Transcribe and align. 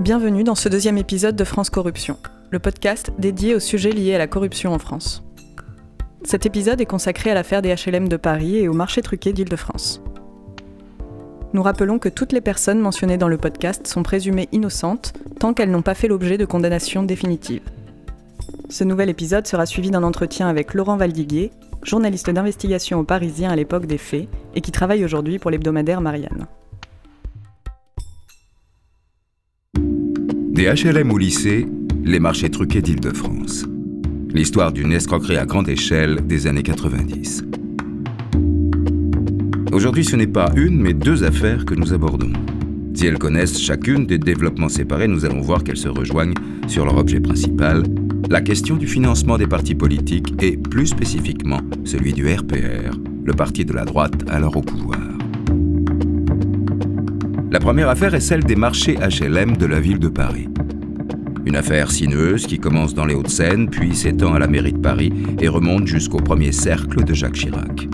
Bienvenue 0.00 0.44
dans 0.44 0.54
ce 0.54 0.70
deuxième 0.70 0.96
épisode 0.96 1.36
de 1.36 1.44
France 1.44 1.68
Corruption, 1.68 2.16
le 2.48 2.58
podcast 2.58 3.12
dédié 3.18 3.54
aux 3.54 3.60
sujets 3.60 3.90
liés 3.90 4.14
à 4.14 4.18
la 4.18 4.26
corruption 4.26 4.72
en 4.72 4.78
France. 4.78 5.22
Cet 6.24 6.46
épisode 6.46 6.80
est 6.80 6.86
consacré 6.86 7.30
à 7.30 7.34
l'affaire 7.34 7.60
des 7.60 7.74
HLM 7.74 8.08
de 8.08 8.16
Paris 8.16 8.56
et 8.56 8.68
au 8.68 8.72
marché 8.72 9.02
truqué 9.02 9.34
d'Île-de-France. 9.34 10.00
Nous 11.52 11.62
rappelons 11.62 11.98
que 11.98 12.08
toutes 12.08 12.32
les 12.32 12.40
personnes 12.40 12.80
mentionnées 12.80 13.18
dans 13.18 13.28
le 13.28 13.36
podcast 13.36 13.86
sont 13.86 14.02
présumées 14.02 14.48
innocentes 14.52 15.12
tant 15.38 15.52
qu'elles 15.52 15.70
n'ont 15.70 15.82
pas 15.82 15.94
fait 15.94 16.08
l'objet 16.08 16.38
de 16.38 16.46
condamnations 16.46 17.02
définitives. 17.02 17.68
Ce 18.70 18.84
nouvel 18.84 19.10
épisode 19.10 19.46
sera 19.46 19.66
suivi 19.66 19.90
d'un 19.90 20.02
entretien 20.02 20.48
avec 20.48 20.72
Laurent 20.72 20.96
Valdiguier, 20.96 21.50
journaliste 21.82 22.30
d'investigation 22.30 23.00
au 23.00 23.04
Parisien 23.04 23.50
à 23.50 23.56
l'époque 23.56 23.84
des 23.84 23.98
faits 23.98 24.28
et 24.54 24.62
qui 24.62 24.72
travaille 24.72 25.04
aujourd'hui 25.04 25.38
pour 25.38 25.50
l'hebdomadaire 25.50 26.00
Marianne. 26.00 26.46
Des 30.60 30.66
HLM 30.66 31.10
au 31.10 31.16
lycée, 31.16 31.66
les 32.04 32.20
marchés 32.20 32.50
truqués 32.50 32.82
d'Île-de-France. 32.82 33.64
L'histoire 34.34 34.72
d'une 34.72 34.92
escroquerie 34.92 35.38
à 35.38 35.46
grande 35.46 35.70
échelle 35.70 36.20
des 36.26 36.46
années 36.46 36.62
90. 36.62 37.44
Aujourd'hui, 39.72 40.04
ce 40.04 40.16
n'est 40.16 40.26
pas 40.26 40.52
une, 40.56 40.78
mais 40.78 40.92
deux 40.92 41.24
affaires 41.24 41.64
que 41.64 41.74
nous 41.74 41.94
abordons. 41.94 42.34
Si 42.92 43.06
elles 43.06 43.18
connaissent 43.18 43.58
chacune 43.58 44.04
des 44.04 44.18
développements 44.18 44.68
séparés, 44.68 45.08
nous 45.08 45.24
allons 45.24 45.40
voir 45.40 45.64
qu'elles 45.64 45.78
se 45.78 45.88
rejoignent 45.88 46.34
sur 46.66 46.84
leur 46.84 46.98
objet 46.98 47.20
principal, 47.20 47.82
la 48.28 48.42
question 48.42 48.76
du 48.76 48.86
financement 48.86 49.38
des 49.38 49.46
partis 49.46 49.74
politiques 49.74 50.34
et 50.42 50.58
plus 50.58 50.88
spécifiquement 50.88 51.62
celui 51.86 52.12
du 52.12 52.30
RPR, 52.30 52.98
le 53.24 53.32
parti 53.32 53.64
de 53.64 53.72
la 53.72 53.86
droite 53.86 54.28
alors 54.28 54.58
au 54.58 54.60
pouvoir. 54.60 55.19
La 57.52 57.58
première 57.58 57.88
affaire 57.88 58.14
est 58.14 58.20
celle 58.20 58.44
des 58.44 58.54
marchés 58.54 58.96
HLM 58.96 59.56
de 59.56 59.66
la 59.66 59.80
ville 59.80 59.98
de 59.98 60.06
Paris. 60.06 60.48
Une 61.44 61.56
affaire 61.56 61.90
sinueuse 61.90 62.46
qui 62.46 62.60
commence 62.60 62.94
dans 62.94 63.04
les 63.04 63.14
Hauts-de-Seine, 63.14 63.68
puis 63.68 63.96
s'étend 63.96 64.34
à 64.34 64.38
la 64.38 64.46
mairie 64.46 64.72
de 64.72 64.78
Paris 64.78 65.12
et 65.40 65.48
remonte 65.48 65.88
jusqu'au 65.88 66.18
premier 66.18 66.52
cercle 66.52 67.02
de 67.02 67.12
Jacques 67.12 67.32
Chirac. 67.32 67.88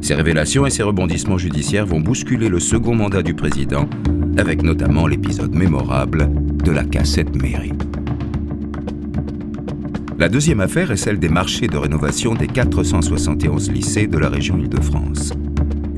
Ces 0.00 0.14
révélations 0.14 0.64
et 0.64 0.70
ces 0.70 0.84
rebondissements 0.84 1.38
judiciaires 1.38 1.86
vont 1.86 1.98
bousculer 1.98 2.48
le 2.48 2.60
second 2.60 2.94
mandat 2.94 3.22
du 3.22 3.34
président, 3.34 3.88
avec 4.38 4.62
notamment 4.62 5.08
l'épisode 5.08 5.56
mémorable 5.56 6.30
de 6.62 6.70
la 6.70 6.84
cassette 6.84 7.34
mairie. 7.34 7.72
La 10.20 10.28
deuxième 10.28 10.60
affaire 10.60 10.92
est 10.92 10.96
celle 10.96 11.18
des 11.18 11.28
marchés 11.28 11.66
de 11.66 11.76
rénovation 11.76 12.34
des 12.34 12.46
471 12.46 13.72
lycées 13.72 14.06
de 14.06 14.18
la 14.18 14.28
région 14.28 14.56
Île-de-France. 14.56 15.32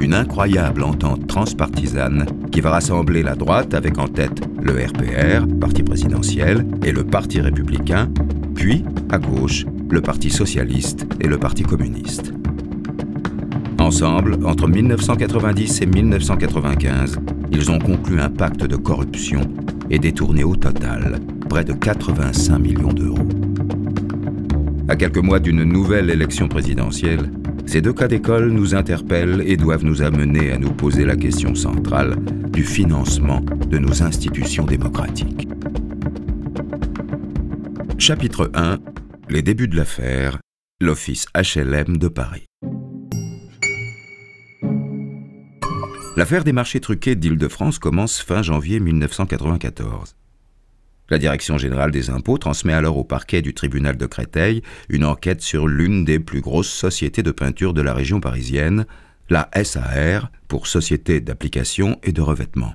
Une 0.01 0.15
incroyable 0.15 0.83
entente 0.83 1.27
transpartisane 1.27 2.27
qui 2.53 2.61
va 2.61 2.71
rassembler 2.71 3.23
la 3.23 3.35
droite 3.35 3.75
avec 3.75 3.99
en 3.99 4.09
tête 4.09 4.41
le 4.63 4.73
RPR, 4.73 5.47
parti 5.61 5.83
présidentiel, 5.83 6.67
et 6.85 6.93
le 6.93 7.05
Parti 7.05 7.41
républicain, 7.41 8.09
puis, 8.55 8.85
à 9.11 9.19
gauche, 9.19 9.65
le 9.91 10.01
Parti 10.01 10.31
socialiste 10.31 11.07
et 11.21 11.29
le 11.29 11.39
Parti 11.39 11.63
communiste. 11.63 12.33
Ensemble, 13.79 14.39
entre 14.45 14.69
1990 14.69 15.83
et 15.83 15.87
1995, 15.87 17.21
ils 17.53 17.71
ont 17.71 17.79
conclu 17.79 18.21
un 18.21 18.29
pacte 18.29 18.65
de 18.65 18.77
corruption 18.77 19.41
et 19.91 19.99
détourné 19.99 20.45
au 20.45 20.57
total 20.57 21.21
près 21.49 21.65
de 21.65 21.73
85 21.73 22.59
millions 22.59 22.93
d'euros. 22.93 23.29
À 24.89 24.97
quelques 24.97 25.19
mois 25.19 25.41
d'une 25.41 25.65
nouvelle 25.65 26.11
élection 26.11 26.49
présidentielle, 26.49 27.31
ces 27.67 27.81
deux 27.81 27.93
cas 27.93 28.09
d'école 28.09 28.51
nous 28.51 28.75
interpellent 28.75 29.43
et 29.45 29.57
doivent 29.57 29.85
nous 29.85 30.03
amener 30.03 30.53
à 30.53 30.59
nous 30.59 30.73
poser 30.73 31.05
la 31.05 31.17
question 31.17 31.55
centrale 31.55 32.17
du 32.51 32.65
financement 32.65 33.41
de 33.41 33.79
nos 33.79 34.03
institutions 34.03 34.65
démocratiques. 34.65 35.49
Chapitre 37.99 38.51
1 38.55 38.79
Les 39.29 39.43
débuts 39.43 39.69
de 39.69 39.77
l'affaire, 39.77 40.39
l'Office 40.81 41.27
HLM 41.35 41.97
de 41.99 42.09
Paris. 42.09 42.47
L'affaire 46.17 46.45
des 46.45 46.53
marchés 46.53 46.81
truqués 46.81 47.15
d'Île-de-France 47.15 47.79
commence 47.79 48.21
fin 48.21 48.43
janvier 48.43 48.81
1994. 48.81 50.17
La 51.09 51.19
Direction 51.19 51.57
générale 51.57 51.93
des 51.93 52.11
impôts 52.11 52.39
transmet 52.39 52.73
alors 52.73 52.97
au 52.97 53.05
parquet 53.05 53.41
du 53.41 53.55
tribunal 53.55 53.97
de 53.97 54.07
Créteil 54.07 54.63
une 54.89 55.05
enquête 55.05 55.41
sur 55.41 55.69
l'une 55.69 56.05
des 56.05 56.19
plus 56.19 56.41
grosses 56.41 56.73
sociétés 56.73 57.23
de 57.23 57.31
peinture 57.31 57.75
de 57.75 57.83
la 57.83 57.95
région 57.95 58.21
parisienne, 58.21 58.87
la 59.31 59.49
SAR, 59.63 60.31
pour 60.49 60.67
Société 60.67 61.21
d'application 61.21 61.99
et 62.03 62.13
de 62.13 62.21
revêtement. 62.23 62.75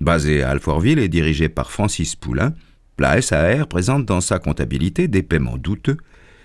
Basée 0.00 0.42
à 0.42 0.50
Alfortville 0.50 0.98
et 0.98 1.08
dirigée 1.08 1.48
par 1.48 1.70
Francis 1.70 2.16
Poulain, 2.16 2.54
la 3.02 3.20
SAR 3.20 3.66
présente 3.66 4.06
dans 4.06 4.20
sa 4.20 4.38
comptabilité 4.38 5.08
des 5.08 5.24
paiements 5.24 5.58
douteux 5.58 5.96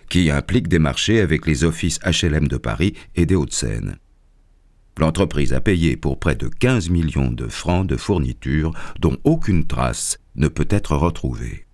qui 0.10 0.32
impliquent 0.32 0.70
des 0.70 0.80
marchés 0.80 1.22
avec 1.22 1.46
les 1.46 1.64
offices 1.64 2.00
HLM 2.04 2.48
de 2.48 2.58
Paris 2.58 2.94
et 3.16 3.28
des 3.28 3.36
Hauts-de-Seine. 3.36 3.98
L'entreprise 4.98 5.54
a 5.54 5.62
payé 5.62 5.96
pour 5.96 6.20
près 6.20 6.36
de 6.36 6.48
15 6.48 6.90
millions 6.90 7.32
de 7.32 7.48
francs 7.48 7.86
de 7.86 7.96
fournitures 7.96 8.74
dont 9.00 9.18
aucune 9.24 9.68
trace 9.68 10.18
ne 10.38 10.48
peut 10.48 10.68
être 10.70 10.96
retrouvée. 10.96 11.66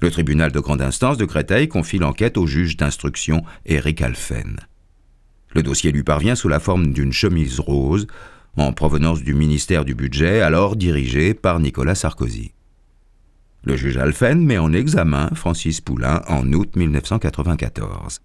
Le 0.00 0.10
tribunal 0.10 0.52
de 0.52 0.60
grande 0.60 0.80
instance 0.80 1.18
de 1.18 1.24
Créteil 1.24 1.68
confie 1.68 1.98
l'enquête 1.98 2.38
au 2.38 2.46
juge 2.46 2.76
d'instruction 2.76 3.42
Éric 3.66 4.00
Alphen. 4.00 4.60
Le 5.54 5.62
dossier 5.62 5.92
lui 5.92 6.04
parvient 6.04 6.36
sous 6.36 6.48
la 6.48 6.60
forme 6.60 6.92
d'une 6.92 7.12
chemise 7.12 7.58
rose, 7.58 8.06
en 8.56 8.72
provenance 8.72 9.22
du 9.22 9.34
ministère 9.34 9.84
du 9.84 9.94
Budget, 9.94 10.40
alors 10.40 10.76
dirigé 10.76 11.34
par 11.34 11.60
Nicolas 11.60 11.94
Sarkozy. 11.94 12.52
Le 13.64 13.76
juge 13.76 13.96
Alphen 13.96 14.44
met 14.44 14.58
en 14.58 14.72
examen 14.72 15.30
Francis 15.34 15.80
Poulain 15.80 16.22
en 16.28 16.52
août 16.52 16.76
1994. 16.76 18.20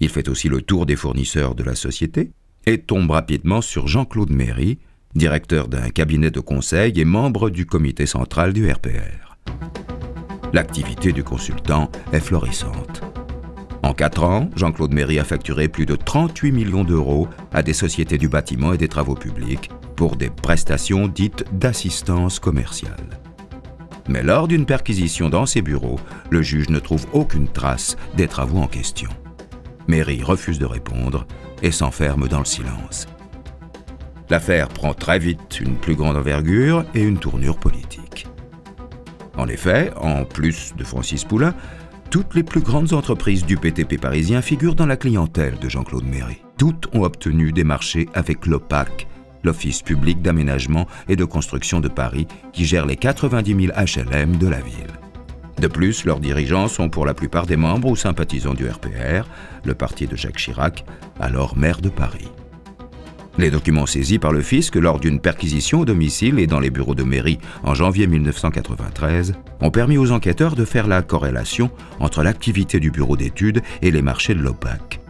Il 0.00 0.08
fait 0.08 0.28
aussi 0.28 0.48
le 0.48 0.62
tour 0.62 0.86
des 0.86 0.96
fournisseurs 0.96 1.54
de 1.54 1.62
la 1.62 1.74
société, 1.74 2.32
et 2.66 2.78
tombe 2.78 3.10
rapidement 3.10 3.60
sur 3.60 3.88
Jean-Claude 3.88 4.30
Méry, 4.30 4.78
directeur 5.14 5.68
d'un 5.68 5.90
cabinet 5.90 6.30
de 6.30 6.40
conseil 6.40 6.98
et 6.98 7.04
membre 7.04 7.50
du 7.50 7.66
comité 7.66 8.06
central 8.06 8.52
du 8.52 8.70
RPR. 8.70 9.38
L'activité 10.52 11.12
du 11.12 11.22
consultant 11.22 11.90
est 12.12 12.20
florissante. 12.20 13.02
En 13.82 13.92
quatre 13.92 14.24
ans, 14.24 14.50
Jean-Claude 14.56 14.94
Méry 14.94 15.18
a 15.18 15.24
facturé 15.24 15.68
plus 15.68 15.84
de 15.86 15.94
38 15.94 16.52
millions 16.52 16.84
d'euros 16.84 17.28
à 17.52 17.62
des 17.62 17.74
sociétés 17.74 18.18
du 18.18 18.28
bâtiment 18.28 18.72
et 18.72 18.78
des 18.78 18.88
travaux 18.88 19.14
publics 19.14 19.70
pour 19.94 20.16
des 20.16 20.30
prestations 20.30 21.06
dites 21.06 21.44
d'assistance 21.52 22.38
commerciale. 22.38 23.20
Mais 24.08 24.22
lors 24.22 24.48
d'une 24.48 24.66
perquisition 24.66 25.28
dans 25.28 25.46
ses 25.46 25.62
bureaux, 25.62 26.00
le 26.30 26.42
juge 26.42 26.70
ne 26.70 26.78
trouve 26.78 27.06
aucune 27.12 27.48
trace 27.48 27.96
des 28.16 28.26
travaux 28.26 28.58
en 28.58 28.66
question. 28.66 29.10
Méry 29.86 30.22
refuse 30.22 30.58
de 30.58 30.66
répondre 30.66 31.26
et 31.62 31.70
s'enferme 31.70 32.26
dans 32.26 32.38
le 32.40 32.44
silence. 32.44 33.06
L'affaire 34.30 34.68
prend 34.68 34.94
très 34.94 35.18
vite 35.18 35.60
une 35.60 35.76
plus 35.76 35.94
grande 35.94 36.16
envergure 36.16 36.84
et 36.94 37.02
une 37.02 37.18
tournure 37.18 37.58
politique. 37.58 38.26
En 39.36 39.48
effet, 39.48 39.92
en 39.96 40.24
plus 40.24 40.74
de 40.76 40.84
Francis 40.84 41.24
Poulain, 41.24 41.54
toutes 42.10 42.34
les 42.34 42.44
plus 42.44 42.60
grandes 42.60 42.92
entreprises 42.92 43.44
du 43.44 43.56
PTP 43.56 44.00
parisien 44.00 44.40
figurent 44.40 44.76
dans 44.76 44.86
la 44.86 44.96
clientèle 44.96 45.58
de 45.58 45.68
Jean-Claude 45.68 46.04
Méry. 46.04 46.40
Toutes 46.56 46.88
ont 46.94 47.02
obtenu 47.02 47.52
des 47.52 47.64
marchés 47.64 48.08
avec 48.14 48.46
l'OPAC, 48.46 49.08
l'Office 49.42 49.82
public 49.82 50.22
d'aménagement 50.22 50.86
et 51.08 51.16
de 51.16 51.24
construction 51.24 51.80
de 51.80 51.88
Paris, 51.88 52.26
qui 52.52 52.64
gère 52.64 52.86
les 52.86 52.96
90 52.96 53.66
000 53.66 53.72
HLM 53.76 54.36
de 54.36 54.46
la 54.46 54.60
ville. 54.60 54.86
De 55.60 55.68
plus, 55.68 56.04
leurs 56.04 56.20
dirigeants 56.20 56.68
sont 56.68 56.88
pour 56.88 57.06
la 57.06 57.14
plupart 57.14 57.46
des 57.46 57.56
membres 57.56 57.88
ou 57.88 57.96
sympathisants 57.96 58.54
du 58.54 58.68
RPR, 58.68 59.28
le 59.64 59.74
parti 59.74 60.06
de 60.06 60.16
Jacques 60.16 60.38
Chirac, 60.38 60.84
alors 61.20 61.56
maire 61.56 61.80
de 61.80 61.88
Paris. 61.88 62.28
Les 63.36 63.50
documents 63.50 63.86
saisis 63.86 64.20
par 64.20 64.32
le 64.32 64.42
fisc 64.42 64.76
lors 64.76 65.00
d'une 65.00 65.18
perquisition 65.18 65.80
au 65.80 65.84
domicile 65.84 66.38
et 66.38 66.46
dans 66.46 66.60
les 66.60 66.70
bureaux 66.70 66.94
de 66.94 67.02
mairie 67.02 67.38
en 67.64 67.74
janvier 67.74 68.06
1993 68.06 69.34
ont 69.60 69.70
permis 69.72 69.98
aux 69.98 70.12
enquêteurs 70.12 70.54
de 70.54 70.64
faire 70.64 70.86
la 70.86 71.02
corrélation 71.02 71.70
entre 71.98 72.22
l'activité 72.22 72.78
du 72.78 72.92
bureau 72.92 73.16
d'études 73.16 73.62
et 73.82 73.90
les 73.90 74.02
marchés 74.02 74.34
de 74.34 74.40
l'OPAC. 74.40 75.00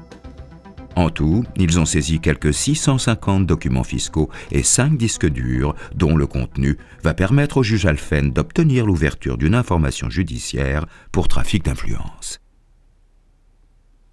En 0.97 1.11
tout, 1.11 1.45
ils 1.57 1.79
ont 1.79 1.85
saisi 1.85 2.21
quelques 2.21 2.55
650 2.55 3.47
documents 3.47 3.85
fiscaux 3.85 4.31
et 4.53 4.63
5 4.63 4.97
disques 4.97 5.29
durs 5.29 5.75
dont 5.95 6.17
le 6.17 6.27
contenu 6.27 6.79
va 7.03 7.15
permettre 7.15 7.59
au 7.59 7.63
juge 7.63 7.85
Alphen 7.85 8.31
d'obtenir 8.31 8.87
l'ouverture 8.87 9.37
d'une 9.37 9.55
information 9.55 10.09
judiciaire 10.09 10.87
pour 11.11 11.29
trafic 11.29 11.65
d'influence. 11.65 12.44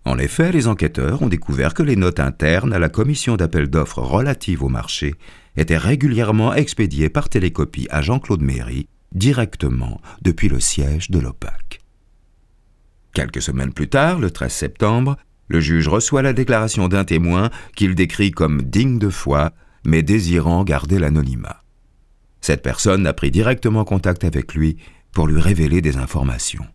En 0.06 0.18
effet, 0.18 0.52
les 0.52 0.68
enquêteurs 0.68 1.22
ont 1.22 1.28
découvert 1.28 1.74
que 1.74 1.84
les 1.84 1.96
notes 1.96 2.20
internes 2.20 2.74
à 2.74 2.80
la 2.80 2.90
commission 2.90 3.36
d'appel 3.36 3.70
d'offres 3.70 4.02
relative 4.02 4.64
au 4.64 4.70
marché 4.70 5.16
étaient 5.58 5.78
régulièrement 5.78 6.54
expédiées 6.54 7.10
par 7.10 7.30
télécopie 7.30 7.88
à 7.92 8.02
Jean-Claude 8.02 8.42
Méry 8.42 8.88
directement 9.14 10.02
depuis 10.22 10.48
le 10.48 10.60
siège 10.60 11.12
de 11.12 11.20
l'OPAC. 11.20 11.80
Quelques 13.14 13.42
semaines 13.42 13.74
plus 13.74 13.90
tard, 13.90 14.20
le 14.20 14.32
13 14.32 14.52
septembre, 14.52 15.18
le 15.50 15.60
juge 15.60 15.90
reçoit 15.90 16.22
la 16.22 16.34
déclaration 16.34 16.88
d'un 16.88 17.04
témoin 17.04 17.50
qu'il 17.76 17.94
décrit 17.94 18.32
comme 18.32 18.62
digne 18.62 19.00
de 19.00 19.10
foi, 19.10 19.52
mais 19.86 20.02
désirant 20.02 20.64
garder 20.64 20.98
l'anonymat. 20.98 21.64
Cette 22.40 22.64
personne 22.64 23.06
a 23.06 23.14
pris 23.14 23.32
directement 23.32 23.84
contact 23.84 24.24
avec 24.24 24.54
lui 24.54 24.78
pour 25.12 25.28
lui 25.28 25.40
révéler 25.42 25.82
des 25.82 25.98
informations. 25.98 26.66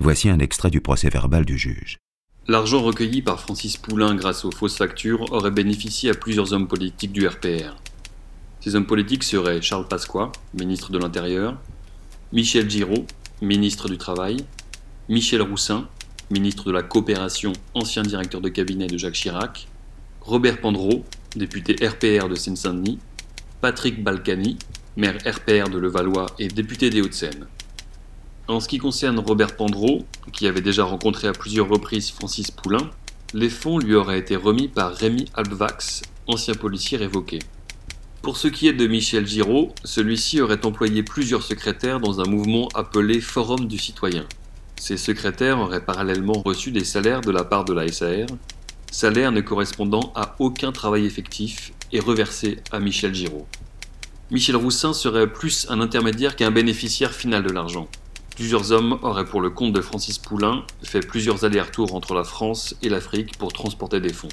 Voici 0.00 0.28
un 0.28 0.40
extrait 0.40 0.70
du 0.70 0.80
procès 0.80 1.08
verbal 1.08 1.44
du 1.44 1.56
juge. 1.56 1.98
L'argent 2.46 2.82
recueilli 2.82 3.22
par 3.22 3.40
Francis 3.40 3.78
Poulain 3.78 4.14
grâce 4.14 4.44
aux 4.44 4.50
fausses 4.50 4.76
factures 4.76 5.32
aurait 5.32 5.50
bénéficié 5.50 6.10
à 6.10 6.14
plusieurs 6.14 6.52
hommes 6.52 6.68
politiques 6.68 7.12
du 7.12 7.26
RPR. 7.26 7.74
Ces 8.60 8.74
hommes 8.74 8.84
politiques 8.84 9.24
seraient 9.24 9.62
Charles 9.62 9.88
Pasqua, 9.88 10.30
ministre 10.52 10.92
de 10.92 10.98
l'Intérieur, 10.98 11.56
Michel 12.32 12.68
Giraud, 12.68 13.06
ministre 13.40 13.88
du 13.88 13.96
Travail, 13.96 14.36
Michel 15.08 15.40
Roussin, 15.40 15.88
ministre 16.30 16.64
de 16.64 16.72
la 16.72 16.82
Coopération, 16.82 17.54
ancien 17.72 18.02
directeur 18.02 18.42
de 18.42 18.50
cabinet 18.50 18.88
de 18.88 18.98
Jacques 18.98 19.14
Chirac, 19.14 19.66
Robert 20.20 20.60
Pandreau, 20.60 21.02
député 21.36 21.76
RPR 21.82 22.28
de 22.28 22.34
Seine-Saint-Denis, 22.34 22.98
Patrick 23.62 24.04
Balkany, 24.04 24.58
maire 24.98 25.16
RPR 25.26 25.70
de 25.70 25.78
Levallois 25.78 26.26
et 26.38 26.48
député 26.48 26.90
des 26.90 27.00
Hauts-de-Seine. 27.00 27.46
En 28.46 28.60
ce 28.60 28.68
qui 28.68 28.76
concerne 28.76 29.18
Robert 29.18 29.56
Pandreau, 29.56 30.04
qui 30.34 30.46
avait 30.46 30.60
déjà 30.60 30.84
rencontré 30.84 31.28
à 31.28 31.32
plusieurs 31.32 31.66
reprises 31.66 32.10
Francis 32.10 32.50
Poulain, 32.50 32.90
les 33.32 33.48
fonds 33.48 33.78
lui 33.78 33.94
auraient 33.94 34.18
été 34.18 34.36
remis 34.36 34.68
par 34.68 34.92
Rémi 34.94 35.24
Albvax, 35.32 36.02
ancien 36.26 36.52
policier 36.52 36.98
révoqué. 36.98 37.38
Pour 38.20 38.36
ce 38.36 38.48
qui 38.48 38.68
est 38.68 38.74
de 38.74 38.86
Michel 38.86 39.26
Giraud, 39.26 39.72
celui-ci 39.82 40.42
aurait 40.42 40.66
employé 40.66 41.02
plusieurs 41.02 41.42
secrétaires 41.42 42.00
dans 42.00 42.20
un 42.20 42.28
mouvement 42.28 42.68
appelé 42.74 43.22
Forum 43.22 43.66
du 43.66 43.78
citoyen. 43.78 44.26
Ces 44.76 44.98
secrétaires 44.98 45.58
auraient 45.58 45.84
parallèlement 45.84 46.42
reçu 46.44 46.70
des 46.70 46.84
salaires 46.84 47.22
de 47.22 47.30
la 47.30 47.44
part 47.44 47.64
de 47.64 47.72
la 47.72 47.88
SAR, 47.88 48.26
salaires 48.90 49.32
ne 49.32 49.40
correspondant 49.40 50.12
à 50.14 50.36
aucun 50.38 50.70
travail 50.70 51.06
effectif 51.06 51.72
et 51.92 52.00
reversés 52.00 52.58
à 52.72 52.78
Michel 52.78 53.14
Giraud. 53.14 53.46
Michel 54.30 54.56
Roussin 54.56 54.92
serait 54.92 55.32
plus 55.32 55.66
un 55.70 55.80
intermédiaire 55.80 56.36
qu'un 56.36 56.50
bénéficiaire 56.50 57.12
final 57.12 57.42
de 57.42 57.50
l'argent. 57.50 57.88
Plusieurs 58.34 58.72
hommes 58.72 58.98
auraient 59.02 59.24
pour 59.24 59.40
le 59.40 59.50
compte 59.50 59.72
de 59.72 59.80
Francis 59.80 60.18
Poulain 60.18 60.64
fait 60.82 61.06
plusieurs 61.06 61.44
allers-retours 61.44 61.94
entre 61.94 62.14
la 62.14 62.24
France 62.24 62.74
et 62.82 62.88
l'Afrique 62.88 63.38
pour 63.38 63.52
transporter 63.52 64.00
des 64.00 64.12
fonds. 64.12 64.28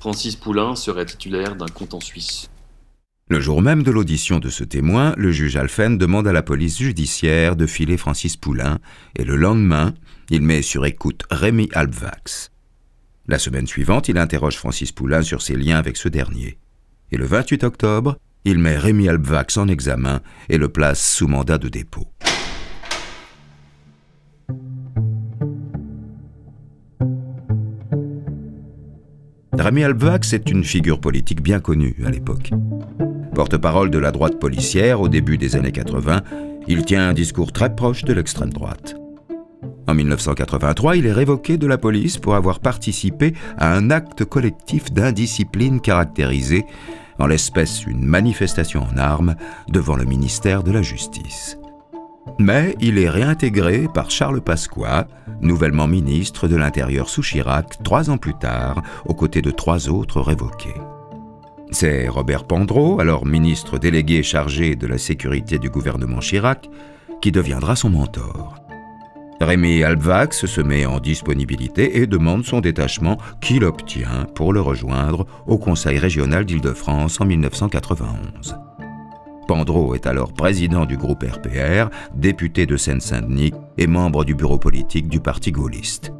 Francis 0.00 0.34
Poulain 0.34 0.74
serait 0.76 1.04
titulaire 1.04 1.54
d'un 1.54 1.66
compte 1.66 1.92
en 1.92 2.00
Suisse. 2.00 2.48
Le 3.28 3.40
jour 3.40 3.60
même 3.60 3.82
de 3.82 3.90
l'audition 3.90 4.38
de 4.38 4.48
ce 4.48 4.64
témoin, 4.64 5.12
le 5.18 5.30
juge 5.30 5.56
Alphen 5.56 5.98
demande 5.98 6.26
à 6.26 6.32
la 6.32 6.42
police 6.42 6.78
judiciaire 6.78 7.56
de 7.56 7.66
filer 7.66 7.98
Francis 7.98 8.38
Poulain 8.38 8.78
et 9.16 9.24
le 9.24 9.36
lendemain, 9.36 9.92
il 10.30 10.40
met 10.40 10.62
sur 10.62 10.86
écoute 10.86 11.24
Rémi 11.30 11.68
Albvax. 11.74 12.50
La 13.26 13.38
semaine 13.38 13.66
suivante, 13.66 14.08
il 14.08 14.16
interroge 14.16 14.56
Francis 14.56 14.92
Poulain 14.92 15.20
sur 15.20 15.42
ses 15.42 15.56
liens 15.56 15.76
avec 15.76 15.98
ce 15.98 16.08
dernier. 16.08 16.56
Et 17.12 17.18
le 17.18 17.26
28 17.26 17.64
octobre, 17.64 18.16
il 18.46 18.58
met 18.58 18.78
Rémi 18.78 19.06
Albvax 19.10 19.58
en 19.58 19.68
examen 19.68 20.22
et 20.48 20.56
le 20.56 20.70
place 20.70 21.06
sous 21.06 21.28
mandat 21.28 21.58
de 21.58 21.68
dépôt. 21.68 22.06
Rémi 29.58 29.82
Albvax 29.82 30.34
est 30.34 30.50
une 30.50 30.62
figure 30.62 31.00
politique 31.00 31.42
bien 31.42 31.58
connue 31.58 31.96
à 32.06 32.10
l'époque. 32.10 32.50
Porte-parole 33.34 33.90
de 33.90 33.98
la 33.98 34.12
droite 34.12 34.38
policière 34.38 35.00
au 35.00 35.08
début 35.08 35.36
des 35.36 35.56
années 35.56 35.72
80, 35.72 36.22
il 36.68 36.84
tient 36.84 37.08
un 37.08 37.12
discours 37.12 37.52
très 37.52 37.74
proche 37.74 38.04
de 38.04 38.12
l'extrême 38.12 38.52
droite. 38.52 38.94
En 39.88 39.94
1983, 39.94 40.96
il 40.96 41.06
est 41.06 41.12
révoqué 41.12 41.56
de 41.56 41.66
la 41.66 41.76
police 41.76 42.18
pour 42.18 42.36
avoir 42.36 42.60
participé 42.60 43.34
à 43.56 43.74
un 43.74 43.90
acte 43.90 44.24
collectif 44.24 44.92
d'indiscipline 44.92 45.80
caractérisé, 45.80 46.64
en 47.18 47.26
l'espèce 47.26 47.84
une 47.84 48.04
manifestation 48.04 48.82
en 48.82 48.96
armes, 48.96 49.34
devant 49.68 49.96
le 49.96 50.04
ministère 50.04 50.62
de 50.62 50.70
la 50.70 50.82
Justice. 50.82 51.58
Mais 52.38 52.76
il 52.80 52.98
est 52.98 53.08
réintégré 53.08 53.86
par 53.92 54.10
Charles 54.10 54.40
Pasqua, 54.40 55.06
nouvellement 55.40 55.86
ministre 55.86 56.48
de 56.48 56.56
l'Intérieur 56.56 57.08
sous 57.08 57.22
Chirac, 57.22 57.82
trois 57.82 58.10
ans 58.10 58.18
plus 58.18 58.34
tard, 58.34 58.82
aux 59.06 59.14
côtés 59.14 59.42
de 59.42 59.50
trois 59.50 59.88
autres 59.88 60.20
révoqués. 60.20 60.74
C'est 61.70 62.08
Robert 62.08 62.44
Pandreau, 62.44 63.00
alors 63.00 63.26
ministre 63.26 63.78
délégué 63.78 64.22
chargé 64.22 64.74
de 64.74 64.86
la 64.86 64.98
sécurité 64.98 65.58
du 65.58 65.68
gouvernement 65.68 66.20
Chirac, 66.20 66.68
qui 67.20 67.32
deviendra 67.32 67.76
son 67.76 67.90
mentor. 67.90 68.54
Rémi 69.40 69.84
Albvax 69.84 70.46
se 70.46 70.60
met 70.60 70.84
en 70.86 70.98
disponibilité 70.98 71.98
et 71.98 72.06
demande 72.06 72.44
son 72.44 72.60
détachement 72.60 73.18
qu'il 73.40 73.64
obtient 73.64 74.26
pour 74.34 74.52
le 74.52 74.60
rejoindre 74.60 75.26
au 75.46 75.58
Conseil 75.58 75.98
régional 75.98 76.44
d'Île-de-France 76.44 77.20
en 77.20 77.24
1991. 77.24 78.56
Pandreau 79.48 79.94
est 79.94 80.06
alors 80.06 80.34
président 80.34 80.84
du 80.84 80.98
groupe 80.98 81.24
RPR, 81.24 81.88
député 82.14 82.66
de 82.66 82.76
Seine-Saint-Denis 82.76 83.54
et 83.78 83.86
membre 83.86 84.26
du 84.26 84.34
bureau 84.34 84.58
politique 84.58 85.08
du 85.08 85.20
Parti 85.20 85.52
gaulliste. 85.52 86.12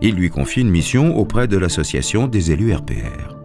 Il 0.00 0.14
lui 0.14 0.30
confie 0.30 0.60
une 0.60 0.70
mission 0.70 1.16
auprès 1.16 1.48
de 1.48 1.58
l'association 1.58 2.28
des 2.28 2.52
élus 2.52 2.72
RPR. 2.72 3.36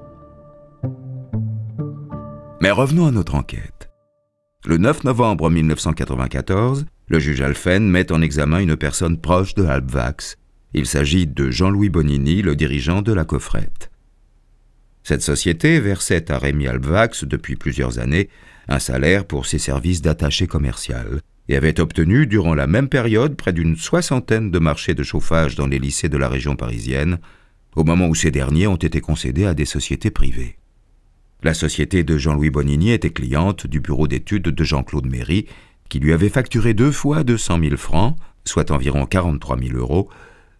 Mais 2.61 2.69
revenons 2.69 3.07
à 3.07 3.11
notre 3.11 3.33
enquête. 3.33 3.89
Le 4.65 4.77
9 4.77 5.03
novembre 5.03 5.49
1994, 5.49 6.85
le 7.07 7.19
juge 7.19 7.41
Alphen 7.41 7.89
met 7.89 8.11
en 8.11 8.21
examen 8.21 8.59
une 8.59 8.77
personne 8.77 9.19
proche 9.19 9.55
de 9.55 9.65
Albvax. 9.65 10.37
Il 10.73 10.85
s'agit 10.85 11.25
de 11.25 11.49
Jean-Louis 11.49 11.89
Bonini, 11.89 12.43
le 12.43 12.55
dirigeant 12.55 13.01
de 13.01 13.13
la 13.13 13.25
coffrette. 13.25 13.89
Cette 15.07 15.21
société 15.21 15.79
versait 15.79 16.33
à 16.33 16.37
Rémi 16.37 16.67
Albvax 16.67 17.23
depuis 17.23 17.55
plusieurs 17.55 17.97
années 17.97 18.27
un 18.67 18.77
salaire 18.77 19.23
pour 19.23 19.45
ses 19.45 19.57
services 19.57 20.01
d'attaché 20.01 20.47
commercial 20.47 21.21
et 21.47 21.55
avait 21.55 21.79
obtenu 21.79 22.27
durant 22.27 22.53
la 22.53 22.67
même 22.67 22.89
période 22.89 23.37
près 23.37 23.53
d'une 23.53 23.77
soixantaine 23.77 24.51
de 24.51 24.59
marchés 24.59 24.95
de 24.95 25.03
chauffage 25.03 25.55
dans 25.55 25.67
les 25.67 25.79
lycées 25.79 26.09
de 26.09 26.17
la 26.17 26.27
région 26.27 26.57
parisienne, 26.57 27.19
au 27.77 27.85
moment 27.85 28.09
où 28.09 28.15
ces 28.15 28.31
derniers 28.31 28.67
ont 28.67 28.75
été 28.75 28.99
concédés 28.99 29.45
à 29.45 29.53
des 29.53 29.63
sociétés 29.63 30.11
privées. 30.11 30.57
La 31.41 31.53
société 31.53 32.03
de 32.03 32.17
Jean-Louis 32.17 32.49
Bonini 32.49 32.91
était 32.91 33.11
cliente 33.11 33.65
du 33.65 33.79
bureau 33.79 34.09
d'études 34.09 34.49
de 34.49 34.63
Jean-Claude 34.65 35.09
Méry, 35.09 35.45
qui 35.87 36.01
lui 36.01 36.11
avait 36.11 36.27
facturé 36.27 36.73
deux 36.73 36.91
fois 36.91 37.23
200 37.23 37.59
000 37.63 37.77
francs, 37.77 38.17
soit 38.43 38.71
environ 38.71 39.05
43 39.05 39.57
000 39.57 39.77
euros, 39.77 40.09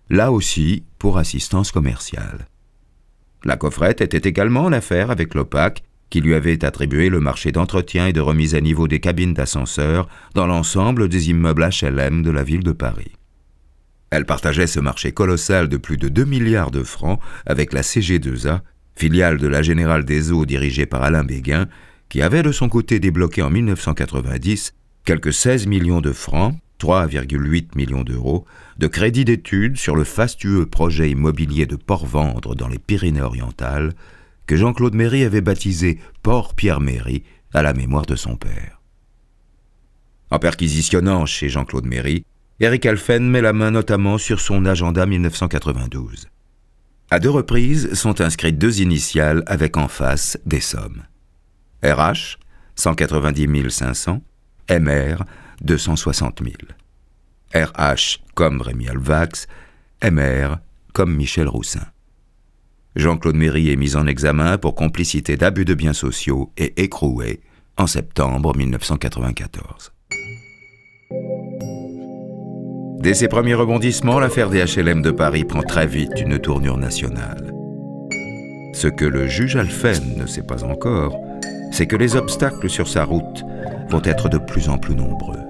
là 0.09 0.31
aussi 0.31 0.85
pour 0.99 1.17
assistance 1.17 1.73
commerciale. 1.73 2.47
La 3.43 3.57
coffrette 3.57 4.01
était 4.01 4.27
également 4.27 4.65
en 4.65 4.71
affaire 4.71 5.11
avec 5.11 5.33
l'OPAC, 5.33 5.83
qui 6.09 6.21
lui 6.21 6.33
avait 6.33 6.63
attribué 6.63 7.09
le 7.09 7.19
marché 7.19 7.51
d'entretien 7.51 8.07
et 8.07 8.13
de 8.13 8.21
remise 8.21 8.55
à 8.55 8.61
niveau 8.61 8.87
des 8.87 8.99
cabines 8.99 9.33
d'ascenseur 9.33 10.07
dans 10.33 10.47
l'ensemble 10.47 11.09
des 11.09 11.29
immeubles 11.29 11.69
HLM 11.69 12.23
de 12.23 12.31
la 12.31 12.43
ville 12.43 12.63
de 12.63 12.71
Paris. 12.71 13.11
Elle 14.09 14.25
partageait 14.25 14.67
ce 14.67 14.79
marché 14.79 15.11
colossal 15.11 15.67
de 15.67 15.77
plus 15.77 15.97
de 15.97 16.07
2 16.07 16.23
milliards 16.23 16.71
de 16.71 16.83
francs 16.83 17.19
avec 17.45 17.73
la 17.73 17.81
CG2A, 17.81 18.61
filiale 18.95 19.37
de 19.37 19.47
la 19.47 19.61
Générale 19.61 20.05
des 20.05 20.31
Eaux 20.31 20.45
dirigée 20.45 20.85
par 20.85 21.03
Alain 21.03 21.25
Béguin, 21.25 21.67
qui 22.09 22.21
avait 22.21 22.43
de 22.43 22.53
son 22.53 22.69
côté 22.69 22.99
débloqué 22.99 23.41
en 23.41 23.49
1990 23.49 24.73
quelques 25.03 25.33
16 25.33 25.67
millions 25.67 26.01
de 26.01 26.13
francs, 26.13 26.55
3,8 26.79 27.75
millions 27.75 28.03
d'euros, 28.03 28.45
de 28.77 28.87
crédit 28.87 29.25
d'études 29.25 29.77
sur 29.77 29.95
le 29.95 30.03
fastueux 30.03 30.65
projet 30.65 31.09
immobilier 31.09 31.65
de 31.65 31.75
Port-Vendre 31.75 32.55
dans 32.55 32.67
les 32.67 32.79
Pyrénées-Orientales, 32.79 33.93
que 34.45 34.55
Jean-Claude 34.55 34.95
Méry 34.95 35.23
avait 35.23 35.41
baptisé 35.41 35.99
Port 36.23 36.53
Pierre-Méry 36.53 37.23
à 37.53 37.61
la 37.61 37.73
mémoire 37.73 38.05
de 38.05 38.15
son 38.15 38.35
père. 38.35 38.81
En 40.29 40.39
perquisitionnant 40.39 41.25
chez 41.25 41.49
Jean-Claude 41.49 41.85
Méry, 41.85 42.25
Eric 42.59 42.85
Alphen 42.85 43.29
met 43.29 43.41
la 43.41 43.53
main 43.53 43.71
notamment 43.71 44.17
sur 44.17 44.39
son 44.39 44.65
agenda 44.65 45.05
1992. 45.05 46.27
À 47.09 47.19
deux 47.19 47.29
reprises 47.29 47.93
sont 47.93 48.19
inscrites 48.19 48.57
deux 48.57 48.81
initiales 48.81 49.43
avec 49.47 49.77
en 49.77 49.87
face 49.87 50.37
des 50.45 50.59
sommes. 50.59 51.03
RH 51.83 52.37
190 52.75 53.69
500, 53.69 54.21
MR 54.69 55.23
260 55.61 56.41
000. 56.43 56.55
RH 57.53 58.19
comme 58.35 58.61
Rémi 58.61 58.89
Alvax, 58.89 59.47
MR 60.03 60.57
comme 60.93 61.15
Michel 61.15 61.47
Roussin. 61.47 61.85
Jean-Claude 62.95 63.35
Méry 63.35 63.71
est 63.71 63.75
mis 63.75 63.95
en 63.95 64.07
examen 64.07 64.57
pour 64.57 64.73
complicité 64.73 65.37
d'abus 65.37 65.65
de 65.65 65.75
biens 65.75 65.93
sociaux 65.93 66.51
et 66.57 66.81
écroué 66.81 67.41
en 67.77 67.85
septembre 67.85 68.57
1994. 68.57 69.93
Dès 72.99 73.13
ses 73.13 73.27
premiers 73.27 73.53
rebondissements, 73.53 74.19
l'affaire 74.19 74.49
des 74.49 74.65
HLM 74.65 75.03
de 75.03 75.11
Paris 75.11 75.45
prend 75.45 75.61
très 75.61 75.85
vite 75.85 76.19
une 76.19 76.39
tournure 76.39 76.77
nationale. 76.77 77.53
Ce 78.73 78.87
que 78.87 79.05
le 79.05 79.27
juge 79.27 79.55
Alphen 79.55 80.17
ne 80.17 80.25
sait 80.25 80.41
pas 80.41 80.63
encore, 80.63 81.15
c'est 81.71 81.85
que 81.85 81.95
les 81.95 82.15
obstacles 82.15 82.69
sur 82.69 82.87
sa 82.87 83.05
route 83.05 83.43
vont 83.89 84.01
être 84.03 84.29
de 84.29 84.39
plus 84.39 84.69
en 84.69 84.79
plus 84.79 84.95
nombreux. 84.95 85.46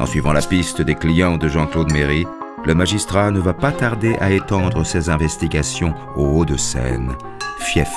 En 0.00 0.06
suivant 0.06 0.32
la 0.32 0.42
piste 0.42 0.82
des 0.82 0.96
clients 0.96 1.38
de 1.38 1.48
Jean-Claude 1.48 1.92
Méry, 1.92 2.26
le 2.66 2.74
magistrat 2.74 3.30
ne 3.30 3.38
va 3.38 3.54
pas 3.54 3.70
tarder 3.70 4.16
à 4.16 4.32
étendre 4.32 4.84
ses 4.84 5.08
investigations 5.08 5.94
au 6.16 6.26
Haut-de-Seine, 6.38 7.12
fief 7.60 7.92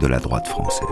de 0.00 0.06
la 0.06 0.18
droite 0.18 0.48
française. 0.48 0.86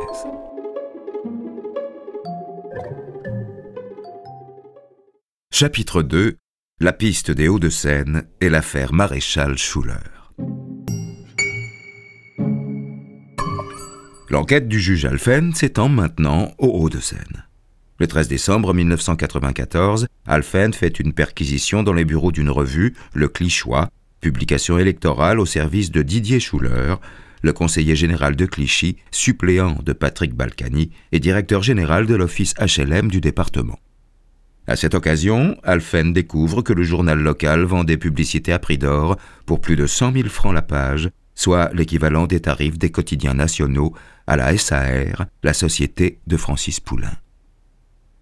Chapitre 5.51 6.03
2 6.03 6.37
La 6.81 6.93
piste 6.93 7.31
des 7.31 7.49
Hauts-de-Seine 7.49 8.25
et 8.41 8.51
l'affaire 8.51 8.93
Maréchal 8.93 9.57
Schuller. 9.57 9.95
L'enquête 14.29 14.69
du 14.69 14.79
juge 14.79 15.07
Alphen 15.07 15.55
s'étend 15.55 15.89
maintenant 15.89 16.53
aux 16.59 16.85
Hauts-de-Seine. 16.85 17.50
Le 18.01 18.07
13 18.07 18.29
décembre 18.29 18.73
1994, 18.73 20.07
Alphen 20.27 20.73
fait 20.73 21.01
une 21.01 21.13
perquisition 21.13 21.83
dans 21.83 21.93
les 21.93 22.07
bureaux 22.07 22.33
d'une 22.33 22.49
revue, 22.49 22.95
Le 23.13 23.29
Clichois, 23.29 23.91
publication 24.23 24.79
électorale 24.79 25.39
au 25.39 25.45
service 25.45 25.91
de 25.91 26.01
Didier 26.01 26.41
Schuller, 26.41 26.95
le 27.43 27.53
conseiller 27.53 27.97
général 27.97 28.37
de 28.37 28.47
Clichy, 28.47 28.97
suppléant 29.11 29.77
de 29.85 29.93
Patrick 29.93 30.33
Balkany 30.33 30.91
et 31.13 31.21
directeur 31.21 31.63
général 31.63 32.07
de 32.07 32.15
l'office 32.15 32.55
HLM 32.59 33.09
du 33.11 33.21
département. 33.21 33.79
À 34.67 34.77
cette 34.77 34.95
occasion, 34.95 35.59
Alphen 35.63 36.15
découvre 36.15 36.63
que 36.63 36.73
le 36.73 36.85
journal 36.85 37.19
local 37.19 37.65
vend 37.65 37.85
des 37.85 37.99
publicités 37.99 38.55
à 38.55 38.59
prix 38.59 38.79
d'or 38.79 39.19
pour 39.45 39.61
plus 39.61 39.77
de 39.77 39.87
100 39.87 40.15
000 40.15 40.29
francs 40.31 40.55
la 40.55 40.63
page, 40.63 41.11
soit 41.35 41.71
l'équivalent 41.75 42.27
des 42.27 42.41
tarifs 42.41 42.79
des 42.79 42.91
quotidiens 42.91 43.35
nationaux 43.35 43.93
à 44.27 44.39
la 44.39 44.57
SAR, 44.57 45.27
la 45.43 45.53
société 45.53 46.19
de 46.27 46.39
Francis 46.39 46.81
Poulain. 46.81 47.13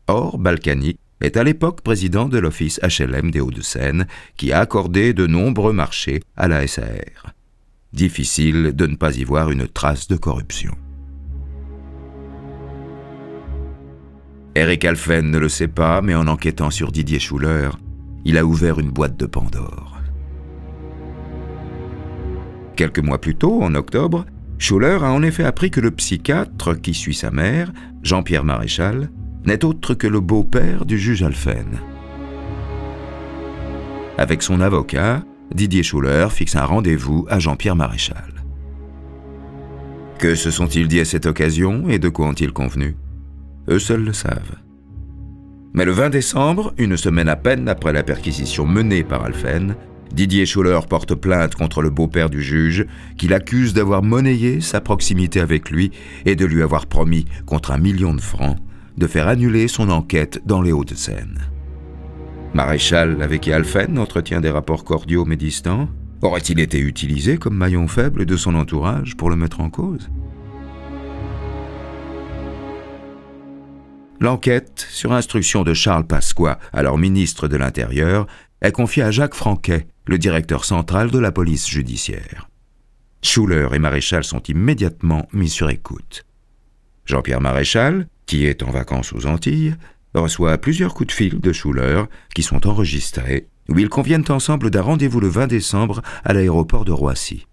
Or, 0.09 0.39
Balkany 0.39 0.97
est 1.21 1.37
à 1.37 1.45
l'époque 1.45 1.83
président 1.83 2.29
de 2.29 2.39
l'office 2.39 2.81
HLM 2.83 3.31
des 3.31 3.41
Hauts-de-Seine, 3.41 4.07
qui 4.37 4.53
a 4.53 4.61
accordé 4.61 5.13
de 5.13 5.27
nombreux 5.27 5.73
marchés 5.73 6.21
à 6.37 6.49
la 6.49 6.67
SAR. 6.67 7.35
Difficile 7.93 8.73
de 8.75 8.87
ne 8.87 8.97
pas 8.97 9.17
y 9.17 9.25
voir 9.25 9.51
une 9.51 9.69
trace 9.69 10.09
de 10.09 10.17
corruption. 10.17 10.75
Eric 14.55 14.85
Alphen 14.85 15.31
ne 15.31 15.39
le 15.39 15.49
sait 15.49 15.69
pas, 15.69 16.01
mais 16.01 16.15
en 16.15 16.27
enquêtant 16.27 16.71
sur 16.71 16.91
Didier 16.91 17.19
Schuller, 17.19 17.71
il 18.25 18.39
a 18.39 18.45
ouvert 18.45 18.79
une 18.79 18.91
boîte 18.91 19.17
de 19.17 19.27
Pandore. 19.27 19.99
Quelques 22.77 22.99
mois 23.01 23.21
plus 23.21 23.35
tôt, 23.35 23.63
en 23.63 23.75
octobre, 23.75 24.25
Schuller 24.59 24.99
a 25.03 25.13
en 25.13 25.23
effet 25.23 25.45
appris 25.45 25.71
que 25.71 25.81
le 25.81 25.91
psychiatre 25.91 26.81
qui 26.81 26.95
suit 26.95 27.15
sa 27.15 27.31
mère, 27.31 27.73
Jean-Pierre 28.03 28.45
Maréchal, 28.45 29.11
n'est 29.49 29.65
autre 29.65 29.95
que 29.95 30.07
le 30.07 30.21
beau-père 30.21 30.85
du 30.85 30.99
juge 30.99 31.23
Alphen. 31.23 31.79
Avec 34.19 34.43
son 34.43 34.61
avocat, 34.61 35.23
Didier 35.55 35.83
Schuller 35.83 36.29
fixe 36.31 36.55
un 36.55 36.67
rendez-vous 36.67 37.27
à 37.31 37.39
Jean-Pierre 37.39 37.75
Maréchal. 37.75 38.35
Que 40.19 40.35
se 40.35 40.51
sont-ils 40.51 40.87
dit 40.87 41.01
à 41.01 41.07
cette 41.07 41.25
occasion 41.25 41.89
et 41.89 41.99
de 41.99 42.11
quoi 42.11 42.27
ont-ils 42.27 42.53
convenu? 42.53 42.95
Eux 43.71 43.79
seuls 43.79 44.05
le 44.05 44.13
savent. 44.13 44.57
Mais 45.73 45.87
le 45.87 45.93
20 45.93 46.11
décembre, 46.11 46.75
une 46.77 46.99
semaine 46.99 47.31
à 47.31 47.37
peine 47.37 47.71
après 47.71 47.95
la 47.95 48.03
perquisition 48.03 48.67
menée 48.67 49.03
par 49.03 49.25
Alphen, 49.25 49.77
Didier 50.13 50.45
Schuller 50.45 50.81
porte 50.87 51.15
plainte 51.15 51.55
contre 51.55 51.81
le 51.81 51.89
beau-père 51.89 52.29
du 52.29 52.43
juge, 52.43 52.85
qui 53.17 53.29
l'accuse 53.29 53.73
d'avoir 53.73 54.03
monnayé 54.03 54.61
sa 54.61 54.83
proximité 54.83 55.41
avec 55.41 55.71
lui 55.71 55.91
et 56.27 56.37
de 56.37 56.45
lui 56.45 56.63
avoir 56.63 56.87
promis, 56.87 57.25
contre 57.47 57.71
un 57.71 57.79
million 57.79 58.13
de 58.13 58.21
francs, 58.21 58.59
de 58.99 59.07
faire 59.07 59.29
annuler 59.29 59.69
son 59.69 59.91
enquête 59.91 60.43
dans 60.45 60.61
les 60.61 60.73
Hauts-de-Seine. 60.73 61.39
Maréchal, 62.55 63.23
avec 63.23 63.43
qui 63.43 63.53
Alphen 63.53 63.99
entretient 63.99 64.41
des 64.41 64.51
rapports 64.51 64.85
cordiaux 64.85 65.25
mais 65.25 65.37
distants, 65.37 65.89
aurait-il 66.23 66.59
été 66.61 66.81
utilisé 66.81 67.37
comme 67.39 67.57
maillon 67.57 67.87
faible 67.87 68.27
de 68.27 68.37
son 68.37 68.55
entourage 68.55 69.17
pour 69.17 69.31
le 69.31 69.37
mettre 69.37 69.61
en 69.61 69.71
cause? 69.71 70.11
L'enquête, 74.21 74.85
sur 74.91 75.13
instruction 75.13 75.63
de 75.63 75.75
Charles 75.75 76.07
Pasqua, 76.07 76.59
alors 76.73 76.99
ministre 76.99 77.47
de 77.47 77.57
l'Intérieur, 77.57 78.27
est 78.61 78.73
confiée 78.73 79.05
à 79.05 79.13
Jacques 79.13 79.35
Franquet, 79.35 79.87
le 80.07 80.19
directeur 80.19 80.65
central 80.65 81.13
de 81.13 81.21
la 81.21 81.31
police 81.31 81.69
judiciaire. 81.69 82.49
Schuller 83.23 83.69
et 83.73 83.79
Maréchal 83.79 84.25
sont 84.25 84.43
immédiatement 84.43 85.29
mis 85.33 85.49
sur 85.49 85.71
écoute. 85.71 86.25
Jean-Pierre 87.05 87.41
Maréchal, 87.41 88.09
qui 88.29 88.47
est 88.47 88.63
en 88.63 88.71
vacances 88.71 89.13
aux 89.13 89.27
Antilles, 89.27 89.75
reçoit 90.15 90.59
plusieurs 90.59 90.95
coups 90.95 91.09
de 91.09 91.13
fil 91.13 91.41
de 91.41 91.53
Schuller 91.53 92.05
qui 92.35 92.45
sont 92.45 92.67
enregistrés, 92.69 93.49
où 93.69 93.79
ils 93.79 93.89
conviennent 93.89 94.25
ensemble 94.29 94.71
d'un 94.71 94.83
rendez-vous 94.83 95.19
le 95.19 95.29
20 95.29 95.49
décembre 95.49 96.03
à 96.25 96.33
l'aéroport 96.33 96.85
de 96.85 96.93
Roissy. 96.93 97.47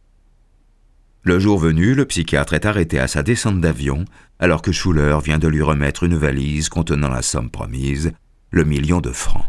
Le 1.23 1.39
jour 1.39 1.57
venu, 1.57 1.95
le 1.95 2.05
psychiatre 2.05 2.53
est 2.53 2.65
arrêté 2.65 2.99
à 2.99 3.07
sa 3.07 3.23
descente 3.23 3.59
d'avion, 3.59 4.05
alors 4.37 4.61
que 4.61 4.71
Schuller 4.71 5.17
vient 5.23 5.39
de 5.39 5.47
lui 5.47 5.63
remettre 5.63 6.03
une 6.03 6.17
valise 6.17 6.69
contenant 6.69 7.09
la 7.09 7.23
somme 7.23 7.49
promise, 7.49 8.11
le 8.51 8.63
million 8.63 9.01
de 9.01 9.11
francs. 9.11 9.45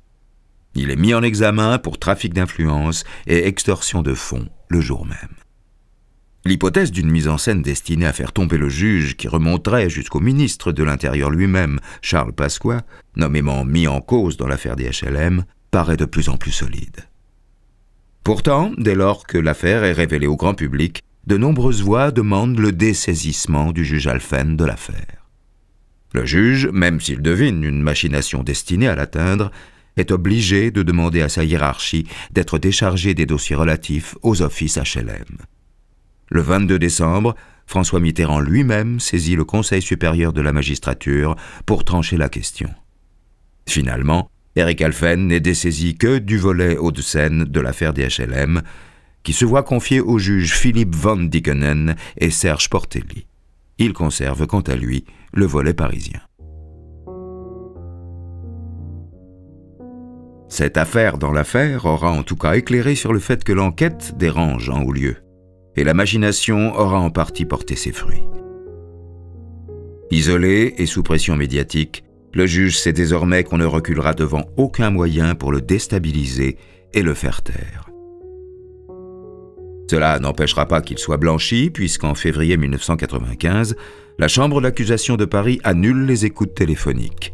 Il 0.74 0.90
est 0.90 0.96
mis 0.96 1.12
en 1.12 1.22
examen 1.22 1.78
pour 1.78 1.98
trafic 1.98 2.32
d'influence 2.32 3.04
et 3.26 3.46
extorsion 3.46 4.02
de 4.02 4.14
fonds 4.14 4.48
le 4.68 4.80
jour 4.80 5.04
même. 5.04 5.45
L'hypothèse 6.46 6.92
d'une 6.92 7.10
mise 7.10 7.26
en 7.26 7.38
scène 7.38 7.60
destinée 7.60 8.06
à 8.06 8.12
faire 8.12 8.32
tomber 8.32 8.56
le 8.56 8.68
juge 8.68 9.16
qui 9.16 9.26
remonterait 9.26 9.90
jusqu'au 9.90 10.20
ministre 10.20 10.70
de 10.70 10.84
l'Intérieur 10.84 11.28
lui-même, 11.28 11.80
Charles 12.02 12.32
Pasqua, 12.32 12.82
nommément 13.16 13.64
mis 13.64 13.88
en 13.88 14.00
cause 14.00 14.36
dans 14.36 14.46
l'affaire 14.46 14.76
des 14.76 14.88
HLM, 14.88 15.44
paraît 15.72 15.96
de 15.96 16.04
plus 16.04 16.28
en 16.28 16.36
plus 16.36 16.52
solide. 16.52 17.08
Pourtant, 18.22 18.70
dès 18.78 18.94
lors 18.94 19.26
que 19.26 19.38
l'affaire 19.38 19.82
est 19.82 19.92
révélée 19.92 20.28
au 20.28 20.36
grand 20.36 20.54
public, 20.54 21.02
de 21.26 21.36
nombreuses 21.36 21.82
voix 21.82 22.12
demandent 22.12 22.60
le 22.60 22.70
dessaisissement 22.70 23.72
du 23.72 23.84
juge 23.84 24.06
Alphen 24.06 24.56
de 24.56 24.64
l'affaire. 24.64 25.26
Le 26.12 26.24
juge, 26.24 26.68
même 26.68 27.00
s'il 27.00 27.22
devine 27.22 27.64
une 27.64 27.82
machination 27.82 28.44
destinée 28.44 28.86
à 28.86 28.94
l'atteindre, 28.94 29.50
est 29.96 30.12
obligé 30.12 30.70
de 30.70 30.84
demander 30.84 31.22
à 31.22 31.28
sa 31.28 31.42
hiérarchie 31.42 32.06
d'être 32.30 32.60
déchargé 32.60 33.14
des 33.14 33.26
dossiers 33.26 33.56
relatifs 33.56 34.14
aux 34.22 34.42
offices 34.42 34.78
HLM. 34.78 35.38
Le 36.28 36.40
22 36.40 36.78
décembre, 36.78 37.34
François 37.66 38.00
Mitterrand 38.00 38.40
lui-même 38.40 39.00
saisit 39.00 39.36
le 39.36 39.44
Conseil 39.44 39.82
supérieur 39.82 40.32
de 40.32 40.40
la 40.40 40.52
magistrature 40.52 41.36
pour 41.66 41.84
trancher 41.84 42.16
la 42.16 42.28
question. 42.28 42.70
Finalement, 43.68 44.30
Eric 44.54 44.80
Alphen 44.80 45.26
n'est 45.26 45.40
dessaisi 45.40 45.96
que 45.96 46.18
du 46.18 46.38
volet 46.38 46.76
Hauts-de-Seine 46.76 47.44
de 47.44 47.60
l'affaire 47.60 47.92
des 47.92 48.06
HLM, 48.06 48.62
qui 49.22 49.32
se 49.32 49.44
voit 49.44 49.64
confier 49.64 50.00
aux 50.00 50.18
juges 50.18 50.54
Philippe 50.54 50.94
Van 50.94 51.16
Dickenen 51.16 51.96
et 52.16 52.30
Serge 52.30 52.70
Portelli. 52.70 53.26
Il 53.78 53.92
conserve 53.92 54.46
quant 54.46 54.60
à 54.60 54.76
lui 54.76 55.04
le 55.34 55.44
volet 55.44 55.74
parisien. 55.74 56.20
Cette 60.48 60.76
affaire 60.76 61.18
dans 61.18 61.32
l'affaire 61.32 61.84
aura 61.84 62.12
en 62.12 62.22
tout 62.22 62.36
cas 62.36 62.54
éclairé 62.54 62.94
sur 62.94 63.12
le 63.12 63.18
fait 63.18 63.42
que 63.42 63.52
l'enquête 63.52 64.14
dérange 64.16 64.70
en 64.70 64.82
haut 64.84 64.92
lieu, 64.92 65.16
et 65.76 65.84
la 65.84 65.94
machination 65.94 66.74
aura 66.74 66.98
en 66.98 67.10
partie 67.10 67.44
porté 67.44 67.76
ses 67.76 67.92
fruits. 67.92 68.24
Isolé 70.10 70.74
et 70.78 70.86
sous 70.86 71.02
pression 71.02 71.36
médiatique, 71.36 72.04
le 72.32 72.46
juge 72.46 72.78
sait 72.78 72.92
désormais 72.92 73.44
qu'on 73.44 73.58
ne 73.58 73.64
reculera 73.64 74.14
devant 74.14 74.44
aucun 74.56 74.90
moyen 74.90 75.34
pour 75.34 75.52
le 75.52 75.60
déstabiliser 75.60 76.58
et 76.92 77.02
le 77.02 77.14
faire 77.14 77.42
taire. 77.42 77.90
Cela 79.90 80.18
n'empêchera 80.18 80.66
pas 80.66 80.80
qu'il 80.80 80.98
soit 80.98 81.16
blanchi, 81.16 81.70
puisqu'en 81.70 82.14
février 82.14 82.56
1995, 82.56 83.76
la 84.18 84.28
Chambre 84.28 84.60
d'accusation 84.60 85.16
de 85.16 85.24
Paris 85.24 85.60
annule 85.62 86.06
les 86.06 86.24
écoutes 86.24 86.54
téléphoniques. 86.54 87.32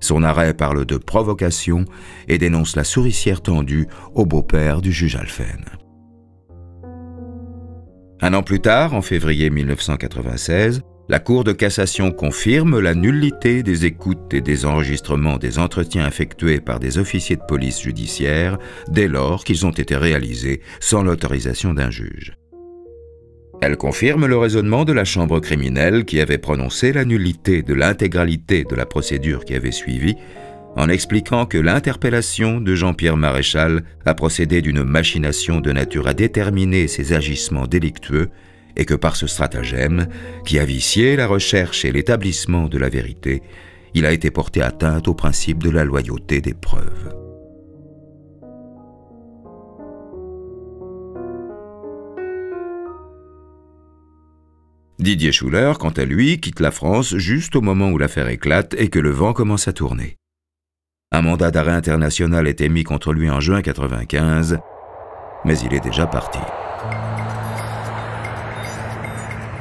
Son 0.00 0.22
arrêt 0.22 0.54
parle 0.54 0.84
de 0.84 0.96
provocation 0.96 1.84
et 2.28 2.38
dénonce 2.38 2.76
la 2.76 2.84
souricière 2.84 3.40
tendue 3.40 3.88
au 4.14 4.26
beau-père 4.26 4.80
du 4.80 4.92
juge 4.92 5.16
Alphen. 5.16 5.64
Un 8.20 8.34
an 8.34 8.42
plus 8.42 8.58
tard, 8.58 8.94
en 8.94 9.02
février 9.02 9.48
1996, 9.48 10.82
la 11.08 11.20
Cour 11.20 11.44
de 11.44 11.52
cassation 11.52 12.10
confirme 12.10 12.80
la 12.80 12.94
nullité 12.94 13.62
des 13.62 13.86
écoutes 13.86 14.34
et 14.34 14.40
des 14.40 14.66
enregistrements 14.66 15.38
des 15.38 15.60
entretiens 15.60 16.06
effectués 16.06 16.60
par 16.60 16.80
des 16.80 16.98
officiers 16.98 17.36
de 17.36 17.46
police 17.46 17.80
judiciaire 17.80 18.58
dès 18.88 19.06
lors 19.06 19.44
qu'ils 19.44 19.66
ont 19.66 19.70
été 19.70 19.94
réalisés 19.94 20.62
sans 20.80 21.04
l'autorisation 21.04 21.74
d'un 21.74 21.90
juge. 21.90 22.32
Elle 23.60 23.76
confirme 23.76 24.26
le 24.26 24.36
raisonnement 24.36 24.84
de 24.84 24.92
la 24.92 25.04
Chambre 25.04 25.38
criminelle 25.38 26.04
qui 26.04 26.20
avait 26.20 26.38
prononcé 26.38 26.92
la 26.92 27.04
nullité 27.04 27.62
de 27.62 27.74
l'intégralité 27.74 28.64
de 28.64 28.74
la 28.74 28.86
procédure 28.86 29.44
qui 29.44 29.54
avait 29.54 29.72
suivi 29.72 30.16
en 30.78 30.88
expliquant 30.88 31.44
que 31.44 31.58
l'interpellation 31.58 32.60
de 32.60 32.76
Jean-Pierre 32.76 33.16
Maréchal 33.16 33.82
a 34.06 34.14
procédé 34.14 34.62
d'une 34.62 34.84
machination 34.84 35.60
de 35.60 35.72
nature 35.72 36.06
à 36.06 36.14
déterminer 36.14 36.86
ses 36.86 37.14
agissements 37.14 37.66
délictueux 37.66 38.30
et 38.76 38.84
que 38.84 38.94
par 38.94 39.16
ce 39.16 39.26
stratagème, 39.26 40.06
qui 40.46 40.60
a 40.60 40.64
vicié 40.64 41.16
la 41.16 41.26
recherche 41.26 41.84
et 41.84 41.90
l'établissement 41.90 42.68
de 42.68 42.78
la 42.78 42.88
vérité, 42.88 43.42
il 43.94 44.06
a 44.06 44.12
été 44.12 44.30
porté 44.30 44.62
atteinte 44.62 45.08
au 45.08 45.14
principe 45.14 45.64
de 45.64 45.70
la 45.70 45.84
loyauté 45.84 46.40
des 46.40 46.54
preuves. 46.54 47.12
Didier 55.00 55.32
Schuller, 55.32 55.72
quant 55.80 55.90
à 55.90 56.04
lui, 56.04 56.38
quitte 56.38 56.60
la 56.60 56.70
France 56.70 57.16
juste 57.16 57.56
au 57.56 57.62
moment 57.62 57.90
où 57.90 57.98
l'affaire 57.98 58.28
éclate 58.28 58.74
et 58.78 58.88
que 58.90 59.00
le 59.00 59.10
vent 59.10 59.32
commence 59.32 59.66
à 59.66 59.72
tourner. 59.72 60.18
Un 61.10 61.22
mandat 61.22 61.50
d'arrêt 61.50 61.72
international 61.72 62.46
est 62.46 62.60
émis 62.60 62.84
contre 62.84 63.14
lui 63.14 63.30
en 63.30 63.40
juin 63.40 63.62
1995, 63.62 64.58
mais 65.46 65.58
il 65.60 65.72
est 65.72 65.82
déjà 65.82 66.06
parti. 66.06 66.38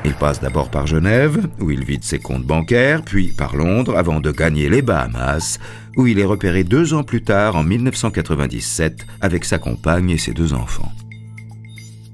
Il 0.03 0.13
passe 0.13 0.41
d'abord 0.41 0.69
par 0.69 0.87
Genève, 0.87 1.47
où 1.61 1.71
il 1.71 1.85
vide 1.85 2.03
ses 2.03 2.19
comptes 2.19 2.43
bancaires, 2.43 3.01
puis 3.01 3.29
par 3.31 3.55
Londres, 3.55 3.97
avant 3.97 4.19
de 4.19 4.31
gagner 4.31 4.67
les 4.67 4.81
Bahamas, 4.81 5.57
où 5.95 6.05
il 6.05 6.19
est 6.19 6.25
repéré 6.25 6.65
deux 6.65 6.93
ans 6.93 7.03
plus 7.03 7.23
tard, 7.23 7.55
en 7.55 7.63
1997, 7.63 9.05
avec 9.21 9.45
sa 9.45 9.57
compagne 9.57 10.09
et 10.09 10.17
ses 10.17 10.33
deux 10.33 10.53
enfants. 10.53 10.91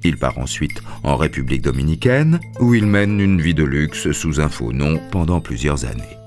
Il 0.04 0.18
part 0.18 0.38
ensuite 0.38 0.84
en 1.04 1.16
République 1.16 1.63
dominicaine, 1.63 2.40
où 2.60 2.75
il 2.75 2.86
mène 2.86 3.20
une 3.20 3.42
vie 3.42 3.56
de 3.56 3.63
luxe 3.63 4.12
sous 4.12 4.40
un 4.40 4.50
faux 4.50 4.74
nom 4.74 5.00
pendant 5.12 5.42
plusieurs 5.42 5.86
années. 5.86 6.23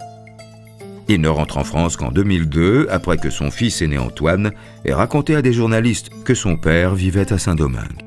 Il 1.09 1.21
ne 1.21 1.29
rentre 1.29 1.59
en 1.59 1.65
France 1.65 1.97
qu'en 1.97 2.11
2002, 2.11 2.89
après 2.91 3.17
que 3.17 3.31
son 3.31 3.51
fils 3.51 3.81
aîné 3.81 3.99
Antoine 3.99 4.53
ait 4.85 4.93
raconté 4.93 5.37
à 5.37 5.43
des 5.43 5.53
journalistes 5.53 6.11
que 6.25 6.35
son 6.35 6.57
père 6.57 6.95
vivait 6.95 7.33
à 7.33 7.39
Saint-Domingue. 7.39 8.03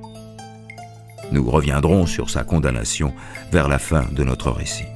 Nous 1.32 1.50
reviendrons 1.50 2.06
sur 2.06 2.30
sa 2.30 2.44
condamnation 2.44 3.14
vers 3.52 3.68
la 3.68 3.80
fin 3.80 4.06
de 4.12 4.24
notre 4.24 4.52
récit. 4.52 4.88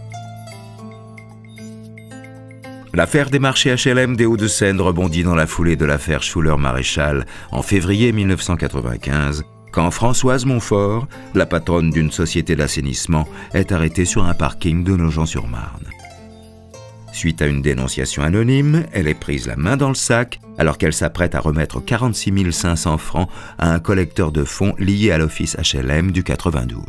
L'affaire 2.94 3.30
des 3.30 3.40
marchés 3.40 3.74
HLM 3.74 4.16
des 4.16 4.26
Hauts-de-Seine 4.26 4.80
rebondit 4.80 5.24
dans 5.24 5.34
la 5.34 5.48
foulée 5.48 5.76
de 5.76 5.86
l'affaire 5.86 6.22
Schuller-Maréchal 6.22 7.26
en 7.52 7.62
février 7.62 8.12
1995 8.12 9.44
quand 9.72 9.90
Françoise 9.90 10.46
Montfort, 10.46 11.08
la 11.34 11.48
patronne 11.48 11.90
d'une 11.90 12.12
société 12.12 12.56
d'assainissement, 12.56 13.28
est 13.56 13.72
arrêtée 13.72 14.06
sur 14.06 14.24
un 14.24 14.36
parking 14.36 14.84
de 14.84 14.96
Nogent-sur-Marne. 14.96 15.93
Suite 17.14 17.44
à 17.44 17.46
une 17.46 17.62
dénonciation 17.62 18.24
anonyme, 18.24 18.86
elle 18.92 19.08
est 19.08 19.14
prise 19.14 19.46
la 19.46 19.56
main 19.56 19.78
dans 19.78 19.90
le 19.90 19.96
sac 19.96 20.40
alors 20.58 20.80
qu'elle 20.80 20.94
s'apprête 20.94 21.36
à 21.36 21.40
remettre 21.40 21.80
46 21.80 22.52
500 22.52 22.98
francs 22.98 23.30
à 23.60 23.72
un 23.72 23.80
collecteur 23.80 24.32
de 24.32 24.44
fonds 24.44 24.74
lié 24.80 25.12
à 25.12 25.20
l'office 25.20 25.56
HLM 25.56 26.12
du 26.12 26.24
92. 26.24 26.84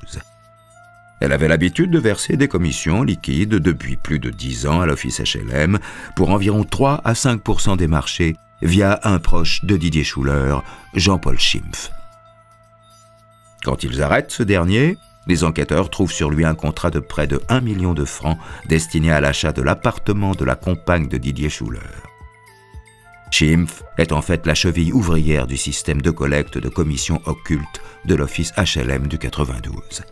Elle 1.20 1.32
avait 1.32 1.46
l'habitude 1.48 1.90
de 1.90 1.98
verser 1.98 2.36
des 2.38 2.48
commissions 2.48 3.02
liquides 3.02 3.50
depuis 3.50 3.96
plus 3.96 4.18
de 4.18 4.30
10 4.30 4.66
ans 4.66 4.80
à 4.80 4.86
l'office 4.86 5.20
HLM 5.20 5.78
pour 6.16 6.30
environ 6.30 6.64
3 6.64 7.02
à 7.04 7.12
5% 7.12 7.76
des 7.76 7.86
marchés 7.86 8.36
via 8.62 9.00
un 9.04 9.18
proche 9.18 9.62
de 9.64 9.76
Didier 9.76 10.04
Schuller, 10.04 10.56
Jean-Paul 10.94 11.38
Schimpf. 11.38 11.90
Quand 13.62 13.84
ils 13.84 14.02
arrêtent 14.02 14.32
ce 14.32 14.42
dernier, 14.42 14.96
les 15.26 15.44
enquêteurs 15.44 15.90
trouvent 15.90 16.12
sur 16.12 16.30
lui 16.30 16.44
un 16.44 16.54
contrat 16.54 16.90
de 16.90 17.00
près 17.00 17.26
de 17.26 17.40
1 17.48 17.60
million 17.60 17.94
de 17.94 18.04
francs 18.04 18.38
destiné 18.68 19.10
à 19.10 19.20
l'achat 19.20 19.52
de 19.52 19.62
l'appartement 19.62 20.32
de 20.32 20.44
la 20.44 20.54
compagne 20.54 21.08
de 21.08 21.18
Didier 21.18 21.48
Schuller. 21.48 21.80
Schimpf 23.30 23.82
est 23.98 24.12
en 24.12 24.22
fait 24.22 24.46
la 24.46 24.54
cheville 24.54 24.92
ouvrière 24.92 25.46
du 25.46 25.56
système 25.56 26.00
de 26.00 26.10
collecte 26.10 26.56
de 26.56 26.68
commissions 26.68 27.20
occultes 27.26 27.82
de 28.04 28.14
l'office 28.14 28.52
HLM 28.56 29.08
du 29.08 29.18
92. 29.18 30.04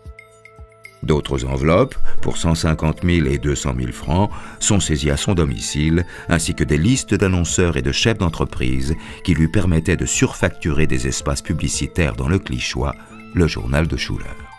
D'autres 1.02 1.45
enveloppes, 1.45 1.97
pour 2.21 2.37
150 2.37 3.02
000 3.04 3.26
et 3.26 3.38
200 3.38 3.75
000 3.76 3.92
francs, 3.92 4.31
sont 4.61 4.81
saisies 4.81 5.11
à 5.11 5.16
son 5.16 5.35
domicile, 5.35 6.07
ainsi 6.28 6.54
que 6.54 6.64
des 6.64 6.78
listes 6.78 7.14
d'annonceurs 7.14 7.76
et 7.76 7.83
de 7.83 7.92
chefs 7.92 8.19
d'entreprise 8.19 8.95
qui 9.25 9.35
lui 9.35 9.49
permettaient 9.49 9.97
de 9.97 10.07
surfacturer 10.07 10.87
des 10.87 11.09
espaces 11.09 11.42
publicitaires 11.42 12.14
dans 12.14 12.28
le 12.28 12.38
Clichois 12.38 12.95
le 13.35 13.47
journal 13.47 13.88
de 13.88 13.97
Schuller. 13.97 14.51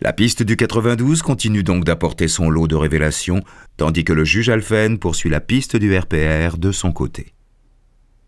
La 0.00 0.12
piste 0.12 0.44
du 0.44 0.56
92 0.56 1.22
continue 1.22 1.64
donc 1.64 1.82
d'apporter 1.82 2.28
son 2.28 2.50
lot 2.50 2.68
de 2.68 2.76
révélations, 2.76 3.42
tandis 3.76 4.04
que 4.04 4.12
le 4.12 4.24
juge 4.24 4.48
Alphen 4.48 4.96
poursuit 4.98 5.28
la 5.28 5.40
piste 5.40 5.76
du 5.76 5.96
RPR 5.96 6.56
de 6.56 6.70
son 6.70 6.92
côté. 6.92 7.34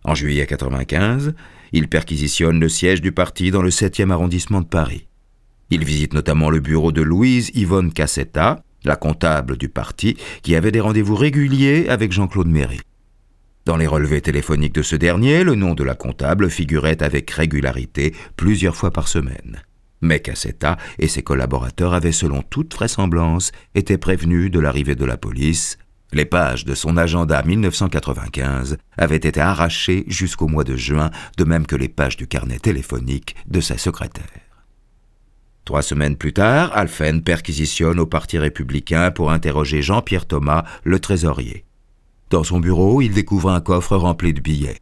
En 0.02 0.16
juillet 0.16 0.48
95, 0.48 1.32
il 1.70 1.86
perquisitionne 1.86 2.58
le 2.58 2.68
siège 2.68 3.00
du 3.00 3.12
parti 3.12 3.52
dans 3.52 3.62
le 3.62 3.70
7e 3.70 4.10
arrondissement 4.10 4.62
de 4.62 4.66
Paris. 4.66 5.06
Il 5.70 5.84
visite 5.84 6.12
notamment 6.12 6.50
le 6.50 6.58
bureau 6.58 6.90
de 6.90 7.02
Louise 7.02 7.52
Yvonne 7.54 7.92
Cassetta, 7.92 8.64
la 8.82 8.96
comptable 8.96 9.56
du 9.56 9.68
parti, 9.68 10.16
qui 10.42 10.56
avait 10.56 10.72
des 10.72 10.80
rendez-vous 10.80 11.14
réguliers 11.14 11.88
avec 11.88 12.10
Jean-Claude 12.10 12.48
Méry. 12.48 12.80
Dans 13.64 13.76
les 13.76 13.86
relevés 13.86 14.22
téléphoniques 14.22 14.74
de 14.74 14.82
ce 14.82 14.96
dernier, 14.96 15.44
le 15.44 15.54
nom 15.54 15.74
de 15.74 15.84
la 15.84 15.94
comptable 15.94 16.50
figurait 16.50 17.00
avec 17.00 17.30
régularité 17.30 18.12
plusieurs 18.34 18.74
fois 18.74 18.90
par 18.90 19.06
semaine. 19.06 19.62
Mais 20.00 20.20
Cassetta 20.20 20.76
et 20.98 21.08
ses 21.08 21.22
collaborateurs 21.22 21.94
avaient 21.94 22.12
selon 22.12 22.42
toute 22.42 22.74
vraisemblance 22.74 23.52
été 23.74 23.98
prévenus 23.98 24.50
de 24.50 24.60
l'arrivée 24.60 24.94
de 24.94 25.04
la 25.04 25.16
police. 25.16 25.78
Les 26.12 26.24
pages 26.24 26.64
de 26.64 26.74
son 26.74 26.96
agenda 26.96 27.42
1995 27.42 28.78
avaient 28.96 29.16
été 29.16 29.40
arrachées 29.40 30.04
jusqu'au 30.08 30.48
mois 30.48 30.64
de 30.64 30.74
juin, 30.74 31.10
de 31.36 31.44
même 31.44 31.66
que 31.66 31.76
les 31.76 31.88
pages 31.88 32.16
du 32.16 32.26
carnet 32.26 32.58
téléphonique 32.58 33.36
de 33.46 33.60
sa 33.60 33.78
secrétaire. 33.78 34.24
Trois 35.64 35.82
semaines 35.82 36.16
plus 36.16 36.32
tard, 36.32 36.76
Alphen 36.76 37.22
perquisitionne 37.22 38.00
au 38.00 38.06
Parti 38.06 38.38
républicain 38.38 39.12
pour 39.12 39.30
interroger 39.30 39.82
Jean-Pierre 39.82 40.26
Thomas, 40.26 40.64
le 40.82 40.98
trésorier. 40.98 41.64
Dans 42.30 42.42
son 42.42 42.58
bureau, 42.58 43.02
il 43.02 43.12
découvre 43.12 43.50
un 43.50 43.60
coffre 43.60 43.96
rempli 43.96 44.32
de 44.32 44.40
billets. 44.40 44.78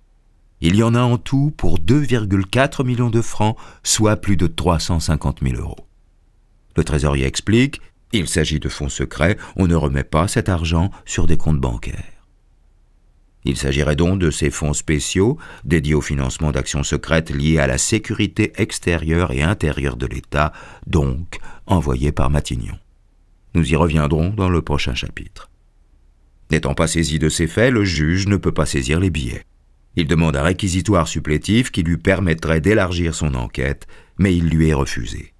Il 0.60 0.76
y 0.76 0.82
en 0.82 0.94
a 0.94 1.00
en 1.00 1.18
tout 1.18 1.52
pour 1.56 1.78
2,4 1.78 2.84
millions 2.84 3.10
de 3.10 3.22
francs, 3.22 3.56
soit 3.82 4.16
plus 4.16 4.36
de 4.36 4.46
350 4.46 5.40
000 5.42 5.60
euros. 5.60 5.86
Le 6.76 6.84
trésorier 6.84 7.26
explique 7.26 7.80
il 8.12 8.28
s'agit 8.28 8.58
de 8.58 8.68
fonds 8.68 8.88
secrets, 8.88 9.36
on 9.56 9.66
ne 9.66 9.74
remet 9.74 10.04
pas 10.04 10.28
cet 10.28 10.48
argent 10.48 10.90
sur 11.04 11.26
des 11.26 11.36
comptes 11.36 11.60
bancaires. 11.60 12.04
Il 13.44 13.56
s'agirait 13.56 13.96
donc 13.96 14.18
de 14.18 14.30
ces 14.30 14.50
fonds 14.50 14.72
spéciaux 14.72 15.38
dédiés 15.64 15.94
au 15.94 16.00
financement 16.00 16.50
d'actions 16.50 16.82
secrètes 16.82 17.30
liées 17.30 17.58
à 17.58 17.66
la 17.66 17.78
sécurité 17.78 18.52
extérieure 18.56 19.30
et 19.30 19.42
intérieure 19.42 19.96
de 19.96 20.06
l'État, 20.06 20.52
donc 20.86 21.38
envoyés 21.66 22.12
par 22.12 22.30
Matignon. 22.30 22.78
Nous 23.54 23.72
y 23.72 23.76
reviendrons 23.76 24.30
dans 24.30 24.48
le 24.48 24.62
prochain 24.62 24.94
chapitre. 24.94 25.50
N'étant 26.50 26.74
pas 26.74 26.86
saisi 26.86 27.18
de 27.18 27.28
ces 27.28 27.46
faits, 27.46 27.72
le 27.72 27.84
juge 27.84 28.26
ne 28.26 28.36
peut 28.36 28.52
pas 28.52 28.66
saisir 28.66 29.00
les 29.00 29.10
billets. 29.10 29.44
Il 29.98 30.06
demande 30.06 30.36
un 30.36 30.44
réquisitoire 30.44 31.08
supplétif 31.08 31.72
qui 31.72 31.82
lui 31.82 31.96
permettrait 31.96 32.60
d'élargir 32.60 33.16
son 33.16 33.34
enquête, 33.34 33.88
mais 34.16 34.32
il 34.32 34.48
lui 34.48 34.68
est 34.68 34.74
refusé. 34.74 35.34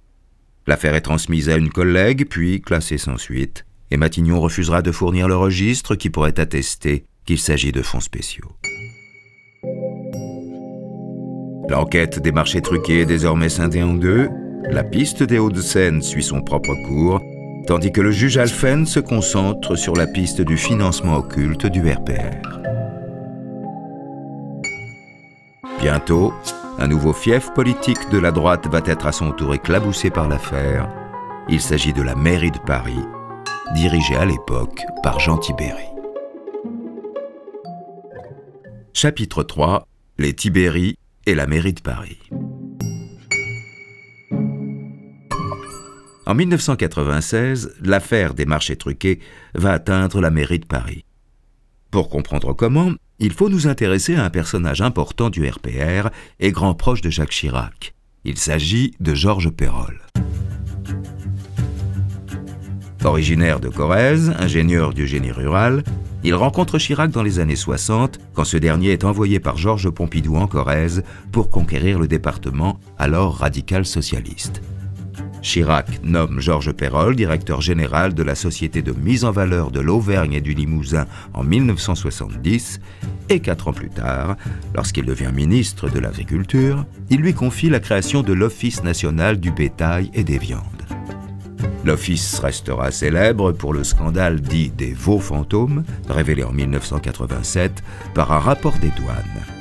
L'affaire 0.67 0.95
est 0.95 1.01
transmise 1.01 1.47
à 1.47 1.55
une 1.55 1.69
collègue, 1.69 2.27
puis 2.29 2.59
classée 2.59 2.97
sans 2.97 3.15
suite, 3.15 3.65
et 3.89 3.95
Matignon 3.95 4.41
refusera 4.41 4.81
de 4.81 4.91
fournir 4.91 5.29
le 5.29 5.37
registre 5.37 5.95
qui 5.95 6.09
pourrait 6.09 6.37
attester 6.41 7.05
qu'il 7.23 7.39
s'agit 7.39 7.71
de 7.71 7.81
fonds 7.81 8.01
spéciaux. 8.01 8.51
L'enquête 11.69 12.19
des 12.21 12.33
marchés 12.33 12.61
truqués 12.61 13.03
est 13.03 13.05
désormais 13.05 13.47
scindée 13.47 13.81
en 13.81 13.93
deux. 13.93 14.27
La 14.69 14.83
piste 14.83 15.23
des 15.23 15.39
Hauts-de-Seine 15.39 16.01
suit 16.01 16.21
son 16.21 16.41
propre 16.41 16.73
cours, 16.85 17.21
tandis 17.65 17.93
que 17.93 18.01
le 18.01 18.11
juge 18.11 18.37
Alphen 18.37 18.85
se 18.85 18.99
concentre 18.99 19.77
sur 19.77 19.95
la 19.95 20.05
piste 20.05 20.41
du 20.41 20.57
financement 20.57 21.15
occulte 21.15 21.65
du 21.65 21.79
RPR. 21.89 22.58
Bientôt, 25.79 26.33
un 26.77 26.87
nouveau 26.87 27.13
fief 27.13 27.53
politique 27.53 28.09
de 28.11 28.17
la 28.17 28.31
droite 28.31 28.67
va 28.67 28.81
être 28.85 29.05
à 29.05 29.13
son 29.13 29.31
tour 29.31 29.53
éclaboussé 29.53 30.09
par 30.09 30.27
l'affaire. 30.27 30.89
Il 31.47 31.61
s'agit 31.61 31.93
de 31.93 32.01
la 32.01 32.15
mairie 32.15 32.51
de 32.51 32.59
Paris, 32.59 32.99
dirigée 33.73 34.17
à 34.17 34.25
l'époque 34.25 34.81
par 35.03 35.21
Jean 35.21 35.37
Tibéry. 35.37 35.85
Chapitre 38.93 39.43
3 39.43 39.87
Les 40.17 40.33
Tibéry 40.33 40.97
et 41.25 41.33
la 41.33 41.47
mairie 41.47 41.73
de 41.73 41.81
Paris. 41.81 42.19
En 46.25 46.35
1996, 46.35 47.75
l'affaire 47.81 48.33
des 48.33 48.45
marchés 48.45 48.75
truqués 48.75 49.19
va 49.55 49.71
atteindre 49.71 50.19
la 50.19 50.29
mairie 50.29 50.59
de 50.59 50.67
Paris. 50.67 51.05
Pour 51.89 52.09
comprendre 52.09 52.53
comment, 52.53 52.91
il 53.19 53.33
faut 53.33 53.49
nous 53.49 53.67
intéresser 53.67 54.15
à 54.15 54.23
un 54.23 54.29
personnage 54.29 54.81
important 54.81 55.29
du 55.29 55.47
RPR 55.47 56.09
et 56.39 56.51
grand 56.51 56.73
proche 56.73 57.01
de 57.01 57.09
Jacques 57.09 57.31
Chirac. 57.31 57.93
Il 58.23 58.37
s'agit 58.37 58.93
de 58.99 59.13
Georges 59.13 59.49
Perrol. 59.49 60.01
Originaire 63.03 63.59
de 63.59 63.69
Corrèze, 63.69 64.33
ingénieur 64.37 64.93
du 64.93 65.07
génie 65.07 65.31
rural, 65.31 65.83
il 66.23 66.35
rencontre 66.35 66.77
Chirac 66.77 67.11
dans 67.11 67.23
les 67.23 67.39
années 67.39 67.55
60 67.55 68.19
quand 68.33 68.43
ce 68.43 68.57
dernier 68.57 68.91
est 68.91 69.05
envoyé 69.05 69.39
par 69.39 69.57
Georges 69.57 69.89
Pompidou 69.89 70.35
en 70.35 70.47
Corrèze 70.47 71.03
pour 71.31 71.49
conquérir 71.49 71.97
le 71.97 72.07
département 72.07 72.77
alors 72.97 73.37
radical 73.37 73.85
socialiste. 73.85 74.61
Chirac 75.41 76.01
nomme 76.03 76.39
Georges 76.39 76.71
Perrol 76.71 77.15
directeur 77.15 77.61
général 77.61 78.13
de 78.13 78.23
la 78.23 78.35
Société 78.35 78.81
de 78.81 78.91
mise 78.91 79.23
en 79.25 79.31
valeur 79.31 79.71
de 79.71 79.79
l'Auvergne 79.79 80.33
et 80.33 80.41
du 80.41 80.53
Limousin 80.53 81.05
en 81.33 81.43
1970, 81.43 82.79
et 83.29 83.39
quatre 83.39 83.67
ans 83.67 83.73
plus 83.73 83.89
tard, 83.89 84.35
lorsqu'il 84.75 85.05
devient 85.05 85.31
ministre 85.33 85.89
de 85.89 85.99
l'Agriculture, 85.99 86.85
il 87.09 87.21
lui 87.21 87.33
confie 87.33 87.69
la 87.69 87.79
création 87.79 88.21
de 88.21 88.33
l'Office 88.33 88.83
national 88.83 89.39
du 89.39 89.51
bétail 89.51 90.11
et 90.13 90.23
des 90.23 90.37
viandes. 90.37 90.63
L'office 91.85 92.39
restera 92.39 92.91
célèbre 92.91 93.51
pour 93.51 93.73
le 93.73 93.83
scandale 93.83 94.41
dit 94.41 94.69
des 94.69 94.93
veaux 94.93 95.19
fantômes, 95.19 95.83
révélé 96.09 96.43
en 96.43 96.51
1987 96.51 97.83
par 98.13 98.31
un 98.31 98.39
rapport 98.39 98.77
des 98.79 98.89
douanes. 98.89 99.58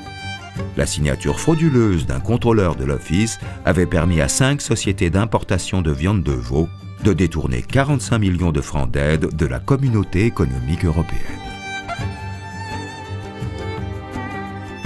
La 0.76 0.86
signature 0.86 1.40
frauduleuse 1.40 2.06
d'un 2.06 2.20
contrôleur 2.20 2.76
de 2.76 2.84
l'office 2.84 3.38
avait 3.64 3.86
permis 3.86 4.20
à 4.20 4.28
cinq 4.28 4.60
sociétés 4.60 5.10
d'importation 5.10 5.82
de 5.82 5.90
viande 5.90 6.22
de 6.22 6.32
veau 6.32 6.68
de 7.04 7.12
détourner 7.12 7.62
45 7.62 8.18
millions 8.18 8.52
de 8.52 8.60
francs 8.60 8.90
d'aide 8.90 9.34
de 9.34 9.46
la 9.46 9.60
communauté 9.60 10.24
économique 10.24 10.84
européenne. 10.84 11.22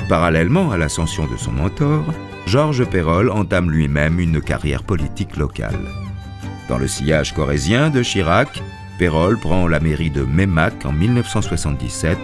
Parallèlement 0.08 0.70
à 0.70 0.76
l'ascension 0.76 1.26
de 1.26 1.36
son 1.36 1.52
mentor, 1.52 2.04
Georges 2.46 2.84
Perrol 2.84 3.30
entame 3.30 3.70
lui-même 3.70 4.20
une 4.20 4.40
carrière 4.40 4.82
politique 4.82 5.36
locale. 5.36 5.78
Dans 6.68 6.78
le 6.78 6.88
sillage 6.88 7.32
corésien 7.32 7.88
de 7.88 8.02
Chirac, 8.02 8.62
Perrol 8.98 9.38
prend 9.38 9.66
la 9.66 9.80
mairie 9.80 10.10
de 10.10 10.22
Mémac 10.22 10.84
en 10.84 10.92
1977, 10.92 12.18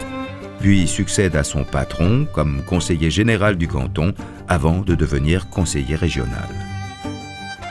puis 0.61 0.87
succède 0.87 1.37
à 1.37 1.45
son 1.45 1.65
patron 1.65 2.27
comme 2.33 2.63
conseiller 2.65 3.11
général 3.11 3.57
du 3.57 3.69
canton 3.69 4.13
avant 4.49 4.81
de 4.81 4.95
devenir 4.95 5.49
conseiller 5.49 5.95
régional. 5.95 6.49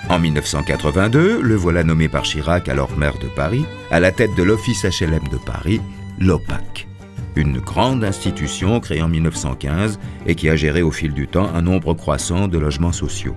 En 0.10 0.20
1982, 0.20 1.42
le 1.42 1.56
voilà 1.56 1.84
nommé 1.84 2.08
par 2.08 2.24
Chirac, 2.24 2.70
alors 2.70 2.98
maire 2.98 3.18
de 3.20 3.28
Paris, 3.28 3.66
à 3.92 4.00
la 4.00 4.12
tête 4.12 4.36
de 4.36 4.44
l'Office 4.44 4.86
HLM 4.86 5.28
de 5.30 5.38
Paris, 5.38 5.82
l'OPAC, 6.18 6.88
une 7.36 7.60
grande 7.60 8.06
institution 8.06 8.80
créée 8.80 9.02
en 9.02 9.10
1915 9.10 10.00
et 10.26 10.36
qui 10.36 10.50
a 10.50 10.56
géré 10.56 10.82
au 10.82 10.92
fil 10.92 11.14
du 11.14 11.28
temps 11.28 11.50
un 11.54 11.62
nombre 11.62 11.94
croissant 11.94 12.48
de 12.48 12.58
logements 12.58 12.94
sociaux. 12.94 13.36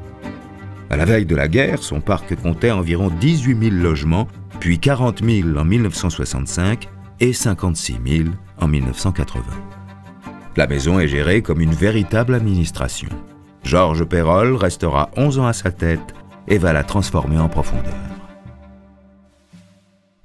À 0.90 0.96
la 0.96 1.04
veille 1.04 1.26
de 1.26 1.36
la 1.36 1.48
guerre, 1.48 1.82
son 1.82 2.00
parc 2.00 2.34
comptait 2.36 2.70
environ 2.70 3.10
18 3.20 3.70
000 3.70 3.74
logements, 3.82 4.28
puis 4.60 4.78
40 4.78 5.24
000 5.24 5.56
en 5.56 5.64
1965 5.64 6.88
et 7.20 7.32
56 7.32 7.96
000 8.06 8.24
en 8.60 8.68
1980. 8.68 9.42
La 10.56 10.66
maison 10.66 10.98
est 10.98 11.08
gérée 11.08 11.42
comme 11.42 11.60
une 11.60 11.72
véritable 11.72 12.34
administration. 12.34 13.08
Georges 13.64 14.04
Perrol 14.04 14.56
restera 14.56 15.10
11 15.16 15.38
ans 15.38 15.46
à 15.46 15.52
sa 15.52 15.70
tête 15.70 16.14
et 16.48 16.58
va 16.58 16.72
la 16.72 16.84
transformer 16.84 17.38
en 17.38 17.48
profondeur. 17.48 17.94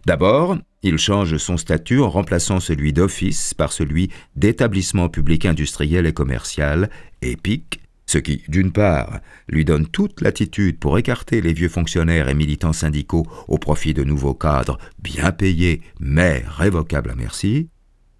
D'abord, 0.06 0.58
il 0.84 0.98
change 0.98 1.38
son 1.38 1.58
statut 1.58 2.00
en 2.00 2.10
remplaçant 2.10 2.60
celui 2.60 2.93
d'office 2.93 3.54
par 3.54 3.71
celui 3.71 4.12
d'établissement 4.36 5.10
public 5.10 5.45
industriel 5.45 6.06
et 6.06 6.13
commercial, 6.13 6.89
EPIC, 7.24 7.82
ce 8.06 8.19
qui, 8.19 8.43
d'une 8.48 8.71
part, 8.71 9.19
lui 9.50 9.65
donne 9.65 9.88
toute 9.88 10.21
latitude 10.21 10.80
pour 10.80 10.98
écarter 10.98 11.41
les 11.41 11.54
vieux 11.54 11.69
fonctionnaires 11.69 12.30
et 12.30 12.36
militants 12.36 12.74
syndicaux 12.74 13.26
au 13.48 13.58
profit 13.58 13.95
de 13.95 14.04
nouveaux 14.04 14.36
cadres 14.36 14.78
bien 15.00 15.32
payés 15.32 15.82
mais 16.00 16.43
révocables 16.48 17.10
à 17.10 17.15
merci, 17.15 17.69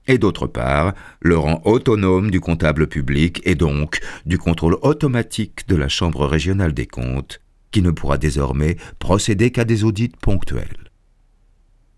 et 0.08 0.18
d'autre 0.18 0.48
part, 0.48 0.94
le 1.22 1.38
rend 1.38 1.62
autonome 1.66 2.32
du 2.32 2.40
comptable 2.40 2.88
public 2.88 3.42
et 3.46 3.56
donc 3.56 4.00
du 4.26 4.38
contrôle 4.38 4.78
automatique 4.82 5.68
de 5.68 5.76
la 5.76 5.88
Chambre 5.88 6.26
régionale 6.26 6.74
des 6.74 6.88
comptes, 6.88 7.42
qui 7.72 7.82
ne 7.82 7.92
pourra 7.92 8.18
désormais 8.18 8.78
procéder 9.00 9.52
qu'à 9.52 9.66
des 9.66 9.84
audits 9.84 10.12
ponctuels. 10.22 10.92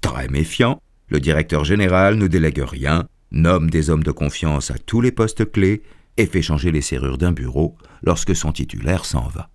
Très 0.02 0.28
méfiant, 0.28 0.82
le 1.10 1.20
directeur 1.20 1.66
général 1.66 2.16
ne 2.16 2.28
délègue 2.28 2.64
rien, 2.66 3.08
nomme 3.32 3.70
des 3.70 3.90
hommes 3.90 4.04
de 4.04 4.12
confiance 4.12 4.72
à 4.72 4.78
tous 4.78 5.02
les 5.02 5.12
postes 5.12 5.52
clés 5.52 5.84
et 6.18 6.26
fait 6.26 6.42
changer 6.42 6.72
les 6.72 6.82
serrures 6.82 7.18
d'un 7.18 7.32
bureau 7.32 7.76
lorsque 8.04 8.36
son 8.36 8.52
titulaire 8.52 9.06
s'en 9.06 9.28
va. 9.28 9.50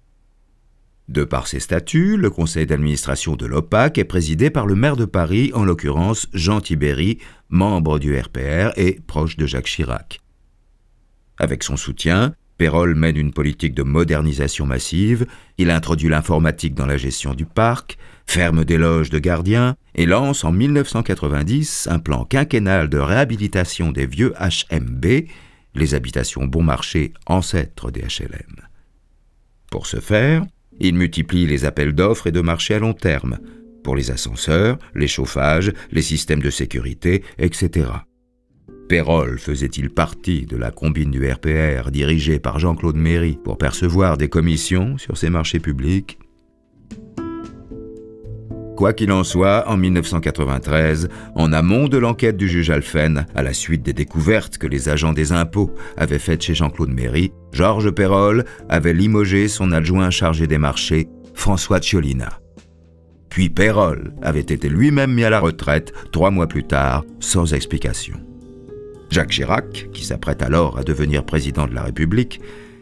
De 1.13 1.25
par 1.25 1.47
ses 1.47 1.61
statuts, 1.61 2.17
le 2.17 2.31
conseil 2.31 2.65
d'administration 2.65 3.37
de 3.37 3.45
l'OPAC 3.45 3.99
est 3.99 4.05
présidé 4.05 4.49
par 4.49 4.67
le 4.67 4.75
maire 4.75 4.97
de 4.97 5.05
Paris, 5.05 5.51
en 5.53 5.63
l'occurrence 5.63 6.27
Jean 6.33 6.63
Tibéry, 6.63 7.19
membre 7.51 7.99
du 7.99 8.19
RPR 8.19 8.71
et 8.77 8.99
proche 9.07 9.37
de 9.37 9.45
Jacques 9.45 9.67
Chirac. 9.67 10.23
Avec 11.37 11.65
son 11.65 11.77
soutien, 11.77 12.35
Perrol 12.57 12.95
mène 12.95 13.19
une 13.19 13.35
politique 13.35 13.75
de 13.75 13.83
modernisation 13.83 14.65
massive, 14.65 15.27
il 15.59 15.71
introduit 15.71 16.09
l'informatique 16.09 16.75
dans 16.75 16.87
la 16.87 16.97
gestion 16.97 17.35
du 17.35 17.45
parc, 17.45 17.99
ferme 18.27 18.65
des 18.65 18.79
loges 18.79 19.11
de 19.11 19.19
gardiens 19.19 19.77
et 19.95 20.07
lance 20.07 20.45
en 20.45 20.53
1990 20.53 21.89
un 21.91 21.99
plan 21.99 22.25
quinquennal 22.25 22.89
de 22.89 22.97
réhabilitation 22.97 23.93
des 23.93 24.07
vieux 24.07 24.33
HMB 24.41 25.27
les 25.75 25.95
habitations 25.95 26.47
bon 26.47 26.63
marché 26.63 27.13
ancêtres 27.27 27.91
des 27.91 28.01
HLM. 28.01 28.67
Pour 29.71 29.87
ce 29.87 30.01
faire, 30.01 30.47
il 30.81 30.95
multiplie 30.95 31.47
les 31.47 31.65
appels 31.65 31.95
d'offres 31.95 32.27
et 32.27 32.33
de 32.33 32.41
marché 32.41 32.75
à 32.75 32.79
long 32.79 32.95
terme, 32.95 33.39
pour 33.83 33.97
les 33.97 34.11
ascenseurs, 34.11 34.79
les 34.95 35.09
chauffages, 35.09 35.73
les 35.91 36.03
systèmes 36.03 36.43
de 36.43 36.51
sécurité, 36.51 37.23
etc. 37.39 37.91
Pérol 38.89 39.39
faisait-il 39.39 39.91
partie 39.91 40.47
de 40.47 40.57
la 40.57 40.71
combine 40.71 41.11
du 41.11 41.27
RPR 41.27 41.91
dirigée 41.91 42.39
par 42.39 42.59
Jean-Claude 42.59 42.97
Méry 42.97 43.39
pour 43.43 43.59
percevoir 43.59 44.17
des 44.17 44.29
commissions 44.29 44.99
sur 44.99 45.17
ces 45.17 45.31
marchés 45.31 45.61
publics? 45.61 46.19
Quoi 48.77 48.95
qu'il 48.95 49.13
en 49.13 49.23
soit, 49.23 49.69
en 49.69 49.77
1993, 49.77 51.09
en 51.35 51.53
amont 51.53 51.89
de 51.89 51.99
l'enquête 51.99 52.37
du 52.37 52.49
juge 52.49 52.71
Alphen, 52.71 53.27
à 53.35 53.43
la 53.43 53.53
suite 53.53 53.83
des 53.83 53.93
découvertes 53.93 54.57
que 54.57 54.67
les 54.67 54.89
agents 54.89 55.13
des 55.13 55.33
impôts 55.33 55.75
avaient 55.97 56.19
faites 56.19 56.43
chez 56.43 56.55
Jean-Claude 56.55 56.91
Méry, 56.91 57.33
Georges 57.53 57.91
Perrol 57.91 58.45
avait 58.71 58.95
limogé 58.95 59.49
son 59.49 59.73
adjoint 59.73 60.11
chargé 60.11 60.47
des 60.47 60.59
marchés, 60.59 61.09
François 61.35 61.81
Ciolina. 61.81 62.41
Puis 63.29 63.51
Perrol 63.51 64.15
avait 64.23 64.41
été 64.41 64.69
lui-même 64.69 65.13
mis 65.13 65.25
à 65.25 65.31
la 65.31 65.41
retraite 65.41 65.93
trois 66.11 66.31
mois 66.31 66.47
plus 66.47 66.65
tard, 66.65 67.05
sans 67.21 67.53
explication. 67.55 68.21
Jacques 69.11 69.31
Chirac, 69.31 69.91
qui 69.93 70.05
s'apprête 70.05 70.43
alors 70.43 70.79
à 70.79 70.83
devenir 70.83 71.25
président 71.25 71.67
de 71.67 71.75
la 71.75 71.83
République, 71.83 72.41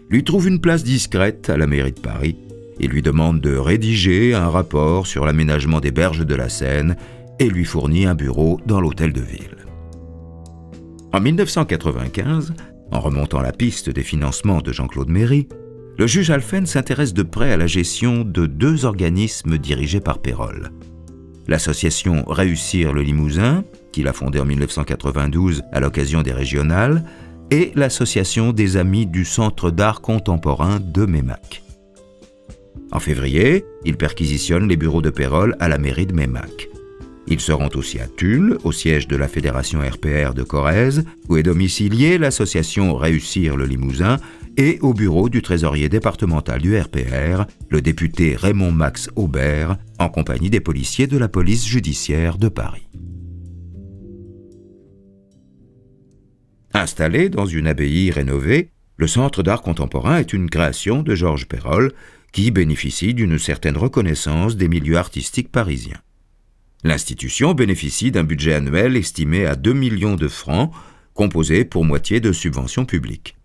lui 0.09 0.23
trouve 0.23 0.47
une 0.47 0.61
place 0.61 0.85
discrète 0.85 1.51
à 1.51 1.57
la 1.57 1.67
mairie 1.67 1.93
de 1.93 2.01
Paris 2.01 2.37
il 2.81 2.91
lui 2.91 3.03
demande 3.03 3.41
de 3.41 3.57
rédiger 3.57 4.35
un 4.35 4.49
rapport 4.49 5.07
sur 5.07 5.27
l'aménagement 5.27 5.81
des 5.81 5.91
berges 5.91 6.25
de 6.25 6.35
la 6.35 6.49
Seine 6.49 6.97
et 7.39 7.49
lui 7.49 7.65
fournit 7.65 8.07
un 8.07 8.15
bureau 8.15 8.59
dans 8.67 8.81
l'hôtel 8.81 9.13
de 9.13 9.21
ville. 9.21 9.57
En 11.13 11.21
1995, 11.21 12.55
en 12.93 13.01
remontant 13.01 13.41
la 13.41 13.53
piste 13.53 13.91
des 13.91 14.03
financements 14.03 14.61
de 14.61 14.73
Jean-Claude 14.73 15.11
Méry, 15.11 15.49
le 15.99 16.07
juge 16.07 16.31
Alphen 16.31 16.67
s'intéresse 16.67 17.13
de 17.13 17.23
près 17.23 17.53
à 17.53 17.57
la 17.57 17.67
gestion 17.67 18.25
de 18.25 18.47
deux 18.47 18.85
organismes 18.87 19.59
dirigés 19.59 20.01
par 20.01 20.21
Pérol. 20.21 20.71
L'association 21.47 22.25
Réussir 22.27 22.93
le 22.93 23.03
Limousin, 23.03 23.65
qu'il 23.93 24.09
a 24.09 24.13
fondée 24.13 24.41
en 24.41 24.45
1992 24.47 25.63
à 25.73 25.81
l'occasion 25.81 26.23
des 26.23 26.33
régionales, 26.33 27.05
et 27.51 27.73
l'association 27.75 28.53
des 28.53 28.77
Amis 28.77 29.07
du 29.07 29.25
Centre 29.25 29.71
d'art 29.71 30.01
contemporain 30.01 30.79
de 30.81 31.05
Mémac. 31.05 31.63
En 32.93 32.99
février, 32.99 33.65
il 33.85 33.97
perquisitionne 33.97 34.69
les 34.69 34.77
bureaux 34.77 35.03
de 35.03 35.11
Pérol 35.11 35.57
à 35.61 35.69
la 35.69 35.79
mairie 35.79 36.07
de 36.07 36.15
Mémac. 36.15 36.69
Il 37.29 37.39
se 37.39 37.53
rend 37.53 37.69
aussi 37.75 38.01
à 38.01 38.09
Tulle, 38.09 38.59
au 38.65 38.73
siège 38.73 39.07
de 39.07 39.17
la 39.17 39.29
fédération 39.29 39.81
RPR 39.81 40.35
de 40.35 40.43
Corrèze, 40.43 41.05
où 41.29 41.37
est 41.37 41.45
domiciliée 41.45 42.19
l'association 42.19 42.97
Réussir 42.97 43.57
le 43.57 43.67
Limousin, 43.67 44.17
et 44.57 44.79
au 44.83 44.93
bureau 44.95 45.29
du 45.29 45.41
trésorier 45.41 45.89
départemental 45.89 46.61
du 46.61 46.77
RPR, 46.77 47.45
le 47.69 47.81
député 47.81 48.35
Raymond 48.35 48.73
Max 48.73 49.09
Aubert, 49.15 49.77
en 50.01 50.09
compagnie 50.09 50.51
des 50.51 50.59
policiers 50.59 51.07
de 51.07 51.19
la 51.19 51.29
police 51.29 51.67
judiciaire 51.67 52.37
de 52.37 52.49
Paris. 52.49 52.89
Installé 56.75 57.29
dans 57.29 57.47
une 57.47 57.69
abbaye 57.69 58.11
rénovée, 58.11 58.73
le 58.97 59.07
Centre 59.07 59.43
d'art 59.43 59.63
contemporain 59.63 60.19
est 60.19 60.33
une 60.33 60.51
création 60.51 61.03
de 61.03 61.15
Georges 61.15 61.47
Perrol, 61.47 61.93
qui 62.33 62.51
bénéficie 62.51 63.15
d'une 63.15 63.39
certaine 63.39 63.77
reconnaissance 63.77 64.57
des 64.57 64.69
milieux 64.69 64.97
artistiques 64.97 65.51
parisiens. 65.51 66.01
L'institution 66.83 67.53
bénéficie 67.53 68.11
d'un 68.11 68.25
budget 68.25 68.55
annuel 68.55 68.97
estimé 68.97 69.47
à 69.47 69.55
2 69.55 69.73
millions 69.73 70.17
de 70.17 70.29
francs, 70.29 70.73
composé 71.13 71.65
pour 71.65 71.85
moitié 71.85 72.21
de 72.21 72.33
subventions 72.33 72.87
publiques. 72.87 73.37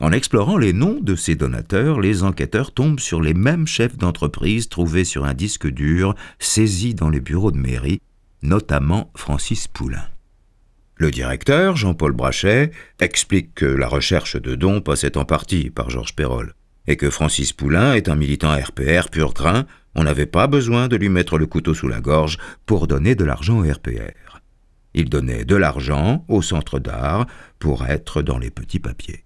En 0.00 0.10
explorant 0.10 0.56
les 0.56 0.72
noms 0.72 0.98
de 1.00 1.14
ces 1.14 1.36
donateurs, 1.36 2.00
les 2.00 2.24
enquêteurs 2.24 2.72
tombent 2.72 3.00
sur 3.00 3.20
les 3.20 3.34
mêmes 3.34 3.66
chefs 3.66 3.98
d'entreprise 3.98 4.68
trouvés 4.68 5.04
sur 5.04 5.24
un 5.24 5.34
disque 5.34 5.68
dur 5.68 6.14
saisi 6.38 6.94
dans 6.94 7.10
les 7.10 7.20
bureaux 7.20 7.52
de 7.52 7.58
mairie, 7.58 8.00
notamment 8.42 9.12
Francis 9.14 9.68
Poulain. 9.68 10.04
Le 10.96 11.10
directeur, 11.10 11.76
Jean-Paul 11.76 12.12
Brachet, 12.12 12.70
explique 13.00 13.54
que 13.54 13.66
la 13.66 13.88
recherche 13.88 14.36
de 14.36 14.54
dons 14.54 14.80
passait 14.80 15.16
en 15.16 15.24
partie 15.24 15.70
par 15.70 15.90
Georges 15.90 16.16
Perrol 16.16 16.54
et 16.86 16.96
que 16.96 17.10
Francis 17.10 17.52
Poulain 17.52 17.94
est 17.94 18.08
un 18.08 18.16
militant 18.16 18.54
RPR 18.54 19.10
pur 19.10 19.32
grain, 19.32 19.66
on 19.94 20.04
n'avait 20.04 20.26
pas 20.26 20.46
besoin 20.46 20.88
de 20.88 20.96
lui 20.96 21.08
mettre 21.08 21.38
le 21.38 21.46
couteau 21.46 21.74
sous 21.74 21.88
la 21.88 22.00
gorge 22.00 22.38
pour 22.66 22.86
donner 22.86 23.14
de 23.14 23.24
l'argent 23.24 23.58
au 23.58 23.70
RPR. 23.70 24.40
Il 24.94 25.08
donnait 25.08 25.44
de 25.44 25.56
l'argent 25.56 26.24
au 26.28 26.42
centre 26.42 26.78
d'art 26.78 27.26
pour 27.58 27.86
être 27.86 28.22
dans 28.22 28.38
les 28.38 28.50
petits 28.50 28.80
papiers. 28.80 29.24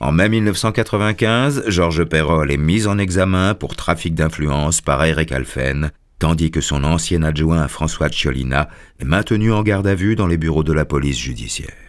En 0.00 0.12
mai 0.12 0.28
1995, 0.28 1.64
Georges 1.66 2.04
Perrol 2.04 2.52
est 2.52 2.56
mis 2.56 2.86
en 2.86 2.98
examen 2.98 3.54
pour 3.54 3.74
trafic 3.74 4.14
d'influence 4.14 4.80
par 4.80 5.04
Eric 5.04 5.32
Alphen, 5.32 5.90
tandis 6.20 6.50
que 6.50 6.60
son 6.60 6.84
ancien 6.84 7.22
adjoint 7.24 7.66
François 7.66 8.08
Tcholina 8.08 8.68
est 9.00 9.04
maintenu 9.04 9.52
en 9.52 9.62
garde 9.62 9.88
à 9.88 9.96
vue 9.96 10.14
dans 10.14 10.28
les 10.28 10.36
bureaux 10.36 10.62
de 10.62 10.72
la 10.72 10.84
police 10.84 11.18
judiciaire. 11.18 11.87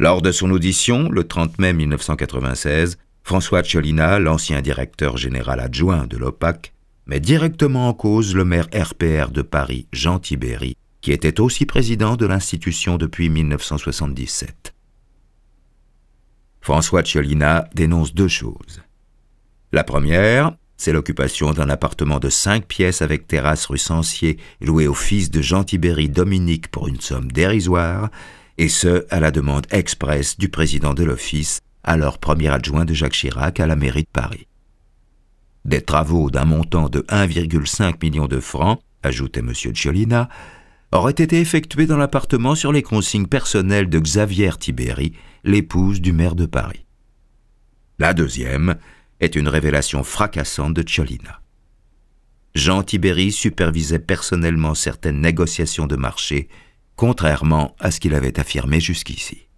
Lors 0.00 0.22
de 0.22 0.30
son 0.30 0.52
audition, 0.52 1.10
le 1.10 1.24
30 1.24 1.58
mai 1.58 1.72
1996, 1.72 2.98
François 3.24 3.64
Tcholina, 3.64 4.20
l'ancien 4.20 4.62
directeur 4.62 5.16
général 5.16 5.58
adjoint 5.58 6.06
de 6.06 6.16
l'OPAC, 6.16 6.72
met 7.06 7.18
directement 7.18 7.88
en 7.88 7.94
cause 7.94 8.36
le 8.36 8.44
maire 8.44 8.68
RPR 8.72 9.32
de 9.32 9.42
Paris, 9.42 9.88
Jean 9.92 10.20
Tibéry, 10.20 10.76
qui 11.00 11.10
était 11.10 11.40
aussi 11.40 11.66
président 11.66 12.14
de 12.14 12.26
l'institution 12.26 12.96
depuis 12.96 13.28
1977. 13.28 14.72
François 16.60 17.02
Tcholina 17.02 17.68
dénonce 17.74 18.14
deux 18.14 18.28
choses. 18.28 18.82
La 19.72 19.82
première, 19.82 20.52
c'est 20.76 20.92
l'occupation 20.92 21.50
d'un 21.50 21.70
appartement 21.70 22.20
de 22.20 22.28
cinq 22.28 22.66
pièces 22.66 23.02
avec 23.02 23.26
terrasse 23.26 23.66
rue 23.66 23.78
Sancier, 23.78 24.38
loué 24.60 24.86
au 24.86 24.94
fils 24.94 25.30
de 25.32 25.42
Jean 25.42 25.64
Tibéry 25.64 26.08
Dominique 26.08 26.68
pour 26.68 26.86
une 26.86 27.00
somme 27.00 27.32
dérisoire, 27.32 28.10
et 28.58 28.68
ce, 28.68 29.06
à 29.10 29.20
la 29.20 29.30
demande 29.30 29.66
expresse 29.70 30.36
du 30.36 30.48
président 30.48 30.92
de 30.92 31.04
l'office, 31.04 31.60
alors 31.84 32.18
premier 32.18 32.48
adjoint 32.48 32.84
de 32.84 32.92
Jacques 32.92 33.12
Chirac 33.12 33.60
à 33.60 33.66
la 33.66 33.76
mairie 33.76 34.02
de 34.02 34.08
Paris. 34.12 34.46
Des 35.64 35.80
travaux 35.80 36.30
d'un 36.30 36.44
montant 36.44 36.88
de 36.88 37.00
1,5 37.08 37.94
million 38.02 38.26
de 38.26 38.40
francs, 38.40 38.80
ajoutait 39.02 39.40
M. 39.40 39.52
Tcholina, 39.54 40.28
auraient 40.90 41.12
été 41.12 41.40
effectués 41.40 41.86
dans 41.86 41.96
l'appartement 41.96 42.54
sur 42.54 42.72
les 42.72 42.82
consignes 42.82 43.26
personnelles 43.26 43.88
de 43.88 44.00
Xavier 44.00 44.50
Tibéry, 44.58 45.12
l'épouse 45.44 46.00
du 46.00 46.12
maire 46.12 46.34
de 46.34 46.46
Paris. 46.46 46.84
La 47.98 48.12
deuxième 48.12 48.76
est 49.20 49.36
une 49.36 49.48
révélation 49.48 50.02
fracassante 50.02 50.74
de 50.74 50.82
Tcholina. 50.82 51.40
Jean 52.54 52.82
Tibéry 52.82 53.30
supervisait 53.30 53.98
personnellement 53.98 54.74
certaines 54.74 55.20
négociations 55.20 55.86
de 55.86 55.96
marché, 55.96 56.48
contrairement 56.98 57.76
à 57.78 57.90
ce 57.92 58.00
qu'il 58.00 58.12
avait 58.12 58.38
affirmé 58.38 58.80
jusqu'ici. 58.80 59.48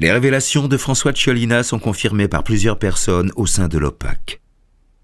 Les 0.00 0.10
révélations 0.10 0.66
de 0.66 0.76
François 0.76 1.12
Tcholina 1.12 1.62
sont 1.62 1.78
confirmées 1.78 2.28
par 2.28 2.42
plusieurs 2.42 2.78
personnes 2.78 3.30
au 3.36 3.46
sein 3.46 3.68
de 3.68 3.78
l'OPAC. 3.78 4.40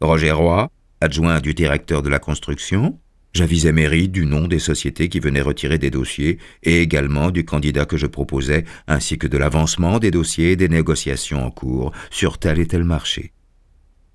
Roger 0.01 0.33
Roy, 0.33 0.69
adjoint 1.01 1.41
du 1.41 1.55
directeur 1.55 2.03
de 2.03 2.09
la 2.09 2.19
construction, 2.19 2.99
J'avisais 3.33 3.71
mairie 3.71 4.09
du 4.09 4.27
nom 4.27 4.49
des 4.49 4.59
sociétés 4.59 5.09
qui 5.09 5.21
venaient 5.21 5.41
retirer 5.41 5.79
des 5.79 5.91
dossiers 5.91 6.39
et 6.65 6.83
également 6.83 7.31
du 7.31 7.45
candidat 7.45 7.85
que 7.85 7.97
je 7.97 8.09
proposais, 8.09 8.65
ainsi 8.89 9.19
que 9.19 9.29
de 9.29 9.39
l'avancement 9.39 10.01
des 10.01 10.11
dossiers 10.11 10.51
et 10.51 10.57
des 10.57 10.69
négociations 10.69 11.47
en 11.47 11.53
cours 11.53 11.93
sur 12.11 12.39
tel 12.39 12.59
et 12.59 12.67
tel 12.67 12.83
marché. 12.83 13.31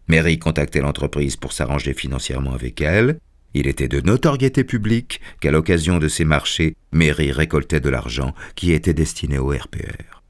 Mairie 0.09 0.37
contactait 0.37 0.81
l'entreprise 0.81 1.37
pour 1.37 1.53
s'arranger 1.53 1.93
financièrement 1.93 2.53
avec 2.53 2.81
elle. 2.81 3.19
Il 3.57 3.67
était 3.67 3.87
de 3.87 4.01
notoriété 4.01 4.65
publique 4.65 5.21
qu'à 5.39 5.49
l'occasion 5.49 5.97
de 5.97 6.09
ces 6.09 6.25
marchés, 6.25 6.75
Mairie 6.91 7.31
récoltait 7.31 7.79
de 7.79 7.89
l'argent 7.89 8.35
qui 8.55 8.73
était 8.73 8.93
destiné 8.93 9.39
au 9.39 9.47
RPR. 9.47 10.21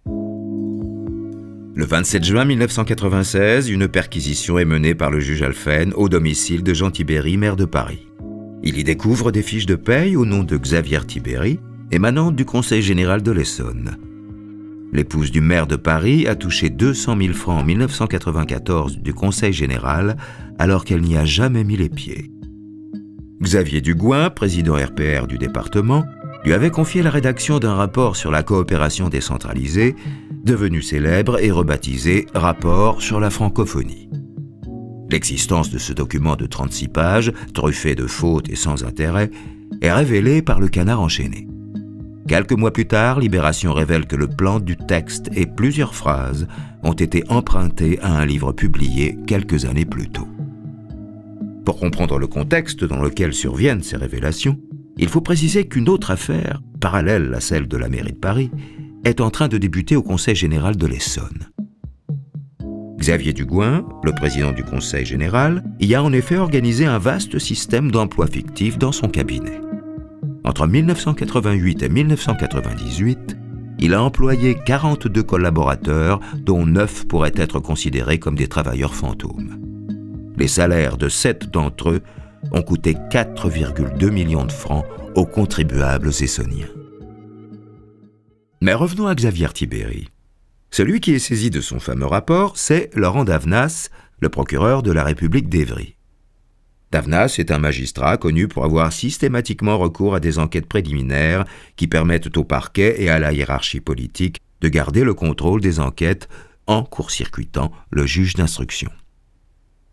Le 1.73 1.85
27 1.85 2.23
juin 2.23 2.45
1996, 2.45 3.69
une 3.69 3.87
perquisition 3.87 4.59
est 4.59 4.65
menée 4.65 4.93
par 4.93 5.09
le 5.09 5.19
juge 5.19 5.41
Alphen 5.41 5.91
au 5.95 6.07
domicile 6.07 6.61
de 6.61 6.75
Jean 6.75 6.91
Tibéry, 6.91 7.37
maire 7.37 7.55
de 7.55 7.65
Paris. 7.65 8.07
Il 8.61 8.77
y 8.77 8.83
découvre 8.83 9.31
des 9.31 9.41
fiches 9.41 9.65
de 9.65 9.75
paye 9.75 10.15
au 10.15 10.25
nom 10.25 10.43
de 10.43 10.55
Xavier 10.55 11.03
Tibéry, 11.07 11.59
émanant 11.91 12.29
du 12.29 12.45
Conseil 12.45 12.83
général 12.83 13.23
de 13.23 13.31
l'Essonne. 13.31 13.97
L'épouse 14.93 15.31
du 15.31 15.41
maire 15.41 15.65
de 15.65 15.77
Paris 15.77 16.27
a 16.27 16.35
touché 16.35 16.69
200 16.69 17.17
000 17.19 17.33
francs 17.33 17.61
en 17.61 17.65
1994 17.65 18.99
du 18.99 19.15
Conseil 19.15 19.51
général, 19.51 20.15
alors 20.59 20.85
qu'elle 20.85 21.01
n'y 21.01 21.17
a 21.17 21.25
jamais 21.25 21.63
mis 21.63 21.75
les 21.75 21.89
pieds. 21.89 22.29
Xavier 23.41 23.81
Dugouin, 23.81 24.29
président 24.29 24.75
RPR 24.75 25.27
du 25.27 25.37
département, 25.37 26.05
lui 26.45 26.53
avait 26.53 26.69
confié 26.69 27.01
la 27.01 27.09
rédaction 27.09 27.59
d'un 27.59 27.73
rapport 27.73 28.15
sur 28.15 28.31
la 28.31 28.43
coopération 28.43 29.09
décentralisée, 29.09 29.95
devenu 30.43 30.81
célèbre 30.81 31.43
et 31.43 31.51
rebaptisé 31.51 32.27
Rapport 32.33 33.01
sur 33.01 33.19
la 33.19 33.29
francophonie. 33.29 34.09
L'existence 35.09 35.69
de 35.69 35.77
ce 35.77 35.91
document 35.91 36.35
de 36.35 36.45
36 36.45 36.87
pages, 36.87 37.33
truffé 37.53 37.93
de 37.95 38.07
fautes 38.07 38.49
et 38.49 38.55
sans 38.55 38.83
intérêt, 38.83 39.31
est 39.81 39.91
révélée 39.91 40.41
par 40.41 40.59
le 40.59 40.67
canard 40.67 41.01
enchaîné. 41.01 41.47
Quelques 42.27 42.53
mois 42.53 42.71
plus 42.71 42.87
tard, 42.87 43.19
Libération 43.19 43.73
révèle 43.73 44.07
que 44.07 44.15
le 44.15 44.27
plan 44.27 44.59
du 44.59 44.77
texte 44.77 45.29
et 45.35 45.45
plusieurs 45.45 45.93
phrases 45.93 46.47
ont 46.83 46.93
été 46.93 47.23
empruntés 47.29 47.99
à 48.01 48.17
un 48.17 48.25
livre 48.25 48.51
publié 48.51 49.17
quelques 49.27 49.65
années 49.65 49.85
plus 49.85 50.09
tôt. 50.09 50.27
Pour 51.65 51.79
comprendre 51.79 52.19
le 52.19 52.27
contexte 52.27 52.83
dans 52.83 53.01
lequel 53.01 53.33
surviennent 53.33 53.81
ces 53.81 53.97
révélations, 53.97 54.59
il 54.97 55.09
faut 55.09 55.21
préciser 55.21 55.67
qu'une 55.67 55.89
autre 55.89 56.11
affaire, 56.11 56.61
parallèle 56.79 57.33
à 57.33 57.41
celle 57.41 57.67
de 57.67 57.75
la 57.75 57.89
mairie 57.89 58.13
de 58.13 58.17
Paris, 58.17 58.51
est 59.03 59.19
en 59.19 59.31
train 59.31 59.47
de 59.47 59.57
débuter 59.57 59.95
au 59.95 60.03
Conseil 60.03 60.35
général 60.35 60.77
de 60.77 60.85
l'Essonne. 60.85 61.49
Xavier 62.99 63.33
Dugouin, 63.33 63.83
le 64.03 64.11
président 64.13 64.51
du 64.51 64.63
Conseil 64.63 65.05
général, 65.05 65.63
y 65.79 65.95
a 65.95 66.03
en 66.03 66.13
effet 66.13 66.37
organisé 66.37 66.85
un 66.85 66.99
vaste 66.99 67.39
système 67.39 67.91
d'emplois 67.91 68.27
fictifs 68.27 68.77
dans 68.77 68.91
son 68.91 69.09
cabinet. 69.09 69.59
Entre 70.43 70.67
1988 70.67 71.81
et 71.81 71.89
1998, 71.89 73.37
il 73.79 73.93
a 73.95 74.03
employé 74.03 74.55
42 74.65 75.23
collaborateurs, 75.23 76.19
dont 76.37 76.65
9 76.65 77.07
pourraient 77.07 77.33
être 77.35 77.59
considérés 77.59 78.19
comme 78.19 78.35
des 78.35 78.47
travailleurs 78.47 78.93
fantômes. 78.93 79.74
Les 80.37 80.47
salaires 80.47 80.97
de 80.97 81.09
7 81.09 81.49
d'entre 81.49 81.91
eux 81.91 82.01
ont 82.51 82.61
coûté 82.61 82.93
4,2 82.93 84.09
millions 84.09 84.45
de 84.45 84.51
francs 84.51 84.85
aux 85.15 85.25
contribuables 85.25 86.09
essoniens. 86.09 86.69
Mais 88.61 88.73
revenons 88.73 89.07
à 89.07 89.15
Xavier 89.15 89.49
Tibéry. 89.53 90.09
Celui 90.71 90.99
qui 90.99 91.13
est 91.13 91.19
saisi 91.19 91.49
de 91.49 91.61
son 91.61 91.79
fameux 91.79 92.05
rapport, 92.05 92.57
c'est 92.57 92.89
Laurent 92.95 93.23
Davnas, 93.23 93.89
le 94.19 94.29
procureur 94.29 94.83
de 94.83 94.91
la 94.91 95.03
République 95.03 95.47
d'Evry. 95.49 95.95
Davnas 96.91 97.35
est 97.39 97.51
un 97.51 97.59
magistrat 97.59 98.17
connu 98.17 98.47
pour 98.47 98.65
avoir 98.65 98.91
systématiquement 98.91 99.77
recours 99.77 100.15
à 100.15 100.19
des 100.19 100.39
enquêtes 100.39 100.65
préliminaires 100.65 101.45
qui 101.75 101.87
permettent 101.87 102.35
au 102.37 102.43
parquet 102.43 103.01
et 103.01 103.09
à 103.09 103.19
la 103.19 103.33
hiérarchie 103.33 103.81
politique 103.81 104.39
de 104.61 104.67
garder 104.69 105.03
le 105.03 105.13
contrôle 105.13 105.61
des 105.61 105.79
enquêtes 105.79 106.27
en 106.67 106.83
court-circuitant 106.83 107.71
le 107.91 108.05
juge 108.05 108.33
d'instruction. 108.33 108.91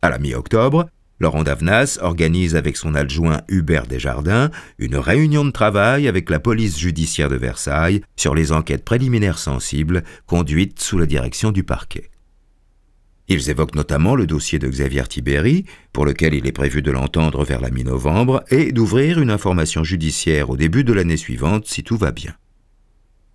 À 0.05 0.11
la 0.11 0.19
mi-octobre, 0.19 0.89
Laurent 1.21 1.45
Davnas 1.45 1.99
organise 2.03 2.57
avec 2.57 2.77
son 2.77 2.97
adjoint 2.97 3.43
Hubert 3.47 3.87
Desjardins 3.87 4.51
une 4.79 4.97
réunion 4.97 5.45
de 5.45 5.53
travail 5.53 6.09
avec 6.09 6.29
la 6.29 6.41
police 6.41 6.77
judiciaire 6.77 7.29
de 7.29 7.37
Versailles 7.37 8.03
sur 8.17 8.35
les 8.35 8.51
enquêtes 8.51 8.85
préliminaires 8.85 9.39
sensibles 9.39 10.03
conduites 10.27 10.81
sous 10.81 10.99
la 10.99 11.07
direction 11.07 11.53
du 11.53 11.63
parquet. 11.63 12.11
Ils 13.29 13.49
évoquent 13.49 13.77
notamment 13.77 14.17
le 14.17 14.27
dossier 14.27 14.59
de 14.59 14.67
Xavier 14.67 15.05
Tibéry, 15.05 15.67
pour 15.93 16.05
lequel 16.05 16.35
il 16.35 16.49
est 16.49 16.53
prévu 16.53 16.83
de 16.83 16.91
l'entendre 16.91 17.45
vers 17.45 17.61
la 17.61 17.71
mi-novembre, 17.71 18.43
et 18.51 18.73
d'ouvrir 18.73 19.21
une 19.21 19.31
information 19.31 19.85
judiciaire 19.85 20.51
au 20.51 20.57
début 20.57 20.83
de 20.83 20.93
l'année 20.93 21.17
suivante 21.17 21.67
si 21.67 21.85
tout 21.85 21.97
va 21.97 22.11
bien. 22.11 22.35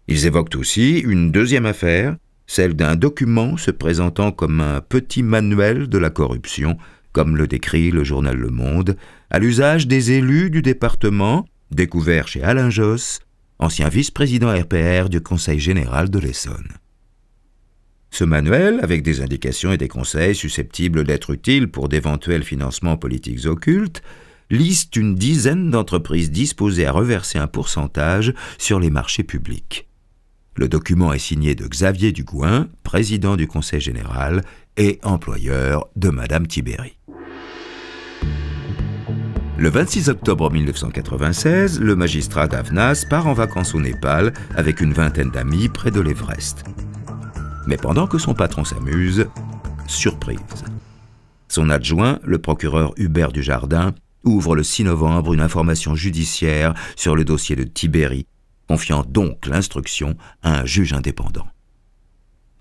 Ils 0.10 0.26
évoquent 0.26 0.56
aussi 0.56 1.00
une 1.00 1.32
deuxième 1.32 1.66
affaire, 1.66 2.18
celle 2.48 2.74
d'un 2.74 2.96
document 2.96 3.58
se 3.58 3.72
présentant 3.72 4.32
comme 4.32 4.62
un 4.62 4.82
petit 4.82 5.22
manuel 5.22 5.88
de 5.88 5.98
la 5.98 6.10
corruption 6.10 6.78
comme 7.18 7.36
le 7.36 7.48
décrit 7.48 7.90
le 7.90 8.04
journal 8.04 8.38
Le 8.38 8.52
Monde, 8.52 8.96
à 9.32 9.40
l'usage 9.40 9.88
des 9.88 10.12
élus 10.12 10.52
du 10.52 10.62
département, 10.62 11.48
découvert 11.72 12.28
chez 12.28 12.44
Alain 12.44 12.70
Josse, 12.70 13.22
ancien 13.58 13.90
vice-président 13.90 14.54
RPR 14.54 15.10
du 15.10 15.20
Conseil 15.20 15.60
général 15.60 16.12
de 16.12 16.20
l'Essonne. 16.20 16.68
Ce 18.12 18.24
manuel, 18.24 18.80
avec 18.84 19.02
des 19.02 19.22
indications 19.22 19.72
et 19.72 19.80
des 19.80 19.88
conseils 19.88 20.36
susceptibles 20.36 21.06
d'être 21.06 21.32
utiles 21.32 21.70
pour 21.70 21.90
d'éventuels 21.90 22.44
financements 22.44 22.98
politiques 22.98 23.48
occultes, 23.48 24.04
liste 24.52 24.96
une 24.96 25.16
dizaine 25.16 25.72
d'entreprises 25.72 26.30
disposées 26.30 26.86
à 26.86 26.92
reverser 26.92 27.40
un 27.40 27.48
pourcentage 27.48 28.34
sur 28.60 28.80
les 28.80 28.92
marchés 28.92 29.24
publics. 29.24 29.87
Le 30.60 30.68
document 30.68 31.14
est 31.14 31.20
signé 31.20 31.54
de 31.54 31.68
Xavier 31.68 32.12
Dugouin, 32.12 32.68
président 32.82 33.36
du 33.36 33.46
Conseil 33.46 33.80
général 33.80 34.42
et 34.76 35.00
employeur 35.04 35.88
de 35.96 36.10
Madame 36.10 36.48
Tibéry. 36.48 36.98
Le 39.60 39.70
26 39.70 40.10
octobre 40.10 40.52
1996, 40.52 41.80
le 41.80 41.96
magistrat 41.96 42.48
Davnas 42.48 43.06
part 43.08 43.28
en 43.28 43.34
vacances 43.34 43.76
au 43.76 43.80
Népal 43.80 44.34
avec 44.56 44.82
une 44.82 44.94
vingtaine 44.94 45.30
d'amis 45.30 45.70
près 45.70 45.92
de 45.92 46.02
l'Everest. 46.02 46.64
Mais 47.68 47.78
pendant 47.78 48.08
que 48.08 48.18
son 48.18 48.34
patron 48.34 48.66
s'amuse, 48.66 49.28
surprise. 49.86 50.40
Son 51.50 51.70
adjoint, 51.70 52.18
le 52.24 52.40
procureur 52.40 52.94
Hubert 52.98 53.32
Dujardin, 53.32 53.94
ouvre 54.24 54.56
le 54.56 54.64
6 54.64 54.86
novembre 54.86 55.36
une 55.36 55.42
information 55.42 55.94
judiciaire 55.94 56.74
sur 56.96 57.16
le 57.16 57.26
dossier 57.26 57.56
de 57.56 57.64
Tibéry, 57.64 58.26
confiant 58.68 59.04
donc 59.08 59.46
l'instruction 59.46 60.18
à 60.44 60.60
un 60.60 60.66
juge 60.66 60.94
indépendant. 60.94 61.48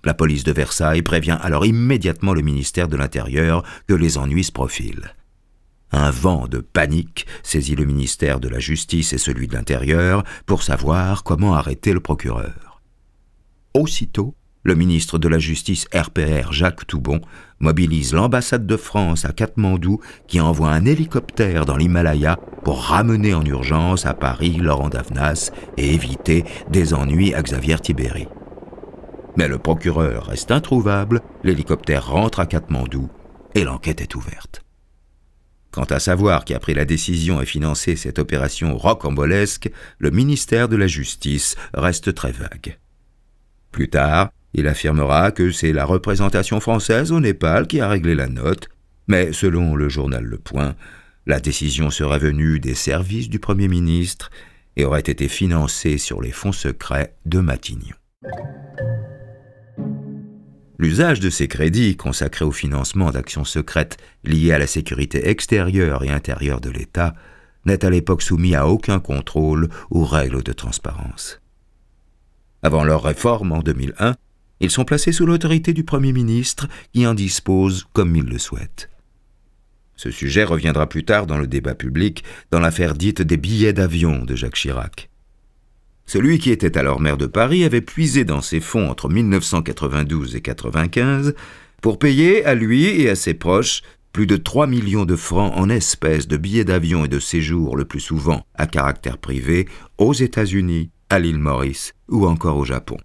La 0.05 0.15
police 0.15 0.45
de 0.45 0.53
Versailles 0.53 1.03
prévient 1.03 1.39
alors 1.43 1.67
immédiatement 1.67 2.33
le 2.33 2.43
ministère 2.43 2.87
de 2.89 2.97
l'Intérieur 2.97 3.65
que 3.89 3.95
les 3.95 4.19
ennuis 4.19 4.45
se 4.45 4.53
profilent. 4.53 5.15
Un 5.91 6.11
vent 6.11 6.47
de 6.47 6.59
panique 6.59 7.27
saisit 7.43 7.75
le 7.75 7.85
ministère 7.85 8.39
de 8.39 8.49
la 8.49 8.59
Justice 8.59 9.13
et 9.13 9.19
celui 9.19 9.49
de 9.49 9.55
l'Intérieur 9.55 10.25
pour 10.47 10.63
savoir 10.63 11.25
comment 11.25 11.55
arrêter 11.55 11.93
le 11.93 12.01
procureur. 12.01 12.81
Aussitôt, 13.75 14.35
le 14.67 14.75
ministre 14.75 15.19
de 15.19 15.29
la 15.29 15.39
Justice 15.39 15.87
RPR 15.95 16.51
Jacques 16.51 16.89
Toubon 16.89 17.21
mobilise 17.61 18.13
l'ambassade 18.13 18.67
de 18.67 18.77
France 18.77 19.25
à 19.25 19.33
Katmandou 19.33 20.01
qui 20.27 20.41
envoie 20.41 20.73
un 20.73 20.85
hélicoptère 20.85 21.67
dans 21.67 21.77
l'Himalaya 21.77 22.37
pour 22.65 22.83
ramener 22.83 23.33
en 23.33 23.45
urgence 23.45 24.07
à 24.07 24.15
Paris 24.15 24.57
Laurent 24.57 24.89
Davnas 24.89 25.53
et 25.77 25.95
éviter 25.95 26.45
des 26.69 26.95
ennuis 26.95 27.33
à 27.33 27.43
Xavier 27.43 27.79
Tibéry. 27.79 28.27
Mais 29.37 29.47
le 29.47 29.59
procureur 29.59 30.27
reste 30.27 30.51
introuvable, 30.51 31.21
l'hélicoptère 31.45 32.09
rentre 32.09 32.41
à 32.41 32.47
Katmandou 32.47 33.09
et 33.55 33.63
l'enquête 33.63 34.01
est 34.01 34.17
ouverte. 34.17 34.65
Quant 35.71 35.85
à 35.85 36.01
savoir 36.01 36.45
qui 36.45 36.55
a 36.55 36.59
pris 36.59 36.75
la 36.75 36.85
décision 36.85 37.41
et 37.41 37.47
financé 37.47 37.95
cette 37.95 38.19
opération 38.19 38.77
rocambolesque, 38.77 39.71
le 39.99 40.11
ministère 40.11 40.69
de 40.69 40.75
la 40.75 40.89
Justice 40.89 41.55
reste 41.73 42.15
très 42.15 42.33
vague. 42.33 42.79
Plus 43.71 43.91
tard, 43.91 44.31
il 44.57 44.67
affirmera 44.69 45.33
que 45.33 45.51
c'est 45.53 45.73
la 45.75 45.85
représentation 45.85 46.61
française 46.61 47.13
au 47.13 47.21
Népal 47.21 47.67
qui 47.67 47.79
a 47.81 47.89
réglé 47.89 48.15
la 48.15 48.27
note, 48.27 48.71
mais 49.07 49.35
selon 49.35 49.77
le 49.77 49.91
journal 49.91 50.25
Le 50.25 50.39
Point, 50.39 50.75
la 51.27 51.41
décision 51.41 51.91
serait 51.91 52.19
venue 52.19 52.59
des 52.59 52.75
services 52.75 53.29
du 53.29 53.39
Premier 53.39 53.69
ministre 53.69 54.31
et 54.77 54.87
aurait 54.87 55.01
été 55.01 55.29
financée 55.29 55.99
sur 55.99 56.23
les 56.23 56.33
fonds 56.33 56.53
secrets 56.53 57.15
de 57.27 57.41
Matignon. 57.41 57.95
L'usage 60.79 61.21
de 61.21 61.29
ces 61.29 61.49
crédits 61.49 61.97
consacrés 61.97 62.45
au 62.47 62.53
financement 62.53 63.11
d'actions 63.11 63.45
secrètes 63.45 63.99
liées 64.25 64.53
à 64.53 64.59
la 64.59 64.67
sécurité 64.67 65.29
extérieure 65.29 66.03
et 66.03 66.11
intérieure 66.11 66.63
de 66.63 66.71
l'État 66.71 67.15
n'est 67.67 67.85
à 67.85 67.91
l'époque 67.91 68.23
soumis 68.23 68.55
à 68.55 68.67
aucun 68.67 69.01
contrôle 69.01 69.69
ou 69.91 70.05
règles 70.05 70.43
de 70.43 70.53
transparence. 70.53 71.43
Avant 72.63 72.85
leur 72.85 73.03
réforme 73.03 73.53
en 73.53 73.59
2001, 73.59 74.17
ils 74.61 74.71
sont 74.71 74.85
placés 74.85 75.13
sous 75.13 75.27
l'autorité 75.27 75.73
du 75.73 75.85
Premier 75.85 76.13
ministre 76.13 76.69
qui 76.93 77.07
en 77.07 77.15
dispose 77.15 77.87
comme 77.93 78.17
il 78.17 78.25
le 78.25 78.39
souhaite. 78.39 78.91
Ce 79.97 80.11
sujet 80.11 80.45
reviendra 80.45 80.89
plus 80.89 81.05
tard 81.05 81.27
dans 81.27 81.39
le 81.39 81.47
débat 81.47 81.75
public 81.75 82.23
dans 82.51 82.61
l'affaire 82.61 82.95
dite 82.95 83.23
des 83.23 83.39
billets 83.39 83.73
d'avion 83.73 84.25
de 84.25 84.35
Jacques 84.35 84.57
Chirac. 84.57 85.09
Celui 86.05 86.39
qui 86.39 86.51
était 86.51 86.79
alors 86.79 87.01
maire 87.01 87.17
de 87.17 87.27
Paris 87.27 87.65
avait 87.65 87.81
puisé 87.81 88.25
dans 88.25 88.43
ses 88.43 88.61
fonds 88.61 88.89
entre 88.89 89.09
1992 89.09 90.37
et 90.37 90.39
1995 90.39 91.35
pour 91.83 91.99
payer 91.99 92.45
à 92.45 92.55
lui 92.55 92.85
et 92.85 93.11
à 93.11 93.17
ses 93.17 93.35
proches 93.35 93.83
plus 94.13 94.27
de 94.27 94.37
3 94.37 94.67
millions 94.67 95.05
de 95.05 95.17
francs 95.17 95.53
en 95.57 95.69
espèces 95.69 96.29
de 96.29 96.37
billets 96.37 96.65
d'avion 96.65 97.05
et 97.05 97.09
de 97.09 97.19
séjour 97.19 97.77
le 97.77 97.85
plus 97.85 98.01
souvent 98.01 98.47
à 98.55 98.67
caractère 98.67 99.19
privé 99.19 99.69
aux 99.99 100.15
États-Unis, 100.15 100.91
à 101.11 101.19
l'île 101.19 101.39
Maurice 101.39 101.93
ou 102.09 102.27
encore 102.27 102.57
au 102.57 102.65
Japon. 102.65 102.97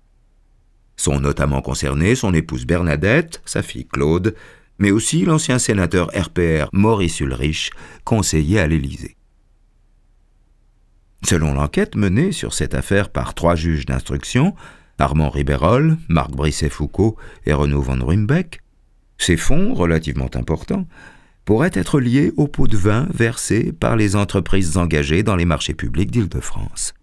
Sont 1.02 1.20
notamment 1.20 1.64
concernés 1.64 2.14
son 2.14 2.32
épouse 2.32 2.68
Bernadette, 2.68 3.42
sa 3.44 3.64
fille 3.64 3.88
Claude, 3.88 4.36
mais 4.78 4.92
aussi 4.92 5.26
l'ancien 5.26 5.58
sénateur 5.58 6.12
RPR 6.16 6.70
Maurice 6.74 7.22
Ulrich, 7.22 7.72
conseiller 8.04 8.60
à 8.60 8.68
l'Élysée. 8.68 9.18
Selon 11.28 11.56
l'enquête 11.56 11.96
menée 11.96 12.32
sur 12.32 12.54
cette 12.54 12.76
affaire 12.76 13.10
par 13.10 13.34
trois 13.34 13.56
juges 13.56 13.88
d'instruction, 13.88 14.54
Armand 15.00 15.32
Ribérol, 15.32 15.98
Marc 16.08 16.30
Brisset-Foucault 16.36 17.16
et 17.48 17.54
Renaud 17.54 17.82
von 17.82 18.06
Rumbeck, 18.06 18.62
ces 19.18 19.38
fonds, 19.38 19.74
relativement 19.74 20.30
importants, 20.36 20.86
pourraient 21.46 21.72
être 21.74 22.00
liés 22.00 22.32
aux 22.38 22.48
pots 22.48 22.68
de 22.68 22.78
vin 22.78 23.08
versés 23.12 23.72
par 23.72 23.96
les 23.96 24.16
entreprises 24.16 24.78
engagées 24.78 25.24
dans 25.24 25.36
les 25.36 25.46
marchés 25.46 25.74
publics 25.74 26.12
d'Île-de-France. 26.12 26.94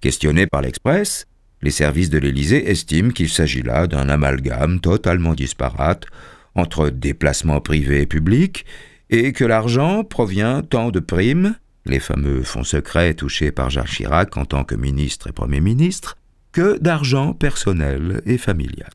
Questionnés 0.00 0.46
par 0.46 0.62
l'Express, 0.62 1.26
les 1.62 1.70
services 1.70 2.10
de 2.10 2.18
l'Élysée 2.18 2.70
estiment 2.70 3.10
qu'il 3.10 3.28
s'agit 3.28 3.62
là 3.62 3.86
d'un 3.86 4.08
amalgame 4.08 4.80
totalement 4.80 5.34
disparate 5.34 6.06
entre 6.54 6.90
des 6.90 7.14
placements 7.14 7.60
privés 7.60 8.02
et 8.02 8.06
publics 8.06 8.64
et 9.10 9.32
que 9.32 9.44
l'argent 9.44 10.04
provient 10.04 10.62
tant 10.62 10.90
de 10.90 11.00
primes, 11.00 11.56
les 11.86 12.00
fameux 12.00 12.42
fonds 12.42 12.64
secrets 12.64 13.14
touchés 13.14 13.50
par 13.50 13.70
Jacques 13.70 13.88
Chirac 13.88 14.36
en 14.36 14.44
tant 14.44 14.64
que 14.64 14.74
ministre 14.74 15.28
et 15.28 15.32
Premier 15.32 15.60
ministre, 15.60 16.16
que 16.52 16.78
d'argent 16.78 17.32
personnel 17.32 18.22
et 18.26 18.38
familial. 18.38 18.90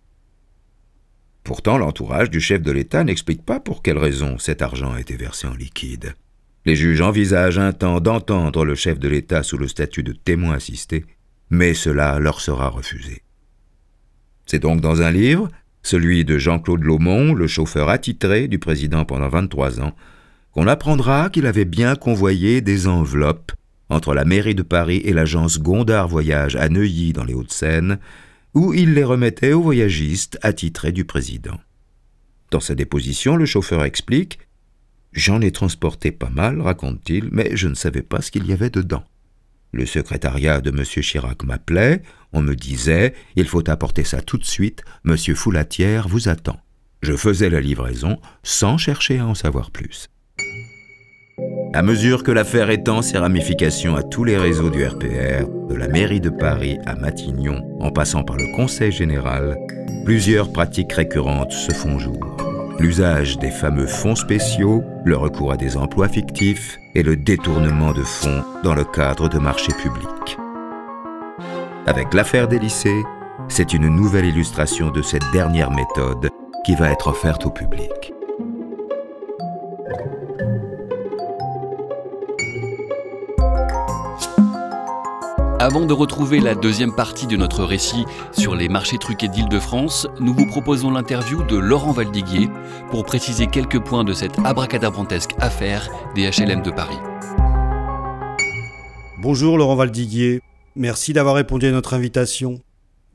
Pourtant, 1.44 1.78
l'entourage 1.78 2.30
du 2.30 2.40
chef 2.40 2.62
de 2.62 2.72
l'État 2.72 3.04
n'explique 3.04 3.44
pas 3.44 3.60
pour 3.60 3.82
quelle 3.82 3.98
raison 3.98 4.38
cet 4.38 4.62
argent 4.62 4.94
a 4.94 5.02
été 5.02 5.16
versé 5.18 5.48
en 5.48 5.54
liquide. 5.54 6.16
Les 6.66 6.78
juges 6.78 7.02
envisagent 7.02 7.60
un 7.60 7.74
temps 7.74 8.00
d'entendre 8.00 8.64
le 8.64 8.76
chef 8.76 8.98
de 8.98 9.10
l'État 9.10 9.44
sous 9.44 9.58
le 9.58 9.68
statut 9.68 10.04
de 10.04 10.14
témoin 10.14 10.54
assisté, 10.54 11.06
mais 11.54 11.76
cela 11.76 12.18
leur 12.18 12.42
sera 12.42 12.68
refusé. 12.68 13.22
C'est 14.48 14.60
donc 14.60 14.82
dans 14.82 15.04
un 15.04 15.12
livre, 15.12 15.50
celui 15.84 16.26
de 16.26 16.40
Jean-Claude 16.40 16.84
Laumont, 16.84 17.36
le 17.36 17.48
chauffeur 17.48 17.90
attitré 17.90 18.48
du 18.48 18.58
président 18.58 19.06
pendant 19.06 19.30
23 19.30 19.80
ans, 19.80 19.96
qu'on 20.52 20.68
apprendra 20.68 21.30
qu'il 21.30 21.46
avait 21.46 21.66
bien 21.66 21.96
convoyé 21.96 22.62
des 22.62 22.88
enveloppes 22.88 23.52
entre 23.90 24.16
la 24.16 24.26
mairie 24.26 24.56
de 24.56 24.64
Paris 24.64 25.02
et 25.06 25.14
l'agence 25.14 25.60
Gondard 25.60 26.08
Voyage 26.08 26.56
à 26.56 26.70
Neuilly 26.70 27.14
dans 27.14 27.24
les 27.24 27.36
Hauts-de-Seine, 27.36 28.00
où 28.56 28.74
il 28.74 28.96
les 28.96 29.04
remettait 29.04 29.54
aux 29.54 29.62
voyagistes 29.62 30.40
attitrés 30.42 30.92
du 30.92 31.06
président. 31.06 31.60
Dans 32.50 32.60
sa 32.60 32.74
déposition, 32.74 33.36
le 33.36 33.46
chauffeur 33.46 33.84
explique 33.84 34.40
J'en 35.12 35.42
ai 35.42 35.52
transporté 35.52 36.12
pas 36.12 36.32
mal, 36.32 36.62
raconte-t-il, 36.62 37.30
mais 37.32 37.56
je 37.56 37.68
ne 37.68 37.76
savais 37.76 38.02
pas 38.02 38.22
ce 38.22 38.32
qu'il 38.32 38.48
y 38.48 38.54
avait 38.54 38.72
dedans. 38.72 39.04
Le 39.74 39.88
secrétariat 39.88 40.62
de 40.62 40.70
M. 40.70 40.84
Chirac 40.84 41.44
m'appelait, 41.44 42.04
on 42.32 42.42
me 42.42 42.56
disait 42.56 43.16
Il 43.36 43.48
faut 43.48 43.68
apporter 43.72 44.04
ça 44.04 44.22
tout 44.22 44.38
de 44.38 44.46
suite, 44.46 44.84
M. 45.04 45.18
Foulatière 45.18 46.08
vous 46.08 46.30
attend. 46.30 46.60
Je 47.02 47.16
faisais 47.16 47.50
la 47.50 47.60
livraison 47.60 48.20
sans 48.44 48.78
chercher 48.78 49.18
à 49.18 49.26
en 49.26 49.34
savoir 49.34 49.72
plus. 49.72 50.10
À 51.74 51.82
mesure 51.82 52.22
que 52.22 52.32
l'affaire 52.32 52.70
étend 52.70 53.02
ses 53.02 53.18
ramifications 53.18 53.96
à 53.96 54.04
tous 54.04 54.24
les 54.24 54.38
réseaux 54.38 54.70
du 54.70 54.86
RPR, 54.86 55.48
de 55.68 55.74
la 55.74 55.88
mairie 55.88 56.22
de 56.22 56.30
Paris 56.30 56.78
à 56.86 56.94
Matignon, 56.94 57.60
en 57.80 57.90
passant 57.90 58.24
par 58.24 58.38
le 58.38 58.56
Conseil 58.56 58.92
général, 58.92 59.58
plusieurs 60.06 60.54
pratiques 60.54 60.94
récurrentes 60.94 61.52
se 61.52 61.74
font 61.74 61.98
jour 61.98 62.53
l'usage 62.84 63.40
des 63.40 63.50
fameux 63.50 63.88
fonds 63.88 64.16
spéciaux, 64.16 64.84
le 65.06 65.16
recours 65.16 65.54
à 65.54 65.58
des 65.58 65.78
emplois 65.78 66.10
fictifs 66.10 66.78
et 66.96 67.02
le 67.02 67.16
détournement 67.16 67.94
de 67.94 68.04
fonds 68.04 68.44
dans 68.62 68.76
le 68.76 68.84
cadre 68.84 69.30
de 69.30 69.40
marchés 69.40 69.74
publics. 69.74 70.38
Avec 71.88 72.14
l'affaire 72.14 72.50
des 72.50 72.60
lycées, 72.60 73.04
c'est 73.48 73.74
une 73.74 73.88
nouvelle 73.88 74.26
illustration 74.26 74.92
de 74.92 75.02
cette 75.02 75.24
dernière 75.32 75.72
méthode 75.72 76.30
qui 76.66 76.76
va 76.76 76.92
être 76.92 77.08
offerte 77.08 77.46
au 77.46 77.52
public. 77.52 78.13
Avant 85.64 85.86
de 85.86 85.94
retrouver 85.94 86.42
la 86.42 86.56
deuxième 86.56 86.94
partie 86.94 87.26
de 87.26 87.38
notre 87.38 87.64
récit 87.64 88.04
sur 88.34 88.54
les 88.54 88.68
marchés 88.68 88.98
truqués 88.98 89.30
d'Île-de-France, 89.30 90.08
nous 90.20 90.34
vous 90.34 90.46
proposons 90.46 90.92
l'interview 90.92 91.42
de 91.42 91.56
Laurent 91.56 91.94
Valdiguier 91.94 92.50
pour 92.92 93.06
préciser 93.06 93.48
quelques 93.48 93.80
points 93.80 94.04
de 94.04 94.12
cette 94.12 94.38
abracadabrantesque 94.44 95.32
affaire 95.40 95.90
des 96.16 96.30
HLM 96.30 96.64
de 96.64 96.70
Paris. 96.70 96.98
Bonjour 99.22 99.58
Laurent 99.58 99.78
Valdiguier, 99.78 100.42
merci 100.76 101.14
d'avoir 101.14 101.36
répondu 101.36 101.68
à 101.68 101.72
notre 101.72 101.94
invitation. 101.94 102.60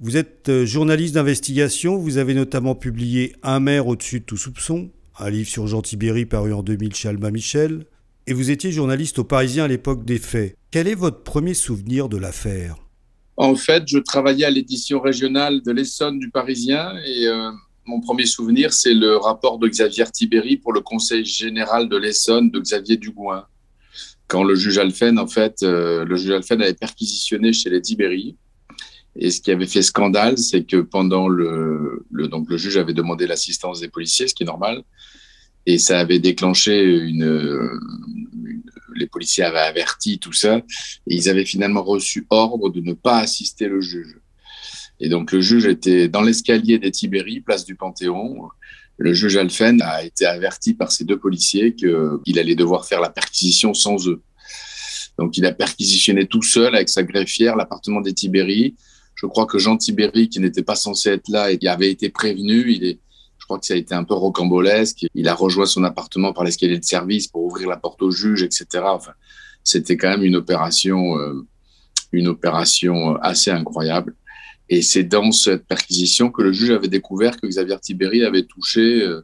Vous 0.00 0.16
êtes 0.16 0.48
euh, 0.48 0.64
journaliste 0.64 1.16
d'investigation, 1.16 1.98
vous 1.98 2.16
avez 2.16 2.32
notamment 2.32 2.74
publié 2.74 3.36
Un 3.42 3.60
maire 3.60 3.88
au-dessus 3.88 4.20
de 4.20 4.24
tout 4.24 4.38
soupçon, 4.38 4.88
un 5.18 5.28
livre 5.28 5.50
sur 5.50 5.66
Jean 5.66 5.82
Tibéry 5.82 6.24
paru 6.24 6.54
en 6.54 6.62
2000 6.62 6.94
chez 6.94 7.10
Alma 7.10 7.30
Michel, 7.30 7.84
et 8.28 8.34
vous 8.34 8.50
étiez 8.50 8.70
journaliste 8.70 9.18
au 9.18 9.24
Parisien 9.24 9.64
à 9.64 9.68
l'époque 9.68 10.04
des 10.04 10.18
faits. 10.18 10.54
Quel 10.70 10.86
est 10.86 10.94
votre 10.94 11.22
premier 11.22 11.54
souvenir 11.54 12.10
de 12.10 12.18
l'affaire? 12.18 12.76
En 13.38 13.54
fait, 13.54 13.84
je 13.86 13.96
travaillais 13.96 14.44
à 14.44 14.50
l'édition 14.50 15.00
régionale 15.00 15.62
de 15.62 15.72
l'Essonne 15.72 16.18
du 16.18 16.28
Parisien 16.30 16.92
et 17.06 17.26
euh, 17.26 17.50
mon 17.86 18.00
premier 18.00 18.26
souvenir, 18.26 18.74
c'est 18.74 18.92
le 18.92 19.16
rapport 19.16 19.58
de 19.58 19.66
Xavier 19.66 20.04
Tibéry 20.12 20.58
pour 20.58 20.74
le 20.74 20.82
Conseil 20.82 21.24
général 21.24 21.88
de 21.88 21.96
l'Essonne 21.96 22.50
de 22.50 22.60
Xavier 22.60 22.98
Dugouin. 22.98 23.46
Quand 24.26 24.44
le 24.44 24.54
juge 24.54 24.76
Alphen, 24.76 25.18
en 25.18 25.26
fait, 25.26 25.62
euh, 25.62 26.04
le 26.04 26.16
juge 26.16 26.32
Alphen 26.32 26.60
avait 26.60 26.74
perquisitionné 26.74 27.54
chez 27.54 27.70
les 27.70 27.80
Tibéry. 27.80 28.36
Et 29.16 29.30
ce 29.30 29.40
qui 29.40 29.50
avait 29.50 29.66
fait 29.66 29.80
scandale, 29.80 30.36
c'est 30.36 30.64
que 30.64 30.76
pendant 30.76 31.28
le, 31.28 32.04
le, 32.10 32.28
donc 32.28 32.50
le 32.50 32.58
juge 32.58 32.76
avait 32.76 32.92
demandé 32.92 33.26
l'assistance 33.26 33.80
des 33.80 33.88
policiers, 33.88 34.28
ce 34.28 34.34
qui 34.34 34.42
est 34.42 34.46
normal, 34.46 34.82
et 35.68 35.76
ça 35.76 36.00
avait 36.00 36.18
déclenché 36.18 36.82
une, 36.82 37.78
les 38.98 39.06
policiers 39.06 39.44
avaient 39.44 39.58
averti 39.58 40.18
tout 40.18 40.32
ça, 40.32 40.56
et 40.56 41.14
ils 41.14 41.28
avaient 41.28 41.44
finalement 41.44 41.82
reçu 41.82 42.26
ordre 42.30 42.70
de 42.70 42.80
ne 42.80 42.92
pas 42.92 43.18
assister 43.18 43.68
le 43.68 43.80
juge. 43.80 44.18
Et 45.00 45.08
donc 45.08 45.32
le 45.32 45.40
juge 45.40 45.66
était 45.66 46.08
dans 46.08 46.22
l'escalier 46.22 46.78
des 46.78 46.90
Tibéries, 46.90 47.40
place 47.40 47.64
du 47.64 47.76
Panthéon. 47.76 48.48
Le 48.96 49.12
juge 49.12 49.36
Alphen 49.36 49.80
a 49.82 50.02
été 50.02 50.26
averti 50.26 50.74
par 50.74 50.90
ces 50.90 51.04
deux 51.04 51.18
policiers 51.18 51.74
qu'il 51.74 52.38
allait 52.38 52.56
devoir 52.56 52.84
faire 52.84 53.00
la 53.00 53.10
perquisition 53.10 53.74
sans 53.74 54.08
eux. 54.08 54.22
Donc 55.18 55.36
il 55.36 55.46
a 55.46 55.52
perquisitionné 55.52 56.26
tout 56.26 56.42
seul 56.42 56.74
avec 56.74 56.88
sa 56.88 57.02
greffière 57.02 57.56
l'appartement 57.56 58.00
des 58.00 58.12
Tibéries. 58.12 58.74
Je 59.14 59.26
crois 59.26 59.46
que 59.46 59.58
Jean 59.58 59.76
Tibéry, 59.76 60.28
qui 60.28 60.40
n'était 60.40 60.62
pas 60.62 60.76
censé 60.76 61.10
être 61.10 61.28
là 61.28 61.50
et 61.50 61.58
qui 61.58 61.68
avait 61.68 61.90
été 61.90 62.08
prévenu, 62.08 62.72
il 62.72 62.84
est, 62.84 62.98
crois 63.48 63.58
que 63.58 63.66
ça 63.66 63.74
a 63.74 63.78
été 63.78 63.94
un 63.94 64.04
peu 64.04 64.14
rocambolesque. 64.14 65.06
Il 65.14 65.26
a 65.26 65.34
rejoint 65.34 65.66
son 65.66 65.82
appartement 65.84 66.32
par 66.32 66.44
l'escalier 66.44 66.78
de 66.78 66.84
service 66.84 67.28
pour 67.28 67.44
ouvrir 67.44 67.68
la 67.68 67.76
porte 67.76 68.02
au 68.02 68.10
juge, 68.10 68.42
etc. 68.42 68.84
C'était 69.64 69.96
quand 69.96 70.10
même 70.10 70.22
une 70.22 70.36
opération, 70.36 71.18
euh, 71.18 71.46
une 72.12 72.28
opération 72.28 73.16
assez 73.16 73.50
incroyable. 73.50 74.14
Et 74.68 74.82
c'est 74.82 75.04
dans 75.04 75.32
cette 75.32 75.66
perquisition 75.66 76.30
que 76.30 76.42
le 76.42 76.52
juge 76.52 76.70
avait 76.70 76.88
découvert 76.88 77.40
que 77.40 77.46
Xavier 77.46 77.80
Tibéry 77.80 78.22
avait 78.22 78.44
touché 78.44 79.02
euh, 79.02 79.22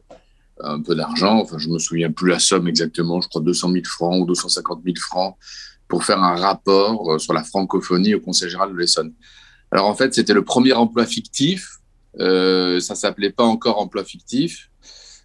un 0.59 0.81
peu 0.81 0.95
d'argent. 0.95 1.37
Enfin, 1.39 1.59
je 1.59 1.69
me 1.69 1.77
souviens 1.77 2.11
plus 2.11 2.31
la 2.31 2.39
somme 2.39 2.67
exactement. 2.67 3.21
Je 3.21 3.27
crois 3.27 3.41
200 3.41 3.71
000 3.73 3.83
francs 3.85 4.21
ou 4.21 4.25
250 4.25 4.81
000 4.83 4.95
francs 4.99 5.35
pour 5.87 6.03
faire 6.03 6.21
un 6.23 6.35
rapport 6.35 7.13
euh, 7.13 7.19
sur 7.19 7.33
la 7.33 7.43
francophonie 7.43 8.15
au 8.15 8.21
Conseil 8.21 8.49
général 8.49 8.73
de 8.73 8.77
l'Essonne. 8.77 9.13
Alors 9.69 9.85
en 9.85 9.93
fait, 9.93 10.15
c'était 10.15 10.33
le 10.33 10.43
premier 10.43 10.73
emploi 10.73 11.05
fictif. 11.05 11.77
Euh, 12.19 12.79
ça 12.79 12.95
s'appelait 12.95 13.31
pas 13.31 13.43
encore 13.43 13.79
emploi 13.79 14.03
fictif, 14.03 14.69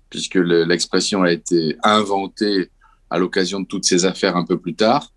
puisque 0.08 0.36
l'expression 0.36 1.22
a 1.22 1.32
été 1.32 1.76
inventée 1.82 2.70
à 3.10 3.18
l'occasion 3.18 3.60
de 3.60 3.66
toutes 3.66 3.84
ces 3.84 4.04
affaires 4.04 4.36
un 4.36 4.44
peu 4.44 4.58
plus 4.58 4.74
tard. 4.74 5.12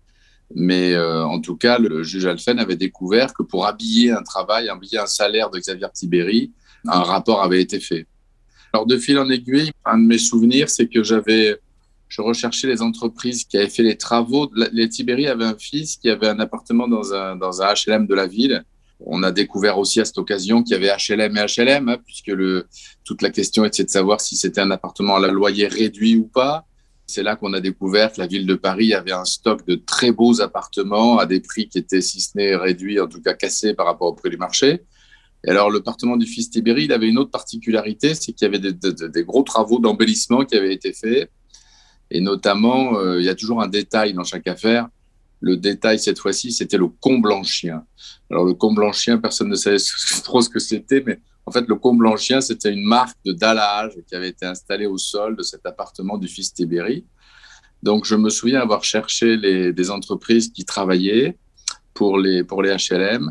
Mais 0.54 0.92
euh, 0.92 1.24
en 1.24 1.40
tout 1.40 1.56
cas, 1.56 1.78
le 1.78 2.02
juge 2.02 2.26
Alphen 2.26 2.58
avait 2.58 2.76
découvert 2.76 3.32
que 3.34 3.42
pour 3.42 3.66
habiller 3.66 4.12
un 4.12 4.22
travail, 4.22 4.68
habiller 4.68 4.98
un 4.98 5.06
salaire 5.06 5.50
de 5.50 5.58
Xavier 5.58 5.88
Tibéry, 5.92 6.52
un 6.86 7.02
rapport 7.02 7.42
avait 7.42 7.62
été 7.62 7.80
fait. 7.80 8.06
Alors 8.72 8.86
de 8.86 8.96
fil 8.98 9.18
en 9.18 9.30
aiguille, 9.30 9.70
un 9.84 9.98
de 9.98 10.06
mes 10.06 10.18
souvenirs, 10.18 10.68
c'est 10.68 10.88
que 10.88 11.02
j'avais 11.02 11.58
je 12.08 12.22
recherchais 12.22 12.68
les 12.68 12.82
entreprises 12.82 13.44
qui 13.44 13.56
avaient 13.56 13.68
fait 13.68 13.82
les 13.82 13.96
travaux. 13.96 14.48
Les 14.72 14.88
Tibéry 14.88 15.26
avaient 15.26 15.46
un 15.46 15.56
fils 15.56 15.96
qui 15.96 16.08
avait 16.10 16.28
un 16.28 16.38
appartement 16.38 16.86
dans 16.86 17.12
un, 17.12 17.34
dans 17.34 17.62
un 17.62 17.72
HLM 17.74 18.06
de 18.06 18.14
la 18.14 18.26
ville. 18.26 18.64
On 19.06 19.22
a 19.22 19.32
découvert 19.32 19.78
aussi 19.78 20.00
à 20.00 20.04
cette 20.04 20.18
occasion 20.18 20.62
qu'il 20.62 20.72
y 20.72 20.74
avait 20.76 20.96
HLM 20.96 21.36
et 21.36 21.46
HLM, 21.46 21.88
hein, 21.88 21.98
puisque 22.04 22.32
toute 23.04 23.22
la 23.22 23.30
question 23.30 23.64
était 23.64 23.84
de 23.84 23.90
savoir 23.90 24.20
si 24.20 24.36
c'était 24.36 24.60
un 24.60 24.70
appartement 24.70 25.16
à 25.16 25.20
la 25.20 25.28
loyer 25.28 25.66
réduit 25.66 26.16
ou 26.16 26.24
pas. 26.24 26.66
C'est 27.06 27.22
là 27.22 27.36
qu'on 27.36 27.52
a 27.52 27.60
découvert 27.60 28.12
que 28.12 28.20
la 28.20 28.26
ville 28.26 28.46
de 28.46 28.54
Paris 28.54 28.94
avait 28.94 29.12
un 29.12 29.26
stock 29.26 29.66
de 29.66 29.74
très 29.74 30.10
beaux 30.10 30.40
appartements 30.40 31.18
à 31.18 31.26
des 31.26 31.40
prix 31.40 31.68
qui 31.68 31.78
étaient, 31.78 32.00
si 32.00 32.20
ce 32.20 32.30
n'est 32.36 32.56
réduits, 32.56 32.98
en 32.98 33.06
tout 33.06 33.20
cas 33.20 33.34
cassés 33.34 33.74
par 33.74 33.86
rapport 33.86 34.08
au 34.08 34.14
prix 34.14 34.30
du 34.30 34.38
marché. 34.38 34.82
Et 35.46 35.50
alors, 35.50 35.70
l'appartement 35.70 36.16
du 36.16 36.24
fils 36.24 36.48
Tibéry, 36.48 36.84
il 36.84 36.92
avait 36.92 37.08
une 37.08 37.18
autre 37.18 37.30
particularité, 37.30 38.14
c'est 38.14 38.32
qu'il 38.32 38.50
y 38.50 38.54
avait 38.54 38.72
des 38.72 39.24
gros 39.24 39.42
travaux 39.42 39.78
d'embellissement 39.78 40.46
qui 40.46 40.56
avaient 40.56 40.72
été 40.72 40.94
faits 40.94 41.30
et 42.10 42.20
notamment, 42.20 42.98
euh, 42.98 43.20
il 43.20 43.24
y 43.24 43.28
a 43.28 43.34
toujours 43.34 43.62
un 43.62 43.68
détail 43.68 44.12
dans 44.14 44.24
chaque 44.24 44.46
affaire. 44.46 44.88
Le 45.44 45.58
détail, 45.58 45.98
cette 45.98 46.18
fois-ci, 46.18 46.52
c'était 46.52 46.78
le 46.78 46.88
Comblanchien. 46.88 47.84
Alors, 48.30 48.46
le 48.46 48.54
Comblanchien, 48.54 49.18
personne 49.18 49.50
ne 49.50 49.56
savait 49.56 49.76
trop 50.24 50.40
ce 50.40 50.48
que 50.48 50.58
c'était, 50.58 51.02
mais 51.04 51.20
en 51.44 51.50
fait, 51.50 51.66
le 51.68 51.74
Comblanchien, 51.74 52.40
c'était 52.40 52.72
une 52.72 52.86
marque 52.86 53.18
de 53.26 53.32
dallage 53.32 53.92
qui 54.08 54.14
avait 54.14 54.30
été 54.30 54.46
installée 54.46 54.86
au 54.86 54.96
sol 54.96 55.36
de 55.36 55.42
cet 55.42 55.66
appartement 55.66 56.16
du 56.16 56.28
fils 56.28 56.54
Tibéry. 56.54 57.04
Donc, 57.82 58.06
je 58.06 58.14
me 58.14 58.30
souviens 58.30 58.62
avoir 58.62 58.84
cherché 58.84 59.36
les, 59.36 59.74
des 59.74 59.90
entreprises 59.90 60.50
qui 60.50 60.64
travaillaient 60.64 61.36
pour 61.92 62.16
les, 62.16 62.42
pour 62.42 62.62
les 62.62 62.70
HLM. 62.70 63.30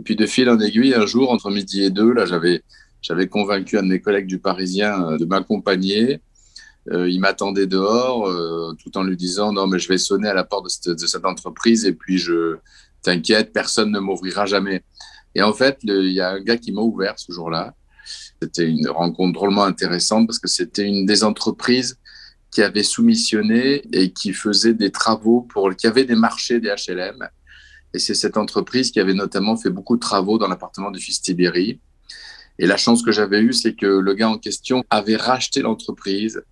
Et 0.00 0.02
puis, 0.02 0.16
de 0.16 0.26
fil 0.26 0.50
en 0.50 0.58
aiguille, 0.58 0.94
un 0.94 1.06
jour, 1.06 1.30
entre 1.30 1.48
midi 1.52 1.84
et 1.84 1.90
deux, 1.90 2.12
là, 2.12 2.26
j'avais, 2.26 2.64
j'avais 3.02 3.28
convaincu 3.28 3.78
un 3.78 3.84
de 3.84 3.88
mes 3.88 4.00
collègues 4.00 4.26
du 4.26 4.40
Parisien 4.40 5.00
euh, 5.10 5.16
de 5.16 5.26
m'accompagner 5.26 6.20
euh, 6.90 7.08
il 7.08 7.20
m'attendait 7.20 7.66
dehors 7.66 8.26
euh, 8.26 8.74
tout 8.82 8.96
en 8.98 9.04
lui 9.04 9.16
disant 9.16 9.52
non 9.52 9.68
mais 9.68 9.78
je 9.78 9.88
vais 9.88 9.98
sonner 9.98 10.28
à 10.28 10.34
la 10.34 10.42
porte 10.42 10.66
de 10.86 11.06
cette, 11.06 11.24
entreprise 11.24 11.84
et 11.84 11.92
puis 11.92 12.18
je 12.18 12.56
t'inquiète 13.02 13.52
personne 13.52 13.92
ne 13.92 14.00
m'ouvrira 14.00 14.46
jamais. 14.46 14.82
Et 15.34 15.42
en 15.42 15.52
fait 15.52 15.78
il 15.82 16.12
y 16.12 16.20
a 16.20 16.30
un 16.30 16.40
gars 16.40 16.56
qui 16.56 16.72
m'a 16.72 16.82
ouvert 16.82 17.18
ce 17.18 17.30
jour-là. 17.32 17.74
C'était 18.42 18.68
une 18.68 18.88
rencontre 18.88 19.32
drôlement 19.32 19.62
intéressante 19.62 20.26
parce 20.26 20.40
que 20.40 20.48
c'était 20.48 20.86
une 20.86 21.06
des 21.06 21.22
entreprises 21.22 21.98
qui 22.50 22.62
avait 22.62 22.82
soumissionné 22.82 23.82
et 23.92 24.12
qui 24.12 24.32
faisait 24.32 24.74
des 24.74 24.90
travaux 24.90 25.42
pour 25.42 25.74
qui 25.76 25.86
avait 25.86 26.04
des 26.04 26.16
marchés 26.16 26.58
des 26.58 26.68
HLM 26.68 27.28
et 27.94 27.98
c'est 28.00 28.14
cette 28.14 28.36
entreprise 28.36 28.90
qui 28.90 28.98
avait 28.98 29.14
notamment 29.14 29.56
fait 29.56 29.70
beaucoup 29.70 29.94
de 29.94 30.00
travaux 30.00 30.36
dans 30.36 30.48
l'appartement 30.48 30.90
du 30.90 30.98
fils 30.98 31.22
Tibéry 31.22 31.80
et 32.58 32.66
la 32.66 32.76
chance 32.76 33.02
que 33.02 33.12
j'avais 33.12 33.40
eue, 33.40 33.52
c'est 33.52 33.74
que 33.74 33.86
le 33.86 34.14
gars 34.14 34.28
en 34.28 34.38
question 34.38 34.84
avait 34.90 35.16
racheté 35.16 35.62
l'entreprise, 35.62 36.42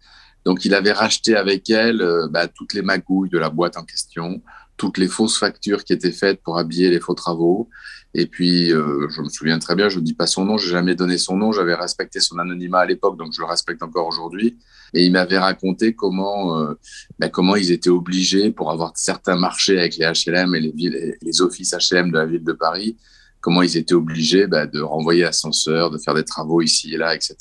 donc, 0.44 0.64
il 0.64 0.74
avait 0.74 0.92
racheté 0.92 1.36
avec 1.36 1.68
elle 1.70 2.00
euh, 2.00 2.28
bah, 2.28 2.48
toutes 2.48 2.74
les 2.74 2.82
magouilles 2.82 3.30
de 3.30 3.38
la 3.38 3.50
boîte 3.50 3.76
en 3.76 3.84
question, 3.84 4.42
toutes 4.76 4.96
les 4.96 5.08
fausses 5.08 5.38
factures 5.38 5.84
qui 5.84 5.92
étaient 5.92 6.12
faites 6.12 6.42
pour 6.42 6.58
habiller 6.58 6.88
les 6.88 7.00
faux 7.00 7.14
travaux. 7.14 7.68
Et 8.14 8.26
puis, 8.26 8.72
euh, 8.72 9.06
je 9.10 9.20
me 9.20 9.28
souviens 9.28 9.58
très 9.58 9.76
bien, 9.76 9.88
je 9.88 9.98
ne 9.98 10.04
dis 10.04 10.14
pas 10.14 10.26
son 10.26 10.44
nom, 10.44 10.56
je 10.56 10.66
n'ai 10.66 10.72
jamais 10.72 10.94
donné 10.94 11.18
son 11.18 11.36
nom, 11.36 11.52
j'avais 11.52 11.74
respecté 11.74 12.18
son 12.18 12.38
anonymat 12.38 12.80
à 12.80 12.86
l'époque, 12.86 13.16
donc 13.16 13.32
je 13.32 13.40
le 13.40 13.46
respecte 13.46 13.82
encore 13.82 14.06
aujourd'hui. 14.08 14.58
Et 14.94 15.04
il 15.04 15.12
m'avait 15.12 15.38
raconté 15.38 15.94
comment, 15.94 16.58
euh, 16.58 16.74
bah, 17.18 17.28
comment 17.28 17.54
ils 17.54 17.70
étaient 17.70 17.90
obligés, 17.90 18.50
pour 18.50 18.70
avoir 18.72 18.92
certains 18.96 19.36
marchés 19.36 19.78
avec 19.78 19.96
les 19.96 20.06
HLM 20.06 20.54
et 20.54 21.16
les 21.20 21.42
offices 21.42 21.72
HLM 21.72 22.10
de 22.10 22.16
la 22.16 22.26
ville 22.26 22.42
de 22.42 22.52
Paris, 22.52 22.96
comment 23.40 23.62
ils 23.62 23.76
étaient 23.76 23.94
obligés 23.94 24.46
bah, 24.46 24.66
de 24.66 24.80
renvoyer 24.80 25.22
l'ascenseur, 25.22 25.90
de 25.90 25.98
faire 25.98 26.14
des 26.14 26.24
travaux 26.24 26.62
ici 26.62 26.94
et 26.94 26.96
là, 26.96 27.14
etc. 27.14 27.36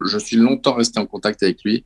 Je 0.00 0.18
suis 0.18 0.36
longtemps 0.36 0.74
resté 0.74 0.98
en 0.98 1.06
contact 1.06 1.42
avec 1.42 1.62
lui. 1.64 1.84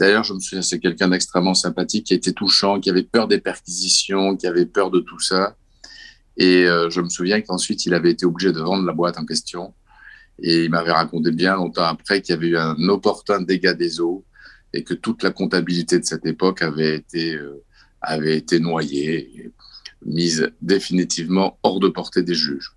D'ailleurs, 0.00 0.24
je 0.24 0.32
me 0.32 0.40
souviens, 0.40 0.62
c'est 0.62 0.80
quelqu'un 0.80 1.08
d'extrêmement 1.08 1.52
sympathique, 1.52 2.06
qui 2.06 2.14
était 2.14 2.32
touchant, 2.32 2.80
qui 2.80 2.88
avait 2.88 3.02
peur 3.02 3.28
des 3.28 3.38
perquisitions, 3.38 4.34
qui 4.34 4.46
avait 4.46 4.64
peur 4.64 4.90
de 4.90 5.00
tout 5.00 5.20
ça. 5.20 5.56
Et 6.38 6.64
euh, 6.64 6.88
je 6.88 7.02
me 7.02 7.10
souviens 7.10 7.42
qu'ensuite, 7.42 7.84
il 7.84 7.92
avait 7.92 8.12
été 8.12 8.24
obligé 8.24 8.50
de 8.50 8.60
vendre 8.60 8.86
la 8.86 8.94
boîte 8.94 9.18
en 9.18 9.26
question. 9.26 9.74
Et 10.42 10.64
il 10.64 10.70
m'avait 10.70 10.92
raconté 10.92 11.32
bien 11.32 11.54
longtemps 11.54 11.84
après 11.84 12.22
qu'il 12.22 12.34
y 12.34 12.38
avait 12.38 12.48
eu 12.48 12.56
un 12.56 12.76
opportun 12.88 13.42
dégât 13.42 13.74
des 13.74 14.00
eaux 14.00 14.24
et 14.72 14.84
que 14.84 14.94
toute 14.94 15.22
la 15.22 15.32
comptabilité 15.32 15.98
de 15.98 16.04
cette 16.06 16.24
époque 16.24 16.62
avait 16.62 16.96
été, 16.96 17.34
euh, 17.34 17.62
avait 18.00 18.38
été 18.38 18.58
noyée, 18.58 19.52
mise 20.02 20.50
définitivement 20.62 21.58
hors 21.62 21.78
de 21.78 21.88
portée 21.88 22.22
des 22.22 22.34
juges. 22.34 22.72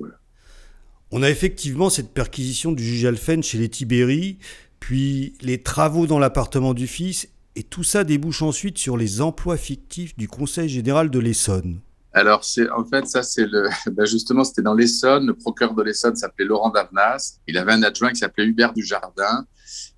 On 1.11 1.23
a 1.23 1.29
effectivement 1.29 1.89
cette 1.89 2.13
perquisition 2.13 2.73
du 2.73 2.83
juge 2.83 3.05
Alphen 3.05 3.43
chez 3.43 3.59
les 3.59 3.69
Tibéri 3.69 4.39
puis 4.83 5.33
les 5.39 5.63
travaux 5.63 6.07
dans 6.07 6.19
l'appartement 6.19 6.73
du 6.73 6.87
fils, 6.87 7.29
et 7.55 7.63
tout 7.63 7.85
ça 7.85 8.03
débouche 8.03 8.41
ensuite 8.41 8.77
sur 8.77 8.97
les 8.97 9.21
emplois 9.21 9.55
fictifs 9.55 10.13
du 10.17 10.27
Conseil 10.27 10.67
général 10.67 11.09
de 11.09 11.19
l'Essonne. 11.19 11.79
Alors, 12.11 12.43
c'est 12.43 12.69
en 12.69 12.83
fait, 12.83 13.07
ça, 13.07 13.23
c'est 13.23 13.45
le. 13.45 13.69
Ben 13.93 14.05
justement, 14.05 14.43
c'était 14.43 14.61
dans 14.61 14.73
l'Essonne. 14.73 15.27
Le 15.27 15.35
procureur 15.35 15.73
de 15.73 15.83
l'Essonne 15.83 16.17
s'appelait 16.17 16.43
Laurent 16.43 16.69
Davnas. 16.69 17.37
Il 17.47 17.57
avait 17.57 17.71
un 17.71 17.81
adjoint 17.81 18.09
qui 18.09 18.17
s'appelait 18.17 18.43
Hubert 18.43 18.73
Dujardin. 18.73 19.45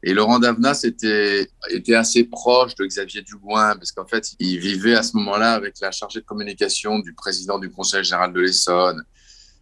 Et 0.04 0.14
Laurent 0.14 0.38
Davnas 0.38 0.82
était, 0.84 1.50
était 1.72 1.96
assez 1.96 2.26
proche 2.26 2.76
de 2.76 2.86
Xavier 2.86 3.24
Dugouin, 3.24 3.76
parce 3.78 3.92
qu'en 3.92 4.06
fait, 4.06 4.34
il 4.38 4.60
vivait 4.60 4.94
à 4.94 5.02
ce 5.02 5.18
moment-là 5.18 5.54
avec 5.54 5.80
la 5.82 5.90
chargée 5.90 6.20
de 6.20 6.26
communication 6.26 7.00
du 7.00 7.16
président 7.16 7.58
du 7.58 7.72
Conseil 7.72 8.04
général 8.04 8.34
de 8.34 8.40
l'Essonne. 8.40 9.04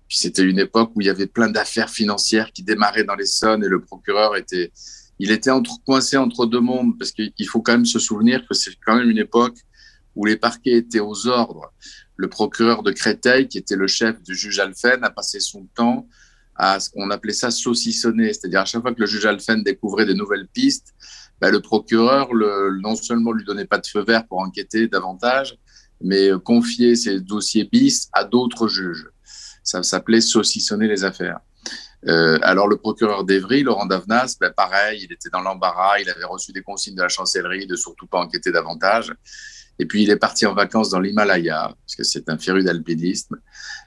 Puis 0.09 0.17
c'était 0.17 0.43
une 0.43 0.59
époque 0.59 0.91
où 0.95 1.01
il 1.01 1.07
y 1.07 1.09
avait 1.09 1.27
plein 1.27 1.47
d'affaires 1.47 1.89
financières 1.89 2.51
qui 2.51 2.61
démarraient 2.61 3.05
dans 3.05 3.15
l'Essonne 3.15 3.63
et 3.63 3.69
le 3.69 3.79
procureur 3.79 4.35
était, 4.35 4.73
il 5.19 5.31
était 5.31 5.51
entre, 5.51 5.77
coincé 5.85 6.17
entre 6.17 6.45
deux 6.45 6.59
mondes 6.59 6.97
parce 6.97 7.11
qu'il 7.11 7.47
faut 7.47 7.61
quand 7.61 7.73
même 7.73 7.85
se 7.85 7.99
souvenir 7.99 8.45
que 8.47 8.53
c'est 8.53 8.71
quand 8.85 8.95
même 8.95 9.09
une 9.09 9.17
époque 9.17 9.57
où 10.15 10.25
les 10.25 10.37
parquets 10.37 10.77
étaient 10.77 10.99
aux 10.99 11.27
ordres. 11.27 11.73
Le 12.15 12.29
procureur 12.29 12.83
de 12.83 12.91
Créteil, 12.91 13.47
qui 13.47 13.57
était 13.57 13.75
le 13.75 13.87
chef 13.87 14.21
du 14.21 14.35
juge 14.35 14.59
Alphen, 14.59 15.03
a 15.03 15.09
passé 15.09 15.39
son 15.39 15.67
temps 15.75 16.07
à 16.55 16.79
ce 16.79 16.89
qu'on 16.89 17.09
appelait 17.09 17.33
ça 17.33 17.49
saucissonner, 17.49 18.31
c'est-à-dire 18.31 18.61
à 18.61 18.65
chaque 18.65 18.81
fois 18.81 18.93
que 18.93 18.99
le 18.99 19.07
juge 19.07 19.25
Alphen 19.25 19.63
découvrait 19.63 20.05
des 20.05 20.13
nouvelles 20.13 20.47
pistes, 20.47 20.93
ben, 21.41 21.49
le 21.49 21.61
procureur 21.61 22.33
le, 22.33 22.79
non 22.81 22.95
seulement 22.95 23.31
lui 23.31 23.43
donnait 23.43 23.65
pas 23.65 23.79
de 23.79 23.87
feu 23.87 24.03
vert 24.03 24.27
pour 24.27 24.39
enquêter 24.39 24.87
davantage, 24.87 25.57
mais 25.99 26.29
confiait 26.43 26.95
ses 26.95 27.19
dossiers 27.19 27.63
bis 27.65 28.09
à 28.13 28.23
d'autres 28.23 28.67
juges. 28.67 29.09
Ça 29.63 29.81
s'appelait 29.81 30.21
saucissonner 30.21 30.87
les 30.87 31.03
affaires. 31.03 31.39
Euh, 32.07 32.37
alors 32.41 32.67
le 32.67 32.77
procureur 32.77 33.23
d'Evry, 33.23 33.63
Laurent 33.63 33.85
Davnas, 33.85 34.35
ben 34.39 34.51
pareil, 34.51 35.05
il 35.05 35.13
était 35.13 35.29
dans 35.29 35.41
l'embarras, 35.41 35.99
il 35.99 36.09
avait 36.09 36.25
reçu 36.25 36.51
des 36.51 36.61
consignes 36.61 36.95
de 36.95 37.01
la 37.01 37.09
chancellerie 37.09 37.65
de 37.65 37.75
surtout 37.75 38.07
pas 38.07 38.19
enquêter 38.19 38.51
davantage. 38.51 39.13
Et 39.79 39.85
puis 39.85 40.03
il 40.03 40.09
est 40.09 40.17
parti 40.17 40.45
en 40.45 40.53
vacances 40.53 40.89
dans 40.89 40.99
l'Himalaya, 40.99 41.73
parce 41.85 41.95
que 41.95 42.03
c'est 42.03 42.29
un 42.29 42.37
féru 42.37 42.63
d'alpinisme. 42.63 43.37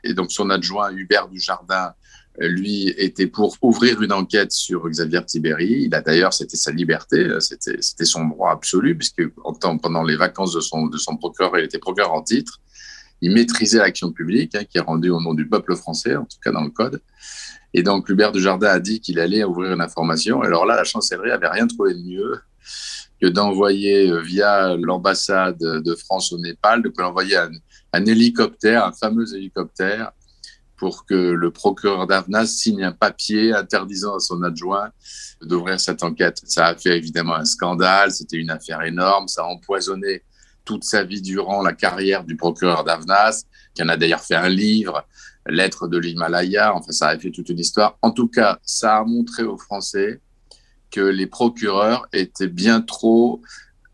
Et 0.02 0.14
donc 0.14 0.32
son 0.32 0.50
adjoint 0.50 0.90
Hubert 0.92 1.28
Dujardin, 1.28 1.94
lui, 2.38 2.88
était 2.96 3.26
pour 3.26 3.56
ouvrir 3.62 4.02
une 4.02 4.12
enquête 4.12 4.52
sur 4.52 4.88
Xavier 4.88 5.24
Tibéry. 5.24 5.84
Il 5.86 5.94
a 5.94 6.02
d'ailleurs, 6.02 6.32
c'était 6.32 6.56
sa 6.56 6.70
liberté, 6.70 7.18
euh, 7.18 7.40
c'était 7.40 8.04
son 8.04 8.26
droit 8.26 8.52
absolu, 8.52 8.96
puisque 8.96 9.26
pendant 9.82 10.02
les 10.02 10.16
vacances 10.16 10.52
de 10.52 10.60
son, 10.60 10.86
de 10.86 10.98
son 10.98 11.16
procureur, 11.16 11.56
il 11.58 11.64
était 11.64 11.78
procureur 11.78 12.12
en 12.12 12.22
titre. 12.22 12.60
il 13.22 13.32
maîtrisait 13.32 13.78
l'action 13.78 14.12
publique, 14.12 14.54
hein, 14.54 14.64
qui 14.64 14.76
est 14.76 14.82
rendue 14.82 15.08
au 15.08 15.20
nom 15.20 15.32
du 15.32 15.48
peuple 15.48 15.74
français, 15.74 16.16
en 16.16 16.24
tout 16.24 16.38
cas 16.42 16.52
dans 16.52 16.62
le 16.62 16.70
code. 16.70 17.00
Et 17.76 17.82
donc, 17.82 18.08
Hubert 18.08 18.32
de 18.32 18.40
Jardin 18.40 18.68
a 18.68 18.80
dit 18.80 19.00
qu'il 19.00 19.20
allait 19.20 19.44
ouvrir 19.44 19.72
une 19.74 19.82
information. 19.82 20.40
Alors 20.40 20.64
là, 20.64 20.76
la 20.76 20.84
chancellerie 20.84 21.30
avait 21.30 21.46
rien 21.46 21.66
trouvé 21.66 21.92
de 21.92 22.00
mieux 22.00 22.40
que 23.20 23.26
d'envoyer 23.26 24.10
euh, 24.10 24.22
via 24.22 24.74
l'ambassade 24.76 25.58
de 25.58 25.94
France 25.94 26.32
au 26.32 26.38
Népal, 26.38 26.82
de 26.82 26.90
l'envoyer 26.96 27.36
un, 27.36 27.50
un 27.92 28.06
hélicoptère, 28.06 28.86
un 28.86 28.92
fameux 28.92 29.26
hélicoptère, 29.36 30.12
pour 30.78 31.04
que 31.04 31.14
le 31.14 31.50
procureur 31.50 32.06
d'Avnas 32.06 32.46
signe 32.46 32.82
un 32.82 32.92
papier 32.92 33.52
interdisant 33.52 34.16
à 34.16 34.20
son 34.20 34.42
adjoint 34.42 34.88
d'ouvrir 35.42 35.78
cette 35.78 36.02
enquête. 36.02 36.40
Ça 36.46 36.68
a 36.68 36.76
fait 36.76 36.96
évidemment 36.96 37.34
un 37.34 37.44
scandale, 37.44 38.10
c'était 38.10 38.38
une 38.38 38.50
affaire 38.50 38.80
énorme, 38.82 39.28
ça 39.28 39.42
a 39.42 39.46
empoisonné 39.46 40.22
toute 40.64 40.84
sa 40.84 41.04
vie 41.04 41.20
durant 41.20 41.62
la 41.62 41.74
carrière 41.74 42.24
du 42.24 42.36
procureur 42.36 42.84
d'Avnas, 42.84 43.44
qui 43.74 43.82
en 43.82 43.88
a 43.90 43.98
d'ailleurs 43.98 44.20
fait 44.20 44.34
un 44.34 44.48
livre, 44.48 45.06
Lettres 45.48 45.88
de 45.88 45.98
l'Himalaya, 45.98 46.74
enfin 46.74 46.92
ça 46.92 47.08
a 47.08 47.18
fait 47.18 47.30
toute 47.30 47.48
une 47.48 47.58
histoire. 47.58 47.98
En 48.02 48.10
tout 48.10 48.28
cas, 48.28 48.58
ça 48.62 48.98
a 48.98 49.04
montré 49.04 49.42
aux 49.42 49.58
Français 49.58 50.20
que 50.90 51.00
les 51.00 51.26
procureurs 51.26 52.06
étaient 52.12 52.48
bien 52.48 52.80
trop 52.80 53.42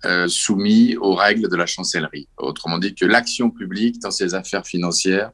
euh, 0.04 0.28
soumis 0.28 0.96
aux 0.96 1.14
règles 1.14 1.48
de 1.48 1.56
la 1.56 1.66
chancellerie. 1.66 2.28
Autrement 2.36 2.78
dit, 2.78 2.94
que 2.94 3.04
l'action 3.04 3.50
publique 3.50 4.00
dans 4.00 4.10
ces 4.10 4.34
affaires 4.34 4.66
financières 4.66 5.30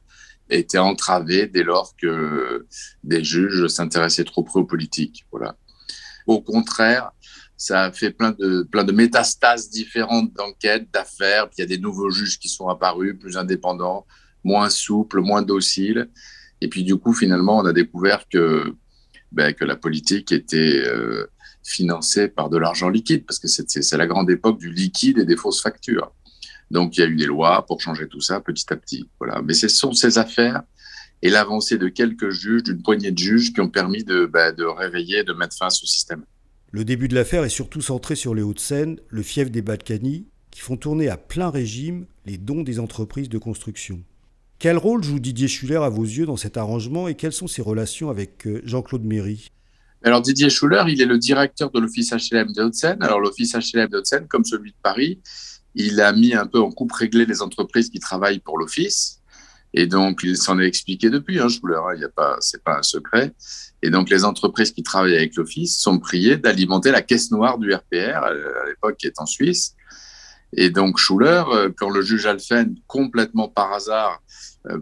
était 0.49 0.77
entravée 0.77 1.47
dès 1.47 1.63
lors 1.63 1.95
que 1.95 2.65
des 3.03 3.23
juges 3.23 3.67
s'intéressaient 3.67 4.23
trop 4.23 4.43
près 4.43 4.59
aux 4.59 4.65
politiques. 4.65 5.25
Voilà. 5.31 5.55
Au 6.27 6.41
contraire, 6.41 7.11
ça 7.57 7.83
a 7.83 7.91
fait 7.91 8.11
plein 8.11 8.31
de, 8.31 8.63
plein 8.63 8.83
de 8.83 8.91
métastases 8.91 9.69
différentes 9.69 10.33
d'enquêtes, 10.33 10.89
d'affaires. 10.91 11.47
Il 11.57 11.61
y 11.61 11.63
a 11.63 11.67
des 11.67 11.77
nouveaux 11.77 12.09
juges 12.09 12.39
qui 12.39 12.47
sont 12.47 12.67
apparus, 12.67 13.17
plus 13.19 13.37
indépendants, 13.37 14.05
moins 14.49 14.69
souples, 14.69 15.21
moins 15.21 15.43
dociles. 15.43 16.09
Et 16.61 16.67
puis 16.69 16.83
du 16.83 16.95
coup, 16.97 17.13
finalement, 17.13 17.59
on 17.59 17.65
a 17.65 17.73
découvert 17.73 18.21
que, 18.27 18.73
ben, 19.31 19.53
que 19.53 19.65
la 19.65 19.75
politique 19.75 20.31
était 20.31 20.81
euh, 20.85 21.27
financée 21.63 22.27
par 22.27 22.49
de 22.49 22.57
l'argent 22.57 22.89
liquide, 22.89 23.25
parce 23.25 23.39
que 23.39 23.47
c'est 23.47 23.97
la 23.97 24.07
grande 24.07 24.29
époque 24.29 24.59
du 24.59 24.71
liquide 24.71 25.19
et 25.19 25.25
des 25.25 25.37
fausses 25.37 25.61
factures. 25.61 26.11
Donc 26.71 26.97
il 26.97 26.99
y 27.01 27.03
a 27.03 27.07
eu 27.07 27.15
des 27.15 27.25
lois 27.25 27.65
pour 27.67 27.81
changer 27.81 28.07
tout 28.07 28.21
ça 28.21 28.41
petit 28.41 28.65
à 28.73 28.75
petit. 28.75 29.09
Voilà. 29.19 29.41
Mais 29.45 29.53
ce 29.53 29.67
sont 29.67 29.93
ces 29.93 30.17
affaires 30.17 30.63
et 31.21 31.29
l'avancée 31.29 31.77
de 31.77 31.89
quelques 31.89 32.29
juges, 32.29 32.63
d'une 32.63 32.81
poignée 32.81 33.11
de 33.11 33.17
juges, 33.17 33.53
qui 33.53 33.61
ont 33.61 33.69
permis 33.69 34.03
de, 34.03 34.25
ben, 34.25 34.53
de 34.55 34.63
réveiller, 34.63 35.23
de 35.23 35.33
mettre 35.33 35.55
fin 35.57 35.67
à 35.67 35.69
ce 35.81 35.85
système. 35.85 36.23
Le 36.71 36.85
début 36.85 37.07
de 37.07 37.15
l'affaire 37.15 37.43
est 37.43 37.49
surtout 37.49 37.81
centré 37.81 38.15
sur 38.15 38.33
les 38.35 38.43
Hauts-de-Seine, 38.43 38.99
le 39.09 39.23
fief 39.23 39.49
des 39.51 39.61
Balkany, 39.61 40.27
qui 40.51 40.61
font 40.61 40.77
tourner 40.77 41.09
à 41.09 41.17
plein 41.17 41.49
régime 41.49 42.05
les 42.25 42.37
dons 42.37 42.63
des 42.63 42.79
entreprises 42.79 43.29
de 43.29 43.37
construction. 43.37 44.03
Quel 44.59 44.75
rôle 44.75 45.01
joue 45.01 45.19
Didier 45.19 45.47
Schuller 45.47 45.81
à 45.81 45.87
vos 45.87 46.03
yeux 46.03 46.25
dans 46.25 46.35
cet 46.35 46.57
arrangement 46.57 47.07
et 47.07 47.15
quelles 47.15 47.31
sont 47.31 47.47
ses 47.47 47.61
relations 47.61 48.09
avec 48.09 48.45
euh, 48.45 48.59
Jean-Claude 48.65 49.05
Méry? 49.05 49.51
Alors 50.03 50.21
Didier 50.21 50.49
Schuller, 50.49 50.83
il 50.89 51.01
est 51.01 51.05
le 51.05 51.17
directeur 51.17 51.71
de 51.71 51.79
l'office 51.79 52.11
HLM 52.11 52.51
de 52.51 52.63
Haute-Seine. 52.63 53.01
Alors 53.01 53.21
l'office 53.21 53.53
HLM 53.53 53.87
de 53.87 53.99
Haute-Seine, 53.99 54.27
comme 54.27 54.43
celui 54.43 54.71
de 54.71 54.77
Paris, 54.83 55.21
il 55.75 56.01
a 56.01 56.11
mis 56.11 56.33
un 56.33 56.45
peu 56.45 56.59
en 56.59 56.71
coupe 56.71 56.91
réglée 56.91 57.25
les 57.25 57.41
entreprises 57.41 57.89
qui 57.89 57.99
travaillent 57.99 58.39
pour 58.39 58.59
l'office. 58.59 59.21
Et 59.73 59.87
donc, 59.87 60.21
il 60.23 60.35
s'en 60.35 60.59
est 60.59 60.65
expliqué 60.65 61.09
depuis, 61.09 61.39
hein, 61.39 61.47
Schuller, 61.47 61.79
hein, 61.81 61.93
il 61.95 62.01
y 62.01 62.05
a 62.05 62.09
pas, 62.09 62.35
c'est 62.41 62.61
pas 62.61 62.79
un 62.79 62.83
secret. 62.83 63.33
Et 63.81 63.89
donc, 63.89 64.09
les 64.09 64.25
entreprises 64.25 64.71
qui 64.71 64.83
travaillent 64.83 65.15
avec 65.15 65.35
l'Office 65.37 65.79
sont 65.79 65.99
priées 65.99 66.35
d'alimenter 66.35 66.91
la 66.91 67.01
caisse 67.01 67.31
noire 67.31 67.59
du 67.59 67.73
RPR, 67.73 68.23
à 68.23 68.33
l'époque 68.67 68.97
qui 68.97 69.07
est 69.07 69.19
en 69.19 69.25
Suisse. 69.25 69.75
Et 70.53 70.69
donc, 70.69 70.97
Schuller, 70.97 71.43
euh, 71.51 71.69
quand 71.77 71.89
le 71.89 72.01
juge 72.01 72.25
Alphen, 72.25 72.75
complètement 72.87 73.47
par 73.47 73.71
hasard, 73.71 74.19
euh, 74.21 74.28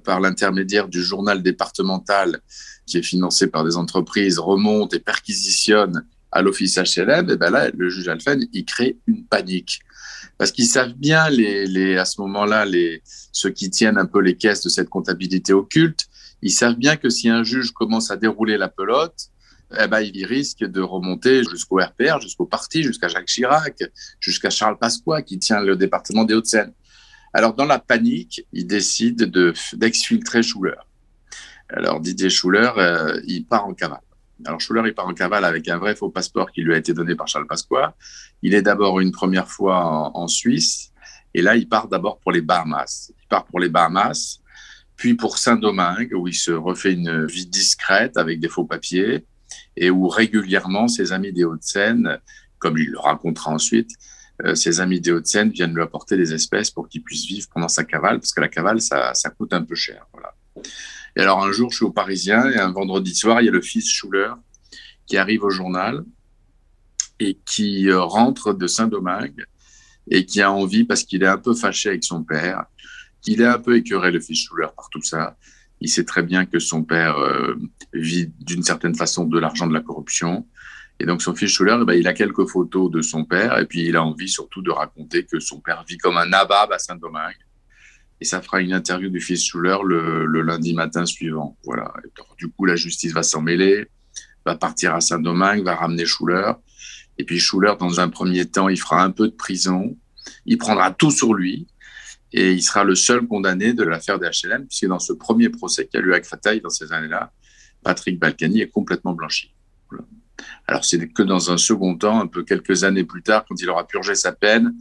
par 0.03 0.19
l'intermédiaire 0.19 0.87
du 0.87 1.03
journal 1.03 1.43
départemental, 1.43 2.39
qui 2.85 2.97
est 2.97 3.03
financé 3.03 3.47
par 3.47 3.63
des 3.63 3.77
entreprises, 3.77 4.39
remonte 4.39 4.93
et 4.93 4.99
perquisitionne 4.99 6.05
à 6.31 6.41
l'office 6.41 6.77
HLM, 6.77 7.29
et 7.29 7.37
ben 7.37 7.49
là, 7.49 7.69
le 7.75 7.89
juge 7.89 8.07
Alphen, 8.07 8.45
il 8.53 8.65
crée 8.65 8.97
une 9.07 9.23
panique 9.25 9.81
parce 10.37 10.51
qu'ils 10.51 10.67
savent 10.67 10.93
bien, 10.93 11.29
les, 11.29 11.65
les, 11.65 11.97
à 11.97 12.05
ce 12.05 12.21
moment-là, 12.21 12.65
les, 12.65 13.01
ceux 13.31 13.49
qui 13.49 13.69
tiennent 13.69 13.97
un 13.97 14.05
peu 14.05 14.19
les 14.19 14.37
caisses 14.37 14.63
de 14.63 14.69
cette 14.69 14.89
comptabilité 14.89 15.53
occulte, 15.53 16.05
ils 16.41 16.51
savent 16.51 16.75
bien 16.75 16.95
que 16.95 17.09
si 17.09 17.29
un 17.29 17.43
juge 17.43 17.71
commence 17.71 18.11
à 18.11 18.17
dérouler 18.17 18.57
la 18.57 18.67
pelote, 18.67 19.29
eh 19.79 19.87
ben, 19.87 19.99
il 20.01 20.25
risque 20.25 20.63
de 20.63 20.79
remonter 20.79 21.43
jusqu'au 21.43 21.77
RPR, 21.77 22.21
jusqu'au 22.21 22.45
parti, 22.45 22.83
jusqu'à 22.83 23.07
Jacques 23.07 23.25
Chirac, 23.25 23.83
jusqu'à 24.19 24.49
Charles 24.49 24.77
Pasqua, 24.77 25.23
qui 25.23 25.39
tient 25.39 25.59
le 25.59 25.75
département 25.75 26.23
des 26.23 26.35
Hauts-de-Seine. 26.35 26.71
Alors, 27.37 27.53
dans 27.53 27.65
la 27.65 27.77
panique, 27.77 28.47
il 28.51 28.65
décide 28.65 29.31
d'exfiltrer 29.75 30.41
Schuller. 30.41 30.81
Alors, 31.69 31.99
Didier 31.99 32.31
Schuller, 32.31 32.71
euh, 32.77 33.21
il 33.27 33.45
part 33.45 33.67
en 33.67 33.75
cavale. 33.75 34.01
Alors 34.43 34.59
Schuller, 34.59 34.81
il 34.87 34.95
part 34.95 35.05
en 35.05 35.13
cavale 35.13 35.45
avec 35.45 35.67
un 35.67 35.77
vrai 35.77 35.95
faux 35.95 36.09
passeport 36.09 36.51
qui 36.51 36.63
lui 36.63 36.73
a 36.73 36.77
été 36.77 36.95
donné 36.95 37.13
par 37.13 37.27
Charles 37.27 37.45
Pasqua. 37.45 37.95
Il 38.41 38.55
est 38.55 38.63
d'abord 38.63 38.99
une 39.01 39.11
première 39.11 39.47
fois 39.47 40.17
en, 40.17 40.27
Suisse, 40.27 40.91
et 41.35 41.43
là, 41.43 41.55
il 41.55 41.69
part 41.69 41.87
d'abord 41.87 42.17
pour 42.21 42.31
les 42.31 42.41
Bahamas. 42.41 43.11
Il 43.15 43.27
part 43.27 43.45
pour 43.45 43.59
les 43.59 43.69
Bahamas, 43.69 44.39
puis 44.95 45.13
pour 45.13 45.37
Saint-Domingue, 45.37 46.13
où 46.15 46.27
il 46.27 46.33
se 46.33 46.51
refait 46.51 46.93
une 46.93 47.27
vie 47.27 47.45
discrète 47.45 48.17
avec 48.17 48.39
des 48.39 48.49
faux 48.49 48.65
papiers, 48.65 49.27
et 49.75 49.91
où 49.91 50.07
régulièrement 50.07 50.87
ses 50.87 51.11
amis 51.13 51.33
des 51.33 51.43
Hauts-de-Seine, 51.43 52.17
comme 52.57 52.79
il 52.79 52.89
le 52.89 52.99
racontera 52.99 53.51
ensuite, 53.51 53.91
ses 54.53 54.79
amis 54.79 55.01
des 55.01 55.11
Hauts-de-Seine 55.11 55.49
viennent 55.49 55.73
lui 55.73 55.81
apporter 55.81 56.15
des 56.15 56.33
espèces 56.33 56.69
pour 56.69 56.87
qu'il 56.87 57.01
puisse 57.01 57.25
vivre 57.25 57.47
pendant 57.53 57.67
sa 57.67 57.83
cavale, 57.83 58.19
parce 58.19 58.33
que 58.33 58.41
la 58.41 58.49
cavale, 58.49 58.81
ça, 58.81 59.13
ça 59.13 59.29
coûte 59.31 59.53
un 59.53 59.63
peu 59.63 59.75
cher. 59.75 60.05
Voilà. 60.13 60.35
Et 61.15 61.21
alors 61.21 61.43
un 61.43 61.51
jour, 61.51 61.71
je 61.71 61.77
suis 61.77 61.85
au 61.85 61.91
Parisien 61.91 62.49
et 62.51 62.59
un 62.59 62.71
vendredi 62.71 63.15
soir, 63.15 63.41
il 63.41 63.45
y 63.45 63.49
a 63.49 63.51
le 63.51 63.61
fils 63.61 63.89
Schuller 63.89 64.33
qui 65.07 65.17
arrive 65.17 65.43
au 65.43 65.49
journal 65.49 66.03
et 67.19 67.39
qui 67.45 67.89
euh, 67.89 68.01
rentre 68.01 68.53
de 68.53 68.67
Saint-Domingue 68.67 69.45
et 70.09 70.25
qui 70.25 70.41
a 70.41 70.51
envie, 70.51 70.83
parce 70.83 71.03
qu'il 71.03 71.23
est 71.23 71.27
un 71.27 71.39
peu 71.39 71.55
fâché 71.55 71.89
avec 71.89 72.03
son 72.03 72.23
père, 72.23 72.65
qu'il 73.21 73.41
est 73.41 73.47
un 73.47 73.59
peu 73.59 73.75
écœuré, 73.75 74.11
le 74.11 74.19
fils 74.19 74.45
Schuller, 74.45 74.67
par 74.75 74.89
tout 74.89 75.01
ça. 75.01 75.37
Il 75.81 75.89
sait 75.89 76.05
très 76.05 76.23
bien 76.23 76.45
que 76.45 76.59
son 76.59 76.83
père 76.83 77.17
euh, 77.17 77.55
vit 77.93 78.31
d'une 78.39 78.63
certaine 78.63 78.95
façon 78.95 79.25
de 79.25 79.39
l'argent 79.39 79.67
de 79.67 79.73
la 79.73 79.81
corruption. 79.81 80.45
Et 80.99 81.05
donc 81.05 81.21
son 81.21 81.35
fils 81.35 81.51
Schuller, 81.51 81.77
ben, 81.85 81.93
il 81.93 82.07
a 82.07 82.13
quelques 82.13 82.47
photos 82.47 82.89
de 82.89 83.01
son 83.01 83.23
père 83.23 83.57
et 83.59 83.65
puis 83.65 83.85
il 83.85 83.95
a 83.95 84.03
envie 84.03 84.29
surtout 84.29 84.61
de 84.61 84.71
raconter 84.71 85.25
que 85.25 85.39
son 85.39 85.59
père 85.59 85.83
vit 85.87 85.97
comme 85.97 86.17
un 86.17 86.25
nabab 86.25 86.71
à 86.71 86.79
Saint-Domingue 86.79 87.37
et 88.19 88.25
ça 88.25 88.41
fera 88.41 88.61
une 88.61 88.73
interview 88.73 89.09
du 89.09 89.21
fils 89.21 89.45
Schuller 89.45 89.77
le, 89.85 90.25
le 90.25 90.41
lundi 90.41 90.73
matin 90.73 91.05
suivant. 91.05 91.57
Voilà. 91.63 91.93
du 92.37 92.49
coup, 92.49 92.65
la 92.65 92.75
justice 92.75 93.13
va 93.13 93.23
s'en 93.23 93.41
mêler, 93.41 93.87
va 94.45 94.55
partir 94.55 94.95
à 94.95 95.01
Saint-Domingue, 95.01 95.63
va 95.63 95.75
ramener 95.75 96.05
Schuller. 96.05 96.53
Et 97.17 97.23
puis 97.23 97.39
Schuller, 97.39 97.73
dans 97.79 97.99
un 97.99 98.09
premier 98.09 98.45
temps, 98.45 98.69
il 98.69 98.79
fera 98.79 99.03
un 99.03 99.11
peu 99.11 99.27
de 99.27 99.35
prison. 99.35 99.95
Il 100.45 100.57
prendra 100.57 100.91
tout 100.91 101.11
sur 101.11 101.33
lui 101.33 101.67
et 102.33 102.51
il 102.51 102.61
sera 102.61 102.83
le 102.83 102.95
seul 102.95 103.25
condamné 103.27 103.73
de 103.73 103.83
l'affaire 103.83 104.19
des 104.19 104.27
HLM, 104.27 104.67
puisque 104.67 104.87
dans 104.87 104.99
ce 104.99 105.13
premier 105.13 105.49
procès 105.49 105.87
qui 105.87 105.97
a 105.97 106.01
lieu 106.01 106.13
à 106.13 106.19
Créteil 106.19 106.59
dans 106.59 106.69
ces 106.69 106.91
années-là, 106.91 107.31
Patrick 107.83 108.19
Balkany 108.19 108.61
est 108.61 108.69
complètement 108.69 109.13
blanchi. 109.13 109.53
Alors 110.67 110.85
c'est 110.85 111.07
que 111.07 111.23
dans 111.23 111.51
un 111.51 111.57
second 111.57 111.95
temps, 111.95 112.19
un 112.19 112.27
peu 112.27 112.43
quelques 112.43 112.83
années 112.83 113.03
plus 113.03 113.23
tard, 113.23 113.45
quand 113.47 113.59
il 113.59 113.69
aura 113.69 113.87
purgé 113.87 114.15
sa 114.15 114.31
peine, 114.31 114.73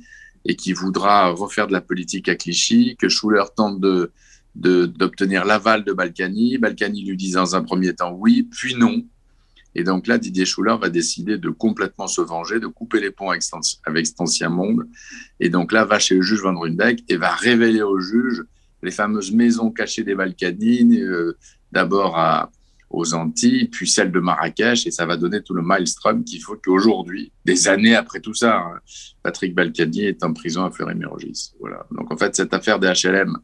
et 0.45 0.55
qui 0.55 0.73
voudra 0.73 1.31
refaire 1.31 1.67
de 1.67 1.73
la 1.73 1.81
politique 1.81 2.29
à 2.29 2.37
Clichy, 2.37 2.97
que 2.99 3.09
Schuller 3.09 3.45
tente 3.57 3.81
de 3.81 4.13
d'obtenir 4.55 5.45
l'aval 5.45 5.85
de 5.85 5.93
Balkany. 5.93 6.57
Balkany 6.57 7.05
lui 7.05 7.17
dit 7.19 7.33
dans 7.33 7.55
un 7.57 7.63
premier 7.63 7.95
temps 7.95 8.13
oui, 8.13 8.49
puis 8.51 8.75
non. 8.75 9.05
Et 9.75 9.85
donc 9.85 10.07
là, 10.07 10.17
Didier 10.17 10.47
Schuller 10.47 10.77
va 10.81 10.89
décider 10.89 11.37
de 11.37 11.51
complètement 11.51 12.07
se 12.07 12.23
venger, 12.23 12.59
de 12.59 12.67
couper 12.67 12.99
les 12.99 13.11
ponts 13.11 13.29
avec 13.29 13.43
Stancia 14.07 14.49
Monde. 14.49 14.89
Et 15.41 15.51
donc 15.51 15.73
là, 15.73 15.85
va 15.85 15.99
chez 15.99 16.15
le 16.15 16.23
juge 16.23 16.41
Van 16.41 16.59
Runbeck 16.59 17.05
et 17.11 17.19
va 17.19 17.35
révéler 17.35 17.83
au 17.83 18.01
juge 18.01 18.43
les 18.83 18.91
fameuses 18.91 19.33
maisons 19.33 19.71
cachées 19.71 20.05
des 20.05 20.15
Balkany, 20.15 21.03
euh, 21.03 21.37
d'abord 21.73 22.19
à, 22.19 22.51
aux 22.91 23.15
Antilles, 23.15 23.69
puis 23.69 23.89
celle 23.89 24.13
de 24.13 24.21
Marrakech, 24.21 24.87
et 24.87 24.91
ça 24.91 25.07
va 25.07 25.17
donner 25.17 25.43
tout 25.43 25.55
le 25.55 25.63
maelstrom 25.63 26.25
qu'il 26.25 26.41
faut 26.41 26.57
qu'aujourd'hui, 26.57 27.33
des 27.45 27.69
années 27.69 27.97
après 27.97 28.21
tout 28.21 28.35
ça, 28.35 28.59
hein, 28.59 28.81
Patrick 29.23 29.55
Balkany 29.55 30.05
est 30.05 30.25
en 30.25 30.33
prison 30.33 30.65
à 30.65 30.71
Fleury-Mérogis. 30.71 31.53
Voilà. 31.61 31.87
Donc 31.91 32.13
en 32.13 32.17
fait, 32.17 32.35
cette 32.37 32.55
affaire 32.55 32.79
des 32.79 32.89
HLM, 32.89 33.37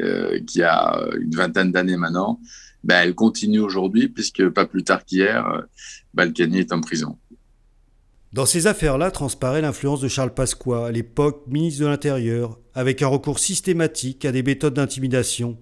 euh, 0.00 0.40
qui 0.46 0.62
a 0.62 1.00
une 1.20 1.34
vingtaine 1.34 1.72
d'années 1.72 1.96
maintenant, 1.96 2.40
ben, 2.84 3.02
elle 3.02 3.14
continue 3.14 3.60
aujourd'hui, 3.60 4.08
puisque 4.08 4.48
pas 4.50 4.66
plus 4.66 4.84
tard 4.84 5.04
qu'hier, 5.04 5.64
Balkany 6.14 6.58
est 6.58 6.72
en 6.72 6.80
prison. 6.80 7.18
Dans 8.32 8.46
ces 8.46 8.66
affaires-là 8.66 9.10
transparaît 9.10 9.62
l'influence 9.62 10.00
de 10.00 10.08
Charles 10.08 10.34
Pasqua, 10.34 10.88
à 10.88 10.92
l'époque 10.92 11.44
ministre 11.46 11.82
de 11.82 11.86
l'Intérieur, 11.86 12.58
avec 12.74 13.00
un 13.00 13.06
recours 13.06 13.38
systématique 13.38 14.24
à 14.24 14.32
des 14.32 14.42
méthodes 14.42 14.74
d'intimidation. 14.74 15.56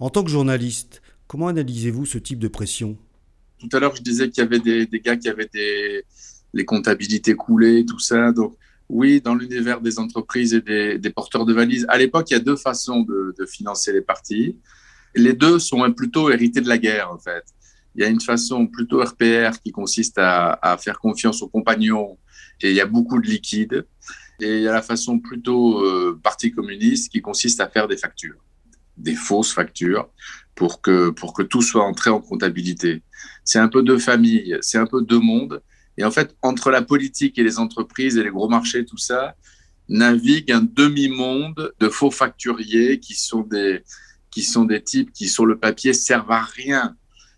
En 0.00 0.08
tant 0.08 0.24
que 0.24 0.30
journaliste, 0.30 1.02
Comment 1.28 1.48
analysez-vous 1.48 2.06
ce 2.06 2.16
type 2.16 2.38
de 2.38 2.48
pression? 2.48 2.96
Tout 3.58 3.68
à 3.76 3.80
l'heure, 3.80 3.94
je 3.94 4.02
disais 4.02 4.30
qu'il 4.30 4.42
y 4.42 4.46
avait 4.46 4.60
des, 4.60 5.00
gars 5.00 5.16
qui 5.16 5.28
avaient 5.28 5.50
des, 5.52 6.04
les 6.54 6.64
comptabilités 6.64 7.34
coulées, 7.34 7.84
tout 7.84 7.98
ça. 7.98 8.32
Donc, 8.32 8.56
Oui, 8.88 9.20
dans 9.20 9.34
l'univers 9.34 9.82
des 9.82 9.98
entreprises 9.98 10.54
et 10.54 10.98
des, 10.98 11.10
porteurs 11.10 11.44
de 11.44 11.52
valises. 11.52 11.84
À 11.90 11.98
l'époque, 11.98 12.30
il 12.30 12.32
y 12.32 12.36
a 12.36 12.40
deux 12.40 12.56
façons 12.56 13.02
de, 13.02 13.34
financer 13.46 13.92
les 13.92 14.00
partis. 14.00 14.56
Les 15.14 15.34
deux 15.34 15.58
sont 15.58 15.92
plutôt 15.92 16.30
hérités 16.30 16.62
de 16.62 16.68
la 16.68 16.78
guerre, 16.78 17.12
en 17.12 17.18
fait. 17.18 17.44
Il 17.94 18.02
y 18.02 18.04
a 18.04 18.08
une 18.08 18.20
façon 18.22 18.66
plutôt 18.66 19.02
RPR 19.02 19.60
qui 19.62 19.70
consiste 19.70 20.16
à, 20.16 20.78
faire 20.80 20.98
confiance 20.98 21.42
aux 21.42 21.48
compagnons 21.48 22.16
et 22.62 22.70
il 22.70 22.76
y 22.76 22.80
a 22.80 22.86
beaucoup 22.86 23.20
de 23.20 23.26
liquide. 23.26 23.86
Et 24.40 24.56
il 24.58 24.62
y 24.62 24.68
a 24.68 24.72
la 24.72 24.82
façon 24.82 25.18
plutôt 25.18 25.84
euh, 25.84 26.18
parti 26.22 26.52
communiste 26.52 27.12
qui 27.12 27.20
consiste 27.20 27.60
à 27.60 27.68
faire 27.68 27.88
des 27.88 27.96
factures, 27.96 28.38
des 28.96 29.16
fausses 29.16 29.52
factures, 29.52 30.08
pour 30.58 30.82
que, 30.82 31.10
pour 31.10 31.34
que 31.34 31.42
tout 31.42 31.62
soit 31.62 31.84
entré 31.84 32.10
en 32.10 32.20
comptabilité. 32.20 33.04
C'est 33.44 33.60
un 33.60 33.68
peu 33.68 33.84
deux 33.84 33.98
familles, 33.98 34.58
c'est 34.60 34.76
un 34.76 34.86
peu 34.86 35.02
deux 35.02 35.20
mondes. 35.20 35.62
Et 35.96 36.04
en 36.04 36.10
fait, 36.10 36.34
entre 36.42 36.72
la 36.72 36.82
politique 36.82 37.38
et 37.38 37.44
les 37.44 37.60
entreprises 37.60 38.18
et 38.18 38.24
les 38.24 38.30
gros 38.30 38.48
marchés, 38.48 38.84
tout 38.84 38.98
ça, 38.98 39.36
navigue 39.88 40.50
un 40.50 40.62
demi-monde 40.62 41.72
de 41.78 41.88
faux 41.88 42.10
facturiers 42.10 42.98
qui 42.98 43.14
sont 43.14 43.42
des, 43.42 43.84
qui 44.32 44.42
sont 44.42 44.64
des 44.64 44.82
types 44.82 45.12
qui, 45.12 45.28
sur 45.28 45.46
le 45.46 45.56
papier, 45.58 45.92
servent 45.92 46.32
à 46.32 46.42
rien. 46.42 46.96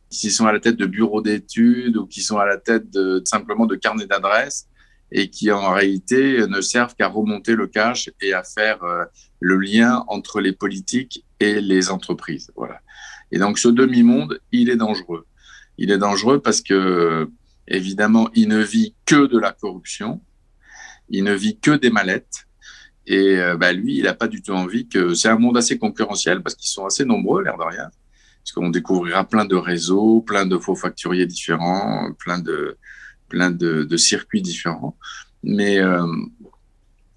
Qui 0.09 0.31
sont 0.31 0.47
à 0.47 0.53
la 0.53 0.59
tête 0.59 0.77
de 0.77 0.87
bureaux 0.87 1.21
d'études 1.21 1.99
ou 1.99 2.07
qui 2.07 2.23
sont 2.23 2.39
à 2.39 2.47
la 2.47 2.57
tête 2.57 2.89
simplement 3.27 3.67
de 3.67 3.77
carnets 3.77 4.07
d'adresses 4.07 4.67
et 5.13 5.29
qui, 5.29 5.51
en 5.51 5.75
réalité, 5.75 6.47
ne 6.49 6.61
servent 6.63 6.95
qu'à 6.97 7.09
remonter 7.09 7.55
le 7.55 7.67
cash 7.67 8.09
et 8.23 8.33
à 8.33 8.43
faire 8.43 8.83
euh, 8.83 9.05
le 9.41 9.57
lien 9.57 10.05
entre 10.09 10.41
les 10.41 10.53
politiques 10.53 11.25
et 11.39 11.61
les 11.61 11.91
entreprises. 11.91 12.51
Voilà. 12.57 12.81
Et 13.33 13.39
donc, 13.39 13.59
ce 13.59 13.69
demi-monde, 13.69 14.41
il 14.53 14.71
est 14.71 14.77
dangereux. 14.77 15.27
Il 15.79 15.91
est 15.91 15.99
dangereux 15.99 16.41
parce 16.41 16.61
que 16.61 17.29
Évidemment, 17.71 18.29
il 18.35 18.49
ne 18.49 18.59
vit 18.59 18.95
que 19.07 19.27
de 19.27 19.39
la 19.39 19.53
corruption, 19.53 20.21
il 21.09 21.23
ne 21.23 21.33
vit 21.33 21.59
que 21.59 21.71
des 21.71 21.91
mallettes. 21.91 22.49
Et 23.07 23.39
euh, 23.39 23.57
bah, 23.57 23.73
lui, 23.73 23.99
il 23.99 24.05
n'a 24.05 24.15
pas 24.15 24.27
du 24.27 24.43
tout 24.43 24.53
envie 24.53 24.89
que. 24.89 25.15
C'est 25.15 25.29
un 25.29 25.39
monde 25.39 25.57
assez 25.57 25.79
concurrentiel 25.79 26.43
parce 26.43 26.57
qu'ils 26.57 26.69
sont 26.69 26.85
assez 26.85 27.05
nombreux, 27.05 27.45
l'air 27.45 27.57
de 27.57 27.63
rien. 27.63 27.89
Parce 28.43 28.53
qu'on 28.53 28.71
découvrira 28.71 29.25
plein 29.25 29.45
de 29.45 29.55
réseaux, 29.55 30.21
plein 30.21 30.47
de 30.47 30.59
faux 30.59 30.75
facturiers 30.75 31.27
différents, 31.27 32.13
plein 32.19 32.41
de, 32.41 32.77
plein 33.29 33.53
de, 33.53 33.97
circuits 33.97 34.43
différents. 34.43 34.97
Mais 35.45 35.79
euh, 35.79 36.07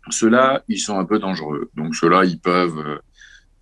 ceux-là, 0.09 0.63
ils 0.67 0.79
sont 0.79 0.99
un 0.99 1.05
peu 1.05 1.17
dangereux. 1.17 1.71
Donc, 1.75 1.95
ceux-là, 1.95 2.25
ils 2.25 2.39
peuvent 2.39 2.77
euh, 2.77 2.99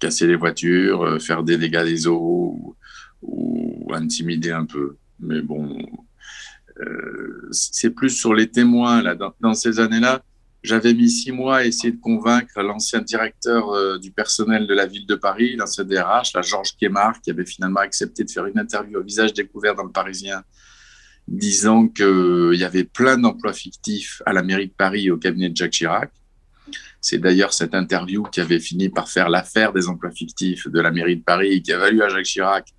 casser 0.01 0.27
les 0.27 0.35
voitures, 0.35 1.21
faire 1.21 1.43
des 1.43 1.57
dégâts 1.57 1.85
des 1.85 2.07
eaux 2.07 2.75
ou 3.21 3.87
intimider 3.93 4.51
un 4.51 4.65
peu. 4.65 4.97
Mais 5.19 5.41
bon, 5.41 5.77
euh, 6.79 7.47
c'est 7.51 7.91
plus 7.91 8.09
sur 8.09 8.33
les 8.33 8.49
témoins. 8.49 9.01
Là. 9.01 9.15
Dans, 9.39 9.53
ces 9.53 9.79
années-là, 9.79 10.23
j'avais 10.63 10.93
mis 10.93 11.09
six 11.09 11.31
mois 11.31 11.57
à 11.57 11.65
essayer 11.65 11.91
de 11.91 11.99
convaincre 11.99 12.61
l'ancien 12.61 13.01
directeur 13.01 13.69
euh, 13.71 13.97
du 13.97 14.11
personnel 14.11 14.67
de 14.67 14.73
la 14.73 14.85
ville 14.85 15.05
de 15.05 15.15
Paris, 15.15 15.55
l'ancien 15.55 15.83
DRH, 15.83 16.33
la 16.33 16.41
Georges 16.41 16.75
Guémard, 16.79 17.21
qui 17.21 17.31
avait 17.31 17.45
finalement 17.45 17.79
accepté 17.79 18.23
de 18.23 18.31
faire 18.31 18.45
une 18.45 18.59
interview 18.59 18.99
au 18.99 19.03
visage 19.03 19.33
découvert 19.33 19.75
dans 19.75 19.83
le 19.83 19.91
Parisien, 19.91 20.43
disant 21.27 21.87
qu'il 21.87 22.05
euh, 22.05 22.55
y 22.55 22.63
avait 22.63 22.83
plein 22.83 23.17
d'emplois 23.17 23.53
fictifs 23.53 24.21
à 24.25 24.33
la 24.33 24.43
mairie 24.43 24.67
de 24.67 24.73
Paris 24.73 25.07
et 25.07 25.11
au 25.11 25.17
cabinet 25.17 25.49
de 25.49 25.55
Jacques 25.55 25.71
Chirac. 25.71 26.11
C'est 27.01 27.17
d'ailleurs 27.17 27.53
cette 27.53 27.73
interview 27.73 28.23
qui 28.23 28.39
avait 28.39 28.59
fini 28.59 28.89
par 28.89 29.09
faire 29.09 29.29
l'affaire 29.29 29.73
des 29.73 29.87
emplois 29.87 30.11
fictifs 30.11 30.67
de 30.67 30.79
la 30.79 30.91
mairie 30.91 31.17
de 31.17 31.23
Paris 31.23 31.53
et 31.53 31.61
qui 31.61 31.73
a 31.73 31.77
valu 31.77 32.01
à 32.03 32.09
Jacques 32.09 32.25
Chirac 32.25 32.69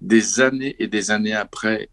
des 0.00 0.40
années 0.40 0.76
et 0.78 0.86
des 0.86 1.10
années 1.10 1.34
après 1.34 1.88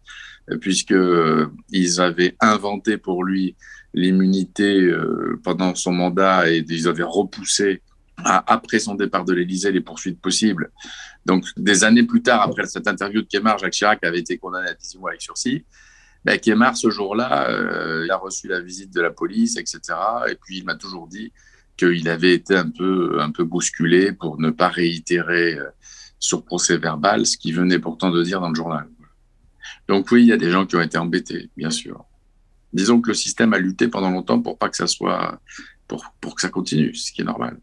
puisqu'ils 0.60 2.00
avaient 2.00 2.36
inventé 2.40 2.96
pour 2.96 3.24
lui 3.24 3.56
l'immunité 3.94 4.82
euh, 4.82 5.40
pendant 5.42 5.74
son 5.74 5.92
mandat 5.92 6.50
et 6.50 6.64
ils 6.66 6.88
avaient 6.88 7.02
repoussé 7.02 7.82
après 8.24 8.80
son 8.80 8.94
départ 8.94 9.24
de 9.24 9.32
l'Élysée 9.32 9.70
les 9.70 9.80
poursuites 9.80 10.20
possibles. 10.20 10.72
Donc, 11.24 11.44
des 11.56 11.84
années 11.84 12.02
plus 12.02 12.20
tard, 12.20 12.42
après 12.42 12.66
cette 12.66 12.88
interview 12.88 13.22
de 13.22 13.28
Kemar, 13.28 13.58
Jacques 13.58 13.74
Chirac 13.74 14.02
avait 14.02 14.18
été 14.18 14.38
condamné 14.38 14.70
à 14.70 14.74
18 14.74 14.98
mois 14.98 15.10
avec 15.10 15.22
sursis. 15.22 15.64
Ben, 16.24 16.36
Kemar, 16.38 16.76
ce 16.76 16.90
jour-là, 16.90 17.48
euh, 17.48 18.02
il 18.04 18.10
a 18.10 18.16
reçu 18.16 18.48
la 18.48 18.60
visite 18.60 18.92
de 18.92 19.00
la 19.00 19.10
police, 19.10 19.56
etc. 19.56 19.80
Et 20.28 20.34
puis, 20.34 20.58
il 20.58 20.64
m'a 20.64 20.74
toujours 20.74 21.06
dit 21.06 21.32
qu'il 21.78 22.08
avait 22.08 22.34
été 22.34 22.56
un 22.56 22.68
peu, 22.68 23.20
un 23.20 23.30
peu 23.30 23.44
bousculé 23.44 24.12
pour 24.12 24.38
ne 24.40 24.50
pas 24.50 24.68
réitérer 24.68 25.54
euh, 25.54 25.68
sur 26.18 26.44
procès 26.44 26.76
verbal 26.76 27.24
ce 27.24 27.38
qu'il 27.38 27.54
venait 27.54 27.78
pourtant 27.78 28.10
de 28.10 28.22
dire 28.22 28.40
dans 28.40 28.50
le 28.50 28.54
journal. 28.54 28.88
Donc 29.86 30.10
oui, 30.10 30.22
il 30.22 30.26
y 30.26 30.32
a 30.32 30.36
des 30.36 30.50
gens 30.50 30.66
qui 30.66 30.76
ont 30.76 30.80
été 30.80 30.98
embêtés, 30.98 31.50
bien 31.56 31.70
sûr. 31.70 32.04
Disons 32.72 33.00
que 33.00 33.08
le 33.08 33.14
système 33.14 33.54
a 33.54 33.58
lutté 33.58 33.88
pendant 33.88 34.10
longtemps 34.10 34.40
pour 34.40 34.58
pas 34.58 34.68
que 34.68 34.76
ça 34.76 34.86
soit, 34.86 35.40
pour, 35.86 36.04
pour 36.20 36.34
que 36.34 36.42
ça 36.42 36.50
continue, 36.50 36.94
ce 36.94 37.12
qui 37.12 37.22
est 37.22 37.24
normal. 37.24 37.58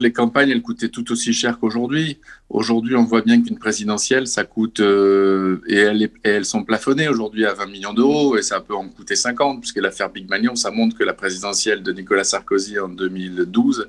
Les 0.00 0.12
campagnes, 0.12 0.50
elles 0.50 0.62
coûtaient 0.62 0.88
tout 0.88 1.10
aussi 1.12 1.32
cher 1.32 1.58
qu'aujourd'hui. 1.58 2.18
Aujourd'hui, 2.48 2.96
on 2.96 3.04
voit 3.04 3.22
bien 3.22 3.42
qu'une 3.42 3.58
présidentielle, 3.58 4.26
ça 4.26 4.44
coûte, 4.44 4.80
euh, 4.80 5.60
et, 5.66 6.10
elles, 6.22 6.44
sont 6.44 6.64
plafonnées 6.64 7.08
aujourd'hui 7.08 7.46
à 7.46 7.54
20 7.54 7.66
millions 7.66 7.92
d'euros, 7.94 8.36
et 8.36 8.42
ça 8.42 8.60
peut 8.60 8.74
en 8.74 8.88
coûter 8.88 9.16
50, 9.16 9.60
puisque 9.60 9.78
l'affaire 9.78 10.10
Big 10.10 10.28
Magnon, 10.28 10.54
ça 10.54 10.70
montre 10.70 10.96
que 10.96 11.04
la 11.04 11.14
présidentielle 11.14 11.82
de 11.82 11.92
Nicolas 11.92 12.24
Sarkozy 12.24 12.78
en 12.78 12.88
2012, 12.88 13.88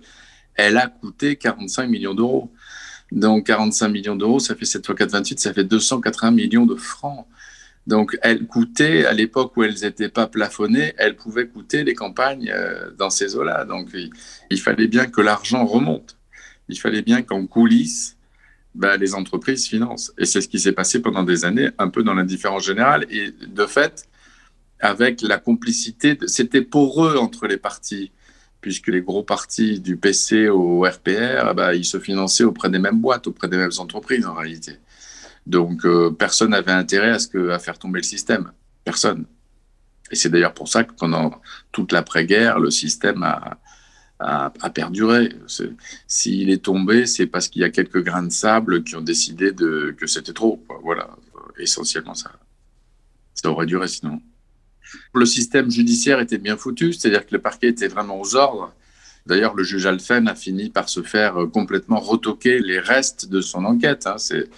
elle 0.56 0.78
a 0.78 0.88
coûté 0.88 1.36
45 1.36 1.88
millions 1.88 2.14
d'euros. 2.14 2.52
Donc 3.12 3.46
45 3.46 3.90
millions 3.90 4.16
d'euros, 4.16 4.40
ça 4.40 4.56
fait 4.56 4.66
7 4.66 4.86
fois 4.86 4.96
4, 4.96 5.12
28, 5.12 5.40
ça 5.40 5.54
fait 5.54 5.64
280 5.64 6.32
millions 6.32 6.66
de 6.66 6.76
francs. 6.76 7.28
Donc, 7.86 8.18
elles 8.22 8.48
coûtaient, 8.48 9.06
à 9.06 9.14
l'époque 9.14 9.58
où 9.58 9.64
elles 9.64 9.82
n'étaient 9.82 10.10
pas 10.10 10.28
plafonnées, 10.28 10.94
elles 10.98 11.18
pouvaient 11.18 11.48
coûter 11.48 11.84
les 11.84 11.94
campagnes 11.94 12.50
euh, 12.54 12.92
dans 12.98 13.10
ces 13.10 13.36
eaux-là. 13.36 13.66
Donc, 13.66 13.90
il, 14.50 14.60
fallait 14.62 14.88
bien 14.88 15.06
que 15.06 15.20
l'argent 15.20 15.66
remonte. 15.66 16.18
Il 16.70 16.80
fallait 16.80 17.02
bien 17.02 17.24
qu'en 17.24 17.46
coulisses, 17.46 18.16
bah, 18.74 18.96
les 18.96 19.16
entreprises 19.16 19.68
financent. 19.68 20.14
Et 20.18 20.26
c'est 20.26 20.40
ce 20.40 20.48
qui 20.48 20.60
s'est 20.60 20.72
passé 20.72 21.02
pendant 21.02 21.24
des 21.24 21.44
années, 21.44 21.70
un 21.78 21.90
peu 21.90 22.04
dans 22.04 22.14
l'indifférence 22.14 22.66
générale. 22.66 23.06
Et 23.10 23.32
de 23.32 23.66
fait, 23.66 24.08
avec 24.80 25.22
la 25.22 25.38
complicité, 25.38 26.18
c'était 26.28 26.62
poreux 26.62 27.18
entre 27.18 27.48
les 27.48 27.58
partis, 27.58 28.12
puisque 28.62 28.88
les 28.88 29.02
gros 29.02 29.24
partis 29.24 29.82
du 29.82 29.98
PC 29.98 30.48
au 30.48 30.84
RPR, 30.84 31.54
bah, 31.54 31.76
ils 31.76 31.86
se 31.86 32.00
finançaient 32.00 32.46
auprès 32.46 32.70
des 32.70 32.80
mêmes 32.80 33.02
boîtes, 33.02 33.28
auprès 33.28 33.50
des 33.50 33.58
mêmes 33.58 33.78
entreprises 33.78 34.26
en 34.26 34.34
réalité. 34.34 34.80
Donc 35.46 35.86
euh, 35.86 36.12
personne 36.12 36.52
n'avait 36.52 36.72
intérêt 36.72 37.12
à, 37.12 37.20
ce 37.20 37.28
que, 37.28 37.58
faire 37.60 37.78
tomber 37.78 38.00
le 38.00 38.04
système. 38.04 38.52
Personne. 38.84 39.26
Et 40.12 40.16
c'est 40.16 40.30
d'ailleurs 40.30 40.54
pour 40.54 40.68
ça 40.68 40.84
que 40.84 40.94
pendant 40.94 41.42
toute 41.72 41.92
l'après-guerre, 41.92 42.60
le 42.60 42.70
système 42.70 43.24
a, 43.24 43.58
a, 44.20 44.70
perduré. 44.70 45.34
S'il 46.08 46.50
est 46.50 46.64
tombé, 46.64 47.06
c'est 47.06 47.28
parce 47.28 47.48
qu'il 47.48 47.62
y 47.62 47.66
a 47.66 47.70
quelques 47.70 48.04
grains 48.04 48.24
de 48.24 48.32
sable 48.32 48.84
qui 48.84 48.96
ont 48.96 49.02
décidé 49.02 49.54
que 49.54 50.08
c'était 50.08 50.34
trop. 50.34 50.64
Voilà, 50.84 51.10
essentiellement 51.58 52.14
ça. 52.14 52.32
Ça 53.34 53.50
aurait 53.50 53.66
duré 53.66 53.88
sinon. 53.88 54.22
Le 55.14 55.26
système 55.26 55.72
judiciaire 55.72 56.20
était 56.20 56.38
bien 56.38 56.58
foutu, 56.58 56.94
c'est-à-dire 56.94 57.26
que 57.26 57.34
le 57.34 57.42
parquet 57.42 57.70
était 57.70 57.88
vraiment 57.88 58.20
aux 58.20 58.36
ordres. 58.36 58.74
D'ailleurs, 59.26 59.56
le 59.56 59.64
juge 59.64 59.86
Alphen 59.86 60.28
a 60.28 60.36
fini 60.36 60.70
par 60.70 60.90
se 60.90 61.02
faire 61.02 61.36
complètement 61.52 62.00
retoquer 62.00 62.60
les 62.60 62.80
restes 62.80 63.30
de 63.30 63.42
son 63.42 63.66
enquête. 63.66 64.06
Hein. 64.06 64.18
C'est 64.18 64.50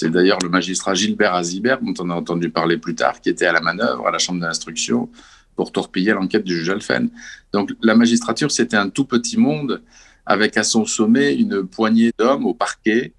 c'est 0.00 0.08
d'ailleurs 0.08 0.38
le 0.42 0.48
magistrat 0.48 0.94
Gilbert 0.94 1.34
Azibert, 1.34 1.82
dont 1.82 1.92
on 1.98 2.08
a 2.08 2.14
entendu 2.14 2.48
parler 2.48 2.78
plus 2.78 2.94
tard, 2.94 3.20
qui 3.20 3.28
était 3.28 3.44
à 3.44 3.52
la 3.52 3.60
manœuvre 3.60 4.08
à 4.08 4.10
la 4.10 4.16
chambre 4.16 4.40
d'instruction 4.40 5.10
pour 5.56 5.72
torpiller 5.72 6.12
l'enquête 6.12 6.42
du 6.42 6.56
juge 6.56 6.70
Alphen. 6.70 7.10
Donc 7.52 7.72
la 7.82 7.94
magistrature, 7.94 8.50
c'était 8.50 8.78
un 8.78 8.88
tout 8.88 9.04
petit 9.04 9.36
monde 9.36 9.82
avec 10.24 10.56
à 10.56 10.62
son 10.62 10.86
sommet 10.86 11.34
une 11.34 11.66
poignée 11.66 12.12
d'hommes 12.18 12.46
au 12.46 12.54
parquet 12.54 13.12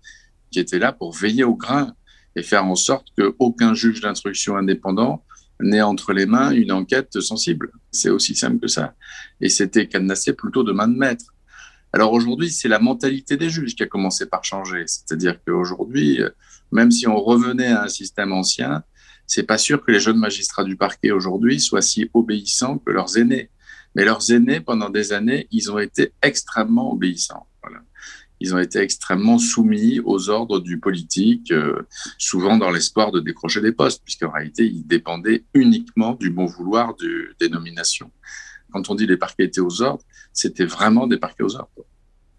qui 0.49 0.59
étaient 0.59 0.79
là 0.79 0.91
pour 0.91 1.13
veiller 1.13 1.43
au 1.43 1.53
grain 1.53 1.93
et 2.35 2.41
faire 2.41 2.65
en 2.65 2.75
sorte 2.75 3.09
qu'aucun 3.15 3.75
juge 3.75 4.01
d'instruction 4.01 4.57
indépendant 4.57 5.23
n'ait 5.59 5.83
entre 5.83 6.13
les 6.13 6.25
mains 6.25 6.49
une 6.49 6.71
enquête 6.71 7.19
sensible. 7.19 7.71
C'est 7.91 8.09
aussi 8.09 8.33
simple 8.33 8.59
que 8.59 8.67
ça. 8.67 8.95
Et 9.39 9.49
c'était 9.49 9.87
cadenassé 9.87 10.33
plutôt 10.33 10.63
de 10.63 10.71
main 10.71 10.87
de 10.87 10.97
maître. 10.97 11.25
Alors 11.93 12.11
aujourd'hui, 12.13 12.49
c'est 12.49 12.69
la 12.69 12.79
mentalité 12.79 13.37
des 13.37 13.51
juges 13.51 13.75
qui 13.75 13.83
a 13.83 13.87
commencé 13.87 14.25
par 14.25 14.43
changer. 14.43 14.85
C'est-à-dire 14.87 15.37
qu'aujourd'hui, 15.45 16.21
même 16.71 16.91
si 16.91 17.07
on 17.07 17.19
revenait 17.19 17.67
à 17.67 17.83
un 17.83 17.87
système 17.87 18.31
ancien, 18.31 18.83
c'est 19.27 19.43
pas 19.43 19.57
sûr 19.57 19.83
que 19.83 19.91
les 19.91 19.99
jeunes 19.99 20.17
magistrats 20.17 20.63
du 20.63 20.75
parquet 20.75 21.11
aujourd'hui 21.11 21.59
soient 21.59 21.81
si 21.81 22.09
obéissants 22.13 22.77
que 22.79 22.91
leurs 22.91 23.17
aînés. 23.17 23.49
Mais 23.95 24.05
leurs 24.05 24.31
aînés, 24.31 24.61
pendant 24.61 24.89
des 24.89 25.13
années, 25.13 25.47
ils 25.51 25.71
ont 25.71 25.79
été 25.79 26.13
extrêmement 26.21 26.91
obéissants. 26.91 27.47
Ils 28.43 28.55
ont 28.55 28.59
été 28.59 28.79
extrêmement 28.79 29.37
soumis 29.37 29.99
aux 30.03 30.29
ordres 30.29 30.59
du 30.59 30.79
politique, 30.79 31.51
euh, 31.51 31.83
souvent 32.17 32.57
dans 32.57 32.71
l'espoir 32.71 33.11
de 33.11 33.19
décrocher 33.19 33.61
des 33.61 33.71
postes, 33.71 34.01
puisqu'en 34.03 34.31
réalité, 34.31 34.65
ils 34.65 34.83
dépendaient 34.83 35.43
uniquement 35.53 36.15
du 36.15 36.31
bon 36.31 36.47
vouloir 36.47 36.95
des 37.39 37.49
nominations. 37.49 38.11
Quand 38.71 38.89
on 38.89 38.95
dit 38.95 39.05
les 39.05 39.17
parquets 39.17 39.43
étaient 39.43 39.61
aux 39.61 39.83
ordres, 39.83 40.03
c'était 40.33 40.65
vraiment 40.65 41.05
des 41.05 41.17
parquets 41.17 41.43
aux 41.43 41.55
ordres. 41.55 41.85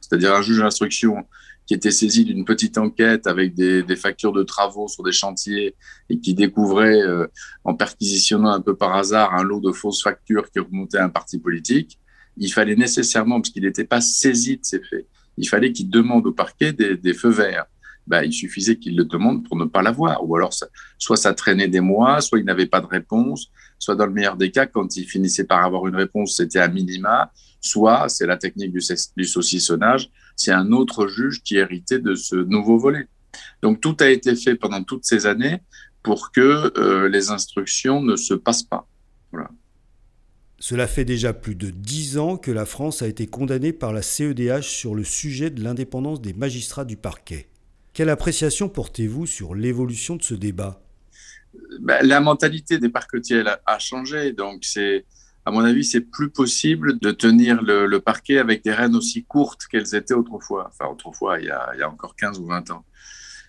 C'est-à-dire 0.01 0.35
un 0.35 0.43
juge 0.43 0.59
d'instruction 0.59 1.25
qui 1.67 1.75
était 1.75 1.91
saisi 1.91 2.25
d'une 2.25 2.45
petite 2.45 2.79
enquête 2.79 3.27
avec 3.27 3.55
des, 3.55 3.97
factures 3.97 4.33
de 4.33 4.43
travaux 4.43 4.89
sur 4.89 5.03
des 5.03 5.13
chantiers 5.13 5.75
et 6.11 6.19
qui 6.19 6.35
découvrait, 6.35 7.01
euh, 7.01 7.27
en 7.65 7.75
perquisitionnant 7.75 8.51
un 8.51 8.61
peu 8.61 8.75
par 8.75 8.95
hasard, 8.95 9.35
un 9.35 9.45
lot 9.45 9.61
de 9.61 9.73
fausses 9.73 10.03
factures 10.03 10.51
qui 10.51 10.59
remontaient 10.59 10.99
à 10.99 11.05
un 11.05 11.09
parti 11.09 11.39
politique, 11.39 11.99
il 12.37 12.53
fallait 12.53 12.77
nécessairement, 12.77 13.41
parce 13.41 13.51
qu'il 13.51 13.63
n'était 13.63 13.85
pas 13.85 14.01
saisi 14.01 14.57
de 14.57 14.65
ces 14.65 14.81
faits, 14.81 15.07
il 15.37 15.49
fallait 15.49 15.73
qu'il 15.73 15.91
demande 15.91 16.27
au 16.27 16.33
parquet 16.33 16.73
des, 16.73 17.15
feux 17.15 17.31
verts. 17.31 17.67
Ben, 18.07 18.23
il 18.23 18.33
suffisait 18.33 18.77
qu'il 18.77 18.97
le 18.97 19.05
demande 19.05 19.47
pour 19.47 19.57
ne 19.57 19.65
pas 19.65 19.81
l'avoir. 19.81 20.29
Ou 20.29 20.35
alors, 20.37 20.53
soit 20.99 21.17
ça 21.17 21.35
traînait 21.35 21.69
des 21.69 21.81
mois, 21.81 22.21
soit 22.21 22.41
il 22.41 22.45
n'avait 22.45 22.67
pas 22.67 22.81
de 22.81 22.87
réponse, 22.87 23.51
soit 23.79 23.95
dans 23.95 24.07
le 24.07 24.13
meilleur 24.13 24.37
des 24.37 24.51
cas, 24.51 24.67
quand 24.67 24.97
il 24.97 25.05
finissait 25.05 25.45
par 25.45 25.65
avoir 25.65 25.87
une 25.87 25.97
réponse, 25.97 26.37
c'était 26.37 26.59
à 26.59 26.69
minima, 26.69 27.33
soit 27.61 28.09
c'est 28.09 28.27
la 28.27 28.37
technique 28.37 28.73
du, 28.73 28.81
du 29.17 29.25
saucissonnage, 29.25 30.11
c'est 30.37 30.53
un 30.53 30.73
autre 30.73 31.07
juge 31.07 31.43
qui 31.43 31.57
héritait 31.57 31.99
de 31.99 32.15
ce 32.15 32.37
nouveau 32.37 32.79
volet. 32.79 33.09
Donc 33.63 33.81
tout 33.81 33.97
a 34.01 34.09
été 34.09 34.37
fait 34.37 34.55
pendant 34.55 34.83
toutes 34.83 35.05
ces 35.05 35.27
années 35.27 35.61
pour 36.03 36.33
que 36.33 36.73
euh, 36.79 37.09
les 37.09 37.31
instructions 37.31 38.03
ne 38.03 38.17
se 38.17 38.35
passent 38.35 38.65
pas. 38.65 38.89
Voilà. 39.31 39.51
Cela 40.59 40.87
fait 40.87 41.05
déjà 41.05 41.33
plus 41.33 41.55
de 41.55 41.71
dix 41.71 42.19
ans 42.19 42.37
que 42.37 42.51
la 42.51 42.67
France 42.67 43.03
a 43.03 43.09
été 43.09 43.27
condamnée 43.27 43.73
par 43.73 43.93
la 43.93 44.03
CEDH 44.03 44.63
sur 44.63 44.95
le 44.95 45.05
sujet 45.05 45.51
de 45.51 45.63
l'indépendance 45.63 46.21
des 46.21 46.35
magistrats 46.35 46.85
du 46.85 46.97
parquet. 46.97 47.49
Quelle 47.93 48.09
appréciation 48.09 48.69
portez-vous 48.69 49.27
sur 49.27 49.55
l'évolution 49.55 50.17
de 50.17 50.23
ce 50.23 50.35
débat? 50.35 50.81
Ben, 51.81 52.07
La 52.07 52.21
mentalité 52.21 52.79
des 52.79 52.89
parquetiers 52.89 53.43
a 53.67 53.79
changé, 53.79 54.33
donc 54.33 54.65
c'est 54.65 55.05
à 55.45 55.51
mon 55.51 55.65
avis, 55.65 55.85
c'est 55.85 56.01
plus 56.01 56.31
possible 56.31 56.99
de 57.01 57.11
tenir 57.11 57.63
le, 57.63 57.99
parquet 57.99 58.39
avec 58.39 58.63
des 58.63 58.73
rênes 58.73 58.95
aussi 58.95 59.25
courtes 59.25 59.67
qu'elles 59.71 59.95
étaient 59.95 60.15
autrefois. 60.15 60.71
Enfin, 60.73 60.91
autrefois, 60.91 61.41
il 61.41 61.47
y 61.47 61.51
a, 61.51 61.91
encore 61.91 62.15
15 62.15 62.39
ou 62.39 62.47
20 62.47 62.71
ans. 62.71 62.85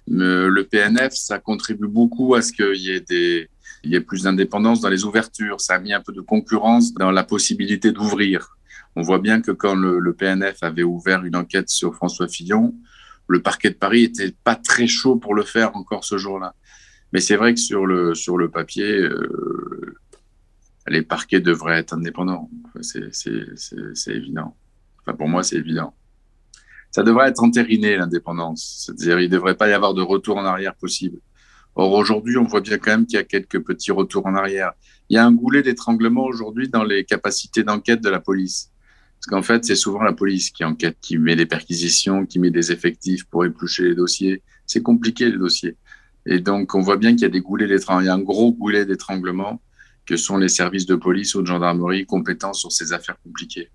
Mais 0.07 0.47
le 0.49 0.63
PNF, 0.63 1.13
ça 1.13 1.39
contribue 1.39 1.87
beaucoup 1.87 2.35
à 2.35 2.41
ce 2.41 2.51
qu'il 2.51 2.81
y 2.81 2.91
ait 2.91 2.99
des, 2.99 3.49
il 3.83 3.93
y 3.93 3.99
plus 3.99 4.23
d'indépendance 4.23 4.81
dans 4.81 4.89
les 4.89 5.05
ouvertures. 5.05 5.61
Ça 5.61 5.75
a 5.75 5.79
mis 5.79 5.93
un 5.93 6.01
peu 6.01 6.13
de 6.13 6.21
concurrence 6.21 6.93
dans 6.93 7.11
la 7.11 7.23
possibilité 7.23 7.91
d'ouvrir. 7.91 8.57
On 8.95 9.01
voit 9.01 9.19
bien 9.19 9.41
que 9.41 9.51
quand 9.51 9.75
le, 9.75 9.99
le, 9.99 10.13
PNF 10.13 10.57
avait 10.61 10.83
ouvert 10.83 11.23
une 11.25 11.35
enquête 11.35 11.69
sur 11.69 11.95
François 11.95 12.27
Fillon, 12.27 12.73
le 13.27 13.41
parquet 13.41 13.69
de 13.69 13.75
Paris 13.75 14.03
était 14.03 14.33
pas 14.43 14.55
très 14.55 14.87
chaud 14.87 15.15
pour 15.15 15.35
le 15.35 15.43
faire 15.43 15.75
encore 15.75 16.03
ce 16.03 16.17
jour-là. 16.17 16.55
Mais 17.11 17.19
c'est 17.19 17.35
vrai 17.35 17.53
que 17.53 17.59
sur 17.59 17.85
le, 17.85 18.15
sur 18.15 18.37
le 18.37 18.49
papier, 18.49 18.91
euh, 18.91 19.95
les 20.87 21.01
parquets 21.01 21.39
devraient 21.39 21.79
être 21.79 21.93
indépendants. 21.93 22.49
C'est 22.81 23.11
évident. 24.07 24.55
Enfin, 25.01 25.15
pour 25.15 25.27
moi, 25.27 25.43
c'est 25.43 25.57
évident. 25.57 25.93
Ça 26.91 27.03
devrait 27.03 27.29
être 27.29 27.43
entériné, 27.43 27.97
l'indépendance. 27.97 28.83
C'est-à-dire, 28.85 29.19
il 29.19 29.29
ne 29.29 29.33
devrait 29.33 29.55
pas 29.55 29.69
y 29.69 29.73
avoir 29.73 29.93
de 29.93 30.01
retour 30.01 30.37
en 30.37 30.45
arrière 30.45 30.75
possible. 30.75 31.17
Or, 31.75 31.91
aujourd'hui, 31.93 32.37
on 32.37 32.43
voit 32.43 32.61
bien 32.61 32.77
quand 32.77 32.91
même 32.91 33.05
qu'il 33.07 33.15
y 33.15 33.19
a 33.19 33.23
quelques 33.23 33.59
petits 33.63 33.91
retours 33.91 34.25
en 34.27 34.35
arrière. 34.35 34.73
Il 35.09 35.15
y 35.15 35.17
a 35.17 35.25
un 35.25 35.31
goulet 35.31 35.63
d'étranglement 35.63 36.23
aujourd'hui 36.23 36.69
dans 36.69 36.83
les 36.83 37.03
capacités 37.03 37.63
d'enquête 37.63 38.01
de 38.01 38.09
la 38.09 38.19
police. 38.19 38.69
Parce 39.15 39.25
qu'en 39.27 39.41
fait, 39.41 39.65
c'est 39.65 39.75
souvent 39.75 40.03
la 40.03 40.13
police 40.13 40.51
qui 40.51 40.63
enquête, 40.63 40.97
qui 41.01 41.17
met 41.17 41.35
des 41.35 41.45
perquisitions, 41.45 42.25
qui 42.25 42.39
met 42.39 42.51
des 42.51 42.71
effectifs 42.71 43.23
pour 43.25 43.43
éplucher 43.45 43.83
les 43.83 43.95
dossiers. 43.95 44.43
C'est 44.67 44.83
compliqué, 44.83 45.31
les 45.31 45.37
dossiers. 45.37 45.77
Et 46.25 46.39
donc, 46.39 46.75
on 46.75 46.81
voit 46.81 46.97
bien 46.97 47.11
qu'il 47.11 47.21
y 47.21 47.25
a 47.25 47.29
des 47.29 47.41
goulets 47.41 47.67
d'étranglement. 47.67 48.01
Il 48.01 48.05
y 48.05 48.09
a 48.09 48.13
un 48.13 48.21
gros 48.21 48.53
goulet 48.53 48.85
d'étranglement 48.85 49.61
que 50.05 50.17
sont 50.17 50.37
les 50.37 50.49
services 50.49 50.85
de 50.85 50.95
police 50.95 51.35
ou 51.35 51.41
de 51.41 51.47
gendarmerie 51.47 52.05
compétents 52.05 52.53
sur 52.53 52.71
ces 52.71 52.93
affaires 52.93 53.17
compliquées. 53.23 53.69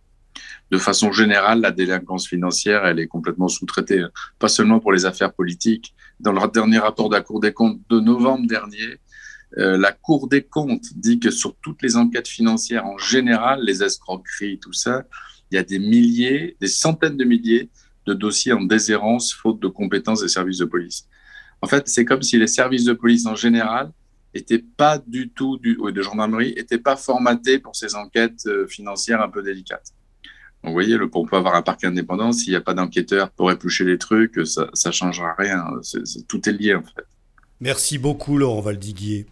De 0.71 0.79
façon 0.79 1.13
générale, 1.13 1.61
la 1.61 1.71
délinquance 1.71 2.29
financière, 2.29 2.85
elle 2.85 2.99
est 2.99 3.07
complètement 3.07 3.49
sous-traitée, 3.49 4.01
hein. 4.01 4.11
pas 4.39 4.49
seulement 4.49 4.81
pour 4.81 4.93
les 4.93 5.07
affaires 5.07 5.33
politiques. 5.33 5.95
Dans 6.21 6.33
leur 6.33 6.51
dernier 6.51 6.79
rapport 6.79 7.09
de 7.09 7.15
la 7.15 7.23
Cour 7.23 7.41
des 7.41 7.53
comptes 7.53 7.81
de 7.89 8.01
novembre 8.01 8.47
dernier, 8.47 8.99
euh, 9.57 9.79
la 9.79 9.93
Cour 9.93 10.29
des 10.29 10.43
comptes 10.43 10.95
dit 10.95 11.19
que 11.19 11.31
sur 11.31 11.57
toutes 11.63 11.83
les 11.83 11.97
enquêtes 11.97 12.29
financières 12.29 12.85
en 12.85 12.99
général, 12.99 13.63
les 13.65 13.83
escroqueries, 13.83 14.59
tout 14.59 14.75
ça, 14.75 15.05
il 15.51 15.55
y 15.55 15.59
a 15.59 15.63
des 15.63 15.79
milliers, 15.79 16.57
des 16.61 16.67
centaines 16.67 17.17
de 17.17 17.25
milliers 17.25 17.71
de 18.07 18.15
dossiers 18.15 18.53
en 18.53 18.63
déshérence 18.63 19.33
faute 19.33 19.61
de 19.61 19.69
compétences 19.69 20.23
des 20.23 20.29
services 20.29 20.59
de 20.59 20.65
police. 20.67 21.07
En 21.63 21.67
fait, 21.67 21.89
c'est 21.89 22.05
comme 22.05 22.23
si 22.23 22.39
les 22.39 22.47
services 22.47 22.85
de 22.85 22.93
police 22.93 23.27
en 23.27 23.35
général 23.35 23.91
était 24.35 24.59
pas 24.59 24.99
du 24.99 25.31
tout, 25.31 25.59
du, 25.59 25.77
de 25.77 26.03
gendarmerie, 26.03 26.55
n'était 26.55 26.79
pas 26.79 26.97
formaté 26.97 27.59
pour 27.59 27.75
ces 27.75 27.95
enquêtes 27.95 28.47
euh, 28.47 28.67
financières 28.67 29.21
un 29.21 29.29
peu 29.29 29.43
délicates. 29.43 29.93
Donc, 30.63 30.71
vous 30.71 30.73
voyez, 30.73 30.97
le, 30.97 31.09
pour 31.09 31.33
avoir 31.33 31.55
un 31.55 31.63
parc 31.63 31.85
indépendant, 31.85 32.33
s'il 32.33 32.51
n'y 32.51 32.57
a 32.57 32.61
pas 32.61 32.75
d'enquêteur 32.75 33.31
pour 33.31 33.51
éplucher 33.51 33.85
les 33.85 33.99
trucs, 33.99 34.41
ça 34.45 34.71
ne 34.87 34.93
changera 34.93 35.35
rien. 35.39 35.65
tout 36.29 36.49
est 36.49 36.53
lié, 36.53 36.75
en 36.75 36.83
fait. 36.83 37.07
Merci 37.61 37.99
beaucoup, 37.99 38.39
Laurent 38.39 38.61
Valdiguier. 38.61 39.27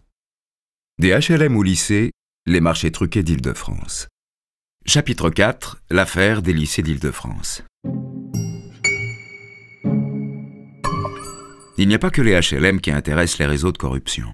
Des 0.98 1.10
HLM 1.10 1.56
au 1.56 1.62
lycée, 1.62 2.12
les 2.46 2.60
marchés 2.60 2.90
truqués 2.90 3.22
d'Île-de-France. 3.22 4.08
Chapitre 4.86 5.30
4 5.30 5.82
L'affaire 5.90 6.42
des 6.42 6.52
lycées 6.52 6.82
d'Île-de-France. 6.82 7.64
Il 11.78 11.88
n'y 11.88 11.94
a 11.94 11.98
pas 11.98 12.10
que 12.10 12.22
les 12.22 12.40
HLM 12.40 12.80
qui 12.80 12.90
intéressent 12.90 13.38
les 13.38 13.46
réseaux 13.46 13.72
de 13.72 13.78
corruption. 13.78 14.32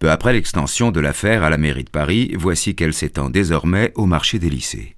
Peu 0.00 0.10
après 0.10 0.32
l'extension 0.32 0.92
de 0.92 0.98
l'affaire 0.98 1.42
à 1.44 1.50
la 1.50 1.58
mairie 1.58 1.84
de 1.84 1.90
Paris, 1.90 2.34
voici 2.38 2.74
qu'elle 2.74 2.94
s'étend 2.94 3.28
désormais 3.28 3.92
au 3.96 4.06
marché 4.06 4.38
des 4.38 4.48
lycées. 4.48 4.96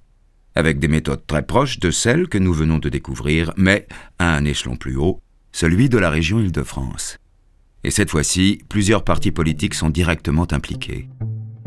Avec 0.55 0.79
des 0.79 0.87
méthodes 0.87 1.27
très 1.27 1.45
proches 1.45 1.79
de 1.81 1.91
celles 1.91 2.29
que 2.29 2.37
nous 2.37 2.53
venons 2.53 2.79
de 2.79 2.87
découvrir, 2.87 3.51
mais 3.57 3.85
à 4.17 4.33
un 4.33 4.45
échelon 4.45 4.77
plus 4.77 4.95
haut, 4.95 5.19
celui 5.51 5.89
de 5.89 5.97
la 5.97 6.09
région 6.09 6.39
Île-de-France. 6.39 7.17
Et 7.83 7.91
cette 7.91 8.11
fois-ci, 8.11 8.61
plusieurs 8.69 9.03
partis 9.03 9.31
politiques 9.31 9.73
sont 9.73 9.89
directement 9.89 10.47
impliqués. 10.53 11.09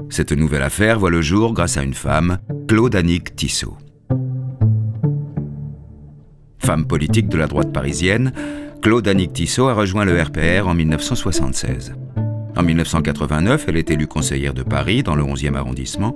Cette 0.08 0.32
nouvelle 0.32 0.62
affaire 0.62 0.98
voit 0.98 1.10
le 1.10 1.20
jour 1.20 1.52
grâce 1.52 1.76
à 1.76 1.82
une 1.82 1.92
femme, 1.92 2.38
Claude 2.68 2.96
Annick 2.96 3.36
Tissot. 3.36 3.76
Femme 6.58 6.86
politique 6.86 7.28
de 7.28 7.36
la 7.36 7.48
droite 7.48 7.70
parisienne, 7.70 8.32
Claude 8.80 9.06
Annick 9.06 9.34
Tissot 9.34 9.68
a 9.68 9.74
rejoint 9.74 10.06
le 10.06 10.18
RPR 10.18 10.66
en 10.66 10.74
1976. 10.74 11.94
En 12.56 12.62
1989, 12.62 13.66
elle 13.68 13.76
est 13.76 13.90
élue 13.90 14.06
conseillère 14.06 14.54
de 14.54 14.62
Paris 14.62 15.02
dans 15.02 15.14
le 15.14 15.22
11e 15.22 15.54
arrondissement 15.54 16.14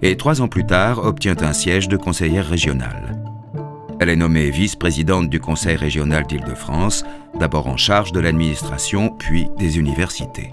et 0.00 0.16
trois 0.16 0.40
ans 0.40 0.48
plus 0.48 0.64
tard 0.64 1.04
obtient 1.04 1.36
un 1.42 1.52
siège 1.52 1.88
de 1.88 1.96
conseillère 1.96 2.46
régionale. 2.46 3.18
Elle 4.00 4.08
est 4.08 4.16
nommée 4.16 4.50
vice-présidente 4.50 5.28
du 5.28 5.38
Conseil 5.38 5.76
régional 5.76 6.26
d'Île-de-France, 6.26 7.04
d'abord 7.38 7.68
en 7.68 7.76
charge 7.76 8.10
de 8.12 8.20
l'administration 8.20 9.10
puis 9.10 9.48
des 9.58 9.78
universités. 9.78 10.50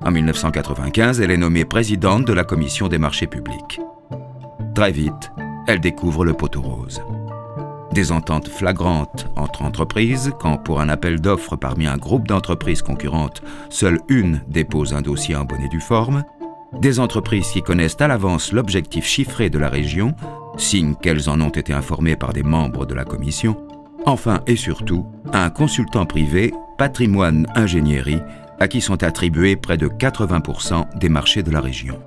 En 0.00 0.10
1995, 0.10 1.20
elle 1.20 1.32
est 1.32 1.36
nommée 1.36 1.64
présidente 1.64 2.24
de 2.24 2.32
la 2.32 2.44
commission 2.44 2.88
des 2.88 2.98
marchés 2.98 3.26
publics. 3.26 3.80
Très 4.74 4.92
vite, 4.92 5.32
elle 5.66 5.80
découvre 5.80 6.24
le 6.24 6.34
poteau 6.34 6.62
rose. 6.62 7.02
Des 7.92 8.12
ententes 8.12 8.48
flagrantes 8.48 9.26
entre 9.36 9.62
entreprises, 9.62 10.32
quand 10.38 10.58
pour 10.58 10.80
un 10.80 10.88
appel 10.88 11.20
d'offres 11.20 11.56
parmi 11.56 11.86
un 11.86 11.96
groupe 11.96 12.28
d'entreprises 12.28 12.82
concurrentes, 12.82 13.42
seule 13.70 13.98
une 14.08 14.42
dépose 14.46 14.92
un 14.92 15.00
dossier 15.00 15.34
en 15.34 15.44
bonne 15.44 15.62
et 15.62 15.80
forme. 15.80 16.24
Des 16.80 17.00
entreprises 17.00 17.48
qui 17.48 17.62
connaissent 17.62 18.00
à 18.00 18.08
l'avance 18.08 18.52
l'objectif 18.52 19.06
chiffré 19.06 19.48
de 19.48 19.58
la 19.58 19.70
région, 19.70 20.14
signe 20.58 20.96
qu'elles 20.96 21.30
en 21.30 21.40
ont 21.40 21.48
été 21.48 21.72
informées 21.72 22.16
par 22.16 22.34
des 22.34 22.42
membres 22.42 22.84
de 22.84 22.94
la 22.94 23.04
commission. 23.04 23.56
Enfin 24.04 24.42
et 24.46 24.56
surtout, 24.56 25.06
un 25.32 25.48
consultant 25.48 26.04
privé, 26.04 26.52
Patrimoine 26.76 27.46
Ingénierie, 27.54 28.22
à 28.60 28.68
qui 28.68 28.82
sont 28.82 29.02
attribués 29.02 29.56
près 29.56 29.78
de 29.78 29.88
80% 29.88 30.98
des 30.98 31.08
marchés 31.08 31.42
de 31.42 31.50
la 31.50 31.60
région. 31.60 31.98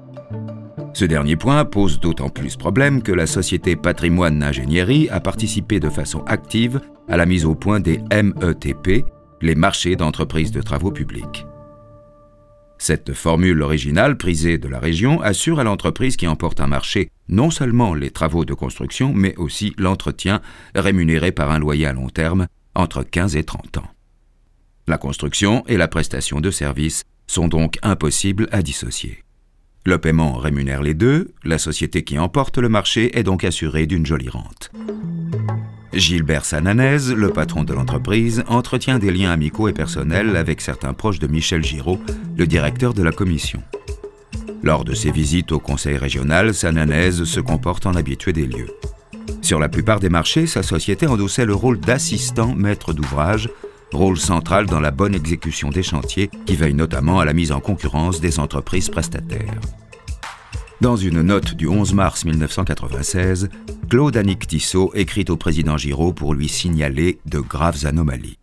Ce 0.94 1.06
dernier 1.06 1.38
point 1.38 1.64
pose 1.64 2.00
d'autant 2.00 2.30
plus 2.30 2.58
problème 2.58 3.02
que 3.02 3.14
la 3.14 3.26
société 3.26 3.76
Patrimoine 3.76 4.44
Ingénierie 4.44 5.10
a 5.10 5.20
participé 5.20 5.80
de 5.80 5.90
façon 5.90 6.24
active 6.26 6.82
à 7.08 7.18
la 7.18 7.26
mise 7.26 7.46
au 7.46 7.56
point 7.56 7.80
des 7.80 8.00
METP, 8.12 9.06
les 9.42 9.56
marchés 9.56 9.96
d'entreprises 9.96 10.52
de 10.52 10.62
travaux 10.62 10.92
publics. 10.92 11.46
Cette 12.78 13.14
formule 13.14 13.62
originale 13.62 14.18
prisée 14.18 14.58
de 14.58 14.68
la 14.68 14.80
région 14.80 15.22
assure 15.22 15.60
à 15.60 15.64
l'entreprise 15.64 16.18
qui 16.18 16.28
emporte 16.28 16.60
un 16.60 16.68
marché 16.68 17.10
non 17.30 17.52
seulement 17.52 17.94
les 17.94 18.10
travaux 18.10 18.44
de 18.44 18.54
construction, 18.54 19.14
mais 19.14 19.36
aussi 19.38 19.74
l'entretien 19.78 20.42
rémunéré 20.76 21.32
par 21.32 21.52
un 21.52 21.60
loyer 21.60 21.86
à 21.86 21.94
long 21.94 22.10
terme 22.10 22.48
entre 22.76 23.04
15 23.04 23.36
et 23.36 23.44
30 23.44 23.78
ans. 23.78 23.88
La 24.88 24.98
construction 24.98 25.64
et 25.68 25.78
la 25.78 25.88
prestation 25.88 26.42
de 26.42 26.52
services 26.52 27.04
sont 27.28 27.48
donc 27.48 27.78
impossibles 27.84 28.50
à 28.52 28.62
dissocier. 28.62 29.24
Le 29.84 29.98
paiement 29.98 30.38
rémunère 30.38 30.84
les 30.84 30.94
deux, 30.94 31.34
la 31.44 31.58
société 31.58 32.04
qui 32.04 32.20
emporte 32.20 32.60
le 32.60 32.70
marché 32.70 33.18
est 33.18 33.24
donc 33.24 33.44
assurée 33.44 33.88
d'une 33.88 34.06
jolie 34.06 34.30
rente. 34.30 34.72
Gilbert 35.92 36.46
Sananez, 36.46 37.16
le 37.16 37.30
patron 37.30 37.64
de 37.64 37.74
l'entreprise, 37.74 38.44
entretient 38.48 39.00
des 39.00 39.12
liens 39.12 39.32
amicaux 39.32 39.68
et 39.68 39.74
personnels 39.74 40.36
avec 40.36 40.62
certains 40.62 40.94
proches 40.94 41.18
de 41.18 41.26
Michel 41.26 41.64
Giraud, 41.64 42.00
le 42.38 42.46
directeur 42.46 42.94
de 42.94 43.02
la 43.02 43.12
commission. 43.12 43.64
Lors 44.62 44.86
de 44.86 44.94
ses 44.94 45.10
visites 45.10 45.52
au 45.52 45.60
conseil 45.60 45.98
régional, 45.98 46.54
Sananez 46.54 47.26
se 47.26 47.40
comporte 47.40 47.88
en 47.88 47.96
habitué 47.96 48.34
des 48.34 48.46
lieux. 48.46 48.70
Sur 49.42 49.60
la 49.60 49.68
plupart 49.68 50.00
des 50.00 50.10
marchés, 50.10 50.46
sa 50.46 50.62
société 50.62 51.08
endossait 51.08 51.46
le 51.46 51.56
rôle 51.56 51.80
d'assistant 51.80 52.54
maître 52.54 52.94
d'ouvrage 52.94 53.50
rôle 53.94 54.18
central 54.18 54.66
dans 54.66 54.80
la 54.80 54.92
bonne 54.92 55.16
exécution 55.16 55.70
des 55.70 55.84
chantiers 55.84 56.30
qui 56.46 56.56
veillent 56.56 56.74
notamment 56.74 57.20
à 57.20 57.26
la 57.26 57.34
mise 57.34 57.52
en 57.52 57.60
concurrence 57.60 58.22
des 58.22 58.40
entreprises 58.40 58.90
prestataires. 58.90 59.60
Dans 60.82 60.96
une 60.96 61.22
note 61.22 61.54
du 61.54 61.68
11 61.68 61.94
mars 61.94 62.26
1996, 62.26 63.50
Claude 63.88 64.18
Annick 64.18 64.48
Tissot 64.48 64.92
écrit 64.96 65.26
au 65.30 65.38
président 65.38 65.78
Giraud 65.78 66.12
pour 66.12 66.34
lui 66.34 66.48
signaler 66.48 67.20
de 67.26 67.40
graves 67.40 67.86
anomalies. 67.86 68.40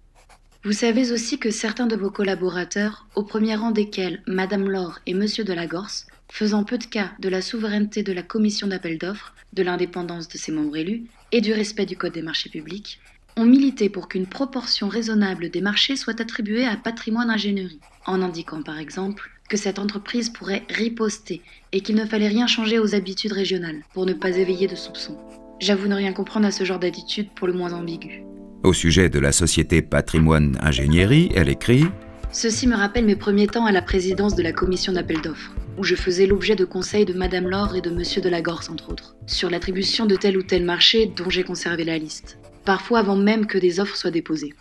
Vous 0.65 0.73
savez 0.73 1.11
aussi 1.13 1.39
que 1.39 1.51
certains 1.51 1.87
de 1.87 1.97
vos 1.97 2.11
collaborateurs, 2.11 3.07
au 3.17 3.23
premier 3.23 3.57
rang 3.57 3.71
desquels 3.71 4.23
Madame 4.27 4.69
Laure 4.69 5.01
et 5.07 5.15
Monsieur 5.15 5.43
de 5.43 5.53
la 5.53 5.67
Gorse, 5.67 6.07
faisant 6.31 6.63
peu 6.63 6.79
de 6.79 6.85
cas 6.85 7.11
de 7.19 7.29
la 7.29 7.43
souveraineté 7.43 8.03
de 8.03 8.13
la 8.13 8.23
commission 8.23 8.67
d'appel 8.67 8.99
d'offres, 8.99 9.35
de 9.53 9.63
l'indépendance 9.63 10.29
de 10.29 10.37
ses 10.39 10.53
membres 10.53 10.77
élus 10.77 11.05
et 11.33 11.41
du 11.41 11.53
respect 11.53 11.87
du 11.87 11.97
Code 11.97 12.13
des 12.13 12.23
marchés 12.23 12.51
publics, 12.51 13.01
ont 13.39 13.45
milité 13.45 13.89
pour 13.89 14.09
qu'une 14.09 14.27
proportion 14.27 14.89
raisonnable 14.89 15.49
des 15.49 15.61
marchés 15.61 15.97
soit 15.97 16.21
attribuée 16.21 16.67
à 16.67 16.77
patrimoine 16.77 17.31
ingénierie, 17.31 17.81
en 18.05 18.21
indiquant 18.21 18.63
par 18.63 18.79
exemple 18.79 19.31
que 19.49 19.57
cette 19.57 19.79
entreprise 19.79 20.29
pourrait 20.29 20.65
riposter 20.69 21.41
et 21.73 21.81
qu'il 21.81 21.95
ne 21.95 22.05
fallait 22.05 22.29
rien 22.29 22.47
changer 22.47 22.79
aux 22.79 22.95
habitudes 22.95 23.33
régionales 23.33 23.83
pour 23.95 24.07
ne 24.07 24.13
pas 24.13 24.37
éveiller 24.37 24.67
de 24.67 24.75
soupçons. 24.75 25.17
J'avoue 25.61 25.89
ne 25.89 25.95
rien 25.95 26.13
comprendre 26.13 26.47
à 26.47 26.51
ce 26.51 26.65
genre 26.65 26.81
d'attitude 26.81 27.29
pour 27.35 27.47
le 27.47 27.53
moins 27.53 27.73
ambigu. 27.73 28.23
Au 28.65 28.73
sujet 28.73 29.09
de 29.09 29.21
la 29.21 29.33
société 29.33 29.83
Patrimoine 29.83 30.59
Ingénierie, 30.61 31.31
elle 31.35 31.49
écrit 31.49 31.85
Ceci 32.33 32.67
me 32.67 32.77
rappelle 32.77 33.07
mes 33.07 33.17
premiers 33.17 33.47
temps 33.47 33.67
à 33.67 33.73
la 33.73 33.83
présidence 33.83 34.35
de 34.35 34.43
la 34.43 34.53
commission 34.53 34.93
d'appel 34.93 35.21
d'offres, 35.23 35.55
où 35.79 35.85
je 35.85 35.95
faisais 35.95 36.27
l'objet 36.27 36.57
de 36.57 36.65
conseils 36.65 37.07
de 37.07 37.15
Madame 37.15 37.49
Laure 37.49 37.75
et 37.75 37.81
de 37.81 37.91
Monsieur 37.91 38.21
de 38.21 38.29
la 38.29 38.43
Gorse, 38.43 38.69
entre 38.69 38.91
autres, 38.91 39.17
sur 39.27 39.49
l'attribution 39.49 40.07
de 40.07 40.17
tel 40.17 40.37
ou 40.37 40.43
tel 40.43 40.65
marché 40.65 41.07
dont 41.17 41.31
j'ai 41.31 41.45
conservé 41.45 41.85
la 41.85 41.97
liste, 41.97 42.39
parfois 42.69 42.99
avant 42.99 43.17
même 43.17 43.47
que 43.47 43.57
des 43.57 43.81
offres 43.81 43.97
soient 43.97 44.11
déposées. 44.11 44.53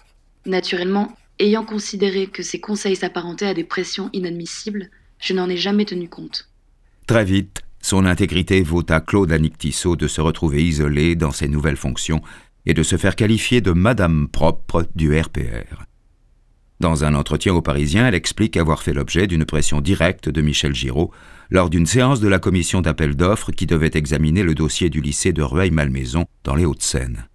Naturellement, 0.45 1.17
ayant 1.39 1.65
considéré 1.65 2.27
que 2.27 2.41
ces 2.41 2.61
conseils 2.61 2.95
s'apparentaient 2.95 3.47
à 3.47 3.53
des 3.53 3.65
pressions 3.65 4.09
inadmissibles, 4.13 4.89
je 5.19 5.33
n'en 5.33 5.49
ai 5.49 5.57
jamais 5.57 5.83
tenu 5.83 6.07
compte. 6.07 6.49
Très 7.05 7.25
vite, 7.25 7.63
son 7.81 8.05
intégrité 8.05 8.61
vaut 8.61 8.85
à 8.87 9.01
Claude 9.01 9.33
Annick 9.33 9.57
de 9.59 10.07
se 10.07 10.21
retrouver 10.21 10.63
isolé 10.63 11.17
dans 11.17 11.33
ses 11.33 11.49
nouvelles 11.49 11.75
fonctions 11.75 12.21
et 12.65 12.73
de 12.73 12.81
se 12.81 12.95
faire 12.95 13.17
qualifier 13.17 13.59
de 13.59 13.71
Madame 13.71 14.29
propre 14.29 14.87
du 14.95 15.19
RPR. 15.19 15.83
Dans 16.79 17.03
un 17.03 17.13
entretien 17.13 17.55
aux 17.55 17.61
Parisiens, 17.61 18.07
elle 18.07 18.15
explique 18.15 18.55
avoir 18.55 18.83
fait 18.83 18.93
l'objet 18.93 19.27
d'une 19.27 19.43
pression 19.43 19.81
directe 19.81 20.29
de 20.29 20.41
Michel 20.41 20.73
Giraud 20.73 21.11
lors 21.49 21.69
d'une 21.69 21.85
séance 21.85 22.21
de 22.21 22.29
la 22.29 22.39
commission 22.39 22.79
d'appel 22.79 23.17
d'offres 23.17 23.51
qui 23.51 23.65
devait 23.65 23.91
examiner 23.95 24.43
le 24.43 24.55
dossier 24.55 24.89
du 24.89 25.01
lycée 25.01 25.33
de 25.33 25.41
Rueil-Malmaison 25.41 26.23
dans 26.45 26.55
les 26.55 26.63
Hauts-de-Seine. 26.63 27.27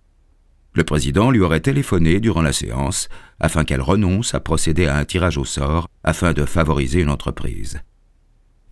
Le 0.74 0.84
président 0.84 1.30
lui 1.30 1.40
aurait 1.40 1.60
téléphoné 1.60 2.18
durant 2.18 2.40
la 2.40 2.52
séance 2.52 3.08
afin 3.40 3.64
qu'elle 3.64 3.82
renonce 3.82 4.34
à 4.34 4.40
procéder 4.40 4.86
à 4.86 4.96
un 4.96 5.04
tirage 5.04 5.36
au 5.36 5.44
sort 5.44 5.88
afin 6.02 6.32
de 6.32 6.46
favoriser 6.46 7.00
une 7.00 7.10
entreprise. 7.10 7.80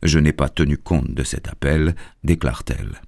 Je 0.02 0.18
n'ai 0.18 0.32
pas 0.32 0.48
tenu 0.48 0.78
compte 0.78 1.12
de 1.12 1.24
cet 1.24 1.48
appel, 1.48 1.94
déclare-t-elle. 2.24 3.02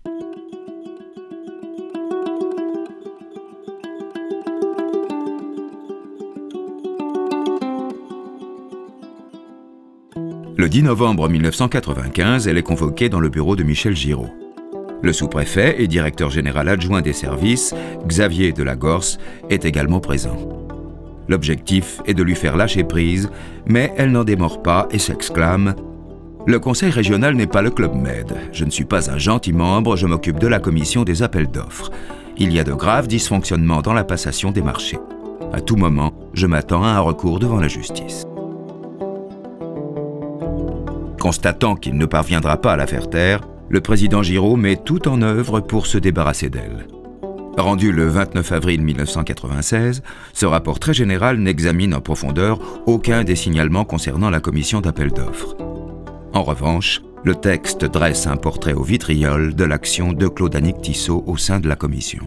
Le 10.55 10.68
10 10.68 10.82
novembre 10.82 11.30
1995, 11.30 12.47
elle 12.47 12.59
est 12.59 12.62
convoquée 12.62 13.09
dans 13.09 13.20
le 13.20 13.30
bureau 13.30 13.57
de 13.57 13.62
Michel 13.62 13.97
Giraud. 13.97 14.41
Le 15.03 15.12
sous-préfet 15.12 15.82
et 15.82 15.88
directeur 15.88 16.30
général 16.30 16.68
adjoint 16.68 17.03
des 17.03 17.12
services, 17.12 17.74
Xavier 18.07 18.53
de 18.53 18.62
la 18.62 18.76
Gorse, 18.76 19.18
est 19.50 19.64
également 19.64 19.98
présent. 19.98 20.36
L'objectif 21.28 22.00
est 22.07 22.14
de 22.14 22.22
lui 22.22 22.36
faire 22.36 22.57
lâcher 22.57 22.84
prise, 22.84 23.28
mais 23.66 23.92
elle 23.96 24.12
n'en 24.12 24.22
démord 24.22 24.62
pas 24.62 24.86
et 24.90 24.98
s'exclame 24.98 25.74
Le 26.46 26.59
conseil 26.61 26.90
régional 26.90 27.34
n'est 27.34 27.46
pas 27.46 27.62
le 27.62 27.70
Club 27.70 27.94
Med. 27.94 28.32
Je 28.53 28.64
ne 28.64 28.70
suis 28.70 28.84
pas 28.84 29.11
un 29.11 29.18
gentil 29.18 29.53
membre, 29.53 29.96
je 29.96 30.07
m'occupe 30.07 30.38
de 30.38 30.46
la 30.46 30.61
commission 30.61 31.03
des 31.03 31.22
appels 31.22 31.50
d'offres. 31.50 31.90
Il 32.38 32.53
y 32.53 32.61
a 32.61 32.64
de 32.64 32.72
graves 32.72 33.09
dysfonctionnements 33.09 33.82
dans 33.82 33.94
la 33.94 34.05
passation 34.05 34.53
des 34.53 34.62
marchés. 34.62 34.98
À 35.53 35.61
tout 35.61 35.76
moment, 35.76 36.12
je 36.32 36.46
m'attends 36.46 36.82
à 36.84 36.88
un 36.88 37.00
recours 37.00 37.38
devant 37.38 37.61
la 37.61 37.68
justice. 37.68 38.24
Constatant 41.20 41.76
qu'il 41.76 41.96
ne 41.96 42.07
parviendra 42.07 42.57
pas 42.57 42.72
à 42.72 42.76
la 42.76 42.86
faire 42.86 43.09
taire, 43.11 43.40
le 43.72 43.80
président 43.80 44.22
Giraud 44.22 44.56
met 44.56 44.76
tout 44.76 45.08
en 45.08 45.22
œuvre 45.22 45.60
pour 45.60 45.86
se 45.86 45.96
débarrasser 45.96 46.50
d'elle. 46.50 46.86
Rendu 47.56 47.90
le 47.90 48.06
29 48.06 48.52
avril 48.52 48.82
1996, 48.82 50.02
ce 50.34 50.46
rapport 50.46 50.78
très 50.78 50.92
général 50.92 51.38
n'examine 51.38 51.94
en 51.94 52.02
profondeur 52.02 52.60
aucun 52.86 53.24
des 53.24 53.34
signalements 53.34 53.86
concernant 53.86 54.28
la 54.28 54.40
commission 54.40 54.82
d'appel 54.82 55.10
d'offres. 55.10 55.56
En 56.34 56.42
revanche, 56.42 57.00
le 57.24 57.34
texte 57.34 57.86
dresse 57.86 58.26
un 58.26 58.36
portrait 58.36 58.74
au 58.74 58.82
vitriol 58.82 59.54
de 59.54 59.64
l'action 59.64 60.12
de 60.12 60.28
Claude 60.28 60.54
Annick 60.54 60.82
Tissot 60.82 61.24
au 61.26 61.38
sein 61.38 61.58
de 61.58 61.68
la 61.68 61.76
commission. 61.76 62.26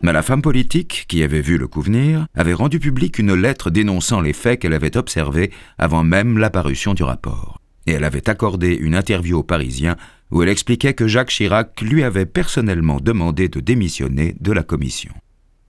Mais 0.00 0.14
la 0.14 0.22
femme 0.22 0.42
politique, 0.42 1.04
qui 1.06 1.22
avait 1.22 1.42
vu 1.42 1.58
le 1.58 1.68
coup 1.68 1.82
venir, 1.82 2.26
avait 2.34 2.54
rendu 2.54 2.80
publique 2.80 3.18
une 3.18 3.34
lettre 3.34 3.70
dénonçant 3.70 4.22
les 4.22 4.32
faits 4.32 4.60
qu'elle 4.60 4.74
avait 4.74 4.96
observés 4.96 5.50
avant 5.78 6.02
même 6.02 6.38
l'apparition 6.38 6.94
du 6.94 7.02
rapport. 7.02 7.61
Et 7.86 7.92
elle 7.92 8.04
avait 8.04 8.28
accordé 8.28 8.74
une 8.74 8.94
interview 8.94 9.38
aux 9.38 9.42
Parisiens 9.42 9.96
où 10.30 10.42
elle 10.42 10.48
expliquait 10.48 10.94
que 10.94 11.08
Jacques 11.08 11.30
Chirac 11.30 11.80
lui 11.80 12.02
avait 12.02 12.26
personnellement 12.26 13.00
demandé 13.00 13.48
de 13.48 13.60
démissionner 13.60 14.34
de 14.40 14.52
la 14.52 14.62
commission. 14.62 15.12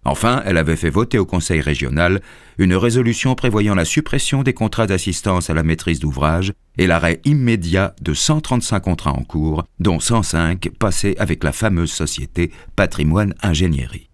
Enfin, 0.06 0.42
elle 0.46 0.58
avait 0.58 0.76
fait 0.76 0.90
voter 0.90 1.18
au 1.18 1.26
Conseil 1.26 1.62
régional 1.62 2.22
une 2.58 2.76
résolution 2.76 3.36
prévoyant 3.36 3.76
la 3.76 3.86
suppression 3.86 4.44
des 4.44 4.54
contrats 4.54 4.88
d'assistance 4.88 5.50
à 5.50 5.54
la 5.54 5.64
maîtrise 5.64 6.00
d'ouvrage 6.00 6.54
et 6.78 6.88
l'arrêt 6.88 7.22
immédiat 7.24 7.96
de 8.02 8.14
135 8.14 8.80
contrats 8.82 9.14
en 9.14 9.24
cours, 9.24 9.64
dont 9.80 10.00
105 10.00 10.70
passés 10.78 11.16
avec 11.20 11.44
la 11.44 11.54
fameuse 11.54 11.92
société 11.92 12.52
Patrimoine 12.76 13.34
Ingénierie. 13.42 14.10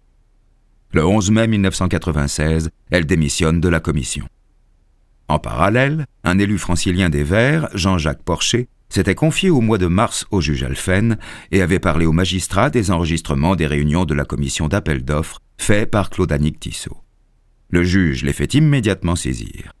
Le 0.92 1.04
11 1.04 1.30
mai 1.32 1.46
1996, 1.48 2.70
elle 2.90 3.06
démissionne 3.06 3.60
de 3.60 3.68
la 3.68 3.80
commission. 3.80 4.26
En 5.30 5.38
parallèle, 5.38 6.06
un 6.24 6.40
élu 6.40 6.58
francilien 6.58 7.08
des 7.08 7.22
Verts, 7.22 7.68
Jean-Jacques 7.72 8.24
Porcher, 8.24 8.66
s'était 8.88 9.14
confié 9.14 9.48
au 9.48 9.60
mois 9.60 9.78
de 9.78 9.86
mars 9.86 10.26
au 10.32 10.40
juge 10.40 10.64
Alphen 10.64 11.18
et 11.52 11.62
avait 11.62 11.78
parlé 11.78 12.04
aux 12.04 12.12
magistrats 12.12 12.68
des 12.68 12.90
enregistrements 12.90 13.54
des 13.54 13.68
réunions 13.68 14.04
de 14.04 14.12
la 14.12 14.24
commission 14.24 14.66
d'appel 14.66 15.04
d'offres 15.04 15.38
faits 15.56 15.88
par 15.88 16.10
Claude 16.10 16.32
Annick 16.32 16.58
Tissot. 16.58 16.96
Le 17.68 17.84
juge 17.84 18.24
les 18.24 18.32
fait 18.32 18.54
immédiatement 18.54 19.14
saisir. 19.14 19.72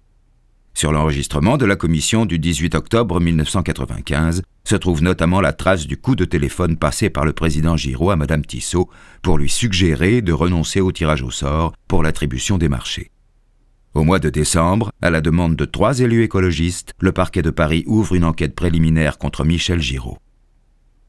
Sur 0.72 0.92
l'enregistrement 0.92 1.56
de 1.56 1.66
la 1.66 1.74
commission 1.74 2.26
du 2.26 2.38
18 2.38 2.76
octobre 2.76 3.18
1995 3.18 4.42
se 4.62 4.76
trouve 4.76 5.02
notamment 5.02 5.40
la 5.40 5.52
trace 5.52 5.88
du 5.88 5.96
coup 5.96 6.14
de 6.14 6.24
téléphone 6.24 6.76
passé 6.76 7.10
par 7.10 7.24
le 7.24 7.32
président 7.32 7.76
Giraud 7.76 8.10
à 8.10 8.16
Madame 8.16 8.46
Tissot 8.46 8.88
pour 9.20 9.36
lui 9.36 9.48
suggérer 9.48 10.22
de 10.22 10.32
renoncer 10.32 10.80
au 10.80 10.92
tirage 10.92 11.22
au 11.22 11.32
sort 11.32 11.72
pour 11.88 12.04
l'attribution 12.04 12.56
des 12.56 12.68
marchés. 12.68 13.10
Au 13.92 14.04
mois 14.04 14.20
de 14.20 14.30
décembre, 14.30 14.92
à 15.02 15.10
la 15.10 15.20
demande 15.20 15.56
de 15.56 15.64
trois 15.64 15.98
élus 15.98 16.22
écologistes, 16.22 16.92
le 17.00 17.10
parquet 17.10 17.42
de 17.42 17.50
Paris 17.50 17.82
ouvre 17.86 18.14
une 18.14 18.24
enquête 18.24 18.54
préliminaire 18.54 19.18
contre 19.18 19.44
Michel 19.44 19.80
Giraud. 19.80 20.18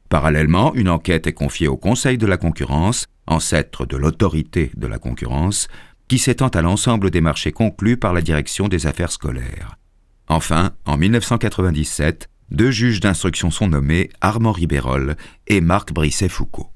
Parallèlement, 0.08 0.74
une 0.74 0.88
enquête 0.88 1.28
est 1.28 1.32
confiée 1.32 1.68
au 1.68 1.76
Conseil 1.76 2.18
de 2.18 2.26
la 2.26 2.36
concurrence, 2.36 3.06
ancêtre 3.28 3.86
de 3.86 3.96
l'autorité 3.96 4.72
de 4.76 4.88
la 4.88 4.98
concurrence, 4.98 5.68
qui 6.08 6.18
s'étend 6.18 6.48
à 6.48 6.60
l'ensemble 6.60 7.10
des 7.10 7.20
marchés 7.20 7.52
conclus 7.52 7.96
par 7.96 8.12
la 8.12 8.20
direction 8.20 8.66
des 8.66 8.88
affaires 8.88 9.12
scolaires. 9.12 9.78
Enfin, 10.26 10.72
en 10.84 10.96
1997, 10.96 12.28
deux 12.50 12.72
juges 12.72 13.00
d'instruction 13.00 13.52
sont 13.52 13.68
nommés, 13.68 14.10
Armand 14.20 14.52
Ribérol 14.52 15.16
et 15.46 15.60
Marc 15.60 15.92
Brisset-Foucault. 15.92 16.71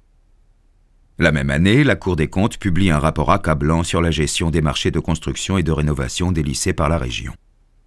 La 1.19 1.33
même 1.33 1.49
année, 1.49 1.83
la 1.83 1.97
Cour 1.97 2.14
des 2.14 2.29
comptes 2.29 2.59
publie 2.59 2.91
un 2.91 2.99
rapport 2.99 3.31
accablant 3.31 3.83
sur 3.83 4.03
la 4.03 4.11
gestion 4.11 4.51
des 4.51 4.61
marchés 4.61 4.91
de 4.91 5.01
construction 5.01 5.57
et 5.57 5.62
de 5.62 5.73
rénovation 5.73 6.31
des 6.31 6.45
par 6.75 6.91
la 6.91 6.99
région. 6.99 7.33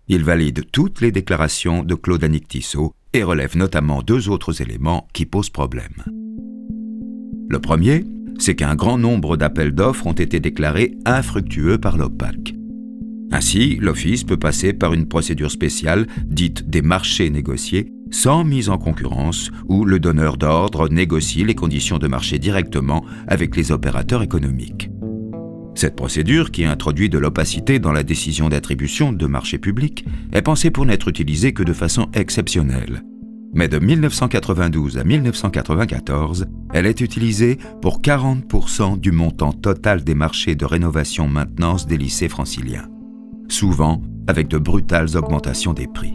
Il 0.07 0.23
valide 0.23 0.63
toutes 0.71 1.01
les 1.01 1.11
déclarations 1.11 1.83
de 1.83 1.93
Claude 1.93 2.23
Annick 2.23 2.47
Tissot 2.47 2.91
et 3.13 3.21
relève 3.21 3.55
notamment 3.55 4.01
deux 4.01 4.29
autres 4.29 4.63
éléments 4.63 5.07
qui 5.13 5.27
posent 5.27 5.51
problème. 5.51 6.03
Le 7.49 7.59
premier, 7.59 8.03
c'est 8.39 8.55
qu'un 8.55 8.75
grand 8.75 8.97
nombre 8.97 9.37
d'appels 9.37 9.75
d'offres 9.75 10.07
ont 10.07 10.13
été 10.13 10.39
déclarés 10.39 10.97
infructueux 11.05 11.77
par 11.77 11.97
l'OPAC. 11.97 12.55
Ainsi, 13.31 13.75
l'Office 13.75 14.23
peut 14.23 14.37
passer 14.37 14.73
par 14.73 14.95
une 14.95 15.07
procédure 15.07 15.51
spéciale, 15.51 16.07
dite 16.25 16.67
des 16.67 16.81
marchés 16.81 17.29
négociés, 17.29 17.91
sans 18.11 18.43
mise 18.43 18.69
en 18.69 18.77
concurrence, 18.77 19.51
où 19.67 19.85
le 19.85 19.99
donneur 19.99 20.37
d'ordre 20.37 20.89
négocie 20.89 21.43
les 21.43 21.55
conditions 21.55 21.97
de 21.97 22.07
marché 22.07 22.39
directement 22.39 23.05
avec 23.27 23.55
les 23.55 23.71
opérateurs 23.71 24.23
économiques. 24.23 24.89
Cette 25.75 25.95
procédure, 25.95 26.51
qui 26.51 26.65
introduit 26.65 27.09
de 27.09 27.17
l'opacité 27.17 27.79
dans 27.79 27.93
la 27.93 28.03
décision 28.03 28.49
d'attribution 28.49 29.13
de 29.13 29.25
marchés 29.27 29.59
publics, 29.59 30.05
est 30.33 30.41
pensée 30.41 30.71
pour 30.71 30.85
n'être 30.85 31.07
utilisée 31.07 31.53
que 31.53 31.63
de 31.63 31.73
façon 31.73 32.07
exceptionnelle, 32.13 33.03
mais 33.53 33.67
de 33.67 33.79
1992 33.79 34.97
à 34.97 35.03
1994, 35.03 36.47
elle 36.73 36.85
est 36.85 37.01
utilisée 37.01 37.57
pour 37.81 38.01
40% 38.01 38.99
du 38.99 39.11
montant 39.11 39.53
total 39.53 40.03
des 40.03 40.15
marchés 40.15 40.55
de 40.55 40.65
rénovation-maintenance 40.65 41.87
des 41.87 41.97
lycées 41.97 42.29
franciliens, 42.29 42.87
souvent 43.47 44.01
avec 44.27 44.47
de 44.47 44.57
brutales 44.57 45.15
augmentations 45.15 45.73
des 45.73 45.87
prix. 45.87 46.13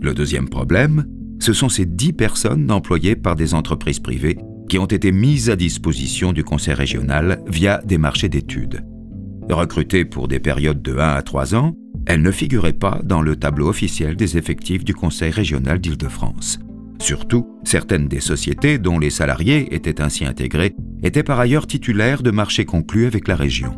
Le 0.00 0.14
deuxième 0.14 0.48
problème, 0.48 1.06
ce 1.38 1.52
sont 1.52 1.68
ces 1.68 1.86
dix 1.86 2.12
personnes 2.12 2.70
employées 2.70 3.16
par 3.16 3.36
des 3.36 3.54
entreprises 3.54 4.00
privées 4.00 4.38
qui 4.68 4.78
ont 4.78 4.86
été 4.86 5.12
mises 5.12 5.50
à 5.50 5.56
disposition 5.56 6.32
du 6.32 6.44
Conseil 6.44 6.74
régional 6.74 7.42
via 7.46 7.80
des 7.84 7.98
marchés 7.98 8.28
d'études. 8.28 8.84
Recrutées 9.48 10.04
pour 10.04 10.26
des 10.26 10.40
périodes 10.40 10.82
de 10.82 10.96
1 10.96 10.98
à 10.98 11.22
3 11.22 11.54
ans, 11.54 11.76
elles 12.06 12.22
ne 12.22 12.30
figuraient 12.30 12.72
pas 12.72 13.00
dans 13.04 13.22
le 13.22 13.36
tableau 13.36 13.68
officiel 13.68 14.16
des 14.16 14.36
effectifs 14.36 14.84
du 14.84 14.94
Conseil 14.94 15.30
régional 15.30 15.78
d'Île-de-France. 15.78 16.58
Surtout, 16.98 17.46
certaines 17.64 18.08
des 18.08 18.20
sociétés 18.20 18.78
dont 18.78 18.98
les 18.98 19.10
salariés 19.10 19.74
étaient 19.74 20.00
ainsi 20.00 20.24
intégrés 20.24 20.74
étaient 21.02 21.22
par 21.22 21.38
ailleurs 21.38 21.66
titulaires 21.66 22.22
de 22.22 22.30
marchés 22.30 22.64
conclus 22.64 23.06
avec 23.06 23.28
la 23.28 23.36
région. 23.36 23.76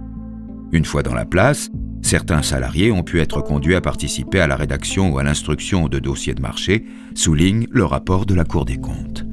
Une 0.72 0.84
fois 0.84 1.02
dans 1.02 1.14
la 1.14 1.24
place, 1.24 1.70
certains 2.02 2.42
salariés 2.42 2.92
ont 2.92 3.02
pu 3.02 3.20
être 3.20 3.40
conduits 3.40 3.74
à 3.74 3.80
participer 3.80 4.40
à 4.40 4.46
la 4.46 4.56
rédaction 4.56 5.12
ou 5.12 5.18
à 5.18 5.22
l'instruction 5.22 5.88
de 5.88 5.98
dossiers 5.98 6.34
de 6.34 6.42
marché, 6.42 6.84
souligne 7.14 7.66
le 7.70 7.84
rapport 7.84 8.26
de 8.26 8.34
la 8.34 8.44
Cour 8.44 8.64
des 8.64 8.76
comptes. 8.76 9.24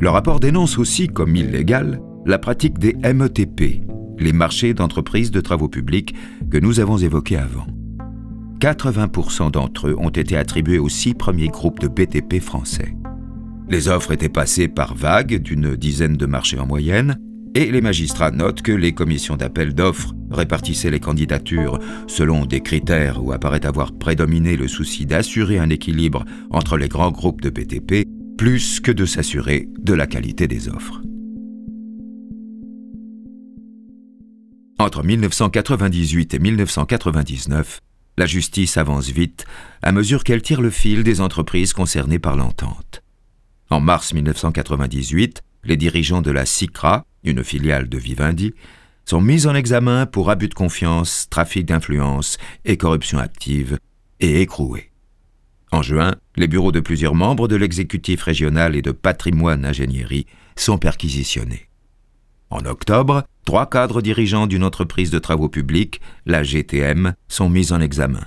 Le 0.00 0.08
rapport 0.10 0.40
dénonce 0.40 0.78
aussi 0.78 1.08
comme 1.08 1.34
illégale 1.34 2.00
la 2.24 2.38
pratique 2.38 2.78
des 2.78 2.94
METP, 2.94 3.82
les 4.18 4.32
marchés 4.32 4.74
d'entreprises 4.74 5.30
de 5.30 5.40
travaux 5.40 5.68
publics 5.68 6.14
que 6.50 6.58
nous 6.58 6.80
avons 6.80 6.98
évoqués 6.98 7.36
avant. 7.36 7.66
80% 8.60 9.52
d'entre 9.52 9.88
eux 9.88 9.96
ont 9.98 10.08
été 10.08 10.36
attribués 10.36 10.78
aux 10.78 10.88
six 10.88 11.14
premiers 11.14 11.48
groupes 11.48 11.80
de 11.80 11.88
BTP 11.88 12.40
français. 12.40 12.96
Les 13.68 13.88
offres 13.88 14.12
étaient 14.12 14.28
passées 14.28 14.68
par 14.68 14.94
vagues 14.94 15.36
d'une 15.36 15.76
dizaine 15.76 16.16
de 16.16 16.26
marchés 16.26 16.58
en 16.58 16.66
moyenne, 16.66 17.18
et 17.54 17.70
les 17.70 17.80
magistrats 17.80 18.30
notent 18.30 18.62
que 18.62 18.72
les 18.72 18.92
commissions 18.92 19.36
d'appel 19.36 19.74
d'offres 19.74 20.14
répartissaient 20.30 20.90
les 20.90 21.00
candidatures 21.00 21.78
selon 22.06 22.46
des 22.46 22.60
critères 22.60 23.22
où 23.22 23.32
apparaît 23.32 23.66
avoir 23.66 23.92
prédominé 23.92 24.56
le 24.56 24.68
souci 24.68 25.06
d'assurer 25.06 25.58
un 25.58 25.70
équilibre 25.70 26.24
entre 26.50 26.76
les 26.76 26.88
grands 26.88 27.10
groupes 27.10 27.40
de 27.40 27.50
BTP 27.50 28.06
plus 28.36 28.80
que 28.80 28.92
de 28.92 29.04
s'assurer 29.04 29.68
de 29.80 29.94
la 29.94 30.06
qualité 30.06 30.46
des 30.46 30.68
offres. 30.68 31.02
Entre 34.78 35.02
1998 35.02 36.34
et 36.34 36.38
1999, 36.38 37.80
la 38.16 38.26
justice 38.26 38.76
avance 38.76 39.08
vite 39.08 39.44
à 39.82 39.90
mesure 39.90 40.22
qu'elle 40.22 40.42
tire 40.42 40.60
le 40.60 40.70
fil 40.70 41.02
des 41.02 41.20
entreprises 41.20 41.72
concernées 41.72 42.20
par 42.20 42.36
l'entente. 42.36 43.02
En 43.70 43.80
mars 43.80 44.14
1998, 44.14 45.42
les 45.64 45.76
dirigeants 45.76 46.22
de 46.22 46.30
la 46.30 46.46
SICRA, 46.46 47.04
une 47.24 47.44
filiale 47.44 47.88
de 47.88 47.98
Vivendi, 47.98 48.54
sont 49.04 49.20
mis 49.20 49.46
en 49.46 49.54
examen 49.54 50.06
pour 50.06 50.30
abus 50.30 50.48
de 50.48 50.54
confiance, 50.54 51.26
trafic 51.30 51.66
d'influence 51.66 52.38
et 52.64 52.76
corruption 52.76 53.18
active, 53.18 53.78
et 54.20 54.42
écroués. 54.42 54.90
En 55.70 55.82
juin, 55.82 56.14
les 56.36 56.46
bureaux 56.46 56.72
de 56.72 56.80
plusieurs 56.80 57.14
membres 57.14 57.48
de 57.48 57.56
l'exécutif 57.56 58.22
régional 58.22 58.74
et 58.74 58.82
de 58.82 58.92
patrimoine 58.92 59.64
ingénierie 59.64 60.26
sont 60.56 60.78
perquisitionnés. 60.78 61.68
En 62.50 62.64
octobre, 62.64 63.24
trois 63.44 63.68
cadres 63.68 64.00
dirigeants 64.00 64.46
d'une 64.46 64.64
entreprise 64.64 65.10
de 65.10 65.18
travaux 65.18 65.48
publics, 65.48 66.00
la 66.24 66.42
GTM, 66.42 67.14
sont 67.28 67.50
mis 67.50 67.72
en 67.72 67.80
examen. 67.80 68.26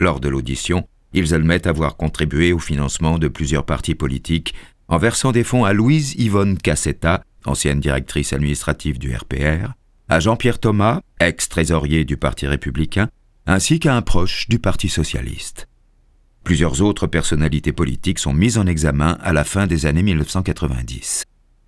Lors 0.00 0.20
de 0.20 0.28
l'audition, 0.28 0.88
ils 1.12 1.34
admettent 1.34 1.66
avoir 1.66 1.96
contribué 1.96 2.52
au 2.52 2.58
financement 2.58 3.18
de 3.18 3.28
plusieurs 3.28 3.64
partis 3.64 3.94
politiques 3.94 4.54
en 4.94 4.98
versant 4.98 5.32
des 5.32 5.42
fonds 5.42 5.64
à 5.64 5.72
Louise 5.72 6.14
Yvonne 6.18 6.56
Cassetta, 6.56 7.24
ancienne 7.46 7.80
directrice 7.80 8.32
administrative 8.32 8.96
du 8.96 9.12
RPR, 9.12 9.72
à 10.08 10.20
Jean-Pierre 10.20 10.60
Thomas, 10.60 11.00
ex-trésorier 11.18 12.04
du 12.04 12.16
Parti 12.16 12.46
républicain, 12.46 13.08
ainsi 13.44 13.80
qu'à 13.80 13.96
un 13.96 14.02
proche 14.02 14.48
du 14.48 14.60
Parti 14.60 14.88
socialiste. 14.88 15.66
Plusieurs 16.44 16.80
autres 16.80 17.08
personnalités 17.08 17.72
politiques 17.72 18.20
sont 18.20 18.32
mises 18.32 18.56
en 18.56 18.68
examen 18.68 19.18
à 19.20 19.32
la 19.32 19.42
fin 19.42 19.66
des 19.66 19.86
années 19.86 20.04
1990. 20.04 21.24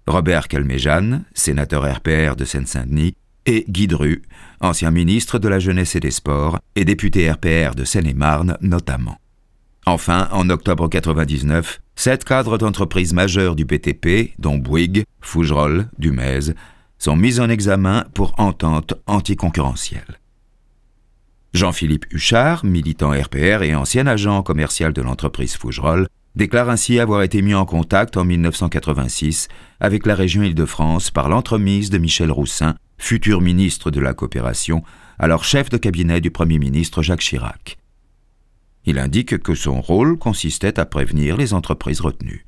Robert 0.07 0.47
Calméjeanne, 0.47 1.25
sénateur 1.35 1.83
RPR 1.83 2.37
de 2.37 2.45
Seine-Saint-Denis, 2.45 3.15
et 3.45 3.65
Guy 3.69 3.89
Dru, 3.89 4.23
ancien 4.61 4.93
ministre 4.93 5.41
de 5.41 5.49
la 5.49 5.59
Jeunesse 5.59 5.97
et 5.97 6.01
des 6.01 6.13
Sports 6.13 6.61
et 6.77 6.85
député 6.85 7.29
RPR 7.29 7.75
de 7.75 7.83
Seine-et-Marne 7.83 8.57
notamment. 8.61 9.19
Enfin, 9.89 10.29
en 10.33 10.51
octobre 10.51 10.85
1999, 10.85 11.81
sept 11.95 12.25
cadres 12.25 12.59
d'entreprises 12.59 13.13
majeures 13.15 13.55
du 13.55 13.65
BTP, 13.65 14.35
dont 14.37 14.59
Bouygues, 14.59 15.05
Fougerolles, 15.21 15.89
Dumez, 15.97 16.55
sont 16.99 17.15
mis 17.15 17.39
en 17.39 17.49
examen 17.49 18.05
pour 18.13 18.35
entente 18.39 18.95
anticoncurrentielle. 19.07 20.19
Jean-Philippe 21.55 22.07
Huchard, 22.11 22.65
militant 22.65 23.13
RPR 23.13 23.63
et 23.63 23.77
ancien 23.77 24.09
agent 24.09 24.43
commercial 24.43 24.93
de 24.93 25.03
l'entreprise 25.03 25.57
Fougerolles, 25.57 26.09
déclare 26.35 26.69
ainsi 26.69 26.99
avoir 26.99 27.23
été 27.23 27.41
mis 27.41 27.55
en 27.55 27.65
contact 27.65 28.17
en 28.17 28.25
1986 28.25 29.47
avec 29.79 30.05
la 30.05 30.17
région 30.17 30.43
Île-de-France 30.43 31.13
par 31.13 31.29
l'entremise 31.29 31.91
de 31.91 31.99
Michel 31.99 32.33
Roussin, 32.33 32.75
futur 32.99 33.41
ministre 33.41 33.93
de 33.93 34.01
la 34.01 34.15
Coopération, 34.15 34.83
alors 35.21 35.45
chef 35.45 35.69
de 35.69 35.77
cabinet 35.77 36.21
du 36.21 36.33
Premier 36.33 36.59
ministre 36.59 37.03
Jacques 37.03 37.21
Chirac. 37.21 37.79
Il 38.89 39.01
indique 39.01 39.39
que 39.39 39.57
son 39.57 39.81
rôle 39.81 40.17
consistait 40.17 40.79
à 40.79 40.87
prévenir 40.87 41.37
les 41.37 41.55
entreprises 41.55 42.01
retenues. 42.01 42.47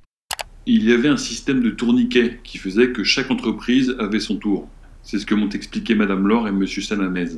Il 0.66 0.84
y 0.84 0.92
avait 0.92 1.08
un 1.08 1.16
système 1.16 1.60
de 1.60 1.70
tourniquet 1.70 2.38
qui 2.44 2.58
faisait 2.58 2.92
que 2.92 3.02
chaque 3.02 3.32
entreprise 3.32 3.96
avait 3.98 4.20
son 4.20 4.36
tour. 4.36 4.68
C'est 5.02 5.18
ce 5.18 5.26
que 5.26 5.34
m'ont 5.34 5.48
expliqué 5.48 5.96
Madame 5.96 6.28
Laure 6.28 6.46
et 6.46 6.52
Monsieur 6.52 6.80
Sanamez. 6.80 7.30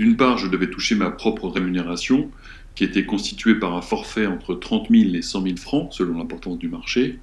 D'une 0.00 0.16
part, 0.16 0.38
je 0.38 0.48
devais 0.48 0.68
toucher 0.68 0.96
ma 0.96 1.10
propre 1.10 1.46
rémunération, 1.48 2.28
qui 2.74 2.82
était 2.82 3.06
constituée 3.06 3.54
par 3.54 3.76
un 3.76 3.80
forfait 3.80 4.26
entre 4.26 4.56
30 4.56 4.88
000 4.90 5.14
et 5.14 5.22
100 5.22 5.42
000 5.42 5.56
francs, 5.56 5.92
selon 5.92 6.18
l'importance 6.18 6.58
du 6.58 6.68
marché. 6.68 7.20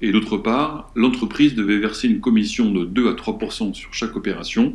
Et 0.00 0.12
d'autre 0.12 0.38
part, 0.38 0.90
l'entreprise 0.94 1.56
devait 1.56 1.78
verser 1.78 2.08
une 2.08 2.20
commission 2.20 2.70
de 2.70 2.86
2 2.86 3.10
à 3.10 3.12
3% 3.12 3.74
sur 3.74 3.92
chaque 3.92 4.16
opération 4.16 4.74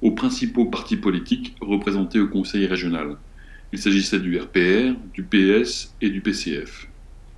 aux 0.00 0.10
principaux 0.10 0.64
partis 0.64 0.96
politiques 0.96 1.54
représentés 1.60 2.18
au 2.18 2.26
Conseil 2.26 2.66
régional. 2.66 3.18
Il 3.72 3.78
s'agissait 3.78 4.20
du 4.20 4.38
RPR, 4.38 4.94
du 5.14 5.22
PS 5.22 5.94
et 6.00 6.10
du 6.10 6.20
PCF. 6.20 6.88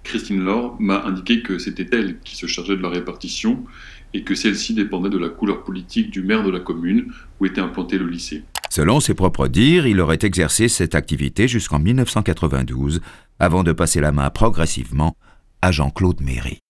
Christine 0.02 0.44
Laure 0.44 0.76
m'a 0.80 1.02
indiqué 1.04 1.42
que 1.42 1.58
c'était 1.58 1.86
elle 1.92 2.18
qui 2.20 2.36
se 2.36 2.46
chargeait 2.46 2.76
de 2.76 2.82
la 2.82 2.88
répartition 2.90 3.64
et 4.12 4.22
que 4.22 4.34
celle-ci 4.34 4.74
dépendait 4.74 5.10
de 5.10 5.18
la 5.18 5.28
couleur 5.28 5.64
politique 5.64 6.10
du 6.10 6.22
maire 6.22 6.44
de 6.44 6.50
la 6.50 6.60
commune 6.60 7.12
où 7.40 7.46
était 7.46 7.60
implanté 7.60 7.98
le 7.98 8.08
lycée. 8.08 8.42
Selon 8.68 8.98
ses 8.98 9.14
propres 9.14 9.46
dires, 9.46 9.86
il 9.86 10.00
aurait 10.00 10.18
exercé 10.22 10.68
cette 10.68 10.96
activité 10.96 11.46
jusqu'en 11.46 11.78
1992, 11.78 13.00
avant 13.38 13.62
de 13.62 13.72
passer 13.72 14.00
la 14.00 14.10
main 14.10 14.30
progressivement 14.30 15.16
à 15.62 15.70
Jean-Claude 15.70 16.20
Méry. 16.20 16.63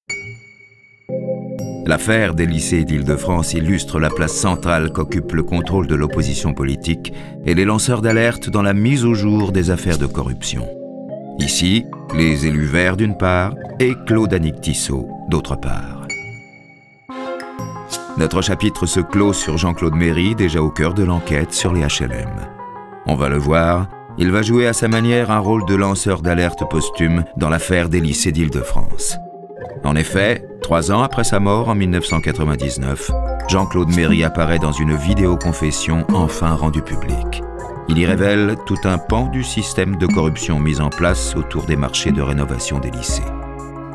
L'affaire 1.86 2.34
des 2.34 2.46
lycées 2.46 2.84
d'Île-de-France 2.84 3.52
illustre 3.52 4.00
la 4.00 4.08
place 4.08 4.32
centrale 4.32 4.90
qu'occupe 4.90 5.32
le 5.32 5.42
contrôle 5.42 5.86
de 5.86 5.94
l'opposition 5.94 6.54
politique 6.54 7.12
et 7.44 7.54
les 7.54 7.66
lanceurs 7.66 8.00
d'alerte 8.00 8.48
dans 8.48 8.62
la 8.62 8.72
mise 8.72 9.04
au 9.04 9.12
jour 9.12 9.52
des 9.52 9.70
affaires 9.70 9.98
de 9.98 10.06
corruption. 10.06 10.66
Ici, 11.38 11.84
les 12.16 12.46
élus 12.46 12.64
verts 12.64 12.96
d'une 12.96 13.18
part 13.18 13.54
et 13.80 13.94
Claude 14.06 14.32
Annick 14.32 14.62
Tissot 14.62 15.06
d'autre 15.28 15.56
part. 15.56 16.06
Notre 18.16 18.40
chapitre 18.40 18.86
se 18.86 19.00
clôt 19.00 19.34
sur 19.34 19.58
Jean-Claude 19.58 19.94
Méry, 19.94 20.34
déjà 20.34 20.62
au 20.62 20.70
cœur 20.70 20.94
de 20.94 21.02
l'enquête 21.02 21.52
sur 21.52 21.74
les 21.74 21.82
HLM. 21.82 22.30
On 23.06 23.16
va 23.16 23.28
le 23.28 23.36
voir, 23.36 23.88
il 24.16 24.30
va 24.30 24.40
jouer 24.40 24.66
à 24.66 24.72
sa 24.72 24.88
manière 24.88 25.30
un 25.30 25.40
rôle 25.40 25.66
de 25.66 25.74
lanceur 25.74 26.22
d'alerte 26.22 26.62
posthume 26.70 27.24
dans 27.36 27.50
l'affaire 27.50 27.90
des 27.90 28.00
lycées 28.00 28.32
d'Île-de-France. 28.32 29.18
En 29.84 29.96
effet, 29.96 30.46
trois 30.62 30.90
ans 30.90 31.02
après 31.02 31.24
sa 31.24 31.40
mort 31.40 31.68
en 31.68 31.74
1999, 31.74 33.10
Jean-Claude 33.48 33.94
Méry 33.94 34.24
apparaît 34.24 34.58
dans 34.58 34.72
une 34.72 34.96
vidéo-confession 34.96 36.06
enfin 36.14 36.54
rendue 36.54 36.82
publique. 36.82 37.42
Il 37.88 37.98
y 37.98 38.06
révèle 38.06 38.56
tout 38.64 38.78
un 38.84 38.96
pan 38.96 39.26
du 39.26 39.44
système 39.44 39.96
de 39.96 40.06
corruption 40.06 40.58
mis 40.58 40.80
en 40.80 40.88
place 40.88 41.36
autour 41.36 41.66
des 41.66 41.76
marchés 41.76 42.12
de 42.12 42.22
rénovation 42.22 42.78
des 42.78 42.90
lycées. 42.90 43.22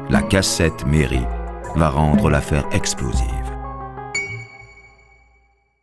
La 0.10 0.22
cassette 0.22 0.86
Méry 0.86 1.26
va 1.76 1.90
rendre 1.90 2.30
l'affaire 2.30 2.66
explosive. 2.72 3.26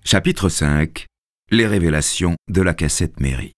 Chapitre 0.05 0.49
5 0.49 1.05
Les 1.51 1.67
révélations 1.67 2.37
de 2.49 2.63
la 2.63 2.75
cassette 2.75 3.19
mairie. 3.19 3.55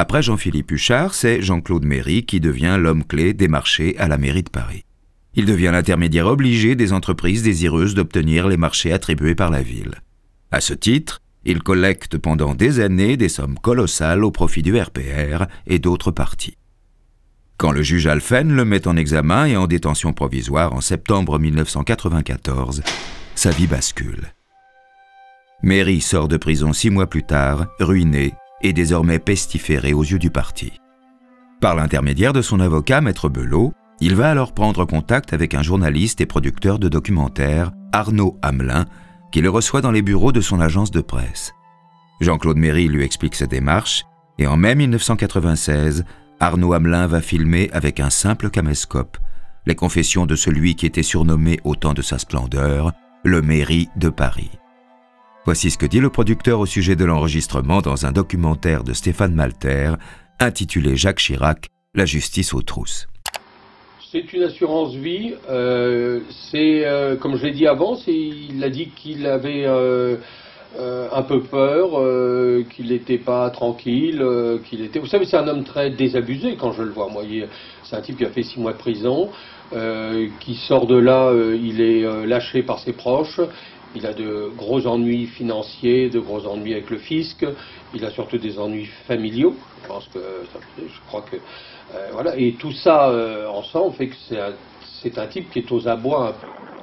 Après 0.00 0.22
Jean-Philippe 0.22 0.70
Huchard, 0.70 1.12
c'est 1.12 1.42
Jean-Claude 1.42 1.84
Méry 1.84 2.24
qui 2.24 2.38
devient 2.38 2.76
l'homme 2.78 3.02
clé 3.02 3.34
des 3.34 3.48
marchés 3.48 3.98
à 3.98 4.06
la 4.06 4.16
mairie 4.16 4.44
de 4.44 4.48
Paris. 4.48 4.84
Il 5.34 5.44
devient 5.44 5.70
l'intermédiaire 5.72 6.28
obligé 6.28 6.76
des 6.76 6.92
entreprises 6.92 7.42
désireuses 7.42 7.96
d'obtenir 7.96 8.46
les 8.46 8.56
marchés 8.56 8.92
attribués 8.92 9.34
par 9.34 9.50
la 9.50 9.60
ville. 9.60 9.96
À 10.52 10.60
ce 10.60 10.72
titre, 10.72 11.20
il 11.44 11.64
collecte 11.64 12.16
pendant 12.16 12.54
des 12.54 12.78
années 12.78 13.16
des 13.16 13.28
sommes 13.28 13.58
colossales 13.58 14.22
au 14.22 14.30
profit 14.30 14.62
du 14.62 14.80
RPR 14.80 15.46
et 15.66 15.80
d'autres 15.80 16.12
partis. 16.12 16.56
Quand 17.56 17.72
le 17.72 17.82
juge 17.82 18.06
Alphen 18.06 18.54
le 18.54 18.64
met 18.64 18.86
en 18.86 18.96
examen 18.96 19.46
et 19.46 19.56
en 19.56 19.66
détention 19.66 20.12
provisoire 20.12 20.74
en 20.74 20.80
septembre 20.80 21.40
1994, 21.40 22.84
sa 23.34 23.50
vie 23.50 23.66
bascule. 23.66 24.32
Mary 25.64 26.00
sort 26.00 26.28
de 26.28 26.36
prison 26.36 26.72
six 26.72 26.88
mois 26.88 27.08
plus 27.08 27.24
tard, 27.24 27.66
ruiné 27.80 28.32
est 28.62 28.72
désormais 28.72 29.18
pestiféré 29.18 29.92
aux 29.92 30.02
yeux 30.02 30.18
du 30.18 30.30
parti. 30.30 30.72
Par 31.60 31.74
l'intermédiaire 31.74 32.32
de 32.32 32.42
son 32.42 32.60
avocat, 32.60 33.00
Maître 33.00 33.28
Belot, 33.28 33.72
il 34.00 34.14
va 34.14 34.30
alors 34.30 34.52
prendre 34.52 34.84
contact 34.84 35.32
avec 35.32 35.54
un 35.54 35.62
journaliste 35.62 36.20
et 36.20 36.26
producteur 36.26 36.78
de 36.78 36.88
documentaires, 36.88 37.72
Arnaud 37.92 38.38
Hamelin, 38.42 38.86
qui 39.32 39.40
le 39.40 39.50
reçoit 39.50 39.80
dans 39.80 39.90
les 39.90 40.02
bureaux 40.02 40.32
de 40.32 40.40
son 40.40 40.60
agence 40.60 40.90
de 40.90 41.00
presse. 41.00 41.52
Jean-Claude 42.20 42.56
Méry 42.56 42.88
lui 42.88 43.04
explique 43.04 43.34
sa 43.34 43.46
démarche, 43.46 44.04
et 44.38 44.46
en 44.46 44.56
mai 44.56 44.74
1996, 44.74 46.04
Arnaud 46.40 46.72
Hamelin 46.72 47.06
va 47.06 47.20
filmer 47.20 47.70
avec 47.72 47.98
un 47.98 48.10
simple 48.10 48.50
caméscope 48.50 49.18
les 49.68 49.74
confessions 49.74 50.26
de 50.26 50.34
celui 50.34 50.74
qui 50.74 50.86
était 50.86 51.02
surnommé 51.02 51.60
au 51.62 51.76
temps 51.76 51.92
de 51.92 52.02
sa 52.02 52.18
splendeur, 52.18 52.92
le 53.22 53.42
Méry 53.42 53.88
de 53.96 54.08
Paris. 54.08 54.50
Voici 55.48 55.70
ce 55.70 55.78
que 55.78 55.86
dit 55.86 56.00
le 56.00 56.10
producteur 56.10 56.60
au 56.60 56.66
sujet 56.66 56.94
de 56.94 57.06
l'enregistrement 57.06 57.80
dans 57.80 58.04
un 58.04 58.12
documentaire 58.12 58.84
de 58.84 58.92
Stéphane 58.92 59.32
Malter, 59.32 59.94
intitulé 60.38 60.94
Jacques 60.94 61.20
Chirac, 61.20 61.68
La 61.94 62.04
justice 62.04 62.52
aux 62.52 62.60
trousses. 62.60 63.08
C'est 64.12 64.30
une 64.34 64.42
assurance 64.42 64.94
vie. 64.94 65.32
Euh, 65.48 66.20
c'est, 66.50 66.84
euh, 66.84 67.16
comme 67.16 67.36
je 67.36 67.46
l'ai 67.46 67.52
dit 67.52 67.66
avant, 67.66 67.96
il 68.06 68.62
a 68.62 68.68
dit 68.68 68.90
qu'il 68.94 69.26
avait 69.26 69.64
euh, 69.64 70.18
un 70.78 71.22
peu 71.22 71.40
peur, 71.40 71.92
qu'il 72.68 72.88
n'était 72.90 73.16
pas 73.16 73.48
tranquille, 73.48 74.22
qu'il 74.68 74.82
était. 74.82 74.98
Vous 74.98 75.06
savez, 75.06 75.24
c'est 75.24 75.38
un 75.38 75.48
homme 75.48 75.64
très 75.64 75.88
désabusé 75.88 76.56
quand 76.56 76.72
je 76.72 76.82
le 76.82 76.90
vois. 76.90 77.08
Moi, 77.08 77.22
c'est 77.84 77.96
un 77.96 78.02
type 78.02 78.18
qui 78.18 78.26
a 78.26 78.28
fait 78.28 78.42
six 78.42 78.60
mois 78.60 78.74
de 78.74 78.78
prison, 78.78 79.30
qui 80.40 80.54
sort 80.56 80.86
de 80.86 80.96
là, 80.96 81.32
il 81.54 81.80
est 81.80 82.26
lâché 82.26 82.62
par 82.62 82.80
ses 82.80 82.92
proches. 82.92 83.40
Il 83.94 84.06
a 84.06 84.12
de 84.12 84.50
gros 84.56 84.86
ennuis 84.86 85.26
financiers, 85.26 86.10
de 86.10 86.20
gros 86.20 86.46
ennuis 86.46 86.72
avec 86.72 86.90
le 86.90 86.98
fisc. 86.98 87.46
Il 87.94 88.04
a 88.04 88.10
surtout 88.10 88.38
des 88.38 88.58
ennuis 88.58 88.88
familiaux. 89.06 89.54
Je 89.82 89.88
pense 89.88 90.08
que, 90.08 90.18
je 90.76 91.00
crois 91.08 91.22
que 91.22 91.36
euh, 91.94 92.08
voilà, 92.12 92.36
et 92.36 92.52
tout 92.52 92.72
ça 92.72 93.08
euh, 93.08 93.48
ensemble 93.48 93.94
fait 93.94 94.08
que 94.08 94.14
c'est 95.02 95.18
un, 95.18 95.26
type 95.26 95.50
qui 95.50 95.60
est 95.60 95.72
aux 95.72 95.88
abois. 95.88 96.34